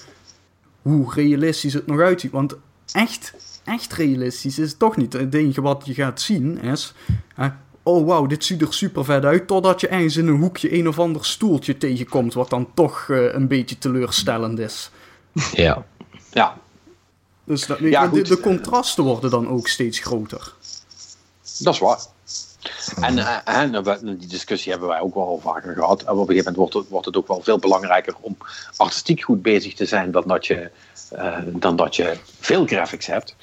hoe 0.82 1.14
realistisch 1.14 1.74
het 1.74 1.88
nog 1.88 2.00
uitziet. 2.00 2.32
Want 2.32 2.56
echt, 2.92 3.34
echt 3.64 3.94
realistisch 3.94 4.60
is 4.60 4.70
het 4.70 4.80
toch 4.80 4.98
niet. 4.98 5.14
Het 5.14 5.34
enige 5.34 5.62
wat 5.62 5.82
je 5.86 5.94
gaat 5.94 6.22
zien 6.22 6.62
is, 6.62 6.94
oh 7.84 8.08
wauw, 8.08 8.26
dit 8.26 8.44
ziet 8.44 8.62
er 8.62 8.74
super 8.74 9.06
vet 9.06 9.26
uit, 9.26 9.48
totdat 9.48 9.82
je 9.82 9.88
ergens 9.88 10.18
in 10.18 10.28
een 10.28 10.40
hoekje 10.40 10.78
een 10.78 10.88
of 10.88 11.00
ander 11.00 11.26
stoeltje 11.26 11.78
tegenkomt, 11.78 12.34
wat 12.34 12.50
dan 12.50 12.68
toch 12.74 13.10
eh, 13.10 13.34
een 13.34 13.48
beetje 13.48 13.78
teleurstellend 13.78 14.60
is. 14.60 14.92
ja. 15.54 15.86
Ja, 16.34 16.58
Dus 17.52 17.66
dat, 17.66 17.80
Ja, 17.80 18.08
de, 18.08 18.22
de 18.22 18.40
contrasten 18.40 19.04
worden 19.04 19.30
dan 19.30 19.48
ook 19.50 19.68
steeds 19.68 20.00
groter. 20.00 20.54
dat 21.60 21.74
is 21.74 21.80
waar. 21.80 22.00
En, 23.02 23.18
eh, 23.18 23.38
en 23.62 23.84
we- 23.84 24.16
die 24.18 24.28
discussie 24.28 24.72
hebben 24.72 24.90
wij 24.90 25.00
ook 25.00 25.14
wel 25.16 25.40
vaker 25.44 25.74
gehad. 25.74 26.02
En 26.04 26.12
op 26.12 26.18
een 26.20 26.26
gegeven 26.26 26.38
moment 26.38 26.56
wordt 26.58 26.74
het, 26.74 26.88
wordt 26.90 27.06
het 27.06 27.18
ook 27.18 27.28
wel 27.28 27.42
veel 27.44 27.58
belangrijker 27.60 28.14
om 28.22 28.38
artistiek 28.78 29.22
goed 29.24 29.42
bezig 29.42 29.74
te 29.74 29.86
zijn 29.86 30.12
dan 30.12 30.24
dat 30.26 30.46
je, 30.46 30.70
eh, 31.10 31.38
dan 31.46 31.76
dat 31.76 31.96
je 31.96 32.18
veel 32.40 32.66
graphics 32.66 33.06
hebt. 33.06 33.36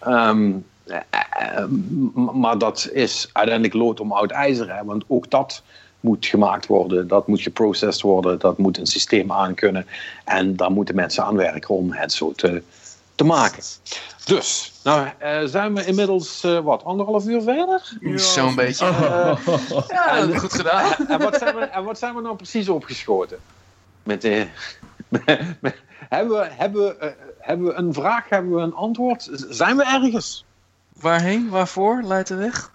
Ehm, 0.00 0.52
eh, 0.86 0.96
eh, 1.10 1.64
maar 2.34 2.58
dat 2.58 2.88
is 2.92 3.28
uiteindelijk 3.32 3.74
lood 3.76 4.00
om 4.00 4.12
oud 4.12 4.30
ijzer. 4.30 4.74
Hè? 4.76 4.84
Want 4.84 5.04
ook 5.06 5.30
dat 5.30 5.62
moet 6.00 6.26
gemaakt 6.26 6.66
worden, 6.66 7.08
dat 7.08 7.26
moet 7.26 7.40
geprocessed 7.40 8.02
worden, 8.02 8.38
dat 8.38 8.58
moet 8.58 8.78
een 8.78 8.86
systeem 8.86 9.32
aankunnen. 9.32 9.86
En 10.24 10.56
daar 10.56 10.70
moeten 10.70 10.94
mensen 10.94 11.24
aan 11.24 11.36
werken 11.36 11.74
om 11.74 11.92
het 11.92 12.12
zo 12.12 12.32
te, 12.32 12.62
te 13.14 13.24
maken. 13.24 13.62
Dus, 14.24 14.72
nou 14.84 15.08
eh, 15.18 15.40
zijn 15.44 15.74
we 15.74 15.84
inmiddels, 15.84 16.44
eh, 16.44 16.58
wat, 16.58 16.84
anderhalf 16.84 17.26
uur 17.26 17.42
verder? 17.42 17.98
Zo'n 18.14 18.54
beetje. 18.54 18.86
Eh, 18.86 19.38
Ja, 19.88 20.14
heb 20.16 20.28
je 20.32 20.38
goed 20.38 20.54
gedaan. 20.54 20.92
en, 21.08 21.18
wat 21.18 21.36
zijn 21.36 21.56
we, 21.56 21.60
en 21.60 21.84
wat 21.84 21.98
zijn 21.98 22.14
we 22.14 22.20
nou 22.20 22.36
precies 22.36 22.68
opgeschoten? 22.68 23.38
Met, 24.02 24.22
de 24.22 24.46
hebben, 26.08 26.38
we, 26.38 26.46
hebben, 26.50 26.82
we, 26.82 26.96
eh, 26.96 27.10
hebben 27.38 27.66
we 27.66 27.72
een 27.72 27.94
vraag, 27.94 28.28
hebben 28.28 28.54
we 28.54 28.60
een 28.60 28.74
antwoord? 28.74 29.28
Zijn 29.48 29.76
we 29.76 29.84
ergens? 29.84 30.44
Waarheen? 31.00 31.48
Waarvoor? 31.48 32.02
Leidt 32.02 32.28
de 32.28 32.34
weg? 32.34 32.72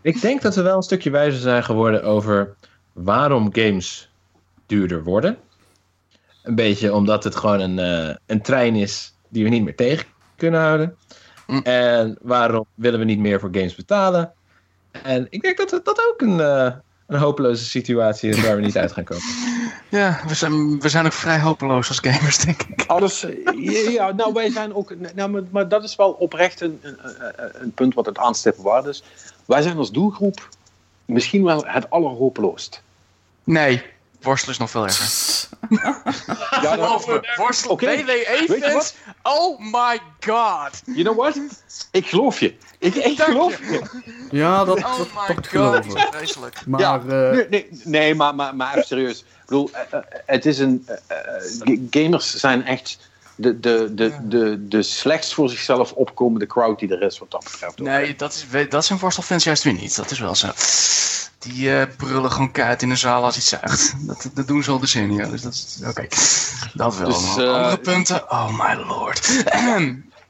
Ik 0.00 0.20
denk 0.20 0.42
dat 0.42 0.54
we 0.54 0.62
wel 0.62 0.76
een 0.76 0.82
stukje 0.82 1.10
wijzer 1.10 1.40
zijn 1.40 1.64
geworden 1.64 2.04
over 2.04 2.54
waarom 2.92 3.54
games 3.54 4.10
duurder 4.66 5.04
worden. 5.04 5.38
Een 6.42 6.54
beetje 6.54 6.94
omdat 6.94 7.24
het 7.24 7.36
gewoon 7.36 7.60
een, 7.60 7.78
eh, 7.78 8.14
een 8.26 8.42
trein 8.42 8.74
is 8.74 9.14
die 9.36 9.44
we 9.44 9.50
niet 9.50 9.64
meer 9.64 9.76
tegen 9.76 10.06
kunnen 10.36 10.60
houden. 10.60 10.96
Mm. 11.46 11.60
En 11.62 12.18
waarom 12.22 12.66
willen 12.74 12.98
we 12.98 13.04
niet 13.04 13.18
meer 13.18 13.40
voor 13.40 13.48
games 13.52 13.74
betalen? 13.74 14.32
En 15.02 15.26
ik 15.30 15.42
denk 15.42 15.56
dat 15.56 15.70
het- 15.70 15.84
dat 15.84 16.08
ook 16.08 16.20
een, 16.20 16.40
eh, 16.40 16.72
een 17.06 17.18
hopeloze 17.18 17.64
situatie 17.64 18.30
is 18.30 18.40
waar 18.40 18.56
we 18.56 18.62
niet 18.62 18.76
uit 18.76 18.92
gaan 18.92 19.04
komen. 19.04 19.22
Ja, 19.88 20.20
we 20.26 20.34
zijn, 20.34 20.80
we 20.80 20.88
zijn 20.88 21.06
ook 21.06 21.12
vrij 21.12 21.40
hopeloos 21.40 21.88
als 21.88 21.98
gamers, 21.98 22.38
denk 22.38 22.62
ik. 22.62 22.84
Alles, 22.86 23.26
ja, 23.88 24.12
nou 24.12 24.32
wij 24.32 24.50
zijn 24.50 24.74
ook, 24.74 24.94
nou, 25.14 25.30
maar, 25.30 25.42
maar 25.50 25.68
dat 25.68 25.84
is 25.84 25.96
wel 25.96 26.10
oprecht 26.10 26.60
een, 26.60 26.78
een, 26.82 26.96
een- 27.02 27.50
een 27.62 27.70
punt 27.72 27.94
wat 27.94 28.06
het 28.06 28.18
aanstippen 28.18 28.62
waard 28.64 28.84
is. 28.86 29.02
Wij 29.44 29.62
zijn 29.62 29.76
als 29.76 29.92
doelgroep 29.92 30.48
misschien 31.04 31.44
wel 31.44 31.64
het 31.66 31.90
allerhopeloost. 31.90 32.82
Nee, 33.44 33.82
worstelen 34.20 34.54
is 34.54 34.60
nog 34.60 34.70
veel 34.70 34.84
erger. 34.84 35.48
Ja, 35.70 36.72
Geloof 36.72 37.06
me, 37.06 37.34
worstelen, 37.36 37.72
Oké. 37.72 37.86
WWE 37.86 38.44
Weet 38.46 38.48
je 38.48 38.60
fans, 38.60 38.72
wat? 38.74 38.94
oh 39.22 39.60
my 39.60 40.00
god. 40.20 40.82
You 40.84 41.02
know 41.02 41.16
what? 41.16 41.40
Ik 41.90 42.06
geloof 42.06 42.40
je. 42.40 42.54
Ik, 42.78 42.94
ik 42.94 43.20
geloof 43.20 43.58
je. 43.58 43.72
je. 43.72 44.04
Ja, 44.30 44.64
dat, 44.64 44.76
Oh 44.76 44.98
dat, 44.98 45.08
my 45.28 45.34
dat 45.34 45.46
god, 45.48 46.06
vreselijk. 46.10 46.66
Maar 46.66 46.80
ja, 46.80 46.98
eh, 47.08 47.30
nee, 47.30 47.46
nee, 47.48 47.68
nee 47.84 48.14
maar, 48.14 48.34
maar, 48.34 48.56
maar 48.56 48.70
even 48.70 48.86
serieus. 48.86 49.18
Ik 49.18 49.26
bedoel, 49.46 49.70
eh, 49.72 49.80
eh, 49.90 50.00
het 50.26 50.46
is 50.46 50.58
een. 50.58 50.88
gamers 51.90 52.34
zijn 52.34 52.64
echt 52.64 52.98
de, 53.34 53.60
de, 53.60 53.94
de, 53.94 54.16
de, 54.22 54.68
de 54.68 54.82
slechtst 54.82 55.34
voor 55.34 55.48
zichzelf 55.48 55.92
opkomende 55.92 56.46
crowd 56.46 56.78
die 56.78 56.90
er 56.90 57.02
is, 57.02 57.18
wat 57.18 57.30
dat 57.30 57.44
betreft. 57.44 57.78
Nee, 57.78 58.16
dat, 58.16 58.46
is, 58.50 58.68
dat 58.68 58.84
zijn 58.84 58.98
worstelfans 58.98 59.44
juist 59.44 59.62
weer 59.62 59.72
niet. 59.72 59.96
Dat 59.96 60.10
is 60.10 60.18
wel 60.18 60.34
zo. 60.34 60.48
Die 61.38 61.76
eh, 61.78 61.86
brullen 61.96 62.30
gewoon 62.30 62.50
keihard 62.50 62.82
in 62.82 62.88
de 62.88 62.96
zaal 62.96 63.24
als 63.24 63.36
iets 63.36 63.48
zuigt. 63.48 63.94
Dat, 64.06 64.30
dat 64.34 64.46
doen 64.46 64.62
ze 64.62 64.70
al 64.70 64.78
decennia. 64.78 65.26
Dus 65.26 65.42
dat 65.42 65.52
is 65.52 65.78
oké. 65.86 66.06
Dat 66.74 66.96
wel. 66.96 67.08
Dus, 67.08 67.36
eh, 67.36 67.54
Andere 67.54 67.78
punten? 67.78 68.30
Oh 68.30 68.66
my 68.66 68.74
lord. 68.74 69.44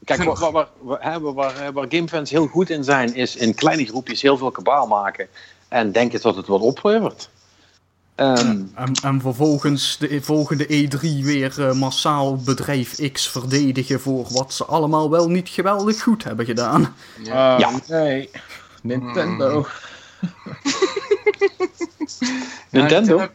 Kijk, 0.04 0.22
waar, 0.24 0.50
waar, 0.80 1.20
waar, 1.34 1.72
waar, 1.72 1.86
gamefans 1.88 2.30
heel 2.30 2.46
goed 2.46 2.70
in 2.70 2.84
zijn, 2.84 3.14
is 3.14 3.36
in 3.36 3.54
kleine 3.54 3.84
groepjes 3.84 4.22
heel 4.22 4.36
veel 4.36 4.50
kabaal 4.50 4.86
maken 4.86 5.28
en 5.68 5.92
denken 5.92 6.20
dat 6.20 6.36
het 6.36 6.46
wat 6.46 6.60
oplevert. 6.60 7.28
Ehm, 8.14 8.62
En, 8.74 8.92
en 9.02 9.20
vervolgens 9.20 9.96
de 9.98 10.22
volgende 10.22 10.64
E3 10.66 11.00
weer 11.24 11.68
eh, 11.68 11.72
massaal 11.72 12.36
bedrijf 12.36 13.12
X 13.12 13.28
verdedigen 13.28 14.00
voor 14.00 14.26
wat 14.30 14.54
ze 14.54 14.64
allemaal 14.64 15.10
wel 15.10 15.28
niet 15.28 15.48
geweldig 15.48 16.02
goed 16.02 16.24
hebben 16.24 16.46
gedaan. 16.46 16.94
Ja. 17.22 17.70
nee. 17.88 18.30
Nintendo. 18.82 19.66
Nintendo? 22.70 23.28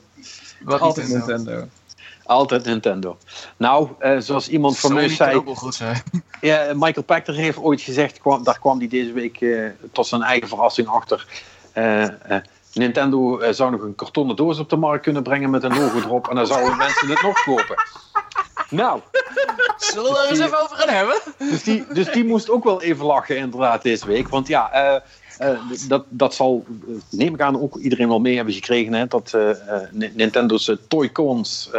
Wat 0.64 0.80
Altijd 0.80 1.08
Nintendo? 1.08 1.36
Nintendo. 1.36 1.68
Altijd 2.24 2.66
Nintendo. 2.66 3.18
Nou, 3.58 3.90
eh, 4.00 4.18
zoals 4.20 4.50
iemand 4.50 4.80
van 4.80 4.94
mij 4.94 5.10
zei, 5.10 5.36
ook 5.36 5.46
wel 5.46 5.56
goed 5.56 5.76
zijn. 5.76 6.04
Ja, 6.42 6.72
Michael 6.74 7.06
Pachter 7.06 7.34
heeft 7.34 7.58
ooit 7.58 7.82
gezegd, 7.82 8.20
kwam, 8.20 8.44
daar 8.44 8.60
kwam 8.60 8.78
hij 8.78 8.88
deze 8.88 9.14
week 9.14 9.42
eh, 9.42 9.70
tot 9.92 10.08
zijn 10.08 10.22
eigen 10.22 10.48
verrassing 10.48 10.88
achter. 10.88 11.28
Eh, 11.72 12.36
eh, 12.36 12.44
Nintendo 12.74 13.52
zou 13.52 13.72
nog 13.72 13.82
een 13.82 13.96
kartonnen 13.96 14.36
doos 14.36 14.60
op 14.60 14.70
de 14.70 14.76
markt 14.76 15.04
kunnen 15.04 15.24
brengen 15.24 15.50
met 15.50 15.64
een 15.64 15.78
logo 15.78 15.98
erop 15.98 16.28
en 16.28 16.36
dan 16.36 16.48
zouden 16.48 16.78
mensen 16.78 17.10
het 17.10 17.22
nog 17.22 17.44
kopen. 17.44 17.76
Nou, 18.70 19.02
Zullen 19.78 20.12
we 20.12 20.20
er 20.20 20.30
eens 20.30 20.40
even 20.40 20.62
over 20.62 20.78
gaan 20.78 20.96
hebben? 20.96 21.20
Dus 21.38 21.64
die, 21.64 21.86
dus 21.94 22.12
die 22.12 22.26
moest 22.26 22.50
ook 22.50 22.64
wel 22.64 22.82
even 22.82 23.06
lachen 23.06 23.38
inderdaad 23.38 23.82
deze 23.82 24.06
week. 24.06 24.28
Want 24.28 24.48
ja, 24.48 25.02
eh, 25.42 25.60
dat, 25.88 26.04
dat 26.10 26.34
zal, 26.36 26.66
eh, 26.88 26.94
neem 27.10 27.34
ik 27.34 27.42
aan, 27.42 27.62
ook 27.62 27.76
iedereen 27.76 28.08
wel 28.08 28.20
mee 28.20 28.36
hebben 28.36 28.54
gekregen. 28.54 28.94
Hè, 28.94 29.08
dat 29.08 29.34
eh, 29.34 29.50
eh, 29.50 29.82
Ni- 29.92 30.12
Nintendo's 30.14 30.68
uh, 30.68 30.76
Toy-Cons, 30.88 31.70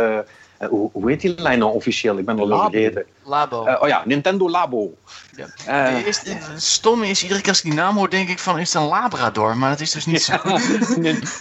hoe, 0.71 0.91
hoe 0.93 1.11
heet 1.11 1.21
die 1.21 1.35
lijn 1.41 1.59
nou 1.59 1.73
officieel? 1.75 2.19
Ik 2.19 2.25
ben 2.25 2.39
al 2.39 2.47
Labo. 2.49 2.71
vergeten. 2.71 3.05
Labo. 3.25 3.65
Eh, 3.65 3.83
oh 3.83 3.89
ja, 3.89 4.03
Nintendo 4.07 4.51
Labo. 4.51 4.95
Ja. 5.37 5.47
Het 5.73 6.07
is- 6.07 6.21
het 6.25 6.63
stomme 6.63 7.07
is, 7.07 7.23
iedere 7.23 7.41
keer 7.41 7.49
als 7.49 7.59
ik 7.59 7.65
die 7.65 7.75
naam 7.75 7.97
hoor, 7.97 8.11
denk 8.11 8.29
ik 8.29 8.39
van, 8.39 8.59
is 8.59 8.73
het 8.73 8.83
een 8.83 8.89
Labrador? 8.89 9.57
Maar 9.57 9.71
dat 9.71 9.81
is 9.81 9.91
dus 9.91 10.07
niet 10.07 10.23
zo. 10.23 10.33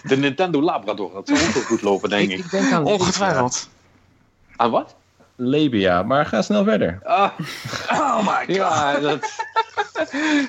De 0.04 0.18
Nintendo 0.18 0.62
Labrador, 0.62 1.14
dat 1.14 1.28
zou 1.28 1.40
ook 1.48 1.54
wel 1.54 1.64
goed 1.64 1.82
lopen, 1.82 2.10
denk 2.10 2.30
Ik, 2.32 2.38
ik. 2.38 2.46
ik 2.46 2.52
denk 2.52 2.72
aan 2.72 2.86
Ongetwijfeld. 2.86 3.70
Aan 4.56 4.72
wat? 4.72 4.96
Labia, 5.44 6.04
maar 6.04 6.26
ga 6.26 6.42
snel 6.42 6.64
verder. 6.64 7.00
Ah, 7.04 7.32
oh 7.90 8.18
my 8.18 8.46
god. 8.46 8.56
Ja, 8.56 9.00
dat, 9.00 9.30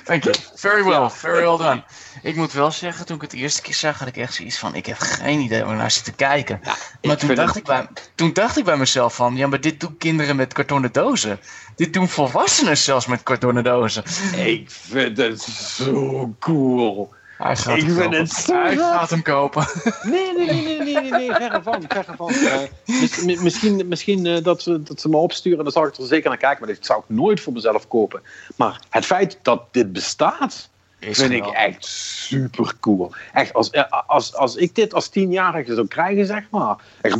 Thank 0.03 0.23
you. 0.23 0.35
Very 0.55 0.83
well. 0.83 1.09
Very 1.09 1.41
well 1.41 1.57
done. 1.57 1.83
Ik 2.21 2.35
moet 2.35 2.51
wel 2.51 2.71
zeggen, 2.71 3.05
toen 3.05 3.15
ik 3.15 3.21
het 3.21 3.31
de 3.31 3.37
eerste 3.37 3.61
keer 3.61 3.73
zag, 3.73 3.99
had 3.99 4.07
ik 4.07 4.17
echt 4.17 4.33
zoiets 4.33 4.57
van, 4.57 4.75
ik 4.75 4.85
heb 4.85 4.97
geen 4.99 5.39
idee 5.39 5.63
waar 5.63 5.75
naar 5.75 5.91
zit 5.91 6.03
te 6.03 6.11
kijken. 6.11 6.59
maar 6.63 6.77
ik 7.01 7.17
toen 7.17 7.35
dacht, 7.35 7.55
ik 7.55 7.63
bij, 7.63 7.87
toen 8.15 8.33
dacht 8.33 8.57
ik 8.57 8.63
bij 8.63 8.77
mezelf 8.77 9.15
van, 9.15 9.35
ja, 9.35 9.47
maar 9.47 9.61
dit 9.61 9.79
doen 9.79 9.97
kinderen 9.97 10.35
met 10.35 10.53
kartonnen 10.53 10.91
dozen. 10.91 11.39
Dit 11.75 11.93
doen 11.93 12.09
volwassenen 12.09 12.77
zelfs 12.77 13.05
met 13.05 13.23
kartonnen 13.23 13.63
dozen. 13.63 14.03
ik 14.35 14.71
vind 14.71 15.17
het 15.17 15.41
zo 15.41 16.35
cool. 16.39 17.13
Hij 17.37 17.55
gaat 17.55 17.77
Ik 17.77 17.83
hem 17.83 17.91
vind 17.95 18.03
kopen. 18.03 18.19
het 18.19 18.31
zo 18.31 18.53
Hij 18.61 18.77
gaat 18.77 19.09
hem 19.09 19.21
kopen. 19.21 19.65
Nee, 20.03 20.33
nee, 20.37 20.45
nee, 20.45 20.61
nee, 20.63 20.77
nee, 20.79 21.01
nee, 21.01 21.11
nee 21.11 21.33
verre 21.33 21.61
van, 21.63 21.83
verre 21.87 22.13
van. 22.17 22.33
Eh, 22.33 22.59
mis- 22.85 23.21
mi- 23.21 23.37
misschien 23.41 23.87
misschien 23.87 24.25
eh, 24.25 24.43
dat, 24.43 24.61
ze, 24.61 24.83
dat 24.83 25.01
ze 25.01 25.09
me 25.09 25.17
opsturen, 25.17 25.63
dan 25.63 25.73
zal 25.73 25.85
ik 25.87 25.95
er 25.97 26.05
zeker 26.05 26.29
naar 26.29 26.37
kijken, 26.37 26.65
maar 26.65 26.75
dit 26.75 26.85
zou 26.85 26.99
ik 26.99 27.15
nooit 27.15 27.39
voor 27.39 27.53
mezelf 27.53 27.87
kopen. 27.87 28.21
Maar 28.55 28.79
het 28.89 29.05
feit 29.05 29.39
dat 29.41 29.61
dit 29.71 29.93
bestaat, 29.93 30.69
Is 30.99 31.17
vind 31.17 31.31
ik 31.33 31.45
echt 31.47 31.85
super 31.85 32.73
cool. 32.79 33.11
Echt, 33.33 33.53
als, 33.53 33.69
eh, 33.69 33.83
als, 34.07 34.35
als 34.35 34.55
ik 34.55 34.75
dit 34.75 34.93
als 34.93 35.07
tienjarige 35.07 35.73
zou 35.73 35.87
krijgen, 35.87 36.25
zeg 36.25 36.43
maar. 36.51 36.75
Echt 37.01 37.17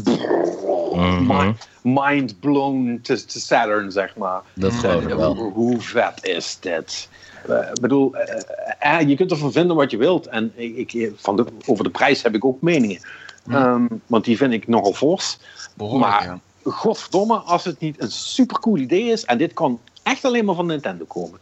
Mhm. 0.93 1.25
mi- 1.37 1.55
mind 1.81 2.39
blown 2.39 2.99
to, 3.03 3.15
to 3.15 3.39
Saturn, 3.39 3.91
zeg 3.91 4.15
maar. 4.15 4.41
Dat 4.53 4.73
geloof 4.73 5.03
ik 5.03 5.07
wel. 5.15 5.35
Hoe, 5.35 5.51
hoe 5.53 5.81
vet 5.81 6.25
is 6.25 6.57
dit? 6.59 7.09
Eh, 7.47 7.69
Ik 7.73 7.81
bedoel, 7.81 8.15
eh, 8.15 8.99
eh, 8.99 9.07
je 9.07 9.15
kunt 9.15 9.31
ervan 9.31 9.51
vinden 9.51 9.75
wat 9.75 9.91
je 9.91 9.97
wilt. 9.97 10.27
En 10.27 10.51
ik, 10.55 10.93
ik, 10.93 11.11
van 11.15 11.35
de, 11.35 11.45
over 11.65 11.83
de 11.83 11.89
prijs 11.89 12.23
heb 12.23 12.35
ik 12.35 12.45
ook 12.45 12.61
meningen. 12.61 13.01
Ehm, 13.49 13.85
want 14.07 14.25
die 14.25 14.37
vind 14.37 14.53
ik 14.53 14.67
nogal 14.67 14.93
fors. 14.93 15.37
Behoorlijk, 15.73 16.11
maar 16.11 16.23
ja. 16.23 16.39
godverdomme, 16.71 17.35
als 17.37 17.63
het 17.63 17.79
niet 17.79 18.01
een 18.01 18.11
super 18.11 18.59
cool 18.59 18.77
idee 18.77 19.03
is. 19.03 19.25
En 19.25 19.37
dit 19.37 19.53
kan 19.53 19.79
echt 20.03 20.25
alleen 20.25 20.45
maar 20.45 20.55
van 20.55 20.65
Nintendo 20.65 21.05
komen. 21.05 21.39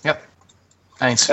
Ja. 0.00 0.18
Eens. 0.98 1.32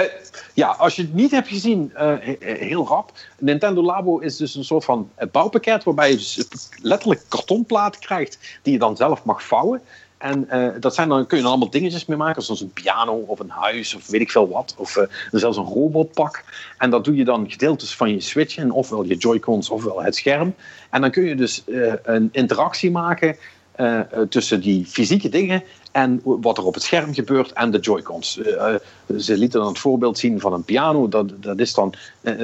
Ja, 0.54 0.68
als 0.68 0.96
je 0.96 1.02
het 1.02 1.14
niet 1.14 1.32
hebt 1.32 1.48
gezien, 1.48 1.92
he- 1.94 2.38
he- 2.40 2.66
heel 2.66 2.88
rap. 2.88 3.12
Nintendo 3.40 3.82
Labo 3.82 4.18
is 4.18 4.38
dus 4.38 4.56
een 4.56 4.64
soort 4.64 4.86
van 4.86 5.10
bouwpakket 5.32 5.84
waarbij 5.84 6.10
je 6.10 6.16
dus 6.16 6.70
letterlijk 6.82 7.22
kartonplaten 7.28 8.02
krijgt 8.02 8.40
die 8.62 8.74
je 8.74 8.80
dan 8.80 8.96
zelf 8.96 9.24
mag 9.24 9.44
vouwen. 9.44 9.82
En 10.18 10.50
eh, 10.50 10.70
dat 10.80 10.96
zijn 10.96 11.10
dan, 11.10 11.26
kun 11.26 11.38
je 11.38 11.44
dan 11.44 11.52
allemaal 11.52 11.70
dingetjes 11.70 12.06
mee 12.06 12.18
maken, 12.18 12.42
zoals 12.42 12.62
een 12.62 12.74
piano 12.74 13.14
of 13.14 13.40
een 13.40 13.50
huis 13.50 13.96
of 13.96 14.08
weet 14.08 14.22
ik 14.22 14.32
veel 14.32 14.50
wat. 14.50 14.76
Of 14.78 14.98
eh, 14.98 15.08
zelfs 15.32 15.58
een 15.58 15.64
robotpak. 15.66 16.44
En 16.78 16.90
dat 16.90 17.06
doe 17.06 17.16
je 17.16 17.24
dan 17.24 17.52
gedeeltes 17.52 17.96
van 17.96 18.10
je 18.10 18.20
Switch 18.20 18.58
in, 18.58 18.72
ofwel 18.72 19.04
je 19.04 19.16
Joy-Cons 19.16 19.70
ofwel 19.70 20.04
het 20.04 20.16
scherm. 20.16 20.56
En 20.90 21.02
dan 21.02 21.12
kun 21.12 21.24
je 21.24 21.36
dus 21.36 21.64
eh, 21.66 21.94
een 22.04 22.30
interactie 22.32 22.92
maken 22.92 23.38
tussen 24.30 24.62
die 24.62 24.86
fysieke 24.86 25.30
dingen 25.30 25.64
en 25.92 26.22
wat 26.24 26.58
er 26.58 26.66
op 26.66 26.74
het 26.74 26.84
scherm 26.84 27.14
gebeurt 27.14 27.54
en 27.54 27.72
de 27.72 27.80
Joy-Cons. 27.80 28.40
Ze 29.18 29.38
lieten 29.38 29.60
dan 29.60 29.68
het 29.68 29.80
voorbeeld 29.80 30.18
zien 30.18 30.40
van 30.40 30.54
een 30.54 30.64
piano. 30.64 31.08
Dat, 31.08 31.44
dat 31.44 31.60
is 31.60 31.74
dan 31.74 31.94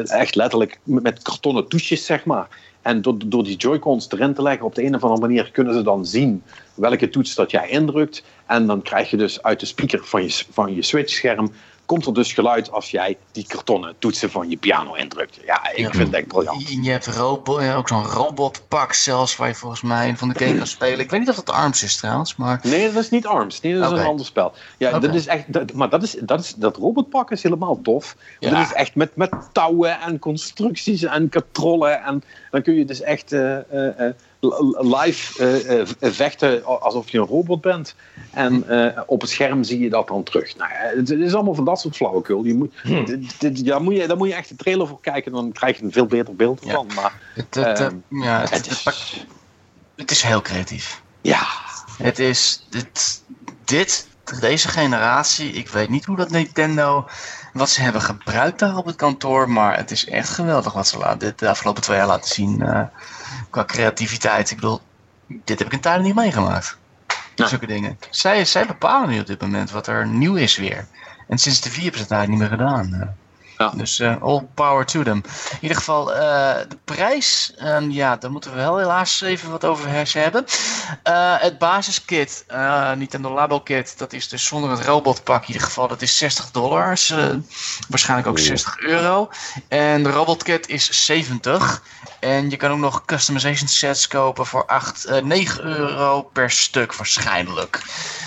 echt 0.07 0.35
letterlijk 0.35 0.79
met 0.83 1.03
met 1.03 1.21
kartonnen 1.21 1.67
toesjes, 1.67 2.05
zeg 2.05 2.25
maar. 2.25 2.47
En 2.83 3.01
door, 3.01 3.15
door 3.25 3.43
die 3.43 3.55
Joy-Cons 3.55 4.07
erin 4.11 4.33
te 4.33 4.41
leggen 4.41 4.65
op 4.65 4.75
de 4.75 4.83
een 4.83 4.95
of 4.95 5.03
andere 5.03 5.21
manier 5.21 5.51
kunnen 5.51 5.73
ze 5.73 5.81
dan 5.81 6.05
zien 6.05 6.43
welke 6.75 7.09
toets 7.09 7.35
dat 7.35 7.51
jij 7.51 7.69
indrukt. 7.69 8.23
En 8.45 8.67
dan 8.67 8.81
krijg 8.81 9.09
je 9.09 9.17
dus 9.17 9.43
uit 9.43 9.59
de 9.59 9.65
speaker 9.65 10.05
van 10.05 10.23
je, 10.23 10.43
van 10.49 10.75
je 10.75 10.81
Switch-scherm 10.81 11.51
komt 11.85 12.05
er 12.05 12.13
dus 12.13 12.33
geluid 12.33 12.71
als 12.71 12.91
jij 12.91 13.17
die 13.31 13.45
kartonnen 13.47 13.95
toetsen 13.99 14.31
van 14.31 14.49
je 14.49 14.57
piano 14.57 14.93
indrukt. 14.93 15.39
Ja, 15.45 15.71
ik 15.71 15.77
Ja. 15.77 15.89
vind 15.89 16.07
het 16.07 16.13
echt 16.13 16.27
briljant. 16.27 16.69
Je 16.69 16.91
hebt 16.91 17.19
ook 17.19 17.87
zo'n 17.87 18.03
robotpak 18.03 18.93
zelfs, 18.93 19.35
waar 19.35 19.47
je 19.47 19.55
volgens 19.55 19.81
mij 19.81 20.15
van 20.17 20.29
de 20.29 20.45
game 20.45 20.57
kan 20.63 20.67
spelen. 20.67 20.99
Ik 20.99 21.09
weet 21.09 21.19
niet 21.19 21.29
of 21.29 21.35
dat 21.35 21.49
ARMS 21.49 21.83
is 21.83 21.95
trouwens, 21.95 22.35
maar... 22.35 22.59
Nee, 22.63 22.91
dat 22.91 23.03
is 23.03 23.09
niet 23.09 23.27
ARMS. 23.27 23.61
Nee, 23.61 23.73
dat 23.79 23.91
is 23.91 23.99
een 23.99 24.05
ander 24.05 24.25
spel. 24.25 24.53
Ja, 24.77 24.99
dat 24.99 25.13
is 25.13 25.27
echt, 25.27 25.53
dat, 25.53 25.73
maar 25.73 25.89
dat, 25.89 26.03
is, 26.03 26.15
dat, 26.19 26.39
is, 26.39 26.53
dat 26.53 26.77
robotpak 26.77 27.31
is 27.31 27.43
helemaal 27.43 27.81
tof. 27.81 28.15
Ja. 28.39 28.49
Dat 28.49 28.59
is 28.59 28.73
echt 28.73 28.95
met, 28.95 29.15
met 29.15 29.31
touwen 29.51 29.99
en 30.01 30.19
constructies 30.19 31.03
en 31.03 31.29
katrollen. 31.29 32.03
En 32.03 32.23
dan 32.51 32.61
kun 32.61 32.73
je 32.73 32.85
dus 32.85 33.01
echt 33.01 33.31
eh, 33.31 33.57
eh, 33.57 34.07
eh, 34.07 34.13
live 34.77 35.43
eh, 35.43 35.79
eh, 35.81 35.87
vechten 35.99 36.65
alsof 36.81 37.09
je 37.09 37.17
een 37.17 37.25
robot 37.25 37.61
bent. 37.61 37.95
En 38.31 38.69
eh, 38.69 39.01
op 39.05 39.21
het 39.21 39.29
scherm 39.29 39.63
zie 39.63 39.79
je 39.79 39.89
dat 39.89 40.07
dan 40.07 40.23
terug. 40.23 40.57
Nou, 40.57 40.71
het, 40.73 41.09
is 41.09 41.33
allemaal 41.33 41.53
van 41.55 41.65
dat 41.65 41.79
soort 41.79 41.95
flauwekul. 41.95 42.43
Je 42.43 42.53
moet, 42.53 42.73
dit- 42.83 43.39
dit- 43.39 43.59
ja, 43.65 43.79
moet 43.79 43.95
je, 43.95 44.07
daar 44.07 44.17
moet 44.17 44.27
je 44.27 44.33
echt 44.33 44.49
de 44.49 44.55
trailer 44.55 44.87
voor 44.87 45.01
kijken. 45.01 45.31
Dan 45.31 45.51
krijg 45.51 45.77
je 45.77 45.83
een 45.83 45.91
veel 45.91 46.05
beter 46.05 46.35
beeld 46.35 46.63
Ja. 46.65 46.71
van. 46.73 46.87
Maar 46.95 47.21
Het, 47.33 47.55
het, 47.55 47.79
Ehm, 47.79 47.95
eh, 48.09 48.23
ja, 48.23 48.39
het, 48.49 48.67
is... 48.67 48.83
het 49.95 50.11
is 50.11 50.21
heel 50.21 50.41
creatief. 50.41 51.01
Ja, 51.21 51.41
Het 51.97 52.19
is 52.19 52.67
dit, 52.69 53.23
dit, 53.65 54.07
deze 54.39 54.67
generatie, 54.67 55.51
ik 55.51 55.67
weet 55.69 55.89
niet 55.89 56.05
hoe 56.05 56.15
dat 56.17 56.29
Nintendo, 56.29 57.05
wat 57.53 57.69
ze 57.69 57.81
hebben 57.81 58.01
gebruikt 58.01 58.59
daar 58.59 58.77
op 58.77 58.85
het 58.85 58.95
kantoor, 58.95 59.49
maar 59.49 59.77
het 59.77 59.91
is 59.91 60.05
echt 60.05 60.29
geweldig 60.29 60.73
wat 60.73 60.87
ze 60.87 60.97
laten, 60.97 61.19
dit 61.19 61.39
de 61.39 61.49
afgelopen 61.49 61.81
twee 61.81 61.97
jaar 61.97 62.07
laten 62.07 62.29
zien 62.33 62.61
qua 63.53 63.65
creativiteit. 63.65 64.51
Ik 64.51 64.55
bedoel, 64.55 64.81
dit 65.27 65.59
heb 65.59 65.67
ik 65.67 65.73
in 65.73 65.79
tijden 65.79 66.03
niet 66.03 66.15
meegemaakt. 66.15 66.77
Ja. 67.35 67.47
Zulke 67.47 67.67
dingen. 67.67 67.97
Zij, 68.09 68.45
zij 68.45 68.65
bepalen 68.65 69.09
nu 69.09 69.19
op 69.19 69.25
dit 69.25 69.41
moment 69.41 69.71
wat 69.71 69.87
er 69.87 70.07
nieuw 70.07 70.35
is 70.35 70.57
weer. 70.57 70.87
En 71.27 71.37
sinds 71.37 71.61
de 71.61 71.69
vier 71.69 71.83
hebben 71.83 71.99
ze 71.99 72.05
het 72.05 72.13
eigenlijk 72.13 72.51
niet 72.51 72.59
meer 72.59 72.59
gedaan. 72.59 73.15
Ja. 73.63 73.71
Dus 73.75 73.99
eh, 73.99 74.21
all 74.21 74.47
power 74.53 74.85
to 74.85 75.03
them. 75.03 75.23
In 75.51 75.57
ieder 75.61 75.77
geval, 75.77 76.13
eh, 76.13 76.19
de 76.69 76.77
prijs, 76.85 77.53
ehm, 77.57 77.89
ja, 77.89 78.15
daar 78.15 78.31
moeten 78.31 78.51
we 78.51 78.57
wel 78.57 78.77
helaas 78.77 79.21
even 79.21 79.51
wat 79.51 79.65
over 79.65 79.89
hebben. 80.13 80.45
Eh, 81.03 81.35
het 81.39 81.57
basiskit, 81.57 82.45
Nintendo 82.95 83.33
Labo 83.33 83.59
kit, 83.59 83.97
dat 83.97 84.13
is 84.13 84.27
dus 84.27 84.45
zonder 84.45 84.69
het 84.69 84.85
robotpak 84.85 85.41
in 85.41 85.47
ieder 85.47 85.61
geval, 85.67 85.87
dat 85.87 86.01
is 86.01 86.17
60 86.17 86.51
dollars. 86.51 87.13
waarschijnlijk 87.89 88.29
ook 88.29 88.37
Oeh. 88.37 88.45
60 88.47 88.77
euro. 88.79 89.29
En 89.67 90.03
de 90.03 90.09
robotkit 90.11 90.67
is 90.67 91.05
70. 91.05 91.81
En 92.19 92.49
je 92.49 92.57
kan 92.57 92.71
ook 92.71 92.77
nog 92.77 93.05
customization 93.05 93.67
sets 93.67 94.07
kopen 94.07 94.45
voor 94.45 94.65
8, 94.65 95.05
eh, 95.05 95.21
9 95.23 95.63
euro 95.63 96.21
per 96.21 96.51
stuk 96.51 96.95
waarschijnlijk. 96.95 97.81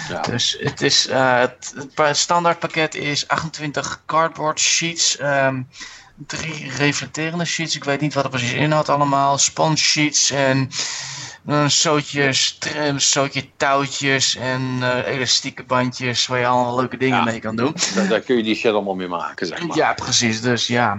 ja. 0.08 0.20
Dus 0.20 0.56
het 0.60 0.80
is 0.82 1.08
het, 1.10 1.72
het 1.76 1.94
pa- 1.94 2.12
standaard 2.14 2.58
pakket 2.58 2.94
is 2.94 3.28
28 3.28 4.00
cardboard 4.06 4.60
sheets. 4.60 5.16
Ehm, 5.26 5.62
drie 6.26 6.70
reflecterende 6.76 7.44
sheets. 7.44 7.76
Ik 7.76 7.84
weet 7.84 8.00
niet 8.00 8.14
wat 8.14 8.24
er 8.24 8.30
precies 8.30 8.52
inhoudt 8.52 8.88
allemaal. 8.88 9.38
Sponge 9.38 9.76
sheets 9.76 10.30
en 10.30 10.70
een 11.46 11.70
zootje, 11.70 12.32
stre- 12.32 12.86
een 12.86 13.00
zootje 13.00 13.48
touwtjes 13.56 14.36
en 14.36 14.78
eh, 14.80 15.14
elastieke 15.14 15.62
bandjes 15.64 16.26
waar 16.26 16.38
je 16.38 16.46
allemaal 16.46 16.76
leuke 16.76 16.96
dingen 16.96 17.18
Ja. 17.18 17.24
mee 17.24 17.40
kan 17.40 17.56
doen. 17.56 17.74
daar, 17.94 18.08
daar 18.08 18.20
kun 18.20 18.36
je 18.36 18.42
die 18.42 18.54
shit 18.54 18.72
allemaal 18.72 18.94
mee 18.94 19.08
maken, 19.08 19.46
zeg 19.46 19.62
maar. 19.66 19.76
Ja, 19.76 19.92
precies. 19.94 20.40
Dus 20.40 20.66
ja, 20.66 20.98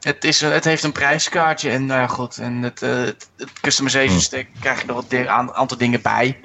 het, 0.00 0.24
is, 0.24 0.40
een- 0.40 0.52
het 0.52 0.64
heeft 0.64 0.82
een 0.82 0.92
prijskaartje 0.92 1.70
en 1.70 1.86
nou 1.86 2.00
ja, 2.00 2.06
goed. 2.06 2.38
En 2.38 2.62
het, 2.62 2.82
eh, 2.82 2.90
het, 2.90 3.30
het 3.36 3.52
customization 3.60 4.20
stick 4.20 4.48
krijg 4.60 4.80
je 4.86 4.92
wat 4.92 5.10
di- 5.10 5.26
aan- 5.28 5.52
aantal 5.54 5.76
dingen 5.76 6.02
bij. 6.02 6.40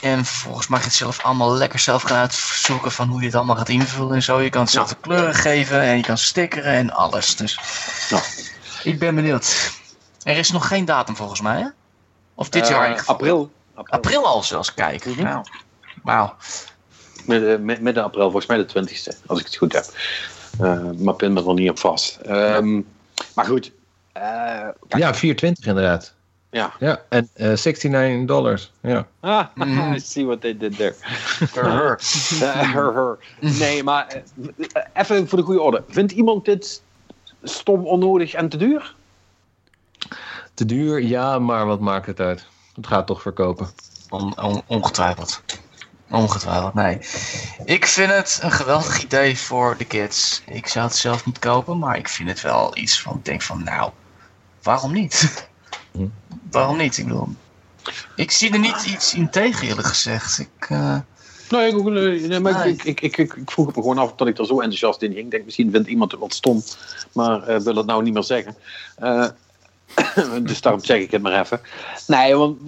En 0.00 0.24
volgens 0.24 0.68
mij 0.68 0.78
ga 0.78 0.84
je 0.84 0.90
het 0.90 0.98
zelf 0.98 1.22
allemaal 1.24 1.54
lekker 1.54 1.78
zelf 1.78 2.02
gaan 2.02 2.16
uitzoeken 2.16 2.92
van 2.92 3.08
hoe 3.08 3.20
je 3.20 3.26
het 3.26 3.34
allemaal 3.34 3.56
gaat 3.56 3.68
invullen 3.68 4.14
en 4.14 4.22
zo. 4.22 4.40
Je 4.40 4.50
kan 4.50 4.60
het 4.62 4.70
zelf 4.70 4.88
de 4.88 4.96
kleuren 5.00 5.34
geven 5.34 5.80
en 5.80 5.96
je 5.96 6.02
kan 6.02 6.18
stickeren 6.18 6.72
en 6.72 6.90
alles. 6.90 7.36
Dus 7.36 7.58
Ja. 8.08 8.20
ik 8.82 8.98
ben 8.98 9.14
benieuwd. 9.14 9.70
Er 10.22 10.36
is 10.36 10.50
nog 10.50 10.68
geen 10.68 10.84
datum 10.84 11.16
volgens 11.16 11.40
mij, 11.40 11.60
hè? 11.60 11.66
Of 12.34 12.48
dit 12.48 12.62
Eh, 12.62 12.68
jaar 12.70 12.98
geval. 12.98 13.14
April. 13.14 13.52
april. 13.74 13.94
April 13.98 14.26
al 14.26 14.42
zelfs, 14.42 14.74
kijk. 14.74 15.04
Mhm. 15.04 15.22
Nou, 15.22 15.44
wauw. 16.02 16.34
Midden, 17.24 17.64
mid- 17.64 17.80
midden 17.80 18.02
april, 18.04 18.22
volgens 18.22 18.46
mij 18.46 18.56
de 18.56 18.66
20ste, 18.66 19.16
als 19.26 19.38
ik 19.40 19.44
het 19.46 19.56
goed 19.56 19.72
heb. 19.72 19.84
Eh, 20.60 20.80
maar 20.98 21.14
pin 21.14 21.32
me 21.32 21.40
er 21.40 21.46
nog 21.46 21.54
niet 21.56 21.70
op 21.70 21.78
vast. 21.78 22.16
Ehm, 22.16 22.80
Maar 23.34 23.44
goed. 23.44 23.72
eh, 24.12 24.22
kijk, 24.88 25.02
Ja, 25.02 25.14
420 25.14 25.66
inderdaad. 25.66 26.12
Ja. 26.50 26.72
Ja, 26.78 27.02
en 27.08 27.28
eh 27.34 27.46
69 27.56 28.24
dollars. 28.26 28.72
Ja. 28.82 29.06
Ah. 29.20 29.46
I 29.96 29.98
see 30.00 30.24
what 30.26 30.40
they 30.40 30.56
did 30.56 30.76
there. 30.76 30.94
Her. 31.54 32.00
Eh, 32.40 32.72
her, 32.72 32.94
her. 32.94 33.18
Nee, 33.40 33.82
maar 33.82 34.06
eh, 34.06 34.82
even 34.94 35.28
voor 35.28 35.38
de 35.38 35.44
goede 35.44 35.60
orde. 35.60 35.84
Vindt 35.88 36.12
iemand 36.12 36.44
dit 36.44 36.82
stom, 37.42 37.86
onnodig 37.86 38.32
en 38.32 38.48
te 38.48 38.56
duur? 38.56 38.94
Te 40.54 40.64
duur, 40.64 41.02
ja, 41.02 41.38
maar 41.38 41.66
wat 41.66 41.80
maakt 41.80 42.06
het 42.06 42.20
uit? 42.20 42.46
Het 42.74 42.86
gaat 42.86 43.06
toch 43.06 43.22
verkopen. 43.22 43.68
On- 44.08 44.40
on- 44.40 44.62
ongetwijfeld. 44.66 45.42
Ongetwijfeld, 46.10 46.74
nee. 46.74 46.98
Ik 47.64 47.86
vind 47.86 48.10
het 48.10 48.38
een 48.42 48.50
geweldig 48.50 49.02
idee 49.02 49.38
voor 49.38 49.76
de 49.76 49.84
kids. 49.84 50.42
Ik 50.46 50.66
zou 50.66 50.86
het 50.86 50.96
zelf 50.96 51.26
niet 51.26 51.38
kopen, 51.38 51.78
maar 51.78 51.96
ik 51.96 52.08
vind 52.08 52.28
het 52.28 52.40
wel 52.40 52.76
iets 52.76 53.02
van, 53.02 53.16
ik 53.16 53.24
denk 53.24 53.42
van, 53.42 53.64
nou, 53.64 53.90
waarom 54.62 54.92
niet? 54.92 55.48
Hm. 55.92 56.06
Waarom 56.50 56.76
niet? 56.76 56.98
Ik 56.98 57.04
bedoel, 57.04 57.28
ik 58.16 58.30
zie 58.30 58.52
er 58.52 58.58
niet 58.58 58.84
iets 58.86 59.14
in 59.14 59.30
tegen, 59.30 59.68
eerlijk 59.68 59.86
gezegd. 59.86 60.38
Ik, 60.38 60.66
eh, 60.68 60.98
Nou, 61.50 61.64
ik, 61.64 61.84
nee, 62.28 62.40
maar 62.40 62.52
Nee. 62.64 62.76
ik, 62.84 63.00
ik, 63.00 63.16
ik, 63.16 63.36
vroeg 63.46 63.66
me 63.66 63.72
gewoon 63.72 63.98
af 63.98 64.14
dat 64.14 64.28
ik 64.28 64.38
er 64.38 64.46
zo 64.46 64.54
enthousiast 64.54 65.02
in 65.02 65.12
ging. 65.12 65.24
Ik 65.24 65.30
denk, 65.30 65.44
misschien 65.44 65.70
vindt 65.70 65.88
iemand 65.88 66.10
het 66.10 66.20
wat 66.20 66.34
stom, 66.34 66.62
maar 67.12 67.42
eh, 67.42 67.60
wil 67.60 67.74
het 67.76 67.86
nou 67.86 68.02
niet 68.02 68.12
meer 68.14 68.22
zeggen. 68.24 68.54
Eh, 68.96 69.26
dus 70.42 70.60
daarom 70.60 70.84
zeg 70.84 71.00
ik 71.00 71.10
het 71.10 71.22
maar 71.22 71.40
even. 71.40 71.60
Nee, 72.06 72.34
want 72.36 72.58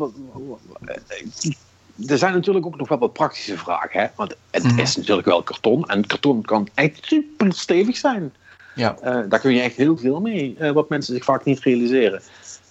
er 2.06 2.18
zijn 2.18 2.32
natuurlijk 2.32 2.66
ook 2.66 2.76
nog 2.76 2.88
wel 2.88 2.98
wat 2.98 3.12
praktische 3.12 3.58
vragen. 3.58 4.00
Hè? 4.00 4.06
Want 4.16 4.34
het 4.50 4.62
Mhm. 4.62 4.78
is 4.78 4.96
natuurlijk 4.96 5.26
wel 5.26 5.42
karton. 5.42 5.84
En 5.88 6.06
karton 6.06 6.42
kan 6.42 6.68
echt 6.74 6.98
super 7.02 7.52
stevig 7.54 7.96
zijn. 7.96 8.32
ja. 8.74 8.96
Daar 9.28 9.40
kun 9.40 9.54
je 9.54 9.60
echt 9.60 9.76
heel 9.76 9.96
veel 9.96 10.20
mee, 10.20 10.56
wat 10.72 10.88
mensen 10.88 11.14
zich 11.14 11.24
vaak 11.24 11.44
niet 11.44 11.60
realiseren. 11.60 12.22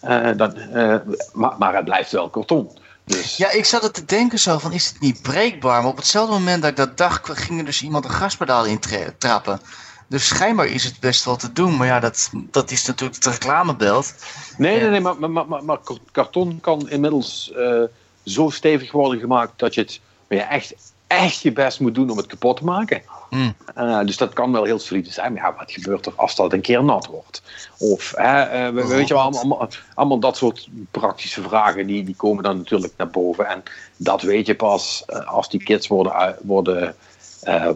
Eh, 0.02 0.30
dan, 0.38 0.56
eh, 0.56 0.95
maar, 1.34 1.53
maar 1.60 1.76
het 1.76 1.86
blijft 1.86 2.11
wel 2.11 2.30
karton. 2.30 2.69
Dus, 3.06 3.38
ja, 3.38 3.49
ik 3.52 3.65
zat 3.65 3.84
het 3.84 3.94
te 3.94 4.06
denken 4.06 4.40
zo 4.40 4.57
van, 4.57 4.72
is 4.72 4.88
het 4.88 4.99
niet 4.99 5.22
breekbaar? 5.22 5.82
Maar 5.82 5.91
op 5.91 5.98
hetzelfde 5.98 6.34
moment 6.34 6.61
dat 6.61 6.72
ik 6.72 6.78
dat 6.78 6.98
dacht, 6.98 7.30
ging 7.40 7.60
er 7.60 7.65
dus 7.65 7.82
iemand 7.82 8.06
een 8.06 8.11
gaspedaal 8.11 8.65
in 8.65 8.80
tra- 8.80 9.14
trappen. 9.18 9.61
Dus 10.07 10.28
schijnbaar 10.28 10.65
is 10.65 10.84
het 10.84 10.99
best 10.99 11.26
wel 11.26 11.36
te 11.36 11.52
doen. 11.53 11.78
Maar 11.78 11.88
ja, 11.88 11.99
dat, 11.99 12.30
dat 12.34 12.72
is 12.72 12.86
natuurlijk 12.86 13.23
het 13.23 13.34
reclamebeeld. 13.34 14.14
Nee, 14.57 14.73
Ja. 14.76 14.80
nee, 14.82 14.90
nee, 14.90 14.99
maar, 15.02 15.30
maar, 15.32 15.45
maar, 15.48 15.64
maar 15.64 15.78
karton 16.11 16.60
kan 16.61 16.90
inmiddels 16.90 17.52
eh, 17.56 17.82
zo 18.26 18.49
stevig 18.49 18.91
worden 18.91 19.19
gemaakt 19.19 19.60
dat 19.60 19.73
je 19.73 19.82
het 19.82 19.99
maar 20.28 20.38
je 20.38 20.44
echt, 20.45 20.73
echt 21.11 21.41
je 21.41 21.51
best 21.51 21.79
moet 21.79 21.95
doen 21.95 22.09
om 22.09 22.17
het 22.17 22.25
kapot 22.25 22.57
te 22.57 22.63
maken. 22.63 23.01
Hmm. 23.29 23.55
Eh, 23.75 23.99
dus 24.05 24.17
dat 24.17 24.33
kan 24.33 24.51
wel 24.51 24.63
heel 24.63 24.79
solide 24.79 25.11
zijn. 25.11 25.33
Maar 25.33 25.41
ja, 25.43 25.55
wat 25.57 25.71
gebeurt 25.71 26.05
er 26.05 26.13
als 26.15 26.35
dat 26.35 26.53
een 26.53 26.61
keer 26.61 26.83
nat 26.83 27.05
wordt? 27.05 27.41
Of, 27.77 28.13
hè, 28.15 28.41
eh, 28.41 28.73
we- 28.73 28.88
weet 28.88 29.07
je 29.07 29.13
wel, 29.13 29.23
allemaal, 29.23 29.41
allemaal, 29.41 29.69
allemaal 29.93 30.19
dat 30.19 30.38
soort 30.38 30.67
praktische 30.91 31.41
vragen, 31.41 31.88
die, 31.88 32.03
die 32.03 32.15
komen 32.15 32.43
dan 32.43 32.57
natuurlijk 32.57 32.93
naar 32.97 33.09
boven. 33.09 33.47
En 33.47 33.63
dat 33.97 34.21
weet 34.21 34.45
je 34.45 34.55
pas 34.55 35.03
eh, 35.07 35.27
als 35.27 35.49
die 35.49 35.63
kits 35.63 35.88
worden, 35.88 36.35
worden, 36.41 36.95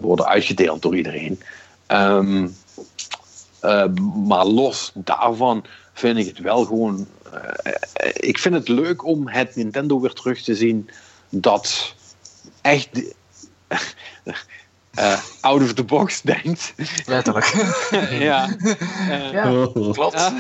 worden 0.02 0.26
uitgedeeld 0.28 0.82
door 0.82 0.96
iedereen. 0.96 1.42
Ehm, 1.88 2.48
eh, 3.60 3.86
maar 4.28 4.46
los 4.46 4.92
daarvan 4.94 5.66
vind 5.94 6.18
ik 6.18 6.28
het 6.28 6.40
wel 6.40 6.66
gewoon. 6.66 7.08
ik 8.14 8.38
vind 8.40 8.56
het 8.56 8.68
leuk 8.68 9.06
om 9.06 9.28
het 9.28 9.56
Nintendo 9.56 10.00
weer 10.00 10.14
terug 10.14 10.42
te 10.42 10.56
zien 10.56 10.90
dat 11.30 11.94
echt 12.62 12.90
eh, 14.96 15.20
out 15.42 15.62
of 15.62 15.74
the 15.74 15.84
box 15.84 16.22
denkt. 16.34 16.74
Letterlijk. 17.06 17.46
ja. 18.10 18.50
Eh, 19.10 19.32
ja, 19.32 19.68
klopt. 19.72 20.32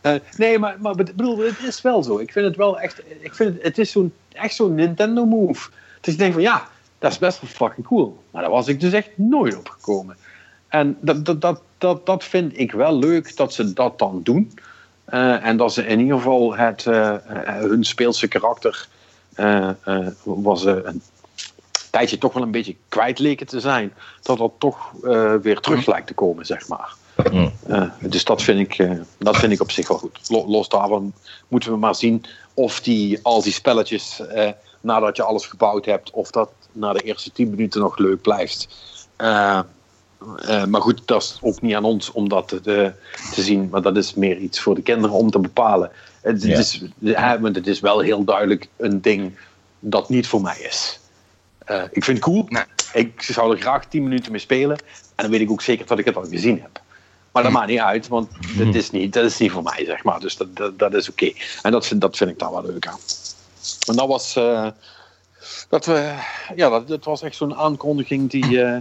Eh, 0.00 0.14
nee, 0.36 0.58
maar, 0.58 0.76
maar 0.80 1.00
ik 1.00 1.16
bedoel, 1.16 1.38
het 1.38 1.62
is 1.62 1.80
wel 1.80 2.02
zo. 2.02 2.18
Ik 2.18 2.32
vind 2.32 2.46
het 2.46 2.56
wel 2.56 2.80
echt. 2.80 3.02
Ik 3.20 3.34
vind 3.34 3.54
het, 3.54 3.62
het 3.62 3.78
is 3.78 3.90
zo'n 3.90 4.12
echt 4.32 4.54
zo'n 4.54 4.74
Nintendo 4.74 5.24
move. 5.24 5.70
Dus 6.00 6.12
ik 6.12 6.18
denk 6.18 6.32
van 6.32 6.42
ja, 6.42 6.68
dat 6.98 7.12
is 7.12 7.18
best 7.18 7.40
wel 7.40 7.50
fucking 7.50 7.86
cool. 7.86 8.22
Maar 8.30 8.42
daar 8.42 8.50
was 8.50 8.68
ik 8.68 8.80
dus 8.80 8.92
echt 8.92 9.10
nooit 9.14 9.56
op 9.56 9.68
gekomen. 9.68 10.16
En 10.68 10.96
dat, 11.00 11.24
dat, 11.24 11.40
dat, 11.40 11.62
dat, 11.78 12.06
dat 12.06 12.24
vind 12.24 12.58
ik 12.58 12.72
wel 12.72 12.98
leuk 12.98 13.36
dat 13.36 13.52
ze 13.52 13.72
dat 13.72 13.98
dan 13.98 14.20
doen. 14.22 14.58
Eh, 15.04 15.46
en 15.46 15.56
dat 15.56 15.72
ze 15.72 15.86
in 15.86 16.00
ieder 16.00 16.16
geval 16.16 16.56
het, 16.56 16.84
hun 16.84 17.84
speelse 17.84 18.28
karakter 18.28 18.88
eh, 19.34 19.70
eh, 19.84 20.06
was 20.24 20.64
eh, 20.64 20.76
een 20.82 21.02
tijdje 21.92 22.18
toch 22.18 22.32
wel 22.32 22.42
een 22.42 22.50
beetje 22.50 22.76
kwijt 22.88 23.18
leken 23.18 23.46
te 23.46 23.60
zijn. 23.60 23.92
Dat 24.22 24.38
dat 24.38 24.52
toch 24.58 24.92
eh, 25.04 25.34
weer 25.34 25.60
terug 25.60 25.86
lijkt 25.86 26.06
te 26.06 26.14
komen, 26.14 26.46
zeg 26.46 26.68
maar. 26.68 26.94
Hm. 27.30 27.48
Eh, 27.66 27.88
dus 28.00 28.24
dat 28.24 28.42
vind, 28.42 28.60
ik, 28.60 28.78
eh, 28.78 28.90
dat 29.18 29.36
vind 29.36 29.52
ik 29.52 29.60
op 29.60 29.70
zich 29.70 29.88
wel 29.88 29.98
goed. 29.98 30.18
Lo- 30.28 30.46
los 30.46 30.68
daarvan 30.68 31.12
moeten 31.48 31.70
we 31.70 31.76
maar 31.76 31.94
zien 31.94 32.24
of 32.54 32.80
die, 32.80 33.18
al 33.22 33.42
die 33.42 33.52
spelletjes, 33.52 34.22
nadat 34.80 35.16
je 35.16 35.22
alles 35.22 35.46
gebouwd 35.46 35.84
hebt, 35.84 36.10
of 36.10 36.30
dat 36.30 36.50
na 36.72 36.92
de 36.92 37.00
eerste 37.00 37.32
10 37.32 37.50
minuten 37.50 37.80
nog 37.80 37.98
leuk 37.98 38.20
blijft. 38.22 38.68
Maar 40.68 40.80
goed, 40.80 41.02
dat 41.04 41.22
is 41.22 41.38
ook 41.40 41.60
niet 41.60 41.74
aan 41.74 41.84
ons 41.84 42.12
om 42.12 42.28
dat 42.28 42.48
te, 42.62 42.92
zien. 43.34 43.68
Maar 43.70 43.82
dat 43.82 43.96
is 43.96 44.14
meer 44.14 44.36
iets 44.36 44.60
voor 44.60 44.74
de 44.74 44.82
kinderen 44.82 45.16
om 45.16 45.30
te 45.30 45.38
bepalen. 45.38 45.90
Het, 46.22 46.42
Ja. 46.42 46.48
het 46.48 46.58
is, 46.58 46.82
het 47.54 47.66
is 47.66 47.80
wel 47.80 48.00
heel 48.00 48.24
duidelijk 48.24 48.68
een 48.76 49.00
ding 49.00 49.38
dat 49.78 50.08
niet 50.08 50.26
voor 50.26 50.40
mij 50.42 50.58
is. 50.58 51.00
Eh, 51.64 51.82
ik 51.90 52.04
vind 52.04 52.16
het 52.16 52.26
cool. 52.26 52.46
Nee. 52.48 52.62
Ik 52.92 53.22
zou 53.22 53.54
er 53.54 53.60
graag 53.60 53.84
10 53.86 54.02
minuten 54.02 54.30
mee 54.32 54.40
spelen. 54.40 54.76
En 55.14 55.22
dan 55.22 55.30
weet 55.30 55.40
ik 55.40 55.50
ook 55.50 55.62
zeker 55.62 55.86
dat 55.86 55.98
ik 55.98 56.04
het 56.04 56.16
al 56.16 56.24
gezien 56.24 56.60
heb. 56.62 56.80
Maar 57.32 57.42
dat 57.42 57.52
maakt 57.52 57.68
niet 57.68 57.78
uit, 57.78 58.08
want 58.08 58.28
dat 58.56 58.74
is 58.74 58.90
niet, 58.90 59.12
dat 59.12 59.24
is 59.24 59.38
niet 59.38 59.50
voor 59.50 59.62
mij, 59.62 59.84
zeg 59.84 60.04
maar. 60.04 60.20
Dus 60.20 60.36
dat, 60.36 60.56
dat, 60.56 60.78
dat 60.78 60.94
is 60.94 61.10
oké. 61.10 61.32
En 61.62 61.72
dat 61.72 61.86
vind, 61.86 62.00
dat 62.00 62.16
vind 62.16 62.30
ik 62.30 62.38
daar 62.38 62.50
wel 62.52 62.64
leuk 62.66 62.86
aan. 62.86 62.98
En 63.86 63.96
dat 63.96 64.08
was... 64.08 64.36
eh, 64.36 64.66
dat 65.68 65.86
we, 65.86 66.14
ja, 66.56 66.68
dat, 66.68 66.88
dat 66.88 67.04
was 67.04 67.22
echt 67.22 67.36
zo'n 67.36 67.54
aankondiging 67.54 68.30
die 68.30 68.62
eh, 68.62 68.76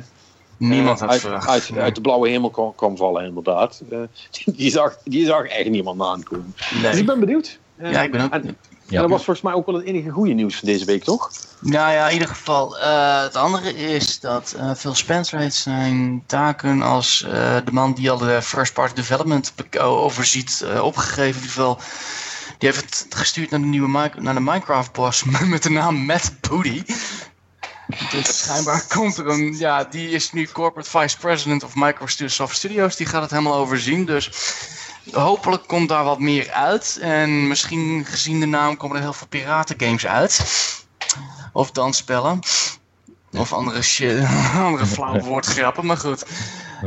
Niemand 0.58 1.00
had 1.00 1.10
uit, 1.10 1.22
verwacht. 1.22 1.48
uit, 1.50 1.72
uit 1.78 1.96
de 1.96 2.02
blauwe 2.02 2.30
hemel 2.30 2.50
kwam, 2.50 2.76
kwam 2.76 2.98
vallen, 2.98 3.26
inderdaad. 3.26 3.82
Die, 3.88 4.08
die, 4.56 4.72
zag, 4.72 4.98
die 5.04 5.26
zag 5.26 5.46
echt 5.46 5.70
niemand 5.70 6.02
aankomen. 6.02 6.54
Dus 6.56 6.72
ik 6.82 6.82
Nee. 6.94 7.04
ben 7.04 7.20
benieuwd. 7.20 7.60
Ja, 7.80 8.02
ik 8.02 8.12
ben 8.12 8.22
ook 8.22 8.32
en, 8.32 8.58
benieuwd. 8.92 9.04
en 9.04 9.10
dat 9.10 9.10
was 9.10 9.26
volgens 9.26 9.42
mij 9.42 9.54
ook 9.54 9.66
wel 9.66 9.76
het 9.76 9.86
enige 9.86 10.10
goede 10.10 10.34
nieuws 10.34 10.56
van 10.56 10.68
deze 10.68 10.86
week, 10.86 11.04
toch? 11.04 11.32
Nou 11.60 11.92
ja, 11.92 12.08
in 12.08 12.14
ieder 12.14 12.28
geval. 12.28 12.80
eh, 12.80 13.22
het 13.22 13.36
andere 13.36 13.76
is 13.76 14.20
dat 14.20 14.54
eh, 14.58 14.74
Phil 14.74 14.96
Spencer 14.96 15.40
heeft 15.40 15.56
zijn 15.56 16.24
taken 16.26 16.82
als 16.82 17.24
eh, 17.24 17.56
de 17.66 17.72
man 17.72 17.94
die 17.94 18.12
al 18.12 18.18
de 18.18 18.42
first 18.42 18.74
party 18.74 18.94
development 18.94 19.54
overziet 19.78 20.62
eh, 20.62 20.84
opgegeven. 20.84 21.22
In 21.24 21.34
ieder 21.34 21.50
geval, 21.50 21.80
die 22.58 22.70
heeft 22.70 23.00
het 23.04 23.16
gestuurd 23.16 23.50
naar 23.50 23.60
de 23.60 23.66
nieuwe 23.66 24.12
naar 24.18 24.34
de 24.34 24.40
Minecraft 24.40 24.92
boss 24.92 25.24
met 25.54 25.64
de 25.64 25.70
naam 25.70 26.06
Matt 26.06 26.32
Booty. 26.50 26.84
Dus 28.12 28.38
schijnbaar 28.38 28.86
komt 28.88 29.18
er 29.18 29.28
een, 29.28 29.58
ja, 29.58 29.84
die 29.84 30.10
is 30.10 30.32
nu 30.32 30.48
corporate 30.48 30.90
vice 30.90 31.18
president 31.18 31.64
of 31.64 31.76
Microsoft 31.76 32.56
Studios. 32.56 32.96
Die 32.96 33.08
gaat 33.08 33.22
het 33.22 33.32
helemaal 33.32 33.56
overzien. 33.56 34.06
Dus 34.06 34.30
hopelijk 35.12 35.68
komt 35.68 35.90
daar 35.90 36.04
wat 36.04 36.20
meer 36.20 36.52
uit. 36.52 36.98
En 37.02 37.48
misschien 37.48 38.06
gezien 38.06 38.40
de 38.40 38.46
naam 38.46 38.78
komen 38.78 38.96
er 38.96 39.02
heel 39.02 39.14
veel 39.14 39.28
piratengames 39.28 40.08
uit. 40.08 40.42
Of 41.54 41.72
dansspellen. 41.72 42.40
Of 43.38 43.54
andere 43.54 43.82
shit, 43.82 44.28
andere 44.56 44.86
flauwe 44.86 45.24
woordgrappen, 45.30 45.86
maar 45.86 45.98
goed. 45.98 46.26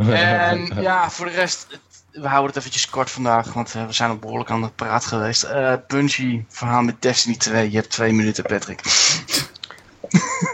En 0.09 0.71
ja, 0.81 1.11
voor 1.11 1.27
de 1.27 1.33
rest, 1.33 1.67
we 2.11 2.29
houden 2.29 2.47
het 2.47 2.57
eventjes 2.57 2.91
kort 2.91 3.11
vandaag, 3.11 3.53
want 3.53 3.75
eh, 3.75 3.87
we 3.87 3.93
zijn 3.93 4.11
al 4.11 4.17
behoorlijk 4.17 4.51
aan 4.51 4.63
het 4.63 4.77
praat 4.77 5.05
geweest. 5.05 5.43
Eh 5.43 5.73
Bungie, 5.87 6.45
verhaal 6.49 6.83
met 6.83 7.03
Destiny 7.03 7.37
2, 7.37 7.71
je 7.71 7.77
hebt 7.77 7.91
twee 7.91 8.13
minuten, 8.13 8.45
Patrick. 8.45 8.81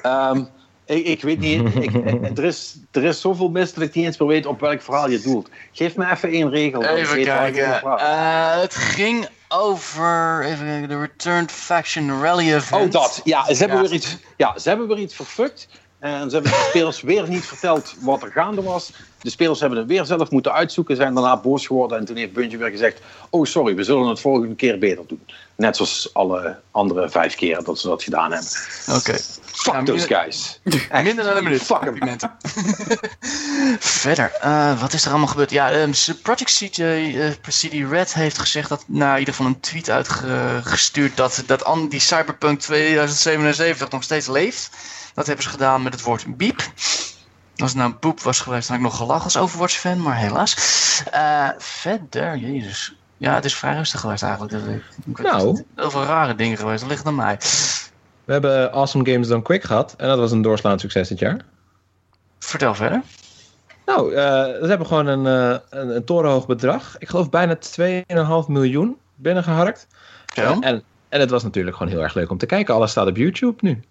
Ehm, 0.03 0.45
ik, 0.91 1.07
ik 1.07 1.23
weet 1.23 1.39
niet, 1.39 1.75
ik, 1.75 1.95
er, 2.39 2.45
is, 2.45 2.77
er 2.91 3.05
is 3.05 3.21
zoveel 3.21 3.49
mis 3.49 3.75
dat 3.75 3.85
ik 3.85 3.95
niet 3.95 4.05
eens 4.05 4.19
meer 4.19 4.29
weet 4.29 4.47
op 4.47 4.61
welk 4.61 4.83
verhaal 4.83 5.11
je 5.11 5.21
doelt. 5.21 5.49
Geef 5.73 5.97
me 5.97 6.11
even 6.11 6.29
één 6.29 6.51
regel. 6.51 6.85
Even 6.85 7.23
kijken. 7.23 7.83
Eh, 7.83 8.61
het 8.61 8.75
ging 8.75 9.29
over 9.49 10.45
even 10.45 10.67
kijken, 10.67 10.89
de 10.89 10.99
Returned 10.99 11.53
Faction 11.53 12.23
Rally 12.23 12.55
Event. 12.55 12.95
Oh, 12.95 13.03
dat. 13.03 13.21
Ja, 13.25 13.45
ze 13.45 13.55
hebben, 13.55 13.77
Ja. 13.77 13.83
Weer, 13.83 13.93
iets, 13.93 14.17
ja, 14.37 14.59
ze 14.59 14.69
hebben 14.69 14.89
weer 14.89 14.99
iets 14.99 15.15
verfukt. 15.15 15.69
En 15.99 16.31
ze 16.31 16.35
hebben 16.35 16.53
de 16.53 16.67
spelers 16.69 17.01
weer 17.11 17.29
niet 17.29 17.45
verteld 17.45 17.95
wat 18.01 18.23
er 18.23 18.31
gaande 18.31 18.63
was. 18.63 18.93
De 19.21 19.31
spelers 19.31 19.61
hebben 19.61 19.79
het 19.79 19.89
weer 19.89 20.05
zelf 20.05 20.31
moeten 20.31 20.53
uitzoeken, 20.53 20.97
zijn 20.97 21.15
daarna 21.15 21.37
boos 21.37 21.67
geworden. 21.67 21.99
En 21.99 22.05
toen 22.05 22.17
heeft 22.17 22.33
Bungie 22.33 22.59
weer 22.59 22.71
gezegd: 22.71 23.01
Oh, 23.31 23.45
sorry, 23.45 23.75
we 23.75 23.85
zullen 23.85 24.09
het 24.09 24.21
volgende 24.21 24.55
keer 24.55 24.79
beter 24.79 25.05
doen. 25.07 25.23
Net 25.57 25.77
zoals 25.77 26.11
alle 26.13 26.59
andere 26.71 27.11
vijf 27.11 27.35
keer 27.35 27.65
dat 27.65 27.79
ze 27.79 27.89
dat 27.89 28.03
gedaan 28.03 28.33
hebben. 28.33 28.51
Oké. 28.97 29.17
Fuck 29.61 29.75
Ja, 29.75 29.83
those 29.83 30.07
guys. 30.07 30.61
Echt. 30.91 31.05
Minder 31.05 31.25
dan 31.25 31.37
een 31.37 31.45
minuut. 31.45 31.63
Fuck 31.63 31.77
'em. 31.81 31.85
Complimenten. 31.85 32.31
Verder, 33.79 34.33
eh, 34.41 34.81
wat 34.81 34.93
is 34.93 35.05
er 35.05 35.11
allemaal 35.11 35.29
gebeurd? 35.29 35.51
Ja, 35.51 35.71
ehm, 35.71 35.93
Project 36.23 36.53
CJ, 36.57 36.83
eh, 36.83 37.31
CD 37.49 37.91
Red 37.91 38.15
heeft 38.15 38.39
gezegd 38.39 38.69
dat, 38.69 38.85
nou, 38.87 39.13
in 39.13 39.19
ieder 39.19 39.35
geval 39.35 39.51
een 39.51 39.61
tweet 39.61 39.91
uitgestuurd 39.91 41.17
dat, 41.17 41.43
dat 41.47 41.65
an- 41.65 41.89
die 41.89 42.01
Cyberpunk 42.01 42.61
2077 42.61 43.91
nog 43.91 44.03
steeds 44.03 44.27
leeft. 44.27 44.71
Dat 45.15 45.27
hebben 45.27 45.45
ze 45.45 45.51
gedaan 45.51 45.83
met 45.83 45.93
het 45.93 46.03
woord 46.03 46.37
beep. 46.37 46.63
Als 47.57 47.71
het 47.71 47.79
nou 47.79 47.93
poep 47.93 48.21
was 48.21 48.41
geweest, 48.41 48.69
dan 48.69 48.77
had 48.77 48.87
ik 48.87 48.91
nog 48.93 49.01
gelachen 49.01 49.25
als 49.25 49.37
Overwatch-fan, 49.37 50.03
maar 50.03 50.17
helaas. 50.17 50.55
Eh, 51.11 51.49
verder, 51.59 52.37
jezus. 52.37 52.95
Ja, 53.17 53.35
het 53.35 53.45
is 53.45 53.57
vrij 53.57 53.75
rustig 53.75 54.01
geweest 54.01 54.23
eigenlijk. 54.23 54.53
Ik 55.07 55.19
Nou. 55.23 55.65
Heel 55.77 55.91
veel 55.91 56.05
rare 56.05 56.35
dingen 56.35 56.59
geweest, 56.59 56.81
dat 56.81 56.91
ligt 56.91 57.07
aan 57.07 57.15
mij. 57.15 57.39
We 58.31 58.37
hebben 58.37 58.73
Awesome 58.73 59.11
Games 59.11 59.29
Done 59.29 59.43
Quick 59.43 59.65
gehad. 59.65 59.95
En 59.97 60.09
dat 60.09 60.19
was 60.19 60.33
een 60.33 60.43
doorslaand 60.43 60.81
succes 60.81 61.09
dit 61.09 61.19
jaar. 61.19 61.41
Vertel 62.39 62.75
verder. 62.75 63.03
Nou, 63.87 64.15
eh, 64.15 64.25
ze 64.45 64.67
hebben 64.67 64.87
gewoon 64.87 65.07
een, 65.07 65.27
eh, 65.27 65.59
een, 65.71 65.97
een 65.97 66.05
torenhoog 66.05 66.47
bedrag. 66.47 66.99
Ik 66.99 67.09
geloof 67.09 67.31
bijna 67.31 67.57
2,5 67.57 68.49
miljoen 68.49 68.97
binnengeharkt. 69.15 69.87
Zo. 70.35 70.59
En, 70.61 70.83
en 71.09 71.21
het 71.21 71.31
was 71.31 71.43
natuurlijk 71.43 71.77
gewoon 71.77 71.93
heel 71.93 72.03
erg 72.03 72.15
leuk 72.15 72.31
om 72.31 72.39
te 72.39 72.47
kijken. 72.47 72.75
Alles 72.75 72.91
staat 72.91 73.07
op 73.07 73.17
YouTube 73.17 73.57
nu. 73.61 73.83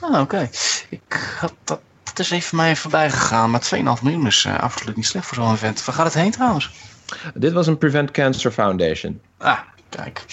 Ah, 0.00 0.20
oké. 0.20 0.50
Ik 0.88 1.36
had 1.40 1.54
dat, 1.64 1.80
dat 2.04 2.18
is 2.18 2.30
even 2.30 2.56
mij 2.56 2.76
voorbij 2.76 3.10
gegaan. 3.10 3.50
Maar 3.50 3.60
2,5 3.60 4.02
miljoen 4.02 4.26
is 4.26 4.44
eh, 4.44 4.58
absoluut 4.58 4.96
niet 4.96 5.06
slecht 5.06 5.26
voor 5.26 5.36
zo'n 5.36 5.52
event. 5.52 5.84
Waar 5.84 5.94
gaat 5.94 6.04
het 6.04 6.14
heen 6.14 6.30
trouwens? 6.30 6.70
Dit 7.34 7.52
was 7.52 7.66
een 7.66 7.78
Prevent 7.78 8.10
Cancer 8.10 8.50
Foundation. 8.50 9.20
Ah, 9.36 9.58
kijk. 9.88 10.24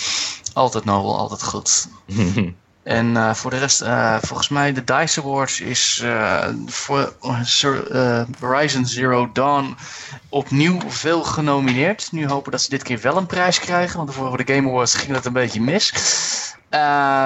Altijd 0.53 0.85
nobel, 0.85 1.17
altijd 1.17 1.43
goed. 1.43 1.87
En 2.85 3.17
eh, 3.17 3.33
voor 3.33 3.51
de 3.51 3.57
rest, 3.57 3.81
eh, 3.81 4.17
volgens 4.21 4.49
mij 4.49 4.73
de 4.73 4.83
DICE 4.83 5.21
Awards 5.21 5.61
is 5.61 6.01
eh, 6.03 6.47
voor 6.65 7.15
uh, 7.21 8.21
Horizon 8.39 8.85
Zero 8.85 9.31
Dawn 9.31 9.77
opnieuw 10.29 10.79
veel 10.87 11.23
genomineerd. 11.23 12.11
Nu 12.11 12.27
hopen 12.27 12.51
dat 12.51 12.61
ze 12.61 12.69
dit 12.69 12.83
keer 12.83 13.01
wel 13.01 13.17
een 13.17 13.25
prijs 13.25 13.59
krijgen, 13.59 13.97
want 13.97 14.13
voor 14.13 14.45
de 14.45 14.53
Game 14.53 14.69
Awards 14.69 14.95
ging 14.95 15.13
dat 15.13 15.25
een 15.25 15.33
beetje 15.33 15.61
mis. 15.61 15.93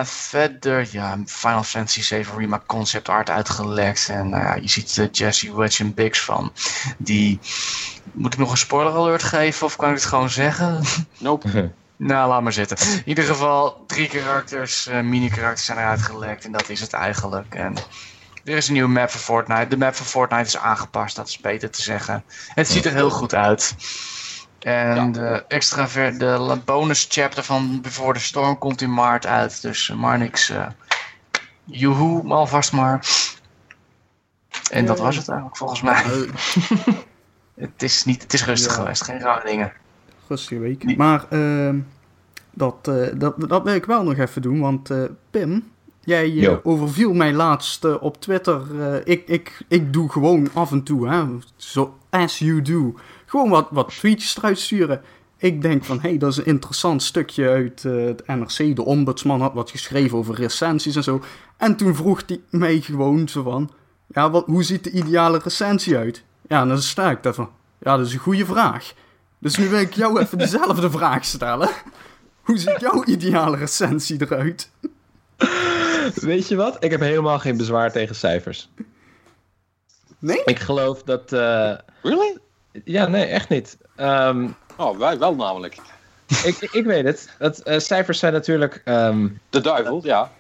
verder, 0.04 0.88
ja, 0.92 1.18
Final 1.26 1.64
Fantasy 1.64 2.02
7 2.02 2.38
Remake 2.38 2.66
concept 2.66 3.10
art 3.10 3.30
uitgelekt. 3.30 4.10
En 4.10 4.30
je 4.62 4.70
ziet 4.70 5.10
Jesse 5.12 5.56
Wedge 5.56 5.84
en 5.84 5.94
Biggs 5.94 6.22
van. 6.22 6.52
Die, 6.98 7.40
moet 8.12 8.34
ik 8.34 8.40
nog 8.40 8.52
een 8.52 8.58
spoiler 8.58 8.94
alert 8.94 9.24
geven 9.24 9.66
of 9.66 9.76
kan 9.76 9.90
ik 9.90 9.96
het 9.96 10.06
gewoon 10.06 10.30
zeggen? 10.30 10.84
Nope. 11.18 11.72
Nou, 12.00 12.30
laat 12.30 12.42
maar 12.42 12.54
zitten. 12.54 12.78
In 12.78 13.02
ieder 13.06 13.24
geval, 13.24 13.84
drie 13.88 14.08
karakters, 14.08 14.88
uh, 14.88 15.00
mini-karakters 15.00 15.66
zijn 15.66 15.78
eruit 15.78 16.02
gelekt. 16.02 16.46
En 16.46 16.52
dat 16.52 16.70
is 16.70 16.80
het 16.80 16.94
eigenlijk. 16.94 17.56
En 17.56 17.76
er 18.44 18.56
is 18.56 18.68
een 18.68 18.74
nieuwe 18.74 18.90
map 18.90 19.10
voor 19.10 19.20
Fortnite. 19.20 19.68
De 19.68 19.78
map 19.78 19.96
voor 19.96 20.06
Fortnite 20.06 20.44
is 20.44 20.58
aangepast, 20.58 21.16
dat 21.16 21.28
is 21.28 21.40
beter 21.40 21.70
te 21.70 21.82
zeggen. 21.82 22.24
Het 22.54 22.68
ziet 22.68 22.86
er 22.86 22.94
heel 22.94 23.10
goed 23.10 23.36
uit. 23.36 23.76
En 24.60 24.96
ja. 24.96 25.06
de 25.06 25.46
extra 25.48 25.88
ver, 25.88 26.18
de 26.18 26.62
bonus 26.66 27.08
chapter 27.10 27.44
van 27.44 27.82
Before 27.82 28.14
the 28.14 28.24
Storm 28.24 28.58
komt 28.58 28.82
in 28.82 28.94
maart 28.94 29.26
uit. 29.26 29.62
Dus 29.62 29.88
uh, 29.88 29.98
maar 29.98 30.18
niks. 30.18 30.50
Uh, 30.50 30.68
joehoe, 31.64 32.34
alvast 32.34 32.72
maar. 32.72 33.06
En 34.72 34.86
dat 34.86 35.00
was 35.00 35.16
het 35.16 35.28
eigenlijk 35.28 35.58
volgens 35.58 35.82
mij. 35.82 36.04
het, 37.66 37.84
is 37.84 38.06
niet, 38.06 38.22
het 38.22 38.34
is 38.34 38.46
rustig 38.46 38.72
ja. 38.72 38.78
geweest, 38.78 39.04
geen 39.04 39.20
rare 39.20 39.46
dingen 39.46 39.74
rustige 40.30 40.60
week. 40.60 40.98
Maar 40.98 41.26
uh, 41.30 41.74
dat, 42.52 42.88
uh, 42.90 43.08
dat, 43.16 43.50
dat 43.50 43.64
wil 43.64 43.74
ik 43.74 43.86
wel 43.86 44.04
nog 44.04 44.18
even 44.18 44.42
doen, 44.42 44.60
want 44.60 44.92
uh, 44.92 45.04
Pim, 45.30 45.64
jij 46.00 46.60
overviel 46.64 47.14
mij 47.14 47.34
laatst 47.34 48.00
op 48.00 48.22
Twitter. 48.22 48.62
ik, 49.04 49.28
ik, 49.28 49.62
ik 49.68 49.94
doe 49.94 50.10
gewoon 50.10 50.48
af 50.54 50.72
en 50.72 50.84
toe, 50.84 51.10
hè, 51.10 51.26
zo 51.56 51.98
as 52.10 52.40
you 52.40 52.62
do, 52.62 52.96
gewoon 53.26 53.50
wat, 53.50 53.68
wat 53.72 53.88
tweetjes 53.88 54.38
eruit 54.38 54.60
sturen. 54.60 55.02
Ik 55.38 55.62
denk 55.62 55.86
van, 55.86 56.00
hé, 56.00 56.10
hey, 56.10 56.18
dat 56.18 56.32
is 56.32 56.38
een 56.38 56.46
interessant 56.46 57.04
stukje 57.04 57.50
uit 57.50 57.84
het 57.84 58.28
NRC. 58.28 58.76
De 58.76 58.86
ombudsman 58.86 59.42
had 59.42 59.54
wat 59.54 59.72
geschreven 59.72 60.18
over 60.18 60.36
recensies 60.36 60.96
en 60.96 61.04
zo. 61.04 61.22
En 61.58 61.76
toen 61.76 61.96
vroeg 61.96 62.24
hij 62.26 62.40
mij 62.50 62.82
gewoon 62.82 63.28
zo 63.28 63.44
van, 63.44 63.72
ja, 64.08 64.30
wat, 64.32 64.46
hoe 64.46 64.64
ziet 64.64 64.84
de 64.84 64.92
ideale 64.92 65.40
recensie 65.44 65.98
uit? 65.98 66.24
Ja, 66.48 66.62
en 66.62 66.68
dan 66.68 66.82
sta 66.82 67.12
ik 67.12 67.24
daar 67.24 67.34
van, 67.34 67.50
ja, 67.80 67.98
dat 67.98 68.06
is 68.06 68.14
een 68.14 68.20
goede 68.20 68.46
vraag. 68.46 68.94
Dus 69.40 69.56
nu 69.56 69.70
wil 69.70 69.80
ik 69.80 69.94
jou 69.94 70.20
even 70.20 70.38
dezelfde 70.38 70.92
vraag 70.98 71.26
stellen. 71.26 71.70
Hoe 72.42 72.58
ziet 72.58 72.80
jouw 72.80 73.04
ideale 73.04 73.58
recensie 73.58 74.22
eruit? 74.22 74.70
Weet 76.16 76.48
je 76.48 76.56
wat? 76.56 76.84
Ik 76.84 76.92
heb 76.92 77.00
helemaal 77.00 77.40
geen 77.40 77.58
bezwaar 77.58 77.92
tegen 77.92 78.16
cijfers. 78.16 78.70
Nee? 80.20 80.42
Ik 80.46 80.60
geloof 80.60 81.04
dat... 81.04 81.34
Uh... 81.34 81.74
Really? 82.02 82.38
Ja, 82.84 83.08
nee, 83.08 83.26
echt 83.26 83.50
niet. 83.50 83.78
Um... 83.98 84.56
Oh, 84.78 84.98
wij 84.98 85.18
wel 85.18 85.36
namelijk. 85.36 85.78
ik, 86.44 86.58
ik 86.72 86.86
weet 86.86 87.06
het. 87.06 87.30
Dat, 87.40 87.68
uh, 87.68 87.80
cijfers 87.80 88.20
zijn 88.20 88.34
natuurlijk... 88.34 88.82
Um... 88.86 89.40
De 89.50 89.62
duivel, 89.62 90.02
ja. 90.04 90.32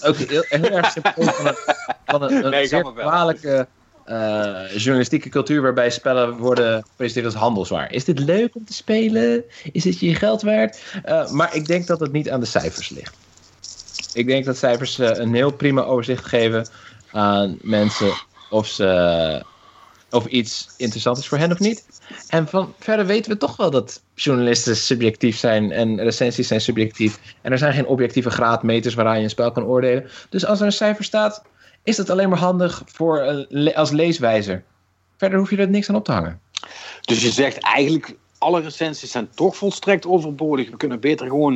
Ook 0.00 0.16
heel, 0.16 0.44
heel 0.48 0.70
erg 0.70 0.90
simpel 0.90 1.22
van 1.22 1.46
een, 1.46 1.56
van 2.04 2.22
een, 2.22 2.44
een 2.44 2.50
nee, 2.50 2.66
zeer 2.66 2.92
kwalijke 2.92 3.66
uh, 4.08 4.76
journalistieke 4.76 5.28
cultuur 5.28 5.62
waarbij 5.62 5.90
spellen 5.90 6.36
worden 6.36 6.84
gepresenteerd 6.90 7.34
als 7.34 7.42
handelswaar. 7.42 7.92
Is 7.92 8.04
dit 8.04 8.18
leuk 8.18 8.54
om 8.54 8.64
te 8.64 8.72
spelen? 8.72 9.44
Is 9.72 9.82
dit 9.82 10.00
je 10.00 10.14
geld 10.14 10.42
waard? 10.42 10.82
Uh, 11.06 11.30
maar 11.30 11.54
ik 11.54 11.66
denk 11.66 11.86
dat 11.86 12.00
het 12.00 12.12
niet 12.12 12.30
aan 12.30 12.40
de 12.40 12.46
cijfers 12.46 12.88
ligt. 12.88 13.16
Ik 14.12 14.26
denk 14.26 14.44
dat 14.44 14.56
cijfers 14.56 14.98
uh, 14.98 15.10
een 15.12 15.34
heel 15.34 15.52
prima 15.52 15.82
overzicht 15.82 16.24
geven 16.24 16.68
aan 17.12 17.58
mensen 17.62 18.12
of, 18.50 18.66
ze, 18.66 19.42
of 20.10 20.26
iets 20.26 20.68
interessant 20.76 21.18
is 21.18 21.28
voor 21.28 21.38
hen 21.38 21.52
of 21.52 21.58
niet. 21.58 21.84
En 22.28 22.48
van 22.48 22.74
verder 22.78 23.06
weten 23.06 23.30
we 23.30 23.36
toch 23.36 23.56
wel 23.56 23.70
dat 23.70 24.02
journalisten 24.14 24.76
subjectief 24.76 25.36
zijn 25.36 25.72
en 25.72 26.00
recensies 26.00 26.48
zijn 26.48 26.60
subjectief. 26.60 27.18
En 27.40 27.52
er 27.52 27.58
zijn 27.58 27.72
geen 27.72 27.86
objectieve 27.86 28.30
graadmeters 28.30 28.94
waaraan 28.94 29.16
je 29.16 29.24
een 29.24 29.30
spel 29.30 29.52
kan 29.52 29.64
oordelen. 29.64 30.10
Dus 30.28 30.46
als 30.46 30.60
er 30.60 30.66
een 30.66 30.72
cijfer 30.72 31.04
staat, 31.04 31.42
is 31.84 31.96
dat 31.96 32.10
alleen 32.10 32.28
maar 32.28 32.38
handig 32.38 32.82
voor, 32.86 33.46
uh, 33.50 33.76
als 33.76 33.90
leeswijzer. 33.90 34.64
Verder 35.16 35.38
hoef 35.38 35.50
je 35.50 35.56
er 35.56 35.68
niks 35.68 35.88
aan 35.88 35.94
op 35.94 36.04
te 36.04 36.12
hangen. 36.12 36.40
Dus 37.00 37.22
je 37.22 37.30
zegt 37.30 37.58
eigenlijk, 37.58 38.16
alle 38.38 38.60
recensies 38.60 39.10
zijn 39.10 39.28
toch 39.34 39.56
volstrekt 39.56 40.06
overbodig. 40.06 40.70
We 40.70 40.76
kunnen 40.76 41.00
beter 41.00 41.26
gewoon 41.26 41.52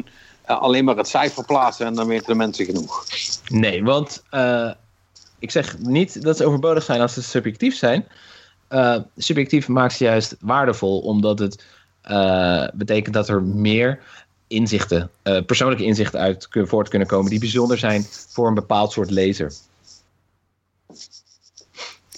uh, 0.51 0.61
alleen 0.61 0.85
maar 0.85 0.97
het 0.97 1.09
cijfer 1.09 1.45
plaatsen 1.45 1.87
en 1.87 1.95
dan 1.95 2.07
weten 2.07 2.27
de 2.27 2.35
mensen 2.35 2.65
genoeg. 2.65 3.05
Nee, 3.49 3.85
want 3.85 4.25
uh, 4.31 4.71
ik 5.39 5.51
zeg 5.51 5.79
niet 5.79 6.23
dat 6.23 6.37
ze 6.37 6.47
overbodig 6.47 6.83
zijn 6.83 7.01
als 7.01 7.15
ze 7.15 7.23
subjectief 7.23 7.77
zijn. 7.77 8.07
subjectief 9.17 9.69
maakt 9.69 9.95
ze 9.95 10.05
juist 10.05 10.37
waardevol, 10.41 11.01
omdat 11.01 11.39
het 11.39 11.65
betekent 12.75 13.15
dat 13.15 13.29
er 13.29 13.43
meer 13.43 14.01
inzichten, 14.47 15.11
persoonlijke 15.47 15.85
inzichten 15.85 16.21
uit 16.21 16.49
voort 16.51 16.89
kunnen 16.89 17.09
komen 17.09 17.31
die 17.31 17.41
bijzonder 17.41 17.79
zijn 17.79 18.07
voor 18.29 18.49
een 18.49 18.55
bepaald 18.55 18.93
soort 18.93 19.11
lezer. 19.11 19.53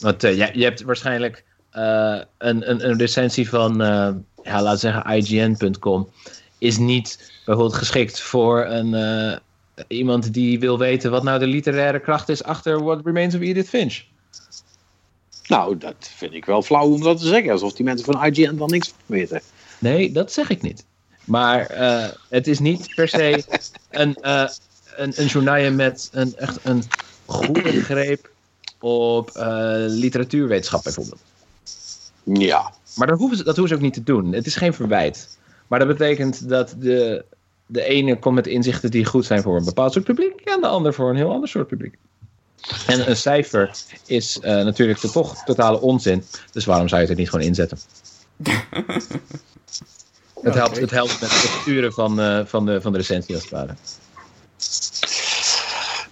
Want 0.01 0.25
uh, 0.25 0.37
je, 0.37 0.51
je, 0.53 0.65
hebt 0.65 0.83
waarschijnlijk 0.83 1.45
uh, 1.77 2.21
een, 2.39 2.71
een, 2.71 2.89
een, 2.89 2.99
recensie 2.99 3.49
van, 3.49 3.83
uh, 3.83 4.09
ja, 4.43 4.63
laten 4.63 4.71
we 4.71 4.77
zeggen, 4.77 5.17
IGN.com. 5.17 6.09
Is 6.59 6.79
niet 6.79 7.33
bijvoorbeeld 7.45 7.79
geschikt 7.79 8.21
voor 8.21 8.65
een, 8.65 9.41
iemand 9.89 10.33
die 10.35 10.61
wil 10.61 10.79
weten 10.79 11.11
wat 11.11 11.23
nou 11.23 11.39
de 11.39 11.47
literaire 11.47 12.01
kracht 12.01 12.29
is 12.29 12.43
achter 12.43 12.85
What 12.85 13.01
Remains 13.05 13.35
of 13.35 13.41
Edith 13.41 13.69
Finch. 13.69 14.03
Nou, 15.47 15.79
dat 15.79 16.11
vind 16.17 16.35
ik 16.35 16.45
wel 16.45 16.63
flauw 16.63 16.93
om 16.93 17.03
dat 17.03 17.19
te 17.19 17.27
zeggen. 17.27 17.51
Alsof 17.51 17.73
die 17.73 17.85
mensen 17.85 18.13
van 18.13 18.25
IGN 18.25 18.57
dan 18.57 18.71
niks 18.71 18.93
weten. 19.07 19.41
Nee, 19.79 20.13
dat 20.13 20.33
zeg 20.33 20.51
ik 20.51 20.63
niet. 20.63 20.85
Maar 21.25 21.67
het 22.29 22.47
is 22.47 22.59
niet 22.59 22.95
per 22.95 23.09
se 23.09 23.45
een, 23.91 24.17
een, 24.97 25.13
een 25.17 25.27
journaal 25.27 25.73
met 25.73 26.09
een, 26.13 26.37
echt 26.37 26.59
een 26.63 26.83
goede 27.27 27.83
greep 27.83 28.31
op 28.81 29.31
uh, 29.37 29.43
literatuurwetenschap 29.87 30.83
bijvoorbeeld. 30.83 31.21
Ja. 32.25 32.73
Maar 32.97 33.07
dat 33.07 33.19
hoeven, 33.19 33.37
ze, 33.37 33.45
dat 33.45 33.57
hoeven 33.57 33.69
ze 33.69 33.75
ook 33.75 33.87
niet 33.87 34.05
te 34.05 34.13
doen. 34.13 34.33
Het 34.33 34.47
is 34.47 34.57
geen 34.57 34.75
verwijt. 34.75 35.39
Maar 35.67 35.79
dat 35.79 35.89
betekent 35.89 36.49
dat 36.49 36.75
de, 36.79 37.25
de 37.67 37.85
ene 37.85 38.19
komt 38.19 38.35
met 38.35 38.47
inzichten 38.47 38.91
die 38.91 39.05
goed 39.05 39.25
zijn 39.25 39.43
voor 39.43 39.57
een 39.57 39.65
bepaald 39.65 39.93
soort 39.93 40.05
publiek... 40.05 40.41
en 40.41 40.61
de 40.61 40.67
ander 40.67 40.95
voor 40.95 41.11
een 41.11 41.17
heel 41.17 41.33
ander 41.33 41.49
soort 41.49 41.67
publiek. 41.67 41.95
En 42.87 43.11
een 43.11 43.17
cijfer 43.17 43.71
is 44.07 44.37
uh, 44.37 44.43
natuurlijk 44.43 44.99
toch 44.99 45.45
totale 45.45 45.81
onzin. 45.81 46.25
Dus 46.53 46.65
waarom 46.65 46.89
zou 46.89 47.01
je 47.01 47.07
het 47.07 47.17
er 47.17 47.21
niet 47.23 47.31
gewoon 47.31 47.47
inzetten? 47.47 47.79
het, 50.43 50.55
helpt, 50.55 50.81
het 50.81 50.91
helpt 50.91 51.21
met 51.21 51.31
het 51.31 51.61
sturen 51.61 51.93
van, 51.93 52.21
uh, 52.21 52.41
van, 52.45 52.67
de, 52.67 52.81
van 52.81 52.93
de 52.93 52.99
recensie 52.99 53.35
als 53.35 53.45
het 53.45 53.53
ware. 53.53 53.75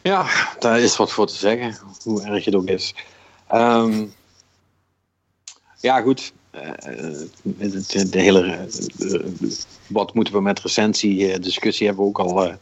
Ja, 0.02 0.26
daar 0.58 0.80
is 0.80 0.96
wat 0.96 1.12
voor 1.12 1.26
te 1.26 1.34
zeggen, 1.34 1.78
hoe 2.02 2.22
erg 2.22 2.44
het 2.44 2.54
ook 2.54 2.68
is. 2.68 2.94
Um, 3.52 4.14
ja, 5.80 6.00
goed. 6.00 6.32
Uh, 6.54 6.70
de, 7.42 8.08
de, 8.08 8.20
hele. 8.20 8.68
Uh, 8.98 9.50
wat 9.86 10.14
moeten 10.14 10.34
we 10.34 10.40
met 10.40 10.60
recensie 10.60 11.38
discussie 11.38 11.86
hebben 11.86 12.04
we 12.04 12.10
ook 12.10 12.18
al 12.18 12.58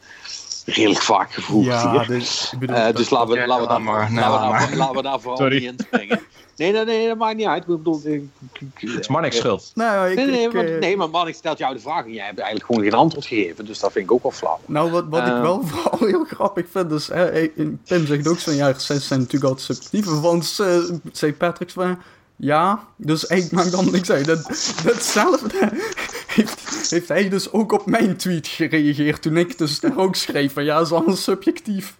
redelijk 0.73 1.01
vaak 1.01 1.33
gevoerd. 1.33 1.65
Ja, 1.65 2.03
dus, 2.03 2.53
bedoel, 2.59 2.93
dus 2.93 3.09
laten 3.09 3.33
we, 3.33 3.47
laten 3.47 3.63
we, 3.63 3.69
daar, 3.69 3.81
maar, 3.81 4.11
laten, 4.11 4.69
we, 4.69 4.75
laten 4.75 4.95
we 4.95 5.01
daar 5.01 5.19
vooral 5.19 5.37
Sorry. 5.37 5.55
niet 5.55 5.71
inspringen. 5.71 6.19
Nee, 6.55 6.71
nee, 6.71 6.85
nee, 6.85 7.07
dat 7.07 7.17
maakt 7.17 7.37
niet 7.37 7.45
uit. 7.45 7.61
Ik 7.61 7.67
bedoel, 7.67 8.01
ik, 8.03 8.29
het 8.73 8.99
is 8.99 9.07
Marnik's 9.07 9.37
schuld. 9.37 9.71
Nou, 9.75 10.09
ik, 10.09 10.15
nee, 10.15 10.25
nee, 10.25 10.45
ik, 10.45 10.53
maar, 10.53 10.79
nee, 10.79 10.97
maar 10.97 11.09
Marnik 11.09 11.35
stelt 11.35 11.57
jou 11.57 11.73
de 11.73 11.79
vraag 11.79 12.05
en 12.05 12.13
jij 12.13 12.25
hebt 12.25 12.39
eigenlijk 12.39 12.69
gewoon 12.69 12.89
geen 12.89 12.99
antwoord 12.99 13.25
gegeven. 13.25 13.65
Dus 13.65 13.79
dat 13.79 13.91
vind 13.91 14.05
ik 14.05 14.11
ook 14.11 14.23
wel 14.23 14.31
flauw. 14.31 14.59
Nou, 14.65 14.91
wat, 14.91 15.05
wat 15.09 15.27
uh, 15.27 15.35
ik 15.35 15.41
wel 15.41 15.63
vooral 15.67 16.07
heel 16.07 16.23
grappig 16.25 16.65
vind, 16.71 16.91
is... 16.91 17.07
Hè, 17.07 17.47
Pim 17.87 18.05
zegt 18.05 18.27
ook 18.27 18.39
zo, 18.39 18.51
ja, 18.51 18.67
recensies 18.67 19.07
zijn 19.07 19.19
natuurlijk 19.19 19.51
altijd 19.51 19.65
subjectief. 19.65 20.21
Want 20.21 20.57
uh, 20.61 20.83
zei 21.11 21.33
Patrick 21.33 21.69
van... 21.69 21.97
Ja, 22.35 22.83
dus 22.95 23.23
ik 23.23 23.51
maak 23.51 23.71
dan 23.71 23.91
niks 23.91 24.11
uit. 24.11 24.25
Dat, 24.25 24.73
datzelfde 24.83 25.71
heeft, 26.37 26.89
heeft 26.89 27.07
hij 27.07 27.29
dus 27.29 27.51
ook 27.51 27.71
op 27.71 27.85
mijn 27.85 28.17
tweet 28.17 28.47
gereageerd 28.47 29.21
toen 29.21 29.37
ik 29.37 29.57
dus 29.57 29.79
daar 29.79 29.97
ook 29.97 30.15
schreef 30.15 30.53
van 30.53 30.63
ja, 30.63 30.79
is 30.79 30.91
allemaal 30.91 31.15
subjectief. 31.15 31.95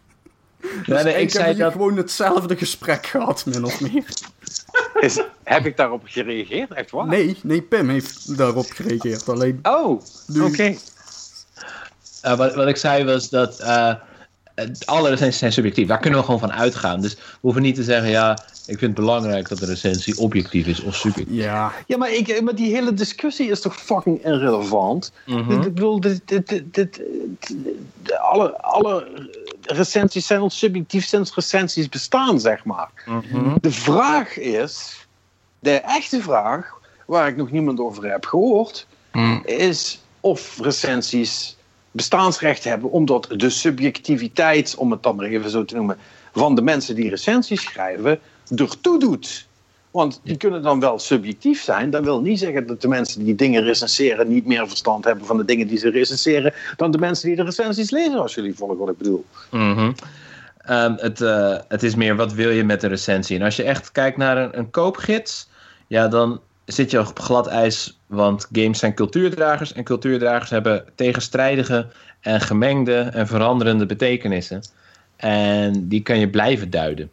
Dus 0.85 1.03
nee, 1.03 1.13
ik, 1.13 1.33
ik 1.33 1.33
heb 1.33 1.57
dat... 1.57 1.71
gewoon 1.71 1.97
hetzelfde 1.97 2.57
gesprek 2.57 3.05
gehad, 3.05 3.45
min 3.45 3.65
of 3.65 3.81
meer. 3.81 4.03
Is, 4.99 5.21
heb 5.43 5.65
ik 5.65 5.77
daarop 5.77 6.01
gereageerd? 6.05 6.73
Echt 6.73 6.91
waar? 6.91 7.07
Nee, 7.07 7.37
nee, 7.43 7.61
Pim 7.61 7.89
heeft 7.89 8.37
daarop 8.37 8.69
gereageerd. 8.69 9.29
Alleen 9.29 9.59
oh, 9.63 10.01
oké. 10.29 10.43
Okay. 10.45 10.79
Uh, 12.25 12.37
wat, 12.37 12.55
wat 12.55 12.67
ik 12.67 12.77
zei 12.77 13.03
was 13.05 13.29
dat 13.29 13.59
uh, 13.61 13.87
het- 13.87 13.99
alle 14.85 15.09
recensies 15.09 15.37
zijn 15.39 15.51
subjectief. 15.53 15.87
Daar 15.87 15.99
kunnen 15.99 16.19
we 16.19 16.25
gewoon 16.25 16.39
van 16.39 16.51
uitgaan. 16.53 17.01
Dus 17.01 17.13
we 17.15 17.21
hoeven 17.41 17.61
niet 17.61 17.75
te 17.75 17.83
zeggen, 17.83 18.09
ja, 18.09 18.31
ik 18.51 18.79
vind 18.79 18.81
het 18.81 18.93
belangrijk 18.93 19.49
dat 19.49 19.57
de 19.57 19.65
recensie 19.65 20.17
objectief 20.17 20.67
is 20.67 20.81
of 20.81 20.95
subjectief. 20.95 21.35
Ja, 21.37 21.71
Ja, 21.85 21.97
maar, 21.97 22.11
ik, 22.11 22.41
maar 22.41 22.55
die 22.55 22.73
hele 22.75 22.93
discussie 22.93 23.49
is 23.49 23.61
toch 23.61 23.75
fucking 23.75 24.25
irrelevant? 24.25 25.11
Mhm. 25.25 25.51
Ik 25.51 25.61
bedoel, 25.73 25.99
dit, 25.99 26.21
dit, 26.25 26.47
dit, 26.47 26.73
dit- 26.73 27.01
dit- 27.23 28.17
alle, 28.19 28.57
alle 28.61 29.29
recensies 29.61 30.27
zijn 30.27 30.39
al 30.39 30.49
subjectief 30.49 31.05
sinds 31.05 31.35
recensies 31.35 31.89
bestaan, 31.89 32.39
zeg 32.39 32.63
maar. 32.65 32.89
Mhm. 33.05 33.55
De 33.61 33.71
vraag 33.71 34.37
is, 34.37 35.05
de 35.59 35.71
echte 35.71 36.21
vraag, 36.21 36.75
waar 37.05 37.27
ik 37.27 37.35
nog 37.35 37.51
niemand 37.51 37.79
over 37.79 38.11
heb 38.11 38.25
gehoord, 38.25 38.87
Hm. 39.11 39.37
is 39.45 39.99
of 40.19 40.59
recensies 40.61 41.56
bestaansrecht 41.91 42.63
hebben, 42.63 42.91
omdat 42.91 43.27
de 43.35 43.49
subjectiviteit, 43.49 44.75
om 44.75 44.91
het 44.91 45.03
dan 45.03 45.15
maar 45.15 45.25
even 45.25 45.49
zo 45.49 45.65
te 45.65 45.75
noemen, 45.75 45.97
van 46.33 46.55
de 46.55 46.61
mensen 46.61 46.95
die 46.95 47.09
recensies 47.09 47.61
schrijven, 47.61 48.19
ertoe 48.55 48.99
doet. 48.99 49.47
Want 49.91 50.21
die 50.23 50.37
kunnen 50.37 50.61
dan 50.61 50.79
wel 50.79 50.99
subjectief 50.99 51.63
zijn. 51.63 51.89
Dat 51.89 52.03
wil 52.03 52.21
niet 52.21 52.39
zeggen 52.39 52.67
dat 52.67 52.81
de 52.81 52.87
mensen 52.87 53.23
die 53.23 53.35
dingen 53.35 53.63
recenseren 53.63 54.27
niet 54.27 54.45
meer 54.45 54.67
verstand 54.67 55.05
hebben 55.05 55.25
van 55.25 55.37
de 55.37 55.45
dingen 55.45 55.67
die 55.67 55.77
ze 55.77 55.89
recenseren 55.89 56.53
dan 56.75 56.91
de 56.91 56.97
mensen 56.97 57.27
die 57.27 57.35
de 57.35 57.43
recensies 57.43 57.91
lezen, 57.91 58.19
als 58.19 58.35
jullie 58.35 58.55
volgen 58.55 58.77
wat 58.77 58.89
ik 58.89 58.97
bedoel. 58.97 59.25
Mhm. 59.51 59.91
Ehm, 60.57 60.93
het, 60.97 61.21
eh, 61.21 61.57
het 61.67 61.83
is 61.83 61.95
meer 61.95 62.15
wat 62.15 62.33
wil 62.33 62.49
je 62.49 62.63
met 62.63 62.83
een 62.83 62.89
recensie. 62.89 63.37
En 63.37 63.45
als 63.45 63.55
je 63.55 63.63
echt 63.63 63.91
kijkt 63.91 64.17
naar 64.17 64.37
een, 64.37 64.57
een 64.57 64.69
koopgids, 64.69 65.49
ja, 65.87 66.07
dan 66.07 66.41
zit 66.65 66.91
je 66.91 66.99
op 66.99 67.19
glad 67.19 67.47
ijs. 67.47 67.96
Want 68.07 68.47
games 68.51 68.79
zijn 68.79 68.93
cultuurdragers. 68.93 69.73
En 69.73 69.83
cultuurdragers 69.83 70.49
hebben 70.49 70.85
tegenstrijdige 70.95 71.87
en 72.19 72.41
gemengde 72.41 72.99
en 72.99 73.27
veranderende 73.27 73.85
betekenissen. 73.85 74.61
En 75.15 75.87
die 75.87 76.01
kan 76.01 76.19
je 76.19 76.29
blijven 76.29 76.69
duiden. 76.69 77.11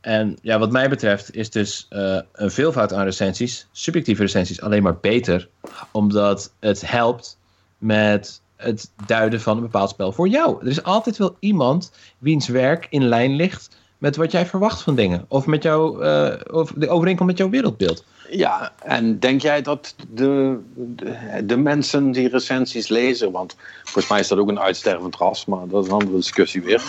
En 0.00 0.38
ja, 0.42 0.58
wat 0.58 0.70
mij 0.70 0.88
betreft 0.88 1.34
is 1.34 1.50
dus 1.50 1.86
eh, 1.88 2.20
een 2.32 2.50
veelvoud 2.50 2.92
aan 2.92 3.04
recensies, 3.04 3.66
subjectieve 3.72 4.22
recensies, 4.22 4.60
alleen 4.60 4.82
maar 4.82 4.98
beter. 4.98 5.48
Omdat 5.90 6.52
het 6.60 6.90
helpt 6.90 7.38
met 7.78 8.40
het 8.56 8.90
duiden 9.06 9.40
van 9.40 9.56
een 9.56 9.62
bepaald 9.62 9.90
spel 9.90 10.12
voor 10.12 10.28
jou. 10.28 10.60
Er 10.60 10.66
is 10.66 10.82
altijd 10.82 11.16
wel 11.16 11.36
iemand 11.40 11.92
wiens 12.18 12.48
werk 12.48 12.86
in 12.90 13.04
lijn 13.04 13.34
ligt 13.34 13.76
met 13.98 14.16
wat 14.16 14.32
jij 14.32 14.46
verwacht 14.46 14.82
van 14.82 14.94
dingen. 14.94 15.24
Of 15.28 15.46
met 15.46 15.62
jou, 15.62 16.04
eh, 16.04 16.54
of 16.54 16.72
de 16.76 16.88
overeenkomt 16.88 17.28
met 17.28 17.38
jouw 17.38 17.48
wereldbeeld. 17.48 18.04
Ja, 18.30 18.72
en 18.82 19.18
denk 19.18 19.42
jij 19.42 19.62
dat 19.62 19.94
de, 20.10 20.58
de, 20.74 21.44
de 21.44 21.56
mensen 21.56 22.12
die 22.12 22.28
recensies 22.28 22.88
lezen, 22.88 23.32
want 23.32 23.56
volgens 23.82 24.08
mij 24.08 24.20
is 24.20 24.28
dat 24.28 24.38
ook 24.38 24.48
een 24.48 24.60
uitstervend 24.60 25.16
ras, 25.16 25.44
maar 25.44 25.68
dat 25.68 25.82
is 25.82 25.88
een 25.88 25.94
andere 25.94 26.16
discussie 26.16 26.62
weer. 26.62 26.82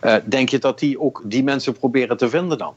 Eh, 0.00 0.16
denk 0.24 0.48
je 0.48 0.58
dat 0.58 0.78
die 0.78 1.00
ook 1.00 1.22
die 1.24 1.42
mensen 1.42 1.72
proberen 1.72 2.16
te 2.16 2.28
vinden 2.28 2.58
dan? 2.58 2.74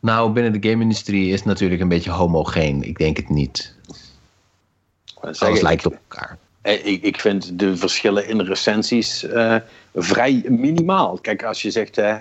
Nou, 0.00 0.32
binnen 0.32 0.60
de 0.60 0.68
game-industrie 0.68 1.28
is 1.28 1.34
het 1.34 1.44
natuurlijk 1.44 1.80
een 1.80 1.88
beetje 1.88 2.10
homogeen. 2.10 2.82
Ik 2.82 2.98
denk 2.98 3.16
het 3.16 3.28
niet. 3.28 3.74
Alles 5.20 5.60
lijkt 5.60 5.86
op 5.86 5.92
elkaar. 5.92 6.38
Eh, 6.66 6.86
Ik, 6.86 7.02
ik 7.02 7.20
vind 7.20 7.58
de 7.58 7.76
verschillen 7.76 8.28
in 8.28 8.40
recensies 8.40 9.22
eh, 9.24 9.56
vrij 9.94 10.44
minimaal. 10.48 11.18
Kijk, 11.18 11.44
als 11.44 11.62
je 11.62 11.70
zegt, 11.70 11.96
hè, 11.96 12.16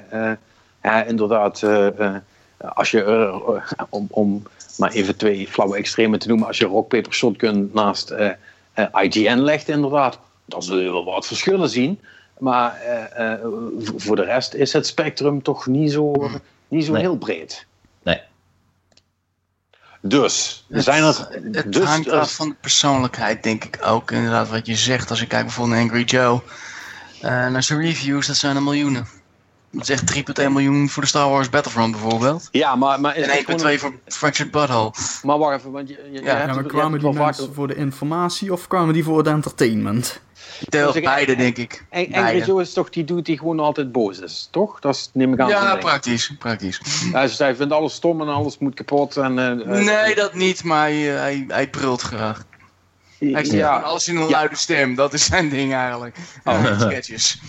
eh, 0.80 1.08
inderdaad, 1.08 1.64
als 2.58 2.92
je, 2.92 3.34
om, 3.90 4.08
om 4.10 4.44
maar 4.78 4.92
even 4.92 5.16
twee 5.18 5.48
flauwe 5.48 5.78
extremen 5.78 6.20
te 6.20 6.28
noemen, 6.28 6.48
als 6.48 6.58
je 6.58 6.66
Rock 6.66 6.88
Paper 6.88 7.14
Shotgun 7.14 7.70
naast 7.74 8.14
IGN 9.02 9.38
legt, 9.38 9.70
inderdaad, 9.70 10.20
dan 10.46 10.64
zul 10.64 10.80
je 10.80 10.92
wel 10.92 11.06
wat 11.06 11.28
verschillen 11.28 11.70
zien. 11.70 12.00
Maar 12.40 12.82
voor 13.96 14.16
de 14.16 14.24
rest 14.24 14.54
is 14.54 14.74
het 14.74 14.88
spectrum 14.88 15.42
toch 15.42 15.68
niet 15.68 15.92
zo, 15.92 16.30
niet 16.68 16.86
zo 16.86 16.92
Nee. 16.92 17.02
heel 17.02 17.18
breed. 17.18 17.66
Dus, 20.07 20.65
zijn 20.69 21.03
er... 21.03 21.27
Het 21.52 21.73
dus, 21.73 21.84
hangt 21.86 22.10
af 22.10 22.34
van 22.36 22.49
de 22.49 22.56
persoonlijkheid, 22.61 23.44
denk 23.44 23.64
ik 23.64 23.77
ook. 23.86 24.11
Inderdaad, 24.11 24.49
wat 24.49 24.65
je 24.65 24.76
zegt. 24.76 25.10
Als 25.10 25.22
ik 25.22 25.27
kijk 25.27 25.44
bijvoorbeeld 25.44 25.76
naar 25.77 25.86
Angry 25.86 26.03
Joe. 26.03 26.41
eh, 27.22 27.30
naar 27.48 27.64
zijn 27.64 27.80
reviews, 27.82 28.27
dat 28.27 28.36
zijn 28.36 28.56
er 28.56 28.64
miljoenen. 28.64 29.07
Dat 29.72 29.82
is 29.82 29.90
echt 29.90 30.06
3,1 30.40 30.52
miljoen 30.52 30.90
voor 30.90 31.02
de 31.03 31.07
Star 31.10 31.30
Wars 31.30 31.49
Battlefront 31.49 31.91
bijvoorbeeld. 31.91 32.48
Ja, 32.52 32.76
maar, 32.76 32.99
maar, 33.02 33.15
En 33.15 33.22
het 33.30 33.32
1,2 33.32 33.45
gewoon- 33.60 33.77
voor 33.80 33.94
Fractured 34.07 34.52
Butthole. 34.52 34.91
maar 35.23 35.38
wacht 35.38 35.57
even, 35.60 35.72
want 35.72 35.90
je, 35.90 35.94
je, 36.06 36.11
je 36.11 36.22
Ja, 36.22 36.36
hebt 36.36 36.48
ja 36.48 36.53
maar 36.53 36.64
je 36.64 36.69
kwamen 36.69 36.99
die 36.99 37.10
mensen 37.14 37.36
vaker- 37.36 37.53
voor 37.53 37.68
de 37.68 37.76
informatie 37.76 38.53
of 38.53 38.68
kwamen 38.68 38.94
die 38.94 39.03
voor 39.03 39.18
het 39.18 39.27
entertainment? 39.27 40.22
Dus 40.69 40.95
ik- 40.95 41.03
beide, 41.03 41.36
denk 41.36 41.57
ik. 41.57 41.86
En. 41.90 42.38
Joe 42.45 42.61
is 42.61 42.73
toch 42.73 42.90
die 42.90 43.03
dude 43.03 43.22
die 43.22 43.38
gewoon 43.38 43.60
altijd 43.60 43.91
boos 43.91 44.19
is, 44.19 44.48
toch? 44.52 44.80
Dat 44.80 44.95
is, 44.95 45.10
neem 45.14 45.34
ik 45.34 45.40
aan. 45.40 45.48
Ja, 45.49 45.76
praktisch. 45.76 46.32
praktisch. 46.40 46.82
Hij 47.11 47.27
zegt, 47.27 47.40
hij 47.40 47.56
vindt 47.56 47.73
alles 47.73 47.94
stom 47.94 48.22
en 48.22 48.27
alles 48.27 48.57
moet 48.57 48.73
kapot. 48.73 49.18
En, 49.18 49.40
eh, 49.40 49.52
eh, 49.52 50.03
Nee, 50.03 50.15
dat 50.15 50.34
niet, 50.34 50.64
maar 50.64 50.82
hij, 50.82 51.14
eh, 51.14 51.19
hij, 51.19 51.45
hij 51.48 51.69
brult 51.69 52.02
graag. 52.02 52.44
Hij 53.19 53.32
zegt 53.44 53.52
ja, 53.52 53.80
alles 53.80 54.07
in 54.07 54.15
een 54.15 54.23
Ja. 54.23 54.30
luide 54.30 54.56
stem. 54.56 54.95
Dat 54.95 55.14
is 55.14 55.26
zijn 55.26 55.49
ding 55.49 55.73
eigenlijk. 55.73 56.18
Oh. 56.44 56.64
Ja, 56.64 56.80
sketches. 56.80 57.41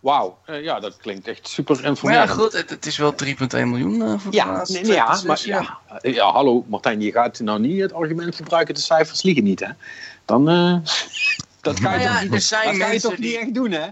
wauw. 0.00 0.38
Ja, 0.46 0.80
dat 0.80 0.96
klinkt 0.96 1.28
echt 1.28 1.48
super 1.48 1.94
Maar 2.02 2.12
ja, 2.12 2.26
goed, 2.26 2.52
het, 2.52 2.70
het 2.70 2.86
is 2.86 2.96
wel 2.96 3.14
3,1 3.24 3.68
miljoen 3.68 4.20
voor 4.20 4.32
Ja, 4.34 4.64
nee, 4.68 4.86
ja, 4.86 5.20
maar 5.26 5.40
ja. 5.44 5.78
ja, 6.02 6.30
hallo 6.32 6.64
Martijn, 6.68 7.00
je 7.00 7.12
gaat 7.12 7.40
nou 7.40 7.60
niet 7.60 7.80
het 7.80 7.92
argument 7.92 8.34
gebruiken, 8.34 8.74
de 8.74 8.80
cijfers 8.80 9.22
liegen 9.22 9.44
niet, 9.44 9.60
hè? 9.60 9.68
Dan, 10.24 10.46
dat 11.60 11.80
ga 11.80 11.94
je, 11.94 12.00
ja, 12.00 12.12
toch, 12.12 12.22
niet, 12.22 12.32
er 12.32 12.40
zijn 12.40 12.78
dat 12.78 12.92
je 12.92 13.00
toch 13.00 13.14
die- 13.16 13.24
niet 13.30 13.36
echt 13.40 13.54
doen, 13.54 13.70
hè? 13.70 13.86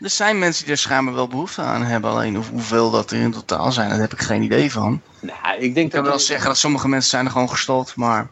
Er 0.00 0.10
zijn 0.10 0.38
mensen 0.38 0.64
die 0.64 0.72
er 0.72 0.78
schijnbaar 0.78 1.14
wel 1.14 1.28
behoefte 1.28 1.62
aan 1.62 1.82
hebben. 1.82 2.10
Alleen 2.10 2.34
hoe- 2.34 2.44
hoeveel 2.44 2.90
dat 2.90 3.10
er 3.10 3.18
in 3.20 3.32
totaal 3.32 3.72
zijn, 3.72 3.88
daar 3.88 3.98
heb 3.98 4.12
ik 4.12 4.20
geen 4.20 4.42
idee 4.42 4.72
van. 4.72 5.02
Nou, 5.20 5.58
ik 5.58 5.74
denk 5.74 5.86
Ik 5.86 5.92
kan 5.92 6.02
wel 6.02 6.18
zeggen 6.18 6.46
dat 6.46 6.58
sommige 6.58 6.88
mensen 6.88 7.10
zijn 7.10 7.24
er 7.24 7.30
gewoon 7.30 7.50
gestopt, 7.50 7.96
maar 7.96 8.30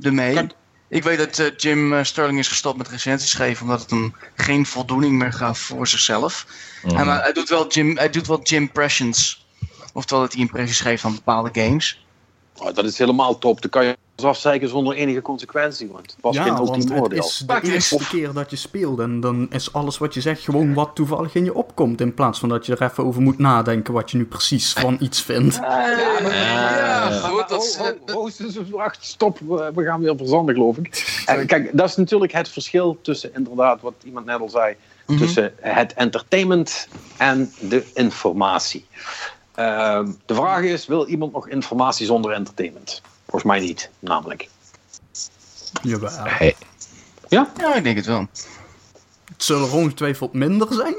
ermee. 0.00 0.34
Kijk. 0.34 0.52
Ik 0.88 1.02
weet 1.02 1.18
dat 1.18 1.38
eh, 1.38 1.46
Jim 1.56 1.92
eh, 1.94 2.04
Sterling 2.04 2.38
is 2.38 2.48
gestopt 2.48 2.78
met 2.78 2.88
recensies 2.88 3.34
geven, 3.34 3.62
omdat 3.62 3.80
het 3.80 3.90
hem 3.90 4.14
geen 4.36 4.66
voldoening 4.66 5.18
meer 5.18 5.32
gaf 5.32 5.58
voor 5.58 5.86
zichzelf. 5.86 6.46
Mhm. 6.82 6.96
En, 6.96 7.06
maar 7.06 7.22
hij 7.22 7.32
doet 7.32 7.48
wel 7.48 7.68
Jim, 7.68 7.96
hij 7.96 8.10
doet 8.10 8.26
wel 8.26 8.42
Jim 8.42 8.62
impressions. 8.62 9.46
Oftewel 9.92 10.22
dat 10.22 10.32
hij 10.32 10.40
impressies 10.40 10.80
geeft 10.80 11.02
van 11.02 11.14
bepaalde 11.14 11.50
games. 11.60 12.06
Oh, 12.56 12.74
dat 12.74 12.84
is 12.84 12.98
helemaal 12.98 13.38
top. 13.38 13.60
Dan 13.62 13.70
kan 13.70 13.84
je 13.84 13.96
afzeiken 14.24 14.68
zonder 14.68 14.94
enige 14.94 15.22
consequentie, 15.22 15.88
want 15.88 16.10
het 16.10 16.16
was 16.20 16.36
geen 16.36 16.46
ja, 16.46 16.52
want 16.54 16.68
ultiem 16.68 17.02
het 17.02 17.12
is 17.12 17.44
de 17.46 17.60
eerste 17.62 18.08
keer 18.08 18.32
dat 18.32 18.50
je 18.50 18.56
speelt 18.56 18.98
en 18.98 19.20
dan 19.20 19.46
is 19.50 19.72
alles 19.72 19.98
wat 19.98 20.14
je 20.14 20.20
zegt 20.20 20.42
gewoon 20.42 20.74
wat 20.74 20.90
toevallig 20.94 21.34
in 21.34 21.44
je 21.44 21.54
opkomt. 21.54 22.00
In 22.00 22.14
plaats 22.14 22.38
van 22.38 22.48
dat 22.48 22.66
je 22.66 22.76
er 22.76 22.82
even 22.82 23.04
over 23.04 23.22
moet 23.22 23.38
nadenken 23.38 23.94
wat 23.94 24.10
je 24.10 24.16
nu 24.16 24.24
precies 24.24 24.72
van 24.72 24.96
iets 25.00 25.22
vindt. 25.22 25.54
ja, 25.56 27.10
goed. 27.10 27.48
Dat 27.48 27.62
is, 27.62 27.78
stop. 29.00 29.38
We 29.38 29.70
we 29.74 29.84
gaan 29.84 30.00
weer 30.00 30.16
verzanden, 30.16 30.54
geloof 30.54 30.76
ik. 30.76 30.90
Eh, 31.26 31.46
kijk, 31.46 31.70
dat 31.72 31.88
is 31.88 31.96
natuurlijk 31.96 32.32
het 32.32 32.48
verschil 32.48 32.98
tussen, 33.02 33.34
inderdaad, 33.34 33.80
wat 33.80 33.94
iemand 34.04 34.26
net 34.26 34.40
al 34.40 34.48
zei, 34.48 34.76
Mhm. 35.06 35.18
tussen 35.18 35.52
het 35.60 35.94
entertainment 35.94 36.88
en 37.16 37.52
de 37.60 37.84
informatie. 37.94 38.86
Ehm, 39.54 40.10
de 40.26 40.34
vraag 40.34 40.62
is, 40.62 40.86
wil 40.86 41.06
iemand 41.06 41.32
nog 41.32 41.48
informatie 41.48 42.06
zonder 42.06 42.32
entertainment? 42.32 43.02
Volgens 43.32 43.52
mij 43.52 43.60
niet, 43.60 43.90
namelijk. 43.98 44.48
Jawel. 45.82 46.10
Hey, 46.12 46.56
ja, 47.28 47.50
ik 47.76 47.84
denk 47.84 47.96
het 47.96 48.06
wel. 48.06 48.26
Het 49.24 49.42
zullen 49.44 49.68
er 49.68 49.74
ongetwijfeld 49.74 50.32
minder 50.32 50.72
zijn. 50.72 50.94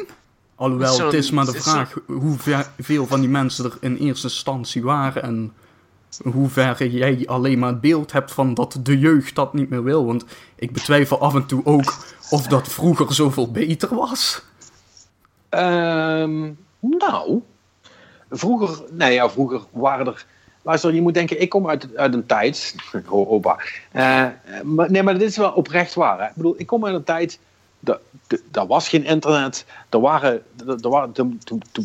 Alhoewel, 0.56 0.88
Het 0.88 0.96
zullen- 0.96 1.12
het 1.12 1.24
is 1.24 1.32
maar 1.32 1.46
de 1.46 1.62
vraag 1.62 1.94
hoeveel 2.08 3.08
van 3.08 3.20
die 3.20 3.30
mensen 3.30 3.66
er 3.66 3.78
in 3.80 3.96
eerste 3.98 4.28
instantie 4.28 4.84
waren 4.84 5.24
en 5.24 5.54
hoe 6.24 6.50
ver 6.50 6.88
jij 6.88 7.24
alleen 7.28 7.60
maar 7.60 7.70
het 7.70 7.82
beeld 7.82 8.12
hebt 8.12 8.32
van 8.32 8.54
dat 8.54 8.80
de 8.84 9.00
jeugd 9.00 9.36
dat 9.36 9.54
niet 9.54 9.70
meer 9.70 9.84
wil. 9.84 10.06
Want 10.06 10.26
ik 10.56 10.72
betwijfel 10.72 11.20
af 11.20 11.36
en 11.36 11.46
toe 11.46 11.66
ook 11.66 11.94
of 12.30 12.48
dat 12.48 12.68
vroeger 12.68 13.14
zoveel 13.14 13.52
beter 13.52 13.96
was. 13.96 14.42
Ehm, 15.50 16.52
nou, 16.80 17.42
vroeger, 18.30 18.84
nee 18.92 19.14
ja, 19.14 19.30
vroeger 19.30 19.62
waren 19.72 20.06
er. 20.08 20.26
Luister, 20.64 20.94
je 20.94 21.02
moet 21.02 21.14
denken, 21.14 21.42
ik 21.42 21.50
kom 21.50 21.70
uit, 21.70 21.88
uit 21.96 22.14
een 22.14 22.26
tijd. 22.26 22.76
Oh, 23.10 23.32
opa. 23.32 23.60
Eh, 23.92 24.28
maar, 24.64 24.92
nee, 24.92 25.04
maar 25.04 25.18
dit 25.18 25.30
is 25.30 25.38
wel 25.38 25.52
oprecht 25.52 25.94
waar. 25.94 26.20
Hè? 26.20 26.26
Ik 26.26 26.36
bedoel, 26.36 26.56
ik 26.58 26.68
kom 26.68 26.86
uit 26.86 26.96
een 26.96 27.04
tijd. 27.04 27.40
Daar 28.52 28.68
was 28.68 28.90
geen 28.90 29.06
internet. 29.06 29.66
Er 29.90 30.00
waren, 30.00 30.42
er 30.66 30.90
waren, 30.90 31.40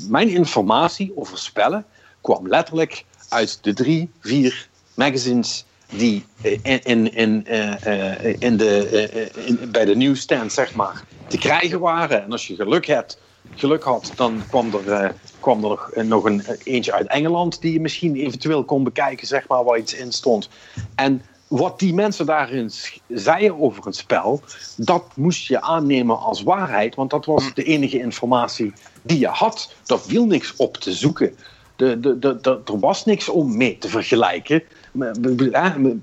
mijn 0.08 0.28
informatie 0.28 1.12
over 1.16 1.38
spellen 1.38 1.84
kwam 2.20 2.48
letterlijk 2.48 3.04
uit 3.28 3.58
de 3.62 3.72
drie, 3.72 4.10
vier 4.20 4.68
magazines 4.94 5.64
die 5.96 6.24
eh, 6.42 6.58
in, 6.62 6.82
in, 6.82 7.14
in, 7.14 7.46
eh, 7.46 8.22
eh, 8.22 8.36
in 8.38 8.56
de, 8.56 8.88
eh, 8.88 9.48
eh, 9.50 9.70
bij 9.70 9.84
de 9.84 9.96
newsstand 9.96 10.52
zeg 10.52 10.74
maar, 10.74 11.04
te 11.26 11.38
krijgen 11.38 11.80
waren. 11.80 12.22
En 12.22 12.32
als 12.32 12.46
je 12.46 12.54
geluk 12.54 12.86
hebt, 12.86 13.18
geluk 13.54 13.82
had, 13.82 14.12
dan 14.14 14.42
kwam 14.48 14.74
er, 14.74 14.92
eh, 14.92 15.10
kwam 15.40 15.64
er 15.64 15.68
nog, 15.68 15.90
nog 15.94 16.24
een, 16.24 16.42
eentje 16.62 16.92
uit 16.92 17.06
Engeland 17.06 17.60
die 17.60 17.72
je 17.72 17.80
misschien 17.80 18.16
eventueel 18.16 18.64
kon 18.64 18.84
bekijken, 18.84 19.26
zeg 19.26 19.48
maar, 19.48 19.64
waar 19.64 19.78
iets 19.78 19.94
in 19.94 20.12
stond. 20.12 20.48
En 20.94 21.22
wat 21.48 21.78
die 21.78 21.94
mensen 21.94 22.26
daarin 22.26 22.70
zeiden 23.08 23.60
over 23.60 23.86
een 23.86 23.92
spel, 23.92 24.42
dat 24.76 25.04
moest 25.14 25.46
je 25.46 25.60
aannemen 25.60 26.18
als 26.18 26.42
waarheid, 26.42 26.94
want 26.94 27.10
dat 27.10 27.24
was 27.24 27.54
de 27.54 27.62
enige 27.62 27.98
informatie 27.98 28.72
die 29.02 29.18
je 29.18 29.26
had. 29.26 29.74
Er 29.86 30.00
viel 30.00 30.26
niks 30.26 30.56
op 30.56 30.76
te 30.76 30.92
zoeken. 30.92 31.36
De, 31.78 32.00
de, 32.00 32.18
de, 32.18 32.38
de- 32.40 32.60
er 32.64 32.78
was 32.78 33.04
niks 33.04 33.28
om 33.28 33.56
mee 33.56 33.78
te 33.78 33.88
vergelijken. 33.88 34.62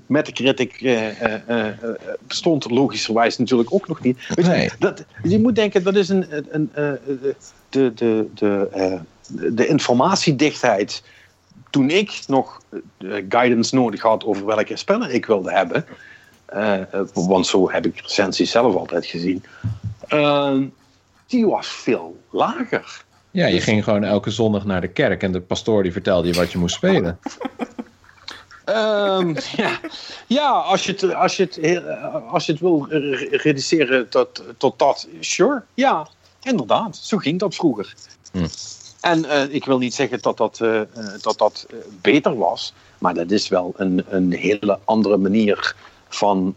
Met 0.06 0.26
de 0.26 0.32
critic 0.32 0.80
eh, 0.80 1.66
bestond 2.26 2.70
logischerwijs 2.70 3.38
natuurlijk 3.38 3.72
ook 3.72 3.88
nog 3.88 4.00
niet. 4.02 4.18
Weet 4.34 4.46
je, 4.46 4.70
dat, 4.78 5.04
je 5.22 5.38
moet 5.40 5.54
denken, 5.54 5.82
dat 5.82 5.94
is 5.96 6.08
een, 6.08 6.26
een, 6.36 6.46
een, 6.50 6.70
eh, 6.74 6.92
de, 7.68 7.94
de, 7.94 8.26
de, 8.34 8.68
eh, 8.72 9.00
de 9.54 9.66
informatiedichtheid. 9.66 11.02
Toen 11.70 11.90
ik 11.90 12.20
nog 12.26 12.60
eh, 12.98 13.24
guidance 13.28 13.74
nodig 13.74 14.02
had 14.02 14.24
over 14.24 14.46
welke 14.46 14.76
spellen 14.76 15.14
ik 15.14 15.26
wilde 15.26 15.52
hebben, 15.52 15.84
want 17.14 17.46
zo 17.46 17.70
heb 17.70 17.86
ik 17.86 18.00
recensies 18.00 18.50
zelf 18.50 18.74
altijd 18.74 19.06
gezien, 19.06 19.44
die 21.26 21.46
was 21.46 21.66
veel 21.68 22.20
lager. 22.30 23.04
Ja, 23.36 23.46
je 23.46 23.60
ging 23.60 23.84
gewoon 23.84 24.04
elke 24.04 24.30
zondag 24.30 24.64
naar 24.64 24.80
de 24.80 24.88
kerk 24.88 25.22
en 25.22 25.32
de 25.32 25.40
pastoor 25.40 25.82
die 25.82 25.92
vertelde 25.92 26.28
je 26.28 26.34
wat 26.34 26.52
je 26.52 26.58
moest 26.58 26.74
spelen. 26.74 27.18
Ehm, 28.64 29.34
ja, 29.56 29.80
ja 30.26 30.50
als, 30.50 30.84
je 30.84 30.92
het, 30.92 31.14
als, 31.14 31.36
je 31.36 31.42
het, 31.42 31.82
als 32.28 32.46
je 32.46 32.52
het 32.52 32.60
wil 32.60 32.86
re- 32.88 33.28
reduceren 33.30 34.08
tot, 34.08 34.42
tot 34.56 34.78
dat, 34.78 35.08
sure. 35.20 35.62
Ja, 35.74 36.08
inderdaad. 36.42 36.96
Zo 36.96 37.16
ging 37.16 37.38
dat 37.38 37.54
vroeger. 37.54 37.94
Hm. 38.32 38.46
En 39.00 39.24
eh, 39.24 39.54
ik 39.54 39.64
wil 39.64 39.78
niet 39.78 39.94
zeggen 39.94 40.18
dat 40.20 40.36
dat, 40.36 40.60
eh, 40.60 40.80
eh, 40.80 40.86
dat, 41.20 41.38
dat 41.38 41.66
beter 42.00 42.36
was, 42.36 42.72
maar 42.98 43.14
dat 43.14 43.30
is 43.30 43.48
wel 43.48 43.74
een, 43.76 44.04
een 44.08 44.32
hele 44.32 44.78
andere 44.84 45.16
manier 45.16 45.74
van, 46.08 46.54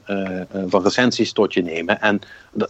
van 0.67 0.83
recensies 0.83 1.31
tot 1.31 1.53
je 1.53 1.61
nemen. 1.61 2.01
En 2.01 2.21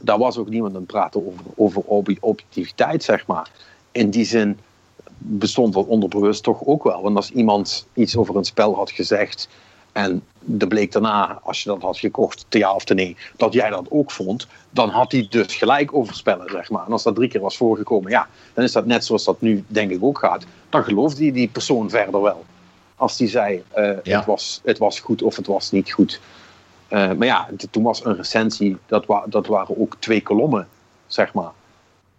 daar 0.02 0.18
was 0.18 0.38
ook 0.38 0.50
niemand 0.50 0.74
aan 0.74 0.82
het 0.82 0.92
praten 0.92 1.28
over, 1.28 1.46
over 1.56 1.82
ob- 1.82 2.18
objectiviteit, 2.20 3.04
zeg 3.04 3.26
maar. 3.26 3.50
In 3.92 4.10
die 4.10 4.26
zin 4.26 4.60
bestond 5.18 5.74
dat 5.74 5.86
onderbewust 5.86 6.44
toch 6.44 6.66
ook 6.66 6.84
wel. 6.84 7.02
Want 7.02 7.16
als 7.16 7.32
iemand 7.32 7.88
iets 7.94 8.18
over 8.18 8.36
een 8.36 8.46
spel 8.46 8.76
had 8.76 8.92
gezegd 8.92 9.50
en 9.92 10.24
er 10.60 10.68
bleek 10.68 10.92
daarna, 10.92 11.40
als 11.44 11.64
je 11.64 11.70
dat 11.70 11.82
had 11.82 11.98
gekocht, 11.98 12.46
te 12.50 12.58
ja 12.58 12.74
of 12.74 12.84
te 12.84 12.94
nee, 12.94 13.16
dat 13.38 13.54
jij 13.54 13.70
dat 13.70 13.86
ook 13.90 14.12
vond, 14.12 14.48
dan 14.70 14.90
had 14.90 15.12
hij 15.12 15.28
dus 15.30 15.56
gelijk 15.56 15.94
over 15.94 16.16
spellen, 16.16 16.50
zeg 16.50 16.70
maar. 16.70 16.86
En 16.86 16.92
als 16.92 17.04
dat 17.04 17.16
drie 17.16 17.30
keer 17.30 17.42
was 17.42 17.58
voorgekomen, 17.58 18.12
ja, 18.12 18.28
dan 18.54 18.64
is 18.64 18.72
dat 18.72 18.86
net 18.86 19.06
zoals 19.06 19.24
dat 19.24 19.42
nu 19.42 19.64
denk 19.68 19.92
ik 19.92 20.04
ook 20.04 20.18
gaat. 20.18 20.46
Dan 20.70 20.84
geloofde 20.84 21.20
die, 21.20 21.32
die 21.32 21.48
persoon 21.48 21.90
verder 21.90 22.22
wel. 22.22 22.46
Als 22.96 23.18
die 23.18 23.28
zei, 23.28 23.64
eh, 23.70 23.98
Ja. 24.04 24.18
het, 24.18 24.26
was, 24.26 24.62
het 24.64 24.78
was 24.78 25.00
goed 25.00 25.22
of 25.22 25.36
het 25.36 25.48
was 25.48 25.72
niet 25.72 25.92
goed. 25.92 26.20
Eh, 26.88 27.12
maar 27.12 27.28
ja, 27.28 27.48
toen 27.72 27.84
was 27.84 28.06
een 28.06 28.16
recensie, 28.16 28.78
dat, 28.86 29.06
wa 29.06 29.24
dat 29.28 29.48
waren 29.48 29.80
ook 29.80 29.96
twee 30.00 30.22
kolommen, 30.22 30.68
zeg 31.08 31.34
maar. 31.34 31.52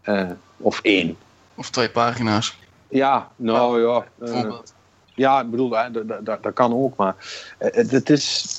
Eh, 0.03 0.31
of 0.57 0.81
één. 0.83 1.17
Of 1.61 1.71
twee 1.71 1.91
pagina's. 1.91 2.57
Ja, 2.89 3.31
nou 3.37 3.81
ja. 3.81 4.05
eh, 4.27 4.59
ja, 5.15 5.41
ik 5.41 5.51
bedoel, 5.51 5.69
dat, 6.23 6.53
kan 6.55 6.75
ook, 6.75 6.97
maar 6.97 7.17
eh, 7.59 7.91
het, 7.91 8.11
is. 8.11 8.57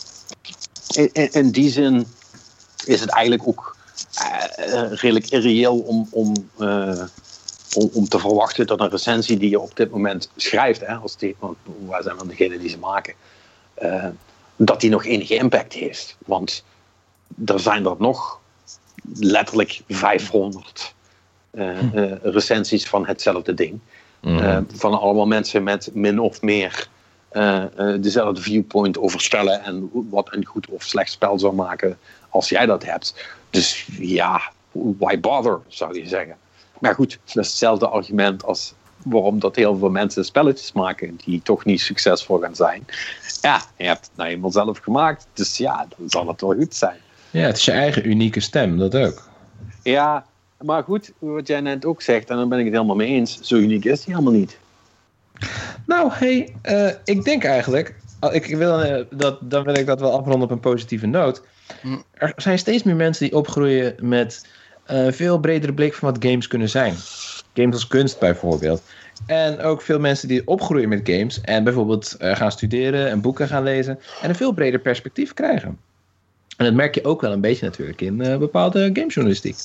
In, 1.31 1.51
die 1.51 1.69
zin 1.69 2.07
is 2.85 2.99
het 2.99 3.09
eigenlijk 3.09 3.47
ook 3.47 3.75
eh, 4.13 4.83
eh, 4.83 4.91
redelijk 4.91 5.29
irreëel 5.29 5.79
om, 5.79 6.07
om, 6.11 6.33
eh, 6.57 7.03
om, 7.75 7.89
om 7.93 8.07
te 8.07 8.19
verwachten 8.19 8.67
dat 8.67 8.79
een 8.79 8.89
recensie 8.89 9.37
die 9.37 9.49
je 9.49 9.59
op 9.59 9.75
dit 9.75 9.91
moment 9.91 10.29
schrijft, 10.35 10.79
hè, 10.79 10.93
als 10.95 11.17
die, 11.17 11.35
want 11.39 11.57
wij 11.87 12.01
zijn 12.01 12.17
dan 12.17 12.27
degene 12.27 12.59
die 12.59 12.69
ze 12.69 12.77
maken, 12.77 13.13
eh, 13.73 14.07
dat 14.55 14.81
die 14.81 14.89
nog 14.89 15.05
enige 15.05 15.35
impact 15.35 15.73
heeft. 15.73 16.17
Want 16.25 16.63
er 17.45 17.59
zijn 17.59 17.85
er 17.85 17.95
nog 17.97 18.39
letterlijk 19.13 19.81
500 19.87 20.93
eh, 21.51 21.95
eh, 21.95 22.17
recensies 22.21 22.87
van 22.87 23.07
hetzelfde 23.07 23.53
ding. 23.53 23.79
Mhm. 24.19 24.37
Eh, 24.37 24.57
van 24.73 24.99
allemaal 24.99 25.27
mensen 25.27 25.63
met 25.63 25.89
min 25.93 26.19
of 26.19 26.41
meer 26.41 26.87
dezelfde 27.99 28.41
viewpoint 28.41 28.97
over 28.97 29.21
spellen 29.21 29.63
en 29.63 29.89
wat 30.09 30.27
een 30.31 30.45
goed 30.45 30.67
of 30.69 30.83
slecht 30.83 31.11
spel 31.11 31.39
zou 31.39 31.53
maken 31.53 31.97
als 32.29 32.49
jij 32.49 32.65
dat 32.65 32.85
hebt. 32.85 33.27
Dus 33.49 33.87
ja, 33.99 34.41
why 34.71 35.19
bother, 35.19 35.59
zou 35.67 35.99
je 35.99 36.07
zeggen. 36.07 36.35
Maar 36.79 36.95
goed, 36.95 37.19
dat 37.25 37.43
is 37.43 37.49
hetzelfde 37.49 37.87
argument 37.87 38.43
als 38.43 38.73
waarom 39.03 39.39
dat 39.39 39.55
heel 39.55 39.77
veel 39.77 39.89
mensen 39.89 40.25
spelletjes 40.25 40.71
maken 40.71 41.19
die 41.25 41.41
toch 41.41 41.65
niet 41.65 41.81
succesvol 41.81 42.39
gaan 42.39 42.55
zijn. 42.55 42.85
Ja, 43.41 43.61
je 43.77 43.85
hebt 43.85 44.05
het 44.05 44.15
nou 44.15 44.29
eenmaal 44.29 44.51
zelf 44.51 44.77
gemaakt, 44.77 45.27
dus 45.33 45.57
ja, 45.57 45.87
dan 45.97 46.09
zal 46.09 46.27
het 46.27 46.41
wel 46.41 46.55
goed 46.55 46.75
zijn. 46.75 46.97
Ja, 47.29 47.45
het 47.45 47.57
is 47.57 47.65
je 47.65 47.71
eigen 47.71 48.07
unieke 48.07 48.39
stem, 48.39 48.77
dat 48.77 48.95
ook. 48.95 49.29
Ja, 49.83 50.25
maar 50.61 50.83
goed, 50.83 51.11
wat 51.19 51.47
jij 51.47 51.61
net 51.61 51.85
ook 51.85 52.01
zegt, 52.01 52.29
en 52.29 52.35
daar 52.35 52.47
ben 52.47 52.59
ik 52.59 52.65
het 52.65 52.73
helemaal 52.73 52.95
mee 52.95 53.07
eens, 53.07 53.39
zo 53.41 53.55
uniek 53.55 53.85
is 53.85 54.03
die 54.03 54.13
helemaal 54.13 54.39
niet. 54.39 54.57
Nou, 55.85 56.09
hey, 56.13 56.53
eh, 56.61 56.89
ik 57.03 57.23
denk 57.23 57.43
eigenlijk, 57.43 57.95
oh, 58.19 58.33
ik 58.33 58.45
wil, 58.45 58.81
eh, 58.81 59.05
dat, 59.09 59.37
dan 59.41 59.63
wil 59.63 59.75
ik 59.75 59.85
dat 59.85 59.99
wel 59.99 60.17
afronden 60.17 60.43
op 60.43 60.51
een 60.51 60.59
positieve 60.59 61.05
noot. 61.05 61.41
Hm. 61.81 61.97
Er 62.13 62.33
zijn 62.35 62.59
steeds 62.59 62.83
meer 62.83 62.95
mensen 62.95 63.25
die 63.25 63.37
opgroeien 63.37 63.95
met 63.99 64.47
een 64.85 65.13
veel 65.13 65.39
bredere 65.39 65.73
blik 65.73 65.93
van 65.93 66.11
wat 66.11 66.23
games 66.23 66.47
kunnen 66.47 66.69
zijn. 66.69 66.93
Games 67.53 67.73
als 67.73 67.87
kunst 67.87 68.19
bijvoorbeeld. 68.19 68.81
En 69.25 69.59
ook 69.59 69.81
veel 69.81 69.99
mensen 69.99 70.27
die 70.27 70.47
opgroeien 70.47 70.89
met 70.89 71.09
games 71.09 71.41
en 71.41 71.63
bijvoorbeeld 71.63 72.15
eh, 72.15 72.35
gaan 72.35 72.51
studeren 72.51 73.09
en 73.09 73.21
boeken 73.21 73.47
gaan 73.47 73.63
lezen 73.63 73.99
en 74.21 74.29
een 74.29 74.35
veel 74.35 74.51
breder 74.51 74.79
perspectief 74.79 75.33
krijgen. 75.33 75.77
En 76.57 76.65
dat 76.65 76.73
merk 76.73 76.95
je 76.95 77.03
ook 77.03 77.21
wel 77.21 77.31
een 77.31 77.41
beetje 77.41 77.65
natuurlijk 77.65 78.01
in 78.01 78.21
eh, 78.21 78.37
bepaalde 78.37 78.89
gamejournalistiek. 78.93 79.55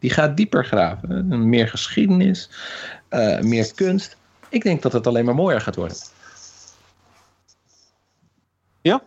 Die 0.00 0.10
gaat 0.10 0.36
dieper 0.36 0.64
graven. 0.64 1.48
Meer 1.48 1.68
geschiedenis, 1.68 2.50
eh, 3.08 3.40
meer 3.40 3.74
kunst. 3.74 4.16
Ik 4.48 4.62
denk 4.62 4.82
dat 4.82 4.92
het 4.92 5.06
alleen 5.06 5.24
maar 5.24 5.34
mooier 5.34 5.60
gaat 5.60 5.76
worden. 5.76 5.96
Ja? 8.82 9.02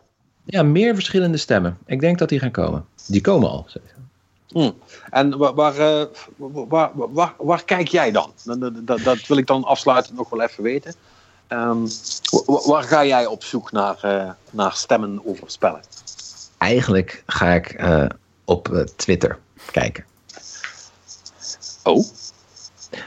Ja, 0.45 0.63
meer 0.63 0.93
verschillende 0.93 1.37
stemmen. 1.37 1.77
Ik 1.85 1.99
denk 1.99 2.17
dat 2.19 2.29
die 2.29 2.39
gaan 2.39 2.51
komen. 2.51 2.85
Die 3.07 3.21
komen 3.21 3.49
al. 3.49 3.67
Hm. 4.47 4.71
En 5.09 5.37
waar, 5.37 5.53
waar, 5.53 5.77
eh, 5.77 6.05
waar, 6.67 6.91
waar, 6.93 7.33
waar 7.37 7.63
kijk 7.63 7.87
jij 7.87 8.11
dan? 8.11 8.31
Dat, 8.43 8.87
dat- 8.87 9.03
dat, 9.03 9.27
wil 9.27 9.37
ik 9.37 9.47
dan 9.47 9.63
afsluitend 9.63 10.17
nog 10.17 10.29
wel 10.29 10.41
even 10.41 10.63
weten. 10.63 10.93
Ehm, 11.47 11.81
wa- 12.45 12.61
waar 12.67 12.83
ga 12.83 13.05
jij 13.05 13.25
op 13.25 13.43
zoek 13.43 13.71
naar, 13.71 13.97
eh, 14.01 14.31
naar 14.51 14.73
stemmen 14.73 15.21
over 15.25 15.51
spellen? 15.51 15.81
Eigenlijk 16.57 17.23
ga 17.25 17.53
ik 17.53 17.67
eh, 17.67 18.05
op 18.45 18.85
Twitter 18.95 19.39
kijken. 19.71 20.05
Oh? 21.84 22.05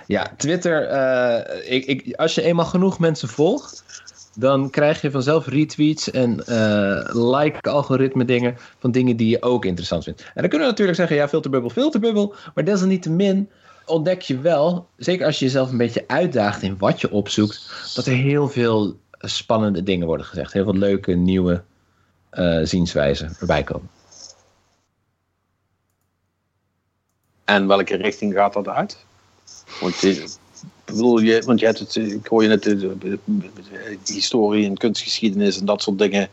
Ja, 0.06 0.34
Twitter. 0.36 0.82
eh, 0.88 1.72
ik, 1.74 1.84
ik, 1.84 2.14
als 2.16 2.34
je 2.34 2.42
eenmaal 2.42 2.64
genoeg 2.64 2.98
mensen 2.98 3.28
volgt, 3.28 3.84
dan 4.34 4.70
krijg 4.70 5.00
je 5.00 5.10
vanzelf 5.10 5.46
retweets 5.46 6.10
en 6.10 6.46
eh, 6.46 7.14
like-algoritme 7.14 8.24
dingen 8.24 8.56
van 8.78 8.90
dingen 8.90 9.16
die 9.16 9.28
je 9.28 9.42
ook 9.42 9.64
interessant 9.64 10.04
vindt. 10.04 10.20
En 10.20 10.40
dan 10.40 10.48
kunnen 10.48 10.60
we 10.60 10.72
natuurlijk 10.72 10.98
zeggen, 10.98 11.16
ja, 11.16 11.28
filterbubbel, 11.28 11.70
filterbubbel. 11.70 12.34
Maar 12.54 12.64
desalniettemin 12.64 13.48
ontdek 13.86 14.22
je 14.22 14.40
wel, 14.40 14.88
zeker 14.96 15.26
als 15.26 15.38
je 15.38 15.44
jezelf 15.44 15.70
een 15.70 15.76
beetje 15.76 16.04
uitdaagt 16.06 16.62
in 16.62 16.76
wat 16.78 17.00
je 17.00 17.10
opzoekt, 17.10 17.70
dat 17.94 18.06
er 18.06 18.12
heel 18.12 18.48
veel 18.48 18.96
spannende 19.18 19.82
dingen 19.82 20.06
worden 20.06 20.26
gezegd. 20.26 20.52
Heel 20.52 20.64
veel 20.64 20.76
leuke, 20.76 21.12
nieuwe 21.12 21.62
eh, 22.30 22.58
zienswijzen 22.62 23.36
erbij 23.40 23.62
komen. 23.62 23.88
En 27.46 27.66
welke 27.66 27.96
richting 27.96 28.34
gaat 28.34 28.52
dat 28.52 28.68
uit? 28.68 29.04
Want, 29.80 30.00
je, 30.00 30.10
ik 30.10 30.28
bedoel, 30.84 31.18
je, 31.18 31.42
want 31.44 31.60
je 31.60 31.66
hebt 31.66 31.78
het, 31.78 31.96
ik 31.96 32.26
hoor 32.26 32.42
je 32.42 32.48
net 32.48 32.62
de, 32.62 32.76
de- 32.76 32.98
de- 32.98 33.18
de 34.04 34.12
historie 34.12 34.66
en 34.66 34.76
kunstgeschiedenis 34.76 35.58
en 35.60 35.64
dat 35.66 35.82
soort 35.82 35.98
dingen. 35.98 36.28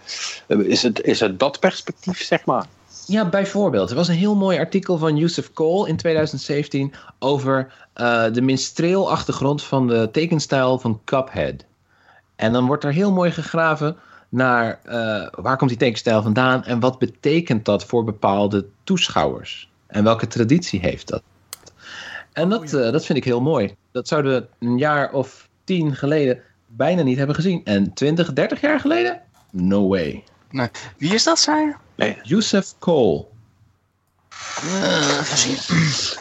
Is 0.47 0.83
het, 0.83 1.01
is 1.01 1.19
het 1.19 1.39
dat 1.39 1.59
perspectief, 1.59 2.23
zeg 2.23 2.45
maar? 2.45 2.65
Ja, 3.07 3.29
bijvoorbeeld. 3.29 3.89
Er 3.89 3.95
was 3.95 4.07
een 4.07 4.15
heel 4.15 4.35
mooi 4.35 4.57
artikel 4.57 4.97
van 4.97 5.17
Yusuf 5.17 5.53
Cole 5.53 5.87
in 5.89 5.97
2017 5.97 6.93
over 7.19 7.73
eh, 7.93 8.25
de 8.31 8.41
minstreel-achtergrond 8.41 9.63
van 9.63 9.87
de 9.87 10.09
tekenstijl 10.11 10.79
van 10.79 11.01
Cuphead. 11.05 11.65
En 12.35 12.53
dan 12.53 12.65
wordt 12.65 12.83
er 12.83 12.93
heel 12.93 13.11
mooi 13.11 13.31
gegraven 13.31 13.97
naar 14.29 14.79
eh, 14.83 15.27
waar 15.31 15.57
komt 15.57 15.69
die 15.69 15.79
tekenstijl 15.79 16.21
vandaan 16.21 16.63
en 16.63 16.79
wat 16.79 16.99
betekent 16.99 17.65
dat 17.65 17.85
voor 17.85 18.03
bepaalde 18.03 18.65
toeschouwers. 18.83 19.69
En 19.93 20.03
welke 20.03 20.27
traditie 20.27 20.79
heeft 20.79 21.07
dat? 21.07 21.23
En 22.31 22.49
dat, 22.49 22.73
eh, 22.73 22.91
dat 22.91 23.05
vind 23.05 23.17
ik 23.17 23.23
heel 23.23 23.41
mooi. 23.41 23.75
Dat 23.91 24.07
zouden 24.07 24.33
we 24.33 24.65
een 24.65 24.77
jaar 24.77 25.11
of 25.11 25.49
tien 25.63 25.95
geleden 25.95 26.39
bijna 26.67 27.01
niet 27.01 27.17
hebben 27.17 27.35
gezien. 27.35 27.61
En 27.63 27.93
20, 27.93 28.33
30 28.33 28.61
jaar 28.61 28.79
geleden? 28.79 29.21
No 29.51 29.87
way. 29.87 30.23
Nee. 30.49 30.69
Wie 30.97 31.13
is 31.13 31.23
dat, 31.23 31.39
zei 31.39 31.65
je? 31.65 31.73
Nee. 31.95 32.17
Cole. 32.79 33.25
Eh. 34.61 35.25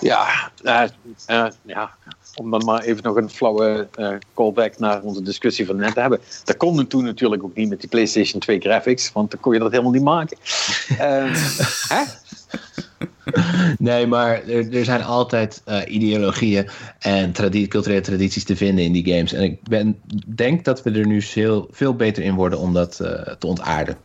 Ja, 0.00 0.50
eh, 0.62 1.46
ja. 1.62 1.90
om 2.34 2.50
dan 2.50 2.64
maar 2.64 2.82
even 2.82 3.02
nog 3.02 3.16
een 3.16 3.30
flauwe 3.30 3.88
uh, 3.98 4.14
callback 4.34 4.78
naar 4.78 5.02
onze 5.02 5.22
discussie 5.22 5.66
van 5.66 5.76
net 5.76 5.94
te 5.94 6.00
hebben. 6.00 6.20
Dat 6.44 6.56
kon 6.56 6.86
toen 6.86 7.04
natuurlijk 7.04 7.42
ook 7.42 7.54
niet 7.54 7.68
met 7.68 7.80
die 7.80 7.88
PlayStation 7.88 8.40
2 8.40 8.60
graphics, 8.60 9.12
want 9.12 9.30
dan 9.30 9.40
kon 9.40 9.52
je 9.52 9.58
dat 9.58 9.70
helemaal 9.70 9.92
niet 9.92 10.02
maken. 10.02 10.38
Uh, 10.90 10.98
hè? 11.94 12.02
Nee, 13.78 14.06
maar 14.06 14.48
er, 14.48 14.74
er 14.76 14.84
zijn 14.84 15.02
altijd 15.02 15.62
uh, 15.68 15.80
ideologieën 15.86 16.68
en 16.98 17.32
culturele 17.68 18.00
tradities 18.00 18.44
te 18.44 18.56
vinden 18.56 18.84
in 18.84 18.92
die 18.92 19.12
games. 19.14 19.32
En 19.32 19.42
ik 19.42 19.68
ben, 19.68 20.00
denk 20.26 20.64
dat 20.64 20.82
we 20.82 20.90
er 20.90 21.06
nu 21.06 21.22
veel, 21.22 21.94
beter 21.96 22.22
in 22.22 22.34
worden 22.34 22.58
om 22.58 22.72
dat 22.72 22.98
uh, 23.02 23.08
te 23.08 23.46
ontaarden. 23.46 23.96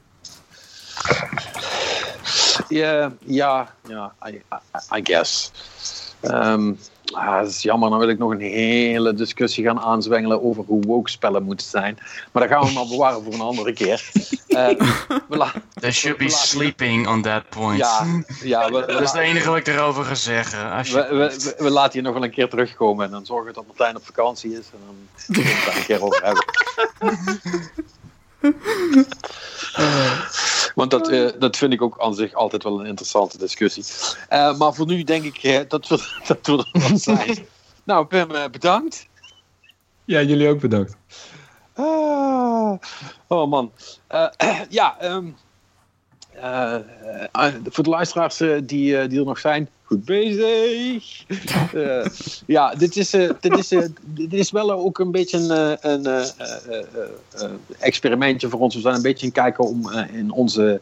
Ja, 2.68 3.12
ja, 3.26 3.74
ja, 3.88 4.14
I, 4.28 4.30
I, 4.30 4.98
I 4.98 5.02
guess. 5.04 5.52
Um, 6.22 6.78
Ah, 7.14 7.40
dat 7.40 7.50
is 7.50 7.62
jammer, 7.62 7.90
dan 7.90 8.00
wil 8.00 8.10
ik 8.10 8.18
nog 8.18 8.32
een 8.32 8.40
hele 8.40 9.14
discussie 9.14 9.66
gaan 9.66 9.80
aanzwengelen 9.80 10.44
over 10.44 10.64
hoe 10.68 10.82
woke 10.82 11.10
spellen 11.10 11.44
moeten 11.44 11.68
zijn. 11.68 11.98
Maar 12.32 12.48
dat 12.48 12.52
gaan 12.52 12.68
we 12.68 12.74
maar 12.74 12.88
bewaren 12.88 13.24
voor 13.24 13.34
een 13.34 13.42
andere 13.42 13.74
keer. 13.74 14.10
Uh, 14.48 14.70
They 15.74 15.92
should 15.92 16.18
be 16.18 16.30
sleeping 16.30 17.08
on 17.08 17.22
that 17.22 17.50
point. 17.50 17.78
Ja, 17.78 18.06
ja 18.44 18.72
we, 18.72 18.86
dat 18.88 19.02
is 19.02 19.12
het 19.12 19.22
enige 19.22 19.50
wat 19.50 19.58
ik 19.58 19.68
erover 19.68 20.04
ga 20.04 20.16
zeggen. 20.16 20.84
We, 20.84 21.08
we, 21.10 21.56
we, 21.58 21.70
laten 21.70 22.00
je 22.00 22.06
nog 22.06 22.14
wel 22.14 22.24
een 22.24 22.32
keer 22.32 22.50
terugkomen 22.50 23.06
en 23.06 23.12
dan 23.12 23.26
zorgen 23.26 23.48
we 23.48 23.54
dat 23.54 23.66
Martijn 23.68 23.96
op 23.96 24.06
vakantie 24.06 24.52
is. 24.52 24.66
En 24.74 24.80
dan 24.86 24.96
kunnen 25.34 25.54
we 25.54 25.58
het 25.58 25.66
daar 25.66 25.78
een 25.78 25.86
keer 25.86 26.04
over 26.04 26.24
hebben. 26.24 26.46
Want 30.78 30.92
dat, 30.92 31.12
uh, 31.12 31.30
dat 31.40 31.58
vind 31.58 31.74
ik 31.74 31.82
ook 31.82 32.00
aan 32.00 32.16
zich 32.16 32.34
altijd 32.34 32.64
wel 32.64 32.80
een 32.80 32.86
interessante 32.86 33.38
discussie. 33.38 33.84
Uh, 34.30 34.58
maar 34.58 34.74
voor 34.74 34.86
nu 34.86 35.04
denk 35.04 35.24
ik 35.24 35.44
uh, 35.44 35.60
dat, 35.68 35.88
we, 35.88 35.96
dat 36.28 36.48
we 36.48 36.66
er 36.74 36.90
wat 36.90 37.02
zijn. 37.02 37.46
nou, 37.84 38.06
Pim, 38.06 38.28
bedankt. 38.52 39.08
Ja, 40.06 40.22
jullie 40.22 40.50
ook 40.50 40.60
bedankt. 40.60 40.96
Ah, 41.74 42.78
oh 43.28 43.50
man. 43.50 43.72
ja, 44.70 44.98
um, 45.04 45.36
voor 47.64 47.84
de 47.84 47.90
luisteraars 47.90 48.38
die, 48.38 49.08
die 49.08 49.20
er 49.20 49.26
nog 49.26 49.40
zijn, 49.40 49.70
goed 49.88 50.06
bezig. 50.06 51.24
uh, 51.74 52.06
ja, 52.58 52.76
dit 52.76 52.96
is, 52.96 53.14
uh, 53.14 53.30
dit, 53.40 53.58
is, 53.58 53.72
uh, 53.72 53.86
dit 54.04 54.34
is 54.34 54.52
wel 54.52 54.72
ook 54.72 55.00
een 55.00 55.12
beetje 55.12 55.38
een, 55.38 56.06
een 56.06 56.26
experimentje 57.80 58.50
voor 58.50 58.60
ons. 58.60 58.76
We 58.76 58.82
zijn 58.82 58.96
een 58.96 59.02
beetje 59.02 59.26
aan 59.26 59.32
kijken 59.32 59.64
om 59.64 59.92
in, 60.14 60.32
onze, 60.32 60.82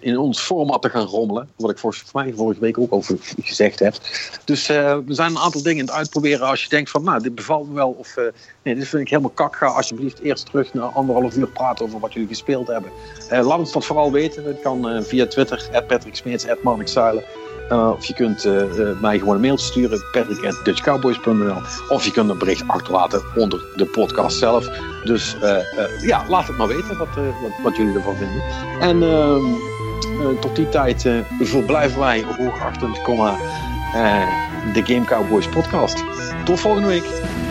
in 0.00 0.18
ons 0.18 0.40
format 0.40 0.82
te 0.82 0.88
gaan 0.88 1.06
rommelen. 1.06 1.48
Wat 1.56 1.70
ik 1.70 1.78
volgens 1.78 2.12
mij 2.12 2.32
vorige 2.36 2.60
week 2.60 2.78
ook 2.78 2.90
al 2.90 3.04
gezegd 3.42 3.78
heb. 3.78 3.94
Dus 4.44 4.66
we 4.66 5.02
zijn 5.08 5.30
een 5.30 5.38
aantal 5.38 5.62
dingen 5.62 5.80
aan 5.80 5.86
het 5.86 5.96
uitproberen. 5.96 6.46
Als 6.46 6.62
je 6.62 6.68
denkt 6.68 6.90
van, 6.90 7.02
nou, 7.02 7.22
dit 7.22 7.34
bevalt 7.34 7.68
me 7.68 7.74
wel. 7.74 7.90
Of 7.90 8.16
nee, 8.62 8.74
dit 8.74 8.88
vind 8.88 9.02
ik 9.02 9.08
helemaal 9.08 9.30
kak. 9.30 9.56
Ga 9.56 9.66
alsjeblieft 9.66 10.20
eerst 10.20 10.46
terug 10.46 10.74
naar 10.74 10.88
anderhalf 10.88 11.36
uur 11.36 11.48
praten 11.48 11.84
over 11.84 12.00
wat 12.00 12.12
jullie 12.12 12.28
gespeeld 12.28 12.66
hebben. 12.66 12.90
laat 13.30 13.58
ons 13.58 13.72
dat 13.72 13.86
vooral 13.86 14.12
weten. 14.12 14.44
Dat 14.44 14.60
kan 14.60 15.04
via 15.04 15.26
Twitter, 15.26 15.84
Patrick 15.86 16.16
Smeets, 16.16 16.46
Zuilen. 16.84 17.24
Uh, 17.72 17.90
of 17.90 18.04
je 18.04 18.14
kunt 18.14 18.46
uh, 18.46 18.78
uh, 18.78 19.00
mij 19.00 19.18
gewoon 19.18 19.34
een 19.34 19.40
mailtje 19.40 19.66
sturen, 19.66 20.04
patrick.dutchcowboys.nl 20.12 21.62
Of 21.88 22.04
je 22.04 22.10
kunt 22.10 22.30
een 22.30 22.38
bericht 22.38 22.64
achterlaten 22.66 23.22
onder 23.34 23.64
de 23.76 23.84
podcast 23.84 24.38
zelf. 24.38 24.68
Dus 25.04 25.36
ja, 26.00 26.24
laat 26.28 26.46
het 26.46 26.56
maar 26.56 26.68
weten 26.68 26.98
wat, 26.98 27.08
wat, 27.14 27.50
wat, 27.62 27.76
jullie 27.76 27.94
ervan 27.94 28.16
vinden. 28.16 28.42
En 28.80 29.02
ehm, 29.02 30.40
tot 30.40 30.56
die 30.56 30.68
tijd 30.68 31.08
verblijven 31.40 32.00
wij 32.00 32.24
hoogachtend, 32.36 33.04
de 34.74 34.82
Game 34.84 35.04
Cowboys 35.04 35.48
podcast. 35.48 36.04
Tot 36.44 36.60
volgende 36.60 36.88
week. 36.88 37.47